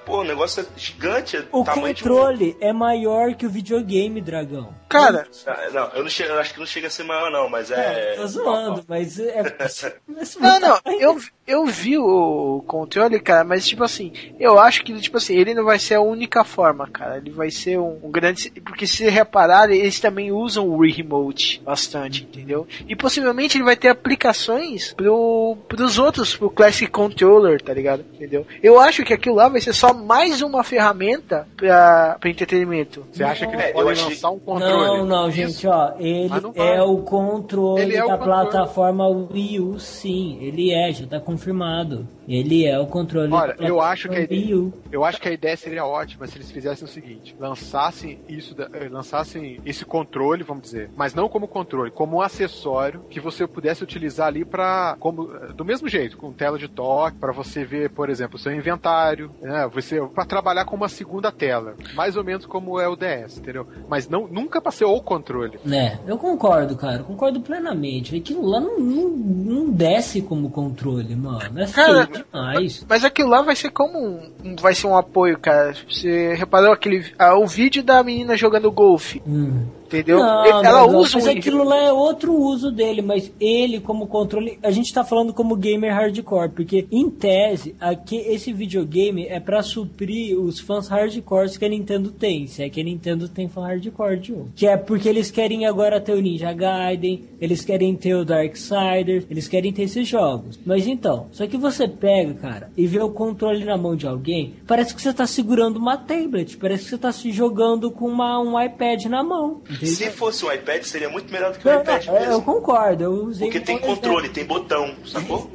Pô, 0.06 0.22
o 0.22 0.24
negócio 0.24 0.62
é 0.62 0.80
gigante. 0.80 1.38
É 1.38 1.43
O 1.51 1.66
controle 1.66 2.56
é 2.60 2.72
maior 2.72 3.34
que 3.34 3.45
o 3.45 3.49
videogame, 3.49 4.22
dragão. 4.22 4.74
Cara, 4.88 5.28
Não, 5.74 5.89
eu, 5.89 6.03
não 6.03 6.10
chego, 6.10 6.34
eu 6.34 6.39
acho 6.39 6.53
que 6.53 6.60
não 6.60 6.66
chega 6.66 6.88
a 6.88 6.89
ser 6.89 7.03
maior, 7.03 7.32
não, 7.32 7.49
mas 7.49 7.72
é. 7.72 8.16
Tô 8.16 8.28
zoando, 8.28 8.86
mas 8.88 9.20
é. 9.20 9.43
não, 10.39 10.60
não, 10.60 10.80
eu, 10.99 11.20
eu 11.47 11.66
vi 11.66 11.97
o 11.97 12.64
controle, 12.68 13.20
cara, 13.20 13.43
mas 13.43 13.68
tipo 13.68 13.84
assim, 13.84 14.14
eu 14.39 14.60
acho 14.60 14.84
que 14.84 14.93
tipo 15.01 15.18
assim, 15.18 15.36
ele 15.36 15.53
não 15.53 15.66
vai 15.66 15.80
ser 15.80 15.95
a 15.95 16.01
única 16.01 16.43
forma, 16.43 16.88
cara. 16.88 17.18
Ele 17.18 17.32
vai 17.32 17.51
ser 17.51 17.80
um, 17.80 17.99
um 18.03 18.12
grande. 18.12 18.51
Porque 18.62 18.86
se 18.88 19.10
repararem, 19.10 19.80
eles 19.80 19.99
também 19.99 20.32
usam 20.32 20.68
o 20.68 20.78
Wii 20.78 20.93
Remote 20.93 21.62
bastante, 21.66 22.24
entendeu? 22.24 22.68
E 22.88 22.95
possivelmente 22.95 23.58
ele 23.58 23.64
vai 23.64 23.76
ter 23.76 23.89
aplicações 23.89 24.93
pro, 24.93 25.58
pros 25.68 25.97
outros, 25.97 26.36
pro 26.36 26.49
Classic 26.49 26.89
Controller, 26.89 27.62
tá 27.62 27.74
ligado? 27.74 28.06
Entendeu? 28.14 28.45
Eu 28.62 28.80
acho 28.80 29.03
que 29.03 29.14
aquilo 29.14 29.36
lá 29.36 29.49
vai 29.49 29.62
ser 29.62 29.74
só 29.74 29.94
mais 29.95 30.41
uma 30.41 30.63
ferramenta 30.63 31.47
pra, 31.55 32.17
pra 32.19 32.29
entretenimento. 32.29 33.05
Você 33.11 33.23
acha 33.23 33.47
que 33.47 33.55
É, 33.55 33.57
eles 33.57 33.67
eu 33.69 33.73
podem 33.73 33.91
achei- 33.91 34.09
lançar 34.09 34.29
um 34.31 34.39
controle? 34.39 34.73
Não, 34.73 35.05
não, 35.05 35.31
gente, 35.31 35.67
ó. 35.67 35.93
Ele 35.99 36.31
é 36.55 36.81
o 36.81 36.97
controle 36.99 37.81
Ele 37.81 37.95
é 37.95 38.03
o 38.03 38.07
da 38.07 38.17
controle. 38.17 38.41
plataforma 38.49 39.07
Wii 39.07 39.59
U, 39.59 39.79
sim. 39.79 40.37
Ele 40.41 40.71
é, 40.71 40.91
já 40.91 41.05
tá 41.07 41.19
confirmado. 41.19 42.07
Ele 42.28 42.65
é 42.65 42.80
o 42.80 42.88
controle 42.88 43.32
Olha, 43.32 43.53
da 43.53 43.67
eu 43.67 43.80
acho 43.80 44.09
que 44.09 44.15
a 44.15 44.21
ideia, 44.21 44.71
eu 44.91 45.05
acho 45.05 45.21
que 45.21 45.30
a 45.30 45.32
ideia 45.32 45.55
seria 45.55 45.86
ótima 45.86 46.26
se 46.28 46.38
eles 46.38 46.51
fizessem 46.51 46.86
o 46.86 46.88
seguinte: 46.89 47.36
lançassem 47.39 48.19
isso, 48.28 48.55
eh, 48.73 48.89
lançassem 48.89 49.59
esse 49.65 49.86
controle, 49.86 50.43
vamos 50.43 50.63
dizer, 50.63 50.89
mas 50.95 51.13
não 51.13 51.30
como 51.30 51.47
controle, 51.47 51.91
como 51.91 52.17
um 52.17 52.21
acessório 52.21 53.01
que 53.09 53.19
você 53.19 53.45
pudesse 53.47 53.84
utilizar 53.84 54.28
ali 54.28 54.43
para 54.43 54.95
como 54.99 55.32
eh, 55.36 55.53
do 55.53 55.63
mesmo 55.63 55.88
jeito, 55.88 56.17
com 56.17 56.32
tela 56.32 56.57
de 56.57 56.67
toque, 56.67 57.17
para 57.17 57.32
você 57.32 57.63
ver, 57.63 57.91
por 57.91 58.09
exemplo, 58.09 58.36
o 58.38 58.39
seu 58.39 58.53
inventário, 58.53 59.32
né? 59.41 59.69
Você 59.73 60.01
para 60.01 60.26
trabalhar 60.26 60.65
com 60.65 60.76
uma 60.76 60.89
segunda 60.89 61.32
tela, 61.32 61.76
mais 61.93 62.17
ou 62.17 62.23
menos 62.23 62.45
como 62.45 62.80
é 62.80 62.88
o 62.88 62.95
DS, 62.95 63.38
entendeu? 63.38 63.67
Mas 63.88 64.09
não 64.09 64.28
nunca 64.28 64.59
para 64.59 64.71
ser 64.71 64.86
o 64.86 64.99
controle. 65.01 65.59
É, 65.71 65.97
eu 66.07 66.17
concordo, 66.17 66.76
cara, 66.76 67.03
concordo 67.03 67.41
plenamente. 67.41 68.15
Aquilo 68.15 68.45
lá 68.45 68.59
não, 68.59 68.80
não, 68.80 69.09
não 69.09 69.69
desce 69.69 70.21
como 70.21 70.49
controle, 70.49 71.15
mano. 71.15 71.59
É 71.59 71.67
feio 71.67 72.14
demais. 72.24 72.86
Mas 72.88 73.03
aquilo 73.03 73.30
lá 73.30 73.41
vai 73.41 73.55
ser 73.55 73.70
como 73.72 73.99
um, 73.99 74.55
vai 74.59 74.74
ser 74.74 74.88
um 74.88 74.97
apoio, 74.97 75.38
cara. 75.38 75.76
Você 75.89 76.34
reparou 76.34 76.72
aquele 76.72 77.05
ah, 77.18 77.36
o 77.36 77.45
vídeo 77.47 77.84
da 77.84 78.03
menina 78.03 78.36
jogando 78.36 78.72
golfe, 78.72 79.22
Hum. 79.26 79.66
Entendeu? 79.86 80.19
Não, 80.19 80.45
Ela 80.45 80.63
não, 80.63 80.91
não, 80.91 80.99
usa 80.99 81.15
mas 81.15 81.27
um 81.27 81.29
aquilo 81.29 81.63
lá 81.63 81.77
é 81.77 81.93
outro 81.93 82.33
uso 82.33 82.71
dele, 82.71 83.01
mas 83.01 83.31
ele 83.39 83.79
como 83.79 84.07
controle, 84.07 84.59
a 84.61 84.71
gente 84.71 84.93
tá 84.93 85.03
falando 85.03 85.33
como 85.33 85.55
gamer 85.55 85.93
hardcore, 85.93 86.49
porque 86.49 86.88
em 86.91 87.09
tese, 87.09 87.75
aqui 87.79 88.17
esse 88.17 88.51
videogame 88.51 89.25
é 89.27 89.39
pra 89.39 89.61
suprir 89.61 90.38
os 90.39 90.59
fãs 90.59 90.88
hardcores 90.88 91.57
que 91.57 91.65
a 91.65 91.69
Nintendo 91.69 92.11
tem, 92.11 92.47
se 92.47 92.63
é 92.63 92.69
que 92.69 92.81
a 92.81 92.83
Nintendo 92.83 93.27
tem 93.29 93.47
fã 93.47 93.61
hardcore 93.61 94.19
de 94.19 94.27
jogo. 94.29 94.49
Que 94.55 94.67
é 94.67 94.77
porque 94.77 95.09
eles 95.09 95.31
querem 95.31 95.65
agora 95.65 96.01
ter 96.01 96.13
o 96.13 96.21
Ninja 96.21 96.53
Gaiden, 96.53 97.23
eles 97.39 97.63
querem 97.63 97.95
ter 97.95 98.15
o 98.15 98.25
Darksiders, 98.25 99.25
eles 99.29 99.47
querem 99.47 99.71
ter 99.71 99.83
esses 99.83 100.07
jogos. 100.07 100.59
Mas 100.65 100.88
então, 100.88 101.27
só 101.31 101.47
que 101.47 101.57
você 101.57 101.88
pega, 101.88 102.33
cara, 102.33 102.71
e 102.75 102.88
vê 102.88 102.99
o 102.99 103.09
controle 103.09 103.63
na 103.63 103.77
mão 103.77 103.95
de 103.95 104.07
alguém, 104.07 104.53
parece 104.67 104.93
que 104.93 105.01
você 105.01 105.13
tá 105.13 105.25
segurando 105.25 105.77
uma 105.77 105.97
tablet, 105.97 106.57
parece 106.57 106.83
que 106.86 106.89
você 106.89 106.97
tá 106.97 107.11
se 107.11 107.31
jogando 107.31 107.91
com 107.91 108.07
uma, 108.07 108.39
um 108.39 108.61
iPad 108.61 109.05
na 109.05 109.23
mão. 109.23 109.61
Entendeu? 109.76 109.95
Se 109.95 110.09
fosse 110.11 110.45
um 110.45 110.51
iPad, 110.51 110.84
seria 110.84 111.09
muito 111.09 111.32
melhor 111.32 111.51
do 111.51 111.59
que 111.59 111.67
um 111.67 111.71
Não, 111.71 111.82
iPad 111.82 112.05
não, 112.05 112.15
eu 112.15 112.21
mesmo. 112.28 112.41
concordo, 112.41 113.03
eu 113.03 113.11
usei 113.26 113.47
Porque 113.47 113.59
tem 113.59 113.78
controle, 113.78 114.30
tem 114.30 114.45
botão, 114.45 114.95
sacou? 115.05 115.49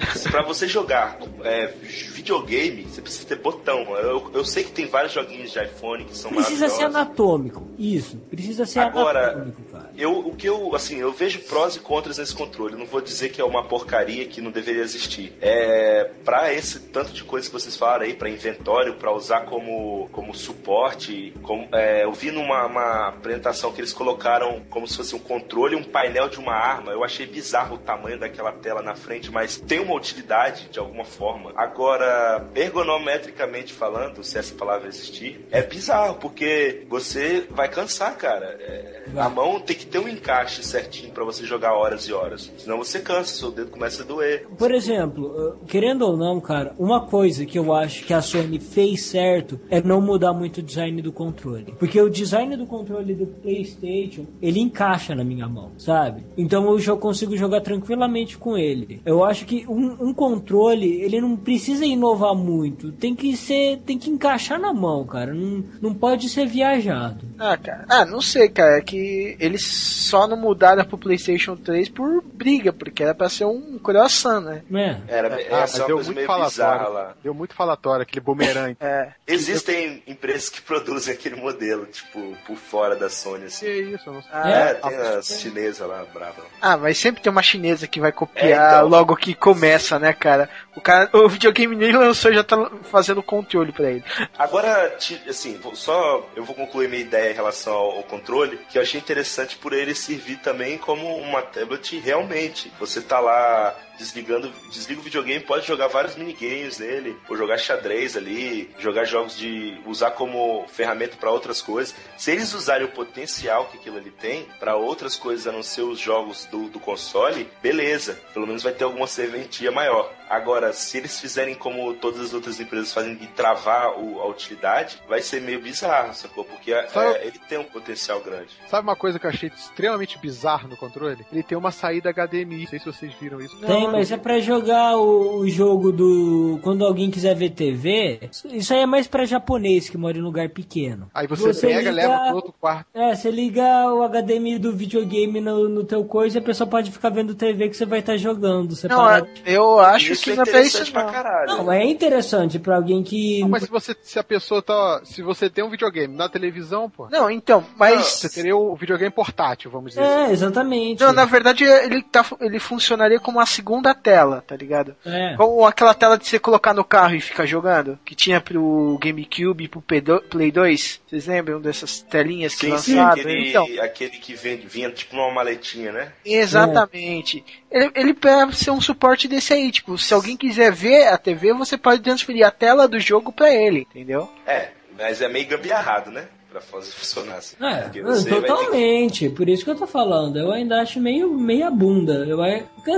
pra 0.30 0.42
você 0.42 0.66
jogar 0.66 1.18
é, 1.44 1.66
videogame, 2.12 2.84
você 2.84 3.02
precisa 3.02 3.26
ter 3.26 3.36
botão. 3.36 3.80
Eu, 3.96 4.30
eu 4.32 4.44
sei 4.44 4.64
que 4.64 4.72
tem 4.72 4.86
vários 4.86 5.12
joguinhos 5.12 5.50
de 5.50 5.62
iPhone 5.62 6.04
que 6.04 6.16
são 6.16 6.30
Precisa 6.30 6.68
ser 6.68 6.84
anatômico, 6.84 7.66
isso, 7.78 8.16
precisa 8.30 8.64
ser 8.64 8.80
Agora, 8.80 9.32
anatômico. 9.32 9.62
Eu, 9.96 10.18
o 10.18 10.34
que 10.34 10.48
eu, 10.48 10.74
assim, 10.74 10.98
eu 10.98 11.12
vejo 11.12 11.40
prós 11.40 11.76
e 11.76 11.80
contras 11.80 12.18
nesse 12.18 12.34
controle. 12.34 12.76
Não 12.76 12.86
vou 12.86 13.00
dizer 13.00 13.30
que 13.30 13.40
é 13.40 13.44
uma 13.44 13.64
porcaria 13.64 14.26
que 14.26 14.40
não 14.40 14.50
deveria 14.50 14.82
existir. 14.82 15.32
É, 15.40 16.10
pra 16.24 16.52
esse 16.52 16.80
tanto 16.80 17.12
de 17.12 17.24
coisa 17.24 17.46
que 17.46 17.52
vocês 17.52 17.76
falaram 17.76 18.04
aí, 18.04 18.14
pra 18.14 18.28
inventório, 18.28 18.94
pra 18.94 19.12
usar 19.12 19.42
como, 19.42 20.08
como 20.12 20.34
suporte, 20.34 21.32
como, 21.42 21.68
é, 21.72 22.04
eu 22.04 22.12
vi 22.12 22.30
numa 22.30 22.66
uma 22.66 23.08
apresentação 23.08 23.72
que 23.72 23.80
eles 23.80 23.92
colocaram 23.92 24.62
como 24.70 24.86
se 24.86 24.96
fosse 24.96 25.14
um 25.14 25.18
controle, 25.18 25.76
um 25.76 25.84
painel 25.84 26.28
de 26.28 26.38
uma 26.38 26.54
arma. 26.54 26.92
Eu 26.92 27.04
achei 27.04 27.26
bizarro 27.26 27.76
o 27.76 27.78
tamanho 27.78 28.18
daquela 28.18 28.52
tela 28.52 28.82
na 28.82 28.94
frente, 28.94 29.30
mas 29.30 29.56
tem 29.56 29.80
uma 29.80 29.94
utilidade 29.94 30.68
de 30.68 30.78
alguma 30.78 31.04
forma. 31.04 31.52
Agora, 31.56 32.48
ergonometricamente 32.54 33.72
falando, 33.72 34.22
se 34.22 34.38
essa 34.38 34.54
palavra 34.54 34.88
existir, 34.88 35.46
é 35.50 35.62
bizarro, 35.62 36.16
porque 36.16 36.86
você 36.88 37.46
vai 37.50 37.68
cansar, 37.68 38.16
cara. 38.16 38.56
É, 38.60 39.04
a 39.16 39.28
mão 39.28 39.60
tem 39.70 39.78
que 39.78 39.86
ter 39.86 40.00
um 40.00 40.08
encaixe 40.08 40.64
certinho 40.64 41.12
pra 41.12 41.24
você 41.24 41.46
jogar 41.46 41.74
horas 41.74 42.08
e 42.08 42.12
horas. 42.12 42.50
Senão 42.58 42.76
você 42.76 42.98
cansa, 42.98 43.36
seu 43.36 43.52
dedo 43.52 43.70
começa 43.70 44.02
a 44.02 44.06
doer. 44.06 44.48
Por 44.58 44.72
exemplo, 44.72 45.26
uh, 45.26 45.64
querendo 45.64 46.02
ou 46.02 46.16
não, 46.16 46.40
cara, 46.40 46.74
uma 46.76 47.06
coisa 47.06 47.46
que 47.46 47.56
eu 47.56 47.72
acho 47.72 48.04
que 48.04 48.12
a 48.12 48.20
Sony 48.20 48.58
fez 48.58 49.02
certo 49.02 49.60
é 49.70 49.80
não 49.80 50.00
mudar 50.00 50.32
muito 50.32 50.58
o 50.58 50.62
design 50.62 51.00
do 51.00 51.12
controle. 51.12 51.72
Porque 51.78 52.00
o 52.00 52.10
design 52.10 52.56
do 52.56 52.66
controle 52.66 53.14
do 53.14 53.26
PlayStation, 53.26 54.26
ele 54.42 54.58
encaixa 54.58 55.14
na 55.14 55.22
minha 55.22 55.48
mão, 55.48 55.70
sabe? 55.78 56.24
Então 56.36 56.68
eu 56.68 56.80
já 56.80 56.96
consigo 56.96 57.36
jogar 57.36 57.60
tranquilamente 57.60 58.36
com 58.36 58.58
ele. 58.58 59.00
Eu 59.06 59.22
acho 59.22 59.46
que 59.46 59.64
um, 59.68 60.08
um 60.08 60.12
controle, 60.12 61.00
ele 61.00 61.20
não 61.20 61.36
precisa 61.36 61.86
inovar 61.86 62.34
muito. 62.34 62.90
Tem 62.90 63.14
que 63.14 63.36
ser, 63.36 63.78
tem 63.86 63.96
que 63.96 64.10
encaixar 64.10 64.60
na 64.60 64.72
mão, 64.72 65.06
cara. 65.06 65.32
Não, 65.32 65.62
não 65.80 65.94
pode 65.94 66.28
ser 66.28 66.46
viajado. 66.48 67.24
Ah, 67.38 67.56
cara. 67.56 67.86
Ah, 67.88 68.04
não 68.04 68.20
sei, 68.20 68.48
cara. 68.48 68.78
É 68.78 68.80
que 68.80 69.36
eles 69.60 69.90
só 70.10 70.26
não 70.26 70.36
mudaram 70.36 70.84
pro 70.84 70.98
PlayStation 70.98 71.54
3 71.56 71.88
por 71.88 72.20
briga, 72.22 72.72
porque 72.72 73.02
era 73.02 73.14
pra 73.14 73.28
ser 73.28 73.44
um 73.44 73.78
croissant, 73.78 74.40
né? 74.42 74.62
Né? 74.68 75.00
Era, 75.06 75.34
Ah, 75.36 75.40
essa 75.40 75.50
mas 75.60 75.74
é 75.74 75.78
uma 75.82 75.86
deu 75.86 75.96
coisa 75.96 76.12
muito 76.12 76.26
falatório. 76.26 76.92
lá. 76.92 77.14
Deu 77.22 77.34
muito 77.34 77.54
falatório, 77.54 78.02
aquele 78.02 78.20
bumerangue. 78.20 78.76
É. 78.90 79.10
Existem 79.26 80.02
empresas 80.06 80.48
que 80.48 80.60
produzem 80.60 81.14
aquele 81.14 81.36
modelo, 81.36 81.86
tipo, 81.86 82.36
por 82.46 82.56
fora 82.56 82.96
da 82.96 83.08
Sony, 83.08 83.44
assim. 83.44 83.66
Que 83.66 83.72
isso, 83.82 84.08
eu 84.08 84.14
não 84.14 84.22
sei. 84.22 84.30
Ah, 84.32 84.50
É, 84.50 84.70
é. 84.70 84.74
tem 84.74 84.96
as 84.96 85.26
chinesas 85.40 85.86
lá, 85.88 86.04
brava. 86.12 86.42
Ah, 86.60 86.76
mas 86.76 86.98
sempre 86.98 87.22
tem 87.22 87.30
uma 87.30 87.42
chinesa 87.42 87.86
que 87.86 88.00
vai 88.00 88.10
copiar 88.10 88.48
É, 88.48 88.76
então. 88.78 88.88
logo 88.88 89.14
que 89.16 89.34
começa, 89.34 89.98
né, 89.98 90.12
cara? 90.12 90.48
O 90.74 90.80
cara, 90.80 91.08
o 91.12 91.28
videogame 91.28 91.76
nem 91.76 91.92
lançou 91.92 92.32
já 92.32 92.42
tá 92.42 92.70
fazendo 92.90 93.22
controle 93.22 93.70
pra 93.70 93.90
ele. 93.90 94.04
Agora, 94.36 94.96
assim, 95.28 95.56
vou- 95.58 95.76
só 95.76 96.26
eu 96.34 96.44
vou 96.44 96.54
concluir 96.56 96.88
minha 96.88 97.02
ideia 97.02 97.30
em 97.30 97.34
relação 97.34 97.72
ao, 97.74 97.90
ao 97.98 98.02
controle, 98.04 98.58
que 98.70 98.78
eu 98.78 98.82
achei 98.82 98.98
interessante 99.00 99.39
por 99.56 99.72
ele 99.72 99.94
servir 99.94 100.38
também 100.38 100.78
como 100.78 101.16
uma 101.16 101.42
tablet 101.42 101.98
realmente. 101.98 102.72
Você 102.78 103.00
tá 103.00 103.20
lá 103.20 103.76
desligando, 104.00 104.50
desliga 104.70 105.00
o 105.00 105.04
videogame, 105.04 105.44
pode 105.44 105.66
jogar 105.66 105.86
vários 105.88 106.16
minigames 106.16 106.78
nele, 106.78 107.16
ou 107.28 107.36
jogar 107.36 107.58
xadrez 107.58 108.16
ali, 108.16 108.70
jogar 108.78 109.04
jogos 109.04 109.36
de 109.36 109.78
usar 109.86 110.12
como 110.12 110.66
ferramenta 110.68 111.16
para 111.16 111.30
outras 111.30 111.60
coisas. 111.62 111.94
Se 112.16 112.30
eles 112.32 112.52
usarem 112.54 112.86
o 112.86 112.90
potencial 112.90 113.66
que 113.66 113.76
aquilo 113.76 113.98
ali 113.98 114.10
tem 114.10 114.46
para 114.58 114.74
outras 114.74 115.16
coisas 115.16 115.46
a 115.46 115.52
não 115.52 115.62
ser 115.62 115.82
os 115.82 115.98
jogos 115.98 116.46
do, 116.46 116.68
do 116.68 116.80
console, 116.80 117.48
beleza, 117.62 118.18
pelo 118.32 118.46
menos 118.46 118.62
vai 118.62 118.72
ter 118.72 118.84
alguma 118.84 119.06
serventia 119.06 119.70
maior. 119.70 120.10
Agora, 120.28 120.72
se 120.72 120.96
eles 120.96 121.18
fizerem 121.20 121.54
como 121.56 121.92
todas 121.94 122.20
as 122.20 122.32
outras 122.32 122.58
empresas 122.60 122.92
fazem 122.94 123.16
de 123.16 123.26
travar 123.26 123.98
o- 123.98 124.20
a 124.20 124.26
utilidade, 124.28 125.02
vai 125.08 125.20
ser 125.20 125.40
meio 125.40 125.60
bizarro, 125.60 126.14
sacou? 126.14 126.44
Porque 126.44 126.72
é, 126.72 126.86
Sabe- 126.88 127.18
ele 127.26 127.38
tem 127.48 127.58
um 127.58 127.64
potencial 127.64 128.20
grande. 128.20 128.50
Sabe 128.68 128.86
uma 128.86 128.94
coisa 128.94 129.18
que 129.18 129.26
eu 129.26 129.30
achei 129.30 129.48
extremamente 129.48 130.16
bizarro 130.18 130.68
no 130.68 130.76
controle? 130.76 131.26
Ele 131.32 131.42
tem 131.42 131.58
uma 131.58 131.72
saída 131.72 132.10
HDMI. 132.10 132.60
Não 132.62 132.66
sei 132.68 132.78
se 132.78 132.84
vocês 132.86 133.12
viram 133.20 133.40
isso. 133.40 133.56
Tem, 133.60 133.89
mas 133.90 134.10
é 134.12 134.16
pra 134.16 134.38
jogar 134.40 134.96
o, 134.96 135.38
o 135.40 135.48
jogo 135.48 135.92
do. 135.92 136.58
Quando 136.62 136.84
alguém 136.84 137.10
quiser 137.10 137.34
ver 137.34 137.50
TV. 137.50 138.20
Isso 138.52 138.72
aí 138.74 138.80
é 138.80 138.86
mais 138.86 139.06
pra 139.06 139.24
japonês 139.24 139.88
que 139.88 139.96
mora 139.98 140.16
em 140.16 140.22
lugar 140.22 140.48
pequeno. 140.48 141.08
Aí 141.14 141.26
você, 141.26 141.52
pega, 141.54 141.78
liga- 141.78 141.90
leva 141.90 142.18
pro 142.26 142.36
outro 142.36 142.54
quarto. 142.60 142.86
É, 142.94 143.14
você 143.14 143.30
liga 143.30 143.62
o 143.92 144.02
HDMI 144.08 144.58
do 144.58 144.72
videogame 144.72 145.40
no, 145.40 145.68
no 145.68 145.84
teu 145.84 146.04
coisa 146.04 146.38
e 146.38 146.40
a 146.40 146.42
pessoa 146.44 146.68
pode 146.68 146.90
ficar 146.90 147.10
vendo 147.10 147.34
TV 147.34 147.68
que 147.68 147.76
você 147.76 147.86
vai 147.86 148.00
estar 148.00 148.16
jogando. 148.16 148.74
Não, 148.88 149.26
eu 149.46 149.78
acho 149.80 150.12
isso 150.12 150.24
que 150.24 150.30
é 150.32 150.36
não 150.36 150.42
é 150.42 150.46
pra 150.46 150.52
interessante 150.60 150.82
isso 150.82 150.92
pra 150.92 151.04
não. 151.04 151.12
caralho. 151.12 151.48
Não, 151.48 151.72
é 151.72 151.84
interessante 151.84 152.58
pra 152.58 152.76
alguém 152.76 153.02
que. 153.02 153.42
Ah, 153.42 153.48
mas 153.48 153.62
se 153.64 153.70
você 153.70 153.94
se 154.02 154.18
a 154.18 154.24
pessoa 154.24 154.60
tá. 154.62 155.00
Se 155.04 155.22
você 155.22 155.48
tem 155.48 155.64
um 155.64 155.70
videogame 155.70 156.14
na 156.14 156.28
televisão, 156.28 156.88
pô. 156.90 157.08
Não, 157.10 157.30
então, 157.30 157.64
mas 157.76 158.06
Você 158.06 158.28
teria 158.28 158.56
o 158.56 158.74
videogame 158.76 159.10
portátil, 159.10 159.70
vamos 159.70 159.90
dizer 159.92 160.02
assim. 160.02 160.30
É, 160.30 160.32
exatamente. 160.32 161.00
Não, 161.02 161.12
na 161.12 161.24
verdade 161.24 161.64
ele, 161.64 162.02
tá, 162.02 162.24
ele 162.40 162.58
funcionaria 162.58 163.18
como 163.20 163.38
uma 163.38 163.46
segunda 163.46 163.79
tela, 163.94 164.44
tá 164.46 164.54
ligado? 164.56 164.94
É. 165.04 165.34
Como 165.36 165.64
aquela 165.64 165.94
tela 165.94 166.16
de 166.18 166.26
você 166.26 166.38
colocar 166.38 166.72
no 166.74 166.84
carro 166.84 167.14
e 167.14 167.20
ficar 167.20 167.46
jogando, 167.46 167.98
que 168.04 168.14
tinha 168.14 168.40
pro 168.40 168.98
GameCube 169.00 169.64
e 169.64 169.68
pro 169.68 169.80
P2 169.82 170.22
Play 170.28 170.50
2. 170.52 171.00
Vocês 171.08 171.26
lembram 171.26 171.60
dessas 171.60 172.00
telinhas 172.02 172.54
que 172.54 172.66
Sim, 172.70 172.78
sim, 172.78 172.94
lançaram? 172.96 173.20
aquele, 173.20 173.48
Então, 173.50 173.66
aquele 173.82 174.10
que 174.18 174.34
vem, 174.34 174.56
vinha 174.58 174.90
tipo 174.90 175.16
numa 175.16 175.30
maletinha, 175.32 175.92
né? 175.92 176.12
exatamente. 176.24 177.44
Ele, 177.70 177.90
ele 177.94 178.14
pode 178.14 178.56
ser 178.56 178.70
um 178.70 178.80
suporte 178.80 179.28
desse 179.28 179.52
aí, 179.52 179.70
tipo, 179.70 179.96
se 179.98 180.12
alguém 180.12 180.36
quiser 180.36 180.72
ver 180.72 181.08
a 181.08 181.16
TV, 181.18 181.52
você 181.52 181.76
pode 181.78 182.02
transferir 182.02 182.46
a 182.46 182.50
tela 182.50 182.86
do 182.88 182.98
jogo 183.00 183.32
pra 183.32 183.52
ele, 183.54 183.80
entendeu? 183.90 184.30
É, 184.46 184.68
mas 184.98 185.20
é 185.22 185.28
meio 185.28 185.46
gambiarrado, 185.48 186.10
né? 186.10 186.26
Pra 186.50 186.60
fazer 186.60 186.90
funcionar 186.90 187.36
assim. 187.36 187.54
É, 187.60 187.82
ter 187.88 188.02
que- 188.04 188.40
totalmente. 188.40 189.28
Por 189.30 189.48
isso 189.48 189.64
que 189.64 189.70
eu 189.70 189.76
tô 189.76 189.86
falando. 189.86 190.36
Eu 190.36 190.50
ainda 190.50 190.80
acho 190.80 191.00
meio 191.00 191.32
meia 191.32 191.70
bunda. 191.70 192.26
Eu, 192.26 192.38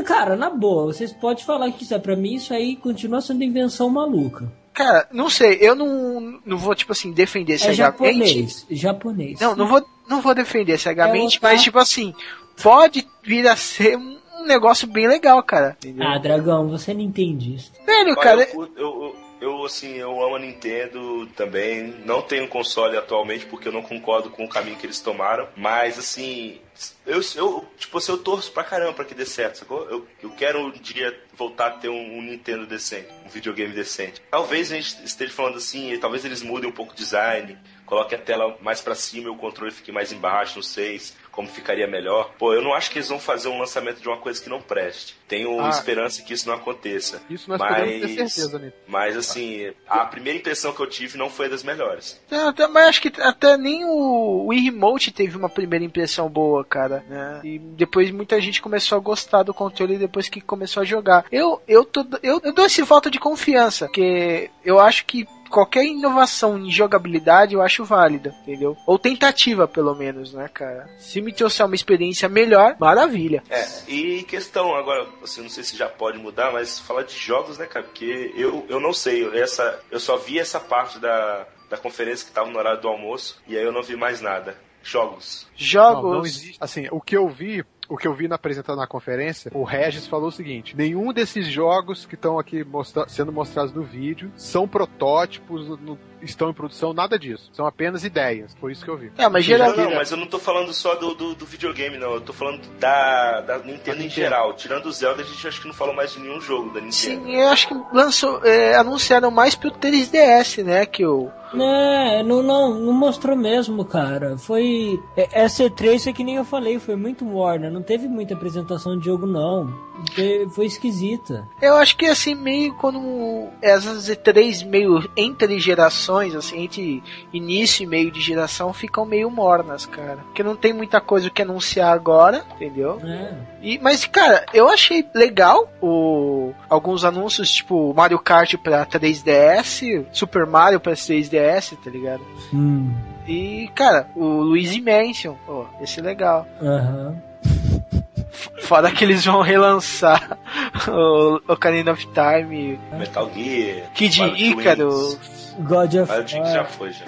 cara, 0.04 0.36
na 0.36 0.48
boa, 0.48 0.86
vocês 0.86 1.12
podem 1.12 1.44
falar 1.44 1.68
o 1.68 1.72
que 1.72 1.80
quiser. 1.80 1.98
Pra 2.00 2.16
mim, 2.16 2.34
isso 2.34 2.54
aí 2.54 2.76
continua 2.76 3.20
sendo 3.20 3.44
invenção 3.44 3.90
maluca. 3.90 4.50
Cara, 4.72 5.06
não 5.12 5.28
sei, 5.28 5.58
eu 5.60 5.74
não, 5.74 6.40
não 6.46 6.56
vou, 6.56 6.74
tipo 6.74 6.92
assim, 6.92 7.12
defender 7.12 7.54
É 7.54 7.58
cegamente. 7.58 7.78
japonês. 8.16 8.66
Japonês. 8.70 9.38
Não, 9.40 9.54
não 9.54 9.66
vou, 9.66 9.84
não 10.08 10.22
vou 10.22 10.34
defender 10.34 10.78
cegamente, 10.78 11.36
É, 11.36 11.40
mas 11.42 11.62
tipo 11.62 11.78
assim, 11.78 12.14
pode 12.62 13.06
vir 13.22 13.46
a 13.46 13.54
ser 13.54 13.98
um 13.98 14.46
negócio 14.46 14.88
bem 14.88 15.06
legal, 15.06 15.42
cara. 15.42 15.76
Entendeu? 15.78 16.08
Ah, 16.08 16.16
dragão, 16.16 16.68
você 16.70 16.94
não 16.94 17.02
entende 17.02 17.54
isso. 17.54 17.70
Velho, 17.86 18.16
cara, 18.16 18.48
eu, 18.50 18.62
eu, 18.62 18.72
eu- 18.78 19.16
eu, 19.42 19.64
assim, 19.64 19.94
eu 19.96 20.22
amo 20.22 20.36
a 20.36 20.38
Nintendo 20.38 21.26
também. 21.36 21.82
Não 22.04 22.22
tenho 22.22 22.46
console 22.46 22.96
atualmente 22.96 23.44
porque 23.46 23.66
eu 23.66 23.72
não 23.72 23.82
concordo 23.82 24.30
com 24.30 24.44
o 24.44 24.48
caminho 24.48 24.76
que 24.76 24.86
eles 24.86 25.00
tomaram. 25.00 25.48
Mas, 25.56 25.98
assim, 25.98 26.60
eu, 27.04 27.20
eu 27.34 27.68
tipo 27.76 27.98
assim, 27.98 28.12
eu 28.12 28.18
torço 28.18 28.52
pra 28.52 28.62
caramba 28.62 28.92
pra 28.92 29.04
que 29.04 29.14
dê 29.14 29.26
certo, 29.26 29.58
sacou? 29.58 29.88
Eu, 29.90 30.06
eu 30.22 30.30
quero 30.30 30.60
um 30.60 30.70
dia 30.70 31.18
voltar 31.34 31.66
a 31.66 31.70
ter 31.72 31.88
um, 31.88 32.18
um 32.18 32.22
Nintendo 32.22 32.66
decente, 32.66 33.08
um 33.26 33.28
videogame 33.28 33.74
decente. 33.74 34.22
Talvez 34.30 34.70
a 34.70 34.76
gente 34.76 35.04
esteja 35.04 35.32
falando 35.32 35.56
assim, 35.56 35.98
talvez 35.98 36.24
eles 36.24 36.42
mudem 36.42 36.70
um 36.70 36.72
pouco 36.72 36.92
o 36.92 36.96
design, 36.96 37.58
coloque 37.92 38.14
a 38.14 38.18
tela 38.18 38.56
mais 38.62 38.80
para 38.80 38.94
cima 38.94 39.26
e 39.26 39.30
o 39.30 39.36
controle 39.36 39.70
fique 39.70 39.92
mais 39.92 40.10
embaixo, 40.12 40.56
não 40.56 40.62
sei 40.62 40.98
como 41.30 41.46
ficaria 41.48 41.86
melhor. 41.86 42.30
Pô, 42.38 42.52
eu 42.54 42.62
não 42.62 42.72
acho 42.74 42.90
que 42.90 42.98
eles 42.98 43.08
vão 43.08 43.18
fazer 43.18 43.48
um 43.48 43.58
lançamento 43.58 44.00
de 44.00 44.08
uma 44.08 44.16
coisa 44.16 44.40
que 44.42 44.48
não 44.50 44.60
preste. 44.62 45.14
Tenho 45.28 45.60
Ah. 45.60 45.68
esperança 45.68 46.22
que 46.22 46.32
isso 46.32 46.46
não 46.48 46.54
aconteça. 46.54 47.22
Isso 47.28 47.48
nós 47.50 47.58
podemos 47.58 47.90
ter 47.90 48.00
mas, 48.22 48.32
certeza, 48.32 48.58
né? 48.58 48.72
mas 48.86 49.16
assim, 49.16 49.72
a 49.86 50.04
primeira 50.06 50.38
impressão 50.38 50.72
que 50.72 50.80
eu 50.80 50.86
tive 50.86 51.18
não 51.18 51.28
foi 51.28 51.48
das 51.50 51.62
melhores. 51.62 52.18
Eu 52.30 52.48
até- 52.48 52.66
mas 52.66 52.86
acho 52.88 53.02
que 53.02 53.12
até 53.20 53.56
nem 53.58 53.84
o 53.84 54.46
Wii 54.48 54.64
Remote 54.70 55.10
teve 55.10 55.36
uma 55.36 55.48
primeira 55.50 55.84
impressão 55.84 56.28
boa, 56.30 56.64
cara. 56.64 57.04
Né? 57.08 57.40
E 57.44 57.58
depois 57.58 58.10
muita 58.10 58.40
gente 58.40 58.62
começou 58.62 58.96
a 58.96 59.00
gostar 59.00 59.42
do 59.42 59.52
controle 59.54 59.98
depois 59.98 60.28
que 60.30 60.40
começou 60.40 60.80
a 60.82 60.84
jogar. 60.86 61.24
Eu, 61.30 61.60
eu, 61.68 61.84
tô, 61.84 62.06
eu, 62.22 62.40
eu 62.42 62.52
dou 62.54 62.64
esse 62.64 62.80
voto 62.82 63.10
de 63.10 63.18
confiança, 63.18 63.86
porque 63.86 64.50
eu 64.64 64.78
acho 64.80 65.04
que 65.06 65.26
qualquer 65.52 65.84
inovação 65.84 66.58
em 66.58 66.70
jogabilidade 66.70 67.54
eu 67.54 67.62
acho 67.62 67.84
válida, 67.84 68.34
entendeu? 68.42 68.76
Ou 68.86 68.98
tentativa, 68.98 69.68
pelo 69.68 69.94
menos, 69.94 70.32
né, 70.32 70.48
cara? 70.48 70.88
Se 70.98 71.20
me 71.20 71.32
trouxer 71.32 71.66
uma 71.66 71.74
experiência 71.74 72.28
melhor, 72.28 72.74
maravilha. 72.80 73.42
É, 73.50 73.64
e 73.86 74.22
questão 74.22 74.74
agora, 74.74 75.06
assim, 75.22 75.42
não 75.42 75.50
sei 75.50 75.62
se 75.62 75.76
já 75.76 75.88
pode 75.88 76.18
mudar, 76.18 76.50
mas 76.52 76.80
falar 76.80 77.02
de 77.02 77.16
jogos, 77.16 77.58
né, 77.58 77.66
cara? 77.66 77.84
Porque 77.84 78.32
eu, 78.34 78.64
eu 78.68 78.80
não 78.80 78.94
sei, 78.94 79.28
essa, 79.38 79.78
eu 79.90 80.00
só 80.00 80.16
vi 80.16 80.38
essa 80.38 80.58
parte 80.58 80.98
da, 80.98 81.46
da 81.68 81.76
conferência 81.76 82.26
que 82.26 82.32
tava 82.32 82.50
no 82.50 82.58
horário 82.58 82.80
do 82.80 82.88
almoço 82.88 83.40
e 83.46 83.56
aí 83.56 83.62
eu 83.62 83.72
não 83.72 83.82
vi 83.82 83.94
mais 83.94 84.20
nada. 84.20 84.56
Jogos. 84.82 85.46
Jogos. 85.54 86.02
Não, 86.02 86.12
não 86.14 86.26
existe. 86.26 86.58
Assim, 86.60 86.88
o 86.90 87.00
que 87.00 87.16
eu 87.16 87.28
vi, 87.28 87.64
o 87.92 87.96
que 87.98 88.08
eu 88.08 88.14
vi 88.14 88.26
na 88.26 88.36
apresentação 88.36 88.74
na 88.74 88.86
conferência, 88.86 89.50
o 89.54 89.64
Regis 89.64 90.06
falou 90.06 90.28
o 90.28 90.32
seguinte: 90.32 90.74
nenhum 90.76 91.12
desses 91.12 91.46
jogos 91.46 92.06
que 92.06 92.14
estão 92.14 92.38
aqui 92.38 92.64
mostra- 92.64 93.06
sendo 93.08 93.30
mostrados 93.30 93.72
no 93.72 93.82
vídeo 93.82 94.32
são 94.34 94.66
protótipos, 94.66 95.68
no- 95.80 95.98
estão 96.22 96.50
em 96.50 96.54
produção, 96.54 96.92
nada 96.92 97.18
disso. 97.18 97.50
São 97.52 97.66
apenas 97.66 98.04
ideias. 98.04 98.54
Foi 98.60 98.72
isso 98.72 98.84
que 98.84 98.90
eu 98.90 98.96
vi. 98.96 99.12
É, 99.18 99.24
mas 99.28 99.32
Não, 99.32 99.40
geralmente. 99.42 99.78
não, 99.88 99.94
mas 99.96 100.10
eu 100.10 100.16
não 100.16 100.26
tô 100.26 100.38
falando 100.38 100.72
só 100.72 100.94
do, 100.94 101.14
do, 101.14 101.34
do 101.34 101.46
videogame, 101.46 101.98
não. 101.98 102.14
Eu 102.14 102.20
tô 102.20 102.32
falando 102.32 102.60
da, 102.78 103.40
da 103.40 103.58
Nintendo 103.58 104.02
em 104.02 104.08
geral. 104.10 104.54
Tirando 104.54 104.86
o 104.86 104.92
Zelda, 104.92 105.22
a 105.22 105.24
gente 105.24 105.46
acho 105.46 105.60
que 105.60 105.66
não 105.68 105.74
falou 105.74 105.94
mais 105.94 106.12
de 106.12 106.20
nenhum 106.20 106.40
jogo 106.40 106.68
da 106.68 106.80
Nintendo. 106.80 106.92
Sim, 106.92 107.34
eu 107.36 107.48
acho 107.48 107.68
que 107.68 107.74
lançou, 107.92 108.40
é, 108.44 108.74
anunciaram 108.76 109.30
mais 109.30 109.54
pro 109.54 109.70
3DS, 109.70 110.62
né? 110.64 110.86
Que 110.86 111.04
o. 111.06 111.30
Né, 111.52 112.22
não, 112.22 112.42
não, 112.42 112.74
não 112.80 112.92
mostrou 112.94 113.36
mesmo, 113.36 113.84
cara. 113.84 114.38
Foi. 114.38 114.98
é- 115.14 115.28
Essa 115.32 115.64
E3 115.64 116.06
é 116.08 116.12
que 116.14 116.24
nem 116.24 116.36
eu 116.36 116.46
falei, 116.46 116.78
foi 116.78 116.96
muito 116.96 117.26
morna. 117.26 117.68
Não 117.68 117.82
teve 117.82 118.08
muita 118.08 118.32
apresentação 118.32 118.98
de 118.98 119.04
jogo, 119.04 119.26
não. 119.26 119.66
Foi- 120.14 120.48
Foi 120.48 120.64
esquisita. 120.66 121.46
Eu 121.60 121.74
acho 121.76 121.94
que 121.98 122.06
assim, 122.06 122.34
meio 122.34 122.72
quando 122.76 123.48
essas 123.60 124.08
E3 124.08 124.64
meio 124.66 125.06
entre 125.14 125.58
gerações, 125.60 126.11
assim, 126.18 126.62
entre 126.64 127.02
início 127.32 127.84
e 127.84 127.86
meio 127.86 128.10
de 128.10 128.20
geração, 128.20 128.72
ficam 128.72 129.04
meio 129.04 129.30
mornas, 129.30 129.86
cara. 129.86 130.18
Porque 130.18 130.42
não 130.42 130.56
tem 130.56 130.72
muita 130.72 131.00
coisa 131.00 131.30
que 131.30 131.42
anunciar 131.42 131.92
agora, 131.92 132.44
entendeu? 132.54 133.00
É. 133.04 133.34
E, 133.62 133.78
mas, 133.78 134.04
cara, 134.04 134.44
eu 134.52 134.68
achei 134.68 135.06
legal 135.14 135.70
o, 135.80 136.52
alguns 136.68 137.04
anúncios, 137.04 137.50
tipo 137.50 137.94
Mario 137.94 138.18
Kart 138.18 138.56
pra 138.56 138.84
3DS, 138.86 140.06
Super 140.12 140.46
Mario 140.46 140.80
pra 140.80 140.92
3DS, 140.92 141.76
tá 141.82 141.90
ligado? 141.90 142.22
Hum. 142.52 142.92
E, 143.26 143.70
cara, 143.74 144.08
o 144.16 144.24
Luigi 144.24 144.80
Mansion, 144.80 145.34
pô, 145.46 145.66
esse 145.80 146.00
é 146.00 146.02
legal. 146.02 146.46
Aham. 146.60 147.16
Fora 148.62 148.90
que 148.90 149.04
eles 149.04 149.24
vão 149.24 149.42
relançar 149.42 150.38
o 150.88 151.40
Ocarina 151.52 151.92
of 151.92 152.06
Time, 152.08 152.78
Metal 152.98 153.30
Gear, 153.34 153.90
Kid 153.94 154.18
Mario 154.18 154.36
Ícaro. 154.36 154.88
Twins. 154.88 155.41
God 155.60 155.94
of 155.94 156.12
Twins 156.12 156.30
já 156.52 156.62
War, 156.62 156.70
foi, 156.70 156.92
já. 156.92 157.04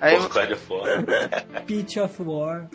Aí, 0.00 0.18
God 0.18 0.50
of 0.52 0.62
War. 0.72 1.04
Peach 1.66 1.98
of 2.00 2.22
War. 2.22 2.66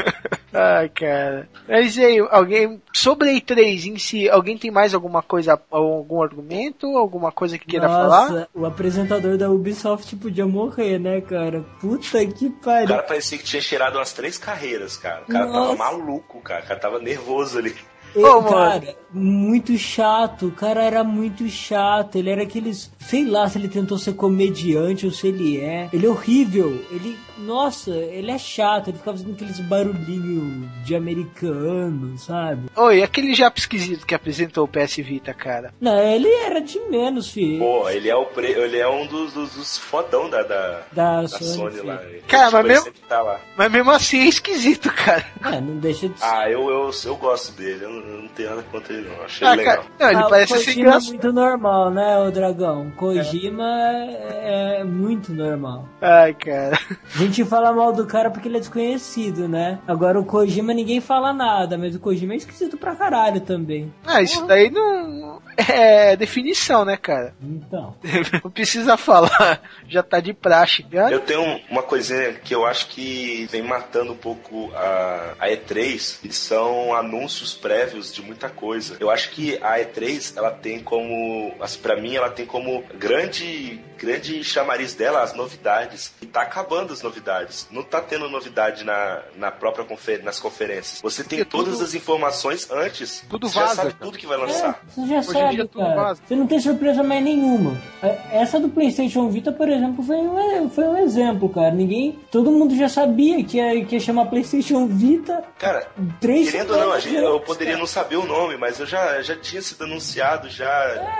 ai, 0.52 0.88
cara. 0.90 1.48
Mas 1.66 1.96
aí, 1.98 2.18
alguém. 2.30 2.82
Sobre 2.92 3.30
a 3.30 3.32
E3 3.32 3.86
em 3.86 3.98
si, 3.98 4.28
alguém 4.28 4.58
tem 4.58 4.70
mais 4.70 4.92
alguma 4.92 5.22
coisa, 5.22 5.58
algum 5.70 6.22
argumento, 6.22 6.86
alguma 6.98 7.32
coisa 7.32 7.58
que 7.58 7.66
queira 7.66 7.88
falar? 7.88 8.28
Nossa, 8.28 8.48
o 8.54 8.66
apresentador 8.66 9.38
da 9.38 9.50
Ubisoft 9.50 10.14
podia 10.16 10.46
morrer, 10.46 10.98
né, 10.98 11.20
cara? 11.22 11.62
Puta 11.80 12.24
que 12.26 12.46
O 12.46 12.52
pariu. 12.52 12.88
cara 12.88 13.02
parecia 13.02 13.38
que 13.38 13.44
tinha 13.44 13.62
cheirado 13.62 13.96
umas 13.98 14.12
três 14.12 14.36
carreiras, 14.36 14.96
cara. 14.96 15.22
O 15.26 15.32
cara 15.32 15.46
Nossa. 15.46 15.76
tava 15.76 15.76
maluco, 15.90 16.40
cara. 16.40 16.64
O 16.64 16.66
cara 16.68 16.80
tava 16.80 16.98
nervoso 16.98 17.58
ali. 17.58 17.74
Ele, 18.14 18.24
Ô, 18.24 18.40
mano. 18.40 18.48
cara, 18.48 18.96
muito 19.12 19.76
chato. 19.76 20.46
O 20.46 20.52
cara 20.52 20.82
era 20.84 21.02
muito 21.02 21.48
chato. 21.48 22.16
Ele 22.16 22.30
era 22.30 22.42
aqueles. 22.42 22.90
Sei 22.98 23.24
lá 23.24 23.48
se 23.48 23.58
ele 23.58 23.68
tentou 23.68 23.98
ser 23.98 24.14
comediante 24.14 25.04
ou 25.06 25.12
se 25.12 25.28
ele 25.28 25.58
é. 25.60 25.88
Ele 25.92 26.06
é 26.06 26.08
horrível. 26.08 26.80
Ele. 26.90 27.18
Nossa, 27.38 27.90
ele 27.90 28.30
é 28.30 28.38
chato. 28.38 28.88
Ele 28.88 28.98
ficava 28.98 29.16
fazendo 29.16 29.34
aqueles 29.34 29.60
barulhinhos 29.60 30.68
de 30.84 30.94
americano, 30.94 32.16
sabe? 32.18 32.66
Oi, 32.76 33.02
aquele 33.02 33.34
japa 33.34 33.58
esquisito 33.58 34.06
que 34.06 34.14
apresentou 34.14 34.64
o 34.64 34.68
PS 34.68 34.96
Vita, 34.96 35.32
cara. 35.34 35.72
Não, 35.80 35.96
ele 35.98 36.28
era 36.28 36.60
de 36.60 36.78
menos, 36.90 37.30
filho. 37.30 37.58
Pô, 37.58 37.88
ele 37.88 38.08
é, 38.08 38.16
o 38.16 38.26
pre... 38.26 38.46
ele 38.52 38.78
é 38.78 38.88
um 38.88 39.06
dos, 39.06 39.32
dos, 39.32 39.54
dos 39.54 39.78
fodão 39.78 40.28
da, 40.30 40.42
da, 40.42 40.82
Da 40.92 41.22
da 41.22 41.28
Sony, 41.28 41.76
Sony, 41.76 41.80
lá. 41.80 41.96
Cara, 42.28 42.44
Tipo, 42.46 42.52
mas 42.52 42.66
mesmo- 42.66 42.92
tá 43.08 43.22
lá. 43.22 43.40
Mas 43.56 43.72
mesmo 43.72 43.90
assim 43.90 44.18
é 44.20 44.26
esquisito, 44.26 44.90
cara. 44.92 45.24
É, 45.44 45.60
não 45.60 45.76
deixa 45.78 46.08
de 46.08 46.18
ser. 46.18 46.24
Ah, 46.24 46.48
eu, 46.50 46.68
eu, 46.70 46.90
eu 47.04 47.16
gosto 47.16 47.52
dele. 47.52 47.84
Eu 47.84 47.90
não, 47.90 48.00
eu 48.08 48.22
não 48.22 48.28
tenho 48.28 48.50
nada 48.50 48.62
contra 48.70 48.92
ele, 48.94 49.08
não. 49.08 49.24
Achei 49.24 49.46
Ah, 49.46 49.54
legal. 49.54 49.76
cara, 49.76 49.84
não, 49.98 50.08
ele 50.18 50.26
Ah, 50.26 50.28
parece 50.30 50.52
o 50.52 50.56
ser 50.56 50.64
Kojima 50.64 50.80
é 50.80 50.80
engraçado. 50.88 51.08
muito 51.10 51.32
normal, 51.32 51.90
né, 51.90 52.18
o 52.18 52.30
dragão? 52.30 52.90
Kojima 52.96 53.64
é, 53.92 54.78
é 54.80 54.84
muito 54.84 55.32
normal. 55.32 55.88
Ai, 56.00 56.34
cara. 56.34 56.78
A 57.24 57.26
gente 57.26 57.42
fala 57.42 57.72
mal 57.72 57.90
do 57.90 58.04
cara 58.04 58.30
porque 58.30 58.48
ele 58.48 58.58
é 58.58 58.60
desconhecido, 58.60 59.48
né? 59.48 59.78
Agora 59.88 60.20
o 60.20 60.26
Kojima 60.26 60.74
ninguém 60.74 61.00
fala 61.00 61.32
nada, 61.32 61.78
mas 61.78 61.94
o 61.94 61.98
Kojima 61.98 62.34
é 62.34 62.36
esquisito 62.36 62.76
pra 62.76 62.94
caralho 62.94 63.40
também. 63.40 63.90
Ah, 64.04 64.20
isso 64.20 64.44
daí 64.46 64.70
não. 64.70 65.40
É 65.56 66.16
definição, 66.16 66.84
né, 66.84 66.96
cara? 66.96 67.34
Então. 67.42 67.96
Não 68.44 68.50
precisa 68.50 68.96
falar. 68.96 69.60
Já 69.88 70.02
tá 70.02 70.20
de 70.20 70.32
praxe, 70.32 70.82
cara. 70.82 71.12
Eu 71.12 71.20
tenho 71.20 71.60
uma 71.70 71.82
coisinha 71.82 72.32
que 72.34 72.54
eu 72.54 72.66
acho 72.66 72.88
que 72.88 73.46
vem 73.50 73.62
matando 73.62 74.12
um 74.12 74.16
pouco 74.16 74.70
a, 74.74 75.34
a 75.38 75.48
E3, 75.48 76.20
que 76.20 76.32
são 76.32 76.94
anúncios 76.94 77.54
prévios 77.54 78.12
de 78.12 78.22
muita 78.22 78.48
coisa. 78.48 78.96
Eu 79.00 79.10
acho 79.10 79.30
que 79.30 79.56
a 79.62 79.78
E3, 79.78 80.36
ela 80.36 80.50
tem 80.50 80.80
como, 80.80 81.54
assim, 81.60 81.78
pra 81.78 81.96
mim, 81.96 82.14
ela 82.16 82.30
tem 82.30 82.46
como 82.46 82.82
grande 82.98 83.80
grande 83.96 84.44
chamariz 84.44 84.92
dela 84.94 85.22
as 85.22 85.32
novidades. 85.34 86.12
E 86.20 86.26
tá 86.26 86.42
acabando 86.42 86.92
as 86.92 87.00
novidades. 87.00 87.66
Não 87.70 87.82
tá 87.82 88.00
tendo 88.02 88.28
novidade 88.28 88.84
na, 88.84 89.22
na 89.36 89.50
própria 89.50 89.84
confer 89.84 90.22
nas 90.22 90.38
conferências. 90.38 91.00
Você 91.00 91.22
tem 91.24 91.38
Porque 91.38 91.50
tudo- 91.50 91.64
todas 91.64 91.80
as 91.80 91.94
informações 91.94 92.68
antes. 92.70 93.24
Tudo 93.30 93.48
Você 93.48 93.54
já 93.54 93.60
vaza, 93.62 93.74
sabe 93.76 93.92
cara. 93.92 94.04
tudo 94.04 94.18
que 94.18 94.26
vai 94.26 94.36
É, 94.36 94.40
lançar. 94.42 94.82
você 94.88 95.06
já 95.06 95.22
sabe, 95.22 95.38
dia 95.50 95.66
tudo. 95.66 95.84
Você 96.26 96.34
não 96.36 96.46
tem 96.46 96.60
surpresa 96.60 97.02
mais 97.02 97.22
nenhuma. 97.22 97.76
É, 98.02 98.18
Essa 98.42 98.58
do 98.60 98.68
PlayStation 98.68 99.28
Vita, 99.28 99.50
por 99.52 99.68
exemplo, 99.68 100.02
foi 100.04 100.16
um, 100.16 100.68
foi 100.70 100.84
um 100.84 100.96
exemplo, 100.98 101.48
cara. 101.48 101.70
Ninguém. 101.70 102.18
Todo 102.30 102.50
mundo 102.50 102.76
já 102.76 102.88
sabia 102.88 103.42
que 103.44 103.56
ia, 103.58 103.84
que 103.84 103.94
ia 103.96 104.00
chamar 104.00 104.26
PlayStation 104.26 104.86
Vita 104.86 105.42
Cara, 105.58 105.86
três 106.20 106.50
querendo 106.50 106.72
ou 106.74 106.78
não, 106.80 106.92
a 106.92 107.00
gente, 107.00 107.14
eu 107.16 107.40
poderia 107.40 107.72
cara. 107.74 107.78
não 107.80 107.86
saber 107.86 108.16
o 108.16 108.26
nome, 108.26 108.56
mas 108.56 108.78
eu 108.80 108.86
já, 108.86 109.22
já 109.22 109.36
tinha 109.36 109.62
sido 109.62 109.84
anunciado 109.84 110.48
já 110.48 110.68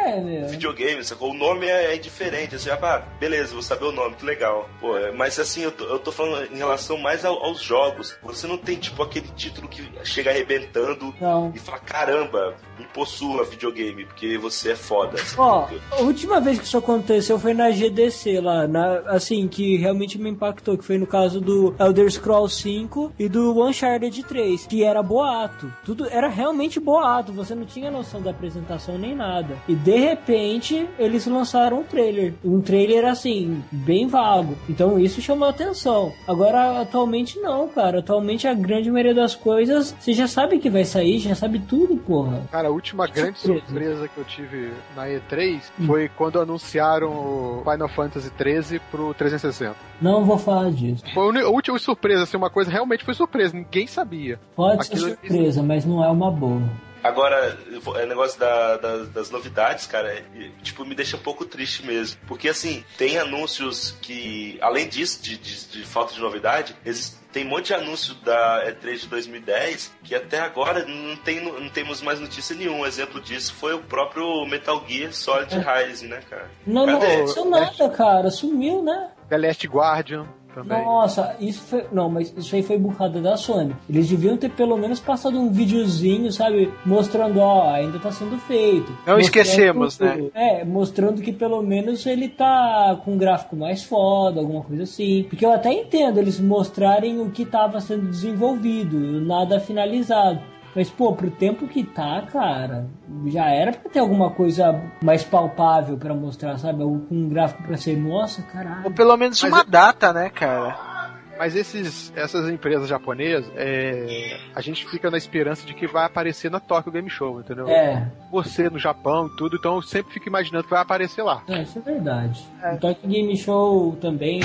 É, 0.07 0.21
meu. 0.21 0.49
videogame, 0.49 1.03
sacou? 1.05 1.31
O 1.31 1.35
nome 1.35 1.67
é, 1.67 1.95
é 1.95 1.99
diferente, 1.99 2.55
assim, 2.57 2.71
ah, 2.71 3.03
beleza, 3.19 3.53
vou 3.55 3.63
saber 3.63 3.85
o 3.87 3.93
nome, 3.93 4.15
que 4.17 4.25
legal. 4.25 4.69
Pô, 4.81 4.97
é, 4.99 5.13
mas 5.13 5.39
assim, 5.39 5.63
eu 5.63 5.71
tô, 5.73 5.85
eu 5.85 5.99
tô 5.99 6.13
falando 6.13 6.53
em 6.53 6.57
relação 6.59 6.99
mais 6.99 7.25
ao- 7.25 7.43
aos 7.43 7.61
jogos. 7.63 8.17
Você 8.23 8.47
não 8.47 8.59
tem, 8.59 8.77
tipo, 8.77 9.03
aquele 9.03 9.29
título 9.37 9.69
que 9.69 9.83
chega 10.05 10.31
arrebentando 10.31 11.15
Não. 11.21 11.53
e 11.55 11.59
fala, 11.59 11.79
caramba, 11.79 12.55
me 12.79 12.85
possua 12.87 13.45
videogame, 13.45 14.05
porque 14.15 14.39
você 14.39 14.71
é 14.71 14.77
foda. 14.77 15.17
Ó, 15.37 15.69
a 15.91 16.01
última 16.03 16.41
vez 16.41 16.59
que 16.59 16.65
isso 16.65 16.79
aconteceu 16.79 17.39
foi 17.39 17.53
na 17.53 17.71
GDC 17.71 18.41
lá, 18.41 18.67
na, 18.67 19.01
assim, 19.07 19.47
que 19.49 19.77
realmente 19.77 20.19
me 20.19 20.31
impactou, 20.31 20.79
que 20.79 20.85
foi 20.85 20.97
no 20.97 21.07
caso 21.07 21.41
do 21.41 21.75
Elder 21.79 22.11
Scrolls 22.11 22.63
5 22.63 23.13
e 23.19 23.29
do 23.29 23.63
Uncharted 23.63 24.23
3, 24.23 24.67
que 24.67 24.85
era 24.85 25.03
boato. 25.03 25.71
Tudo 25.85 26.09
era 26.09 26.29
realmente 26.29 26.79
boato, 26.79 27.33
você 27.33 27.55
não 27.55 27.65
tinha 27.65 27.91
noção 27.91 28.23
da 28.23 28.31
apresentação 28.31 28.97
nem 28.97 29.15
nada. 29.15 29.59
E 29.69 29.75
de 29.75 29.97
repente, 29.97 30.89
eles 30.99 31.27
lançaram 31.27 31.81
um 31.81 31.85
trailer. 31.85 32.35
Um 32.45 32.61
trailer 32.61 33.05
assim, 33.05 33.63
bem 33.71 34.07
vago. 34.07 34.57
Então 34.69 34.99
isso 34.99 35.21
chamou 35.21 35.49
atenção. 35.49 36.13
Agora, 36.27 36.81
atualmente 36.81 37.39
não, 37.41 37.69
cara. 37.69 37.99
Atualmente 37.99 38.47
a 38.47 38.55
grande 38.55 38.91
maioria 38.91 39.15
das 39.15 39.35
coisas, 39.35 39.95
você 39.99 40.13
já 40.13 40.29
sabe 40.29 40.59
que 40.59 40.71
vai 40.71 40.85
sair, 40.85 41.19
já 41.19 41.35
sabe 41.35 41.59
tudo, 41.59 41.97
porra. 41.97 42.47
Cara, 42.51 42.69
a 42.69 42.71
última 42.71 43.07
grande 43.07 43.39
Surpresa. 43.39 44.04
Surpresa 44.05 44.09
que 44.09 44.19
eu 44.19 44.25
tive 44.25 44.73
na 44.95 45.07
E3 45.07 45.61
foi 45.87 46.09
quando 46.09 46.41
anunciaram 46.41 47.11
o 47.11 47.63
Final 47.65 47.89
Fantasy 47.89 48.31
13 48.31 48.81
pro 48.91 49.15
360. 49.15 49.75
Não 50.01 50.25
vou 50.25 50.39
falar 50.39 50.71
disso. 50.71 51.03
Foi 51.13 51.41
a 51.41 51.49
última 51.49 51.79
surpresa, 51.79 52.25
assim, 52.25 52.37
uma 52.37 52.51
coisa 52.51 52.71
realmente 52.71 53.05
foi 53.05 53.15
surpresa, 53.15 53.57
ninguém 53.57 53.87
sabia. 53.87 54.39
Pode 54.55 54.81
Aquilo 54.83 55.09
ser 55.09 55.19
surpresa, 55.19 55.63
mas 55.63 55.85
não 55.85 56.05
é 56.05 56.09
uma 56.09 56.31
boa. 56.31 56.63
Agora, 57.05 57.57
é 58.01 58.07
negócio 58.07 58.41
da- 58.41 58.77
da- 58.79 59.05
das 59.05 59.29
novidades, 59.31 59.87
cara, 59.87 60.09
é- 60.13 60.25
tipo, 60.63 60.85
me 60.87 60.95
deixa 60.95 61.17
um 61.19 61.21
pouco 61.21 61.45
triste 61.45 61.85
mesmo. 61.87 62.19
Porque, 62.27 62.49
assim, 62.49 62.83
tem 62.97 63.19
anúncios 63.19 63.95
que, 64.01 64.59
além 64.63 64.89
disso, 64.89 65.23
de, 65.23 65.37
de- 65.37 65.67
de 65.67 65.85
falta 65.85 66.15
de 66.15 66.21
novidade, 66.21 66.75
existe, 66.85 67.17
tem 67.31 67.45
um 67.45 67.51
monte 67.51 67.67
de 67.67 67.75
anúncio 67.75 68.15
da 68.17 68.65
E3 68.67 69.01
de 69.03 69.07
2010 69.09 69.93
que 70.03 70.15
até 70.15 70.41
agora 70.41 70.85
não, 70.87 71.15
tem, 71.17 71.41
não 71.45 71.69
temos 71.69 72.01
mais 72.01 72.19
notícia 72.21 72.57
nenhuma. 72.57 72.87
Exemplo 72.89 73.21
disso 73.21 73.53
foi 73.55 73.75
o 73.75 73.81
próprio 73.81 74.47
Metal 74.47 74.83
Gear 74.89 75.13
Solid 75.13 75.53
Rising, 75.59 76.07
né, 76.07 76.23
cara? 76.31 76.49
Não, 76.67 76.87
não 76.87 76.99
Cadê? 77.01 77.15
aconteceu 77.17 77.45
nada, 77.45 77.89
cara. 77.91 78.31
Sumiu, 78.31 78.83
né? 78.83 79.11
The 79.29 79.37
Last 79.39 79.67
Guardian 79.67 80.27
também. 80.55 80.85
Nossa, 80.85 81.35
isso 81.41 81.63
foi. 81.63 81.85
Não, 81.93 82.09
mas 82.09 82.33
isso 82.37 82.55
aí 82.55 82.63
foi 82.63 82.79
burrada 82.79 83.21
da 83.21 83.37
Sony. 83.37 83.75
Eles 83.89 84.09
deviam 84.09 84.37
ter 84.37 84.51
pelo 84.51 84.77
menos 84.77 85.01
passado 85.01 85.39
um 85.39 85.51
videozinho, 85.51 86.31
sabe? 86.33 86.73
Mostrando, 86.87 87.39
ó, 87.41 87.71
ainda 87.71 87.99
tá 87.99 88.11
sendo 88.13 88.39
feito. 88.39 88.91
Não 89.07 89.17
Mostrando- 89.17 89.21
esquecemos, 89.21 89.99
né? 89.99 90.31
É, 90.35 90.65
mostrando 90.65 91.21
que 91.21 91.33
pelo 91.33 91.63
menos 91.63 92.07
ele 92.07 92.29
tá 92.29 92.99
com 93.05 93.13
um 93.15 93.19
gráfico 93.19 93.57
mais 93.57 93.83
foda, 93.85 94.41
alguma 94.41 94.63
coisa 94.63 94.85
assim. 94.85 95.25
Porque 95.29 95.45
eu 95.45 95.53
até 95.53 95.73
entendo 95.73 96.19
eles 96.19 96.39
mostrarem 96.41 97.21
o 97.21 97.31
que 97.31 97.45
tava 97.45 97.81
sendo 97.81 98.07
desenvolvido, 98.09 98.99
nada 99.21 99.59
finalizado. 99.61 100.41
Mas, 100.75 100.91
pô, 100.91 101.13
pro 101.15 101.31
tempo 101.31 101.69
que 101.69 101.85
tá, 101.85 102.23
cara, 102.33 102.87
já 103.27 103.47
era 103.49 103.73
pra 103.73 103.91
ter 103.91 104.01
alguma 104.01 104.31
coisa 104.31 104.81
mais 105.03 105.23
palpável 105.23 105.97
pra 105.97 106.15
mostrar, 106.15 106.59
sabe? 106.59 106.79
Com 106.83 107.07
um 107.11 107.29
gráfico 107.29 107.63
pra 107.63 107.77
ser, 107.77 107.97
nossa, 107.97 108.43
caralho. 108.43 108.85
Ou 108.85 108.91
pelo 108.91 109.17
menos 109.17 109.41
Mas 109.43 109.53
uma 109.53 109.61
eu- 109.61 109.67
data, 109.67 110.13
né, 110.13 110.31
cara? 110.31 110.94
Mas 111.39 111.55
esses, 111.57 112.13
essas 112.17 112.49
empresas 112.49 112.89
japonesas, 112.89 113.51
é, 113.57 114.39
a 114.55 114.61
gente 114.61 114.87
fica 114.87 115.11
na 115.11 115.17
esperança 115.19 115.67
de 115.67 115.75
que 115.75 115.87
vai 115.87 116.05
aparecer 116.05 116.51
na 116.51 116.61
Tokyo 116.61 116.93
Game 116.93 117.09
Show, 117.11 117.41
entendeu? 117.41 117.69
É, 117.69 118.09
Você 118.31 118.69
no 118.71 118.79
Japão 118.79 119.27
e 119.27 119.37
tudo, 119.37 119.57
então 119.57 119.77
eu 119.77 119.83
sempre 119.83 120.13
fico 120.13 120.29
imaginando 120.29 120.65
que 120.65 120.71
vai 120.71 120.81
aparecer 120.81 121.23
lá. 121.23 121.43
É, 121.49 121.63
isso 121.63 121.79
é 121.79 121.83
verdade. 121.83 122.45
No 122.73 122.79
Tokyo 122.79 123.09
Game 123.09 123.37
Show 123.37 123.97
também, 124.01 124.41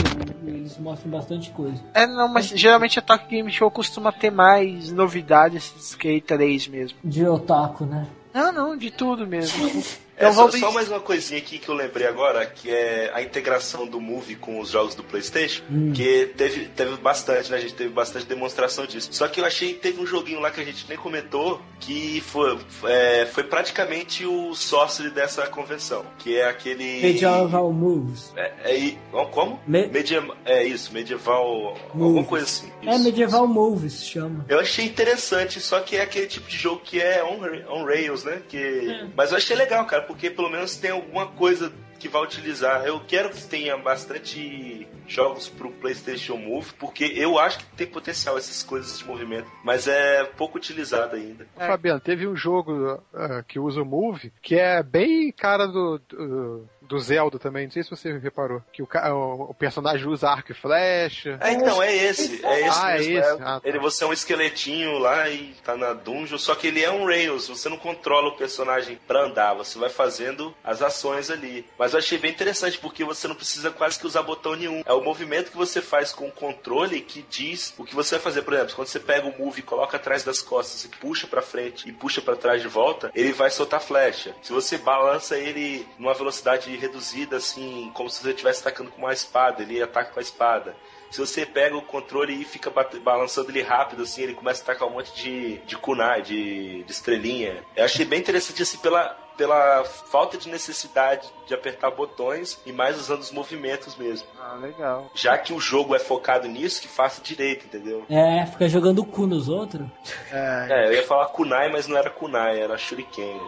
eles 0.46 0.78
mostram 0.78 1.12
bastante 1.12 1.50
coisa. 1.52 1.82
É, 1.94 2.06
não, 2.08 2.28
mas 2.28 2.48
geralmente 2.50 3.00
a 3.00 3.02
Tokyo 3.02 3.30
Game 3.30 3.52
Show 3.52 3.70
costuma 3.72 4.12
ter 4.12 4.32
mais 4.32 4.92
novidades 4.92 5.96
que 5.96 6.08
a 6.08 6.12
E3 6.12 6.70
mesmo. 6.70 6.98
De 7.04 7.26
otaku, 7.26 7.86
né? 7.86 8.08
Não, 8.34 8.52
não, 8.52 8.78
de 8.78 8.92
tudo 8.92 9.26
mesmo. 9.26 9.70
É, 10.20 10.24
Então 10.24 10.34
só, 10.34 10.46
vamos. 10.48 10.60
só 10.60 10.72
mais 10.72 10.90
uma 10.90 11.00
coisinha 11.00 11.40
aqui 11.40 11.58
que 11.58 11.70
eu 11.70 11.74
lembrei 11.76 12.06
agora, 12.06 12.46
que 12.46 12.70
é 12.70 13.10
a 13.14 13.22
integração 13.22 13.88
do 13.88 14.02
Move 14.02 14.36
com 14.36 14.60
os 14.60 14.70
jogos 14.70 14.94
do 14.94 15.02
Playstation, 15.04 15.64
Hum. 15.72 15.94
que 15.96 16.26
teve, 16.36 16.66
teve 16.68 16.98
bastante, 16.98 17.50
né? 17.50 17.58
A 17.58 17.62
gente 17.62 17.74
teve 17.74 17.90
bastante 17.90 18.26
demonstração 18.26 18.86
disso. 18.86 19.10
Só 19.14 19.28
que 19.30 19.40
eu 19.40 19.46
achei 19.46 19.74
que 19.74 19.80
teve 19.80 20.02
um 20.02 20.06
joguinho 20.06 20.40
lá 20.42 20.52
que 20.52 20.60
a 20.60 20.66
gente 20.66 20.86
nem 20.90 20.98
comentou, 20.98 21.62
que 21.80 22.20
foi, 22.22 22.60
é, 22.86 23.26
foi 23.32 23.44
praticamente 23.44 24.26
o 24.26 24.54
sorcery 24.54 25.10
dessa 25.10 25.48
convenção, 25.48 26.06
que 26.18 26.36
é 26.38 26.46
aquele... 26.50 27.02
Medieval 27.02 27.72
Moves. 27.72 28.34
É, 28.36 28.52
é, 28.66 28.96
como? 29.32 29.60
Me- 29.66 29.88
Medieval, 29.88 30.36
é 30.46 30.64
isso, 30.66 30.92
medieval, 30.94 31.78
alguma 31.90 32.10
Moves. 32.10 32.28
coisa 32.28 32.46
assim. 32.46 32.72
É, 32.86 32.94
isso. 32.96 33.04
Medieval 33.06 33.48
Moves 33.48 34.06
chama. 34.06 34.46
Eu 34.50 34.60
achei 34.60 34.84
interessante, 34.86 35.62
só 35.62 35.80
que 35.80 35.96
é 35.96 36.02
aquele 36.02 36.28
tipo 36.28 36.50
de 36.50 36.58
jogo 36.58 36.82
que 36.84 37.00
é 37.02 37.24
on, 37.24 37.40
on 37.74 37.86
rails, 37.86 38.26
né? 38.26 38.42
Que... 38.50 39.08
Mas 39.16 39.32
eu 39.32 39.38
achei 39.38 39.56
legal, 39.56 39.86
cara, 39.86 40.09
porque 40.10 40.32
pelo 40.32 40.50
menos 40.50 40.76
tem 40.76 40.90
alguma 40.90 41.28
coisa 41.28 41.72
que 42.00 42.08
vai 42.08 42.24
utilizar. 42.24 42.84
Eu 42.84 43.00
quero 43.02 43.30
que 43.30 43.44
tenha 43.44 43.78
bastante 43.78 44.88
jogos 45.08 45.48
pro 45.48 45.70
PlayStation 45.70 46.36
Move, 46.36 46.74
porque 46.80 47.04
eu 47.04 47.38
acho 47.38 47.60
que 47.60 47.66
tem 47.76 47.86
potencial 47.86 48.36
essas 48.36 48.64
coisas 48.64 48.98
de 48.98 49.06
movimento, 49.06 49.48
mas 49.64 49.88
é 49.88 50.24
pouco 50.24 50.58
utilizado 50.58 51.16
ainda. 51.16 51.46
É. 51.56 51.68
Fabiano, 51.68 52.00
teve 52.00 52.28
um 52.28 52.36
jogo 52.36 53.00
ah, 53.14 53.44
que 53.48 53.60
usa 53.60 53.84
o 53.84 53.86
Move, 53.86 54.34
que 54.42 54.56
é 54.56 54.82
bem 54.82 55.32
cara 55.32 55.68
do, 55.68 56.00
do, 56.10 56.68
do 56.90 57.00
Zelda 57.00 57.38
também, 57.38 57.66
não 57.66 57.72
sei 57.72 57.84
se 57.84 57.90
você 57.92 58.18
reparou, 58.18 58.64
que 58.74 58.82
o, 58.82 58.88
o, 58.92 59.44
o 59.52 59.54
personagem 59.54 60.08
usa 60.08 60.28
arco 60.30 60.52
e 60.52 60.56
flecha. 60.56 61.38
É, 61.40 61.52
então, 61.54 61.82
é 61.82 61.96
esse. 61.96 62.44
É 62.44 62.68
esse 62.68 62.80
Ah, 62.82 62.92
é 62.92 62.98
mesmo. 62.98 63.18
esse? 63.20 63.30
é. 63.30 63.32
Ah, 63.34 63.38
tá. 63.38 63.62
Ele, 63.64 63.78
você 63.80 64.04
é 64.04 64.08
um 64.08 64.14
esqueletinho 64.14 64.98
lá 64.98 65.30
e 65.30 65.54
tá 65.64 65.78
na 65.78 65.94
dungeon, 65.94 66.38
só 66.40 66.56
que 66.56 66.68
ele 66.68 66.84
é 66.84 66.92
um 66.92 67.06
Rails. 67.06 67.48
Você 67.48 67.70
não 67.70 67.78
controla 67.78 68.30
o 68.30 68.36
personagem 68.36 69.00
pra 69.08 69.26
andar, 69.26 69.54
você 69.54 69.78
vai 69.78 69.90
fazendo 69.90 70.54
as 70.64 70.82
ações 70.82 71.30
ali. 71.30 71.64
Mas 71.78 71.94
eu 71.94 72.00
achei 72.00 72.18
bem 72.18 72.32
interessante, 72.32 72.80
porque 72.80 73.04
você 73.04 73.28
não 73.28 73.36
precisa 73.36 73.70
quase 73.70 74.00
que 74.00 74.08
usar 74.08 74.24
botão 74.24 74.56
nenhum. 74.56 74.82
É 74.86 74.94
o 74.94 75.02
movimento 75.04 75.52
que 75.52 75.58
você 75.58 75.82
faz 75.82 76.12
com 76.12 76.28
o 76.28 76.32
controle 76.32 77.02
que 77.02 77.22
diz 77.30 77.72
o 77.78 77.84
que 77.84 77.94
você 77.96 78.16
vai 78.16 78.24
fazer. 78.24 78.42
Por 78.42 78.54
exemplo, 78.56 78.76
quando 78.76 78.88
você 78.88 79.00
pega 79.00 79.28
o 79.28 79.38
move 79.38 79.60
e 79.60 79.64
coloca 79.64 79.98
atrás 79.98 80.24
das 80.24 80.40
costas 80.42 80.86
e 80.86 80.88
puxa 80.88 81.28
pra 81.28 81.42
frente 81.44 81.88
e 81.88 81.92
puxa 81.92 82.20
pra 82.22 82.36
trás 82.36 82.62
de 82.62 82.68
volta, 82.68 83.12
ele 83.14 83.32
vai 83.32 83.52
soltar 83.52 83.80
flecha. 83.80 84.36
Se 84.42 84.52
você 84.52 84.78
balança 84.78 85.38
ele 85.38 85.88
numa 86.00 86.14
velocidade 86.14 86.79
reduzida, 86.80 87.38
assim, 87.38 87.92
como 87.94 88.10
se 88.10 88.22
você 88.22 88.32
estivesse 88.32 88.62
atacando 88.62 88.92
com 88.92 88.98
uma 89.00 89.14
espada, 89.14 89.62
ele 89.62 89.82
ataca 89.82 90.12
com 90.12 90.20
a 90.20 90.24
espada. 90.24 90.76
Se 91.12 91.20
você 91.20 91.46
pega 91.46 91.76
o 91.76 91.82
controle 91.82 92.40
e 92.40 92.46
fica 92.46 92.72
balançando 93.04 93.50
ele 93.50 93.64
rápido, 93.64 94.04
assim, 94.04 94.22
ele 94.22 94.36
começa 94.36 94.62
a 94.62 94.66
tacar 94.66 94.88
um 94.88 94.92
monte 94.92 95.12
de, 95.16 95.58
de 95.60 95.76
kunai, 95.76 96.22
de, 96.22 96.84
de 96.84 96.92
estrelinha. 96.92 97.64
Eu 97.76 97.86
achei 97.86 98.06
bem 98.06 98.20
interessante, 98.20 98.62
assim, 98.62 98.78
pela, 98.78 99.18
pela 99.36 99.84
falta 99.86 100.38
de 100.38 100.50
necessidade 100.50 101.28
de 101.48 101.54
apertar 101.56 101.90
botões 101.90 102.62
e 102.64 102.72
mais 102.72 102.96
usando 103.00 103.22
os 103.22 103.32
movimentos 103.32 103.96
mesmo. 103.96 104.28
Ah, 104.40 104.54
legal. 104.54 105.10
Já 105.16 105.36
que 105.38 105.52
o 105.52 105.60
jogo 105.60 105.96
é 105.96 106.00
focado 106.00 106.48
nisso, 106.48 106.80
que 106.82 106.88
faça 106.88 107.22
direito, 107.24 107.66
entendeu? 107.66 108.06
É, 108.08 108.46
fica 108.46 108.70
jogando 108.70 109.04
cu 109.04 109.26
nos 109.26 109.50
outros. 109.50 109.88
É, 110.32 110.68
É, 110.70 110.88
eu 110.90 110.94
ia 110.94 111.04
falar 111.08 111.26
kunai, 111.28 111.72
mas 111.72 111.88
não 111.88 111.98
era 111.98 112.12
kunai, 112.12 112.60
era 112.60 112.78
shuriken. 112.78 113.40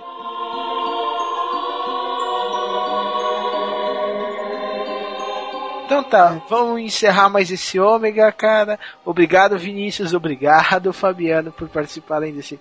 Então 5.92 6.06
tá, 6.06 6.42
vamos 6.48 6.80
encerrar 6.80 7.28
mais 7.28 7.52
esse 7.52 7.78
ômega, 7.78 8.32
cara. 8.32 8.80
Obrigado, 9.04 9.58
Vinícius. 9.58 10.14
Obrigado, 10.14 10.94
Fabiano, 10.94 11.52
por 11.52 11.68
participarem 11.68 12.34
desse. 12.34 12.58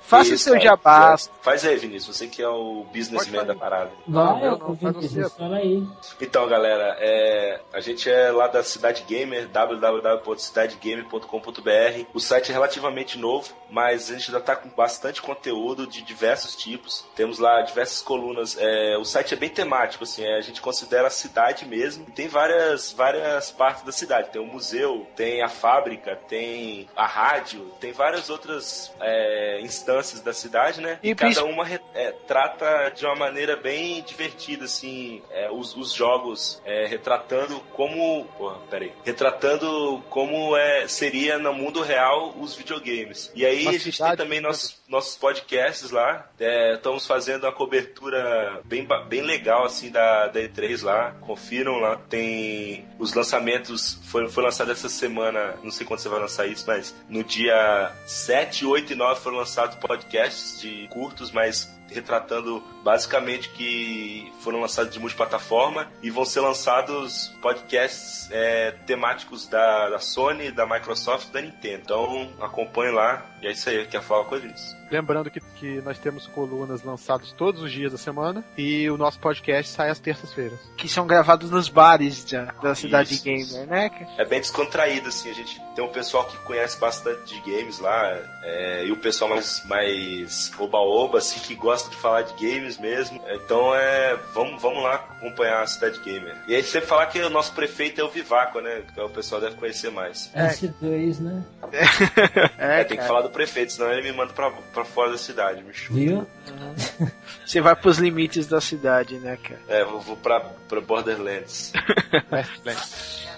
Faça 0.00 0.32
o 0.32 0.34
Isso, 0.34 0.42
seu 0.42 0.54
cara. 0.54 0.64
jabá. 0.64 1.16
Faz 1.40 1.64
aí, 1.64 1.76
Vinícius, 1.76 2.16
você 2.16 2.26
que 2.26 2.42
é 2.42 2.48
o 2.48 2.84
businessman 2.92 3.46
da 3.46 3.54
parada. 3.54 3.92
Vai, 4.08 4.42
eu 4.42 4.54
eu 4.54 4.58
não, 4.58 4.76
faz 4.76 4.96
você. 4.96 5.30
fala 5.30 5.58
aí. 5.58 5.86
Então, 6.20 6.48
galera, 6.48 6.96
é, 6.98 7.60
a 7.72 7.78
gente 7.78 8.10
é 8.10 8.32
lá 8.32 8.48
da 8.48 8.64
Cidade 8.64 9.04
Gamer, 9.06 9.46
www.cidadegamer.com.br. 9.46 12.06
O 12.12 12.18
site 12.18 12.50
é 12.50 12.52
relativamente 12.52 13.16
novo, 13.16 13.54
mas 13.70 14.10
a 14.10 14.14
gente 14.14 14.32
já 14.32 14.38
está 14.38 14.56
com 14.56 14.68
bastante 14.70 15.22
conteúdo 15.22 15.86
de 15.86 16.02
diversos 16.02 16.56
tipos. 16.56 17.04
Temos 17.14 17.38
lá 17.38 17.62
diversas 17.62 18.02
colunas. 18.02 18.56
é, 18.58 18.98
o 18.98 19.04
site 19.04 19.34
é 19.34 19.36
bem 19.36 19.50
temático, 19.50 20.02
assim, 20.02 20.24
é, 20.24 20.38
a 20.38 20.40
gente 20.40 20.60
considera 20.60 21.06
a 21.06 21.10
cidade 21.10 21.64
mesmo. 21.64 22.04
E 22.08 22.12
tem 22.12 22.26
várias, 22.26 22.47
várias 22.96 23.50
partes 23.50 23.82
da 23.84 23.92
cidade. 23.92 24.30
Tem 24.30 24.40
o 24.40 24.46
museu, 24.46 25.06
tem 25.16 25.42
a 25.42 25.48
fábrica, 25.48 26.16
tem 26.28 26.88
a 26.96 27.06
rádio, 27.06 27.72
tem 27.80 27.92
várias 27.92 28.30
outras 28.30 28.92
é, 29.00 29.60
instâncias 29.60 30.20
da 30.20 30.32
cidade, 30.32 30.80
né? 30.80 30.98
E 31.02 31.14
cada 31.14 31.30
princi- 31.32 31.42
uma 31.52 31.66
é, 31.94 32.12
trata 32.26 32.90
de 32.90 33.04
uma 33.04 33.14
maneira 33.14 33.56
bem 33.56 34.02
divertida, 34.02 34.64
assim, 34.64 35.22
é, 35.30 35.50
os, 35.50 35.76
os 35.76 35.92
jogos 35.92 36.60
é, 36.64 36.86
retratando 36.86 37.60
como. 37.72 38.24
Porra, 38.36 38.58
peraí. 38.70 38.92
Retratando 39.04 40.02
como 40.10 40.56
é, 40.56 40.86
seria 40.88 41.38
no 41.38 41.52
mundo 41.52 41.82
real 41.82 42.34
os 42.38 42.54
videogames. 42.54 43.30
E 43.34 43.44
aí 43.44 43.62
Uma 43.62 43.70
a 43.70 43.78
gente 43.78 43.98
tem 43.98 44.16
também 44.16 44.40
né? 44.40 44.48
Nossos, 44.88 45.16
podcasts 45.16 45.90
lá. 45.90 46.28
É, 46.38 46.74
estamos 46.74 47.06
fazendo 47.06 47.44
uma 47.44 47.52
cobertura 47.52 48.60
bem, 48.64 48.86
bem 49.08 49.22
legal, 49.22 49.64
assim, 49.64 49.90
da, 49.90 50.28
da 50.28 50.40
E3 50.40 50.82
lá. 50.82 51.12
Confiram 51.20 51.78
lá. 51.78 51.96
Tem 52.08 52.86
os 52.98 53.12
lançamentos. 53.12 53.98
Foi, 54.04 54.28
foi 54.28 54.42
lançado 54.42 54.72
essa 54.72 54.88
semana, 54.88 55.54
não 55.62 55.70
sei 55.70 55.86
quando 55.86 56.00
você 56.00 56.08
vai 56.08 56.20
lançar 56.20 56.46
isso, 56.46 56.64
mas 56.66 56.94
no 57.08 57.22
dia 57.22 57.92
7, 58.06 58.64
8 58.64 58.92
e 58.92 58.96
9 58.96 59.20
foram 59.20 59.36
lançados 59.36 59.76
podcasts 59.76 60.60
de 60.60 60.88
curtos, 60.88 61.30
mas 61.30 61.78
retratando 61.90 62.62
basicamente 62.82 63.48
que 63.50 64.30
foram 64.40 64.60
lançados 64.60 64.92
de 64.92 65.00
multiplataforma 65.00 65.90
e 66.02 66.10
vão 66.10 66.24
ser 66.24 66.40
lançados 66.40 67.28
podcasts 67.40 68.28
é, 68.30 68.72
temáticos 68.86 69.46
da, 69.46 69.90
da 69.90 69.98
Sony, 69.98 70.50
da 70.50 70.66
Microsoft 70.66 71.30
da 71.30 71.40
Nintendo. 71.40 71.82
Então 71.82 72.30
acompanhe 72.40 72.92
lá. 72.92 73.24
E 73.42 73.46
é 73.46 73.52
isso 73.52 73.68
aí. 73.68 73.86
Quer 73.86 74.02
falar 74.02 74.24
coisa 74.24 74.46
disso? 74.48 74.77
Lembrando 74.90 75.30
que, 75.30 75.40
que 75.40 75.80
nós 75.82 75.98
temos 75.98 76.26
colunas 76.28 76.82
lançadas 76.82 77.32
todos 77.32 77.62
os 77.62 77.70
dias 77.70 77.92
da 77.92 77.98
semana 77.98 78.44
e 78.56 78.88
o 78.90 78.96
nosso 78.96 79.18
podcast 79.18 79.70
sai 79.72 79.90
às 79.90 79.98
terças-feiras. 79.98 80.58
Que 80.76 80.88
são 80.88 81.06
gravados 81.06 81.50
nos 81.50 81.68
bares 81.68 82.24
já, 82.26 82.46
da 82.62 82.74
cidade 82.74 83.14
Isso. 83.14 83.24
gamer, 83.24 83.66
né? 83.66 83.90
É 84.16 84.24
bem 84.24 84.40
descontraído, 84.40 85.08
assim. 85.08 85.30
A 85.30 85.34
gente 85.34 85.60
tem 85.74 85.84
um 85.84 85.88
pessoal 85.88 86.24
que 86.24 86.36
conhece 86.38 86.78
bastante 86.78 87.34
de 87.34 87.40
games 87.50 87.78
lá. 87.78 88.18
é, 88.44 88.84
e 88.86 88.92
o 88.92 88.96
pessoal 88.96 89.30
mais, 89.30 89.62
mais 89.66 90.50
oba-oba, 90.58 91.18
assim, 91.18 91.40
que 91.40 91.54
gosta 91.54 91.90
de 91.90 91.96
falar 91.96 92.22
de 92.22 92.32
games 92.34 92.78
mesmo. 92.78 93.22
Então 93.28 93.74
é. 93.74 94.16
Vamos, 94.34 94.60
vamos 94.60 94.82
lá 94.82 94.94
acompanhar 94.94 95.62
a 95.62 95.66
cidade 95.66 95.98
gamer. 96.00 96.34
E 96.46 96.54
aí 96.54 96.62
sempre 96.62 96.88
falar 96.88 97.06
que 97.06 97.20
o 97.20 97.30
nosso 97.30 97.52
prefeito 97.52 98.00
é 98.00 98.04
o 98.04 98.08
Vivaco, 98.10 98.60
né? 98.60 98.82
Que 98.94 99.00
o 99.00 99.08
pessoal 99.08 99.40
deve 99.40 99.56
conhecer 99.56 99.90
mais. 99.90 100.30
S2, 100.34 101.18
né? 101.20 101.44
É, 102.58 102.80
É, 102.80 102.84
tem 102.84 102.96
que 102.96 103.06
falar 103.06 103.22
do 103.22 103.30
prefeito, 103.30 103.72
senão 103.72 103.90
ele 103.92 104.02
me 104.02 104.16
manda 104.16 104.32
pra, 104.32 104.50
pra 104.50 104.77
fora 104.84 105.10
da 105.12 105.18
cidade, 105.18 105.62
me 105.62 105.72
chuta. 105.72 105.98
Viu? 105.98 106.26
Você 107.44 107.60
vai 107.60 107.74
pros 107.76 107.98
limites 107.98 108.46
da 108.46 108.60
cidade, 108.60 109.16
né, 109.18 109.36
cara? 109.42 109.60
É, 109.68 109.84
vou, 109.84 110.00
vou 110.00 110.16
pra, 110.16 110.40
pra 110.40 110.80
Borderlands. 110.80 111.72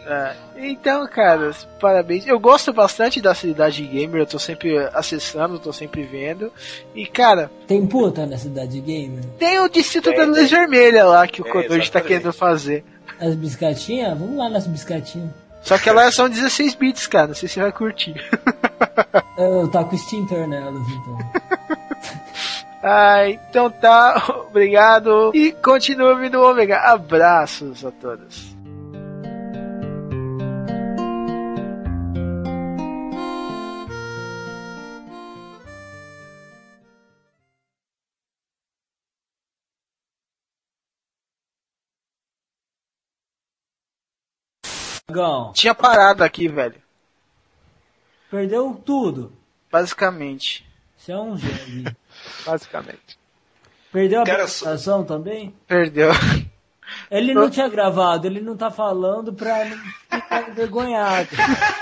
É, 0.07 0.35
então, 0.57 1.07
cara, 1.07 1.51
parabéns. 1.79 2.27
Eu 2.27 2.41
gosto 2.41 2.73
bastante 2.73 3.21
da 3.21 3.35
cidade 3.35 3.85
gamer, 3.87 4.23
eu 4.23 4.27
tô 4.27 4.39
sempre 4.39 4.79
acessando, 4.95 5.59
tô 5.59 5.73
sempre 5.75 6.03
vendo. 6.05 6.51
E, 6.95 7.07
cara, 7.07 7.51
Tem 7.67 7.87
puta 7.87 8.25
na 8.27 8.39
cidade 8.39 8.81
gamer? 8.81 9.23
tem 9.39 9.61
o 9.61 9.69
Distrito 9.69 10.09
Tem, 10.09 10.19
da 10.19 10.25
Luz 10.25 10.49
tem. 10.49 10.59
Vermelha 10.59 11.05
lá 11.05 11.27
que 11.29 11.43
o 11.43 11.47
É, 11.47 11.51
Kodoji 11.53 11.93
tá 11.93 12.01
querendo 12.01 12.33
fazer. 12.33 12.83
As 13.21 13.35
biscatinhas? 13.35 14.19
Vamos 14.19 14.37
lá 14.39 14.49
nas 14.49 14.67
biscatinhas. 14.67 15.31
Só 15.63 15.79
que 15.79 15.89
elas 15.89 16.15
são 16.15 16.29
16 16.29 16.75
bits, 16.75 17.07
cara. 17.07 17.29
Não 17.29 17.35
sei 17.35 17.49
se 17.49 17.55
você 17.55 17.61
vai 17.61 17.73
curtir. 17.73 18.15
Eu 19.37 19.69
tá 19.69 19.85
com 19.85 19.95
extintor 19.95 20.47
nelas, 20.47 20.83
então. 20.89 21.19
Ah, 22.83 23.29
então 23.29 23.71
tá. 23.71 24.45
Obrigado. 24.49 25.33
E 25.35 25.53
continua 25.53 26.19
vindo 26.19 26.39
o 26.39 26.51
Ômega. 26.51 26.79
Abraços 26.79 27.85
a 27.85 27.91
todos. 27.91 28.57
Gão, 45.11 45.53
Tinha 45.53 45.75
parado 45.75 46.25
aqui, 46.25 46.49
velho. 46.49 46.77
perdeu 48.31 48.81
tudo. 48.85 49.33
Basicamente. 49.71 50.67
Você 50.97 51.13
é 51.13 51.19
um 51.19 51.37
gênio. 51.37 51.95
Basicamente. 52.47 53.19
Perdeu 53.93 54.23
a 54.23 54.25
Cara, 54.25 54.43
apresentação 54.45 55.05
também? 55.05 55.55
Perdeu. 55.67 56.11
Ele 57.11 57.33
não 57.35 57.49
tinha 57.49 57.69
gravado, 57.69 58.27
ele 58.27 58.41
não 58.41 58.57
tá 58.57 58.71
falando 58.71 59.33
pra 59.33 59.65
não 59.65 59.77
ficar 60.11 60.49
envergonhado. 60.49 61.29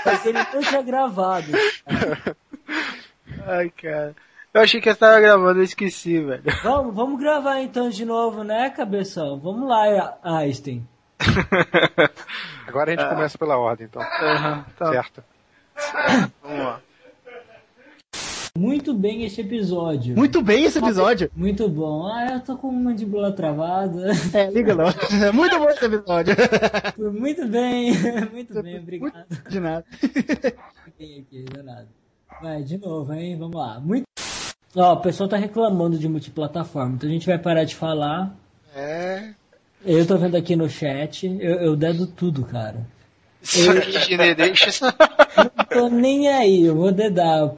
Mas 0.05 0.25
ele 0.25 0.37
não 0.53 0.61
tinha 0.61 0.81
gravado. 0.81 1.47
Ai, 3.45 3.69
cara. 3.69 4.15
Eu 4.53 4.61
achei 4.61 4.81
que 4.81 4.89
eu 4.89 4.95
tava 4.95 5.19
gravando, 5.19 5.59
eu 5.59 5.63
esqueci, 5.63 6.19
velho. 6.19 6.43
Vamos, 6.63 6.95
vamos 6.95 7.19
gravar 7.19 7.59
então 7.61 7.89
de 7.89 8.03
novo, 8.03 8.43
né, 8.43 8.69
cabeção? 8.71 9.39
Vamos 9.39 9.67
lá, 9.69 10.17
Einstein. 10.23 10.87
Agora 12.67 12.91
a 12.91 12.95
gente 12.95 13.09
começa 13.09 13.37
pela 13.37 13.57
ordem, 13.57 13.87
então. 13.87 14.01
Tá. 14.01 14.91
Certo. 14.91 15.23
Vamos 16.41 16.59
lá. 16.65 16.81
Muito 18.57 18.93
bem 18.93 19.23
esse 19.23 19.39
episódio. 19.39 20.17
Muito 20.17 20.41
bem 20.41 20.65
esse 20.65 20.79
episódio. 20.79 21.31
Muito 21.33 21.69
bom. 21.69 22.05
Ah, 22.07 22.33
eu 22.33 22.39
tô 22.41 22.57
com 22.57 22.67
uma 22.67 22.89
mandíbula 22.89 23.31
travada. 23.31 24.11
É, 24.33 24.49
liga 24.51 24.75
não. 24.75 24.85
Muito 25.33 25.57
bom 25.57 25.69
esse 25.69 25.85
episódio. 25.85 26.35
Muito 26.97 27.47
bem. 27.47 27.93
Muito 28.31 28.61
bem, 28.61 28.79
obrigado. 28.79 29.25
De 29.49 29.59
nada. 29.61 29.85
Fiquei 29.91 31.19
aqui, 31.19 31.43
de 31.43 31.63
nada. 31.63 31.87
Vai, 32.41 32.61
de 32.63 32.77
novo, 32.77 33.13
hein? 33.13 33.37
Vamos 33.37 33.55
lá. 33.55 33.79
Muito... 33.79 34.03
Ó, 34.75 34.93
o 34.93 35.01
pessoal 35.01 35.29
tá 35.29 35.37
reclamando 35.37 35.97
de 35.97 36.09
multiplataforma, 36.09 36.95
então 36.95 37.09
a 37.09 37.13
gente 37.13 37.27
vai 37.27 37.39
parar 37.39 37.63
de 37.63 37.75
falar. 37.75 38.35
É. 38.75 39.33
Eu 39.85 40.05
tô 40.05 40.17
vendo 40.17 40.35
aqui 40.35 40.55
no 40.55 40.69
chat, 40.69 41.25
eu, 41.25 41.55
eu 41.55 41.75
dedo 41.75 42.05
tudo, 42.05 42.43
cara. 42.43 42.85
Generations. 43.41 44.81
Não 45.37 45.65
tô 45.69 45.89
nem 45.89 46.27
aí, 46.27 46.65
eu 46.65 46.75
vou 46.75 46.91
dedar. 46.91 47.47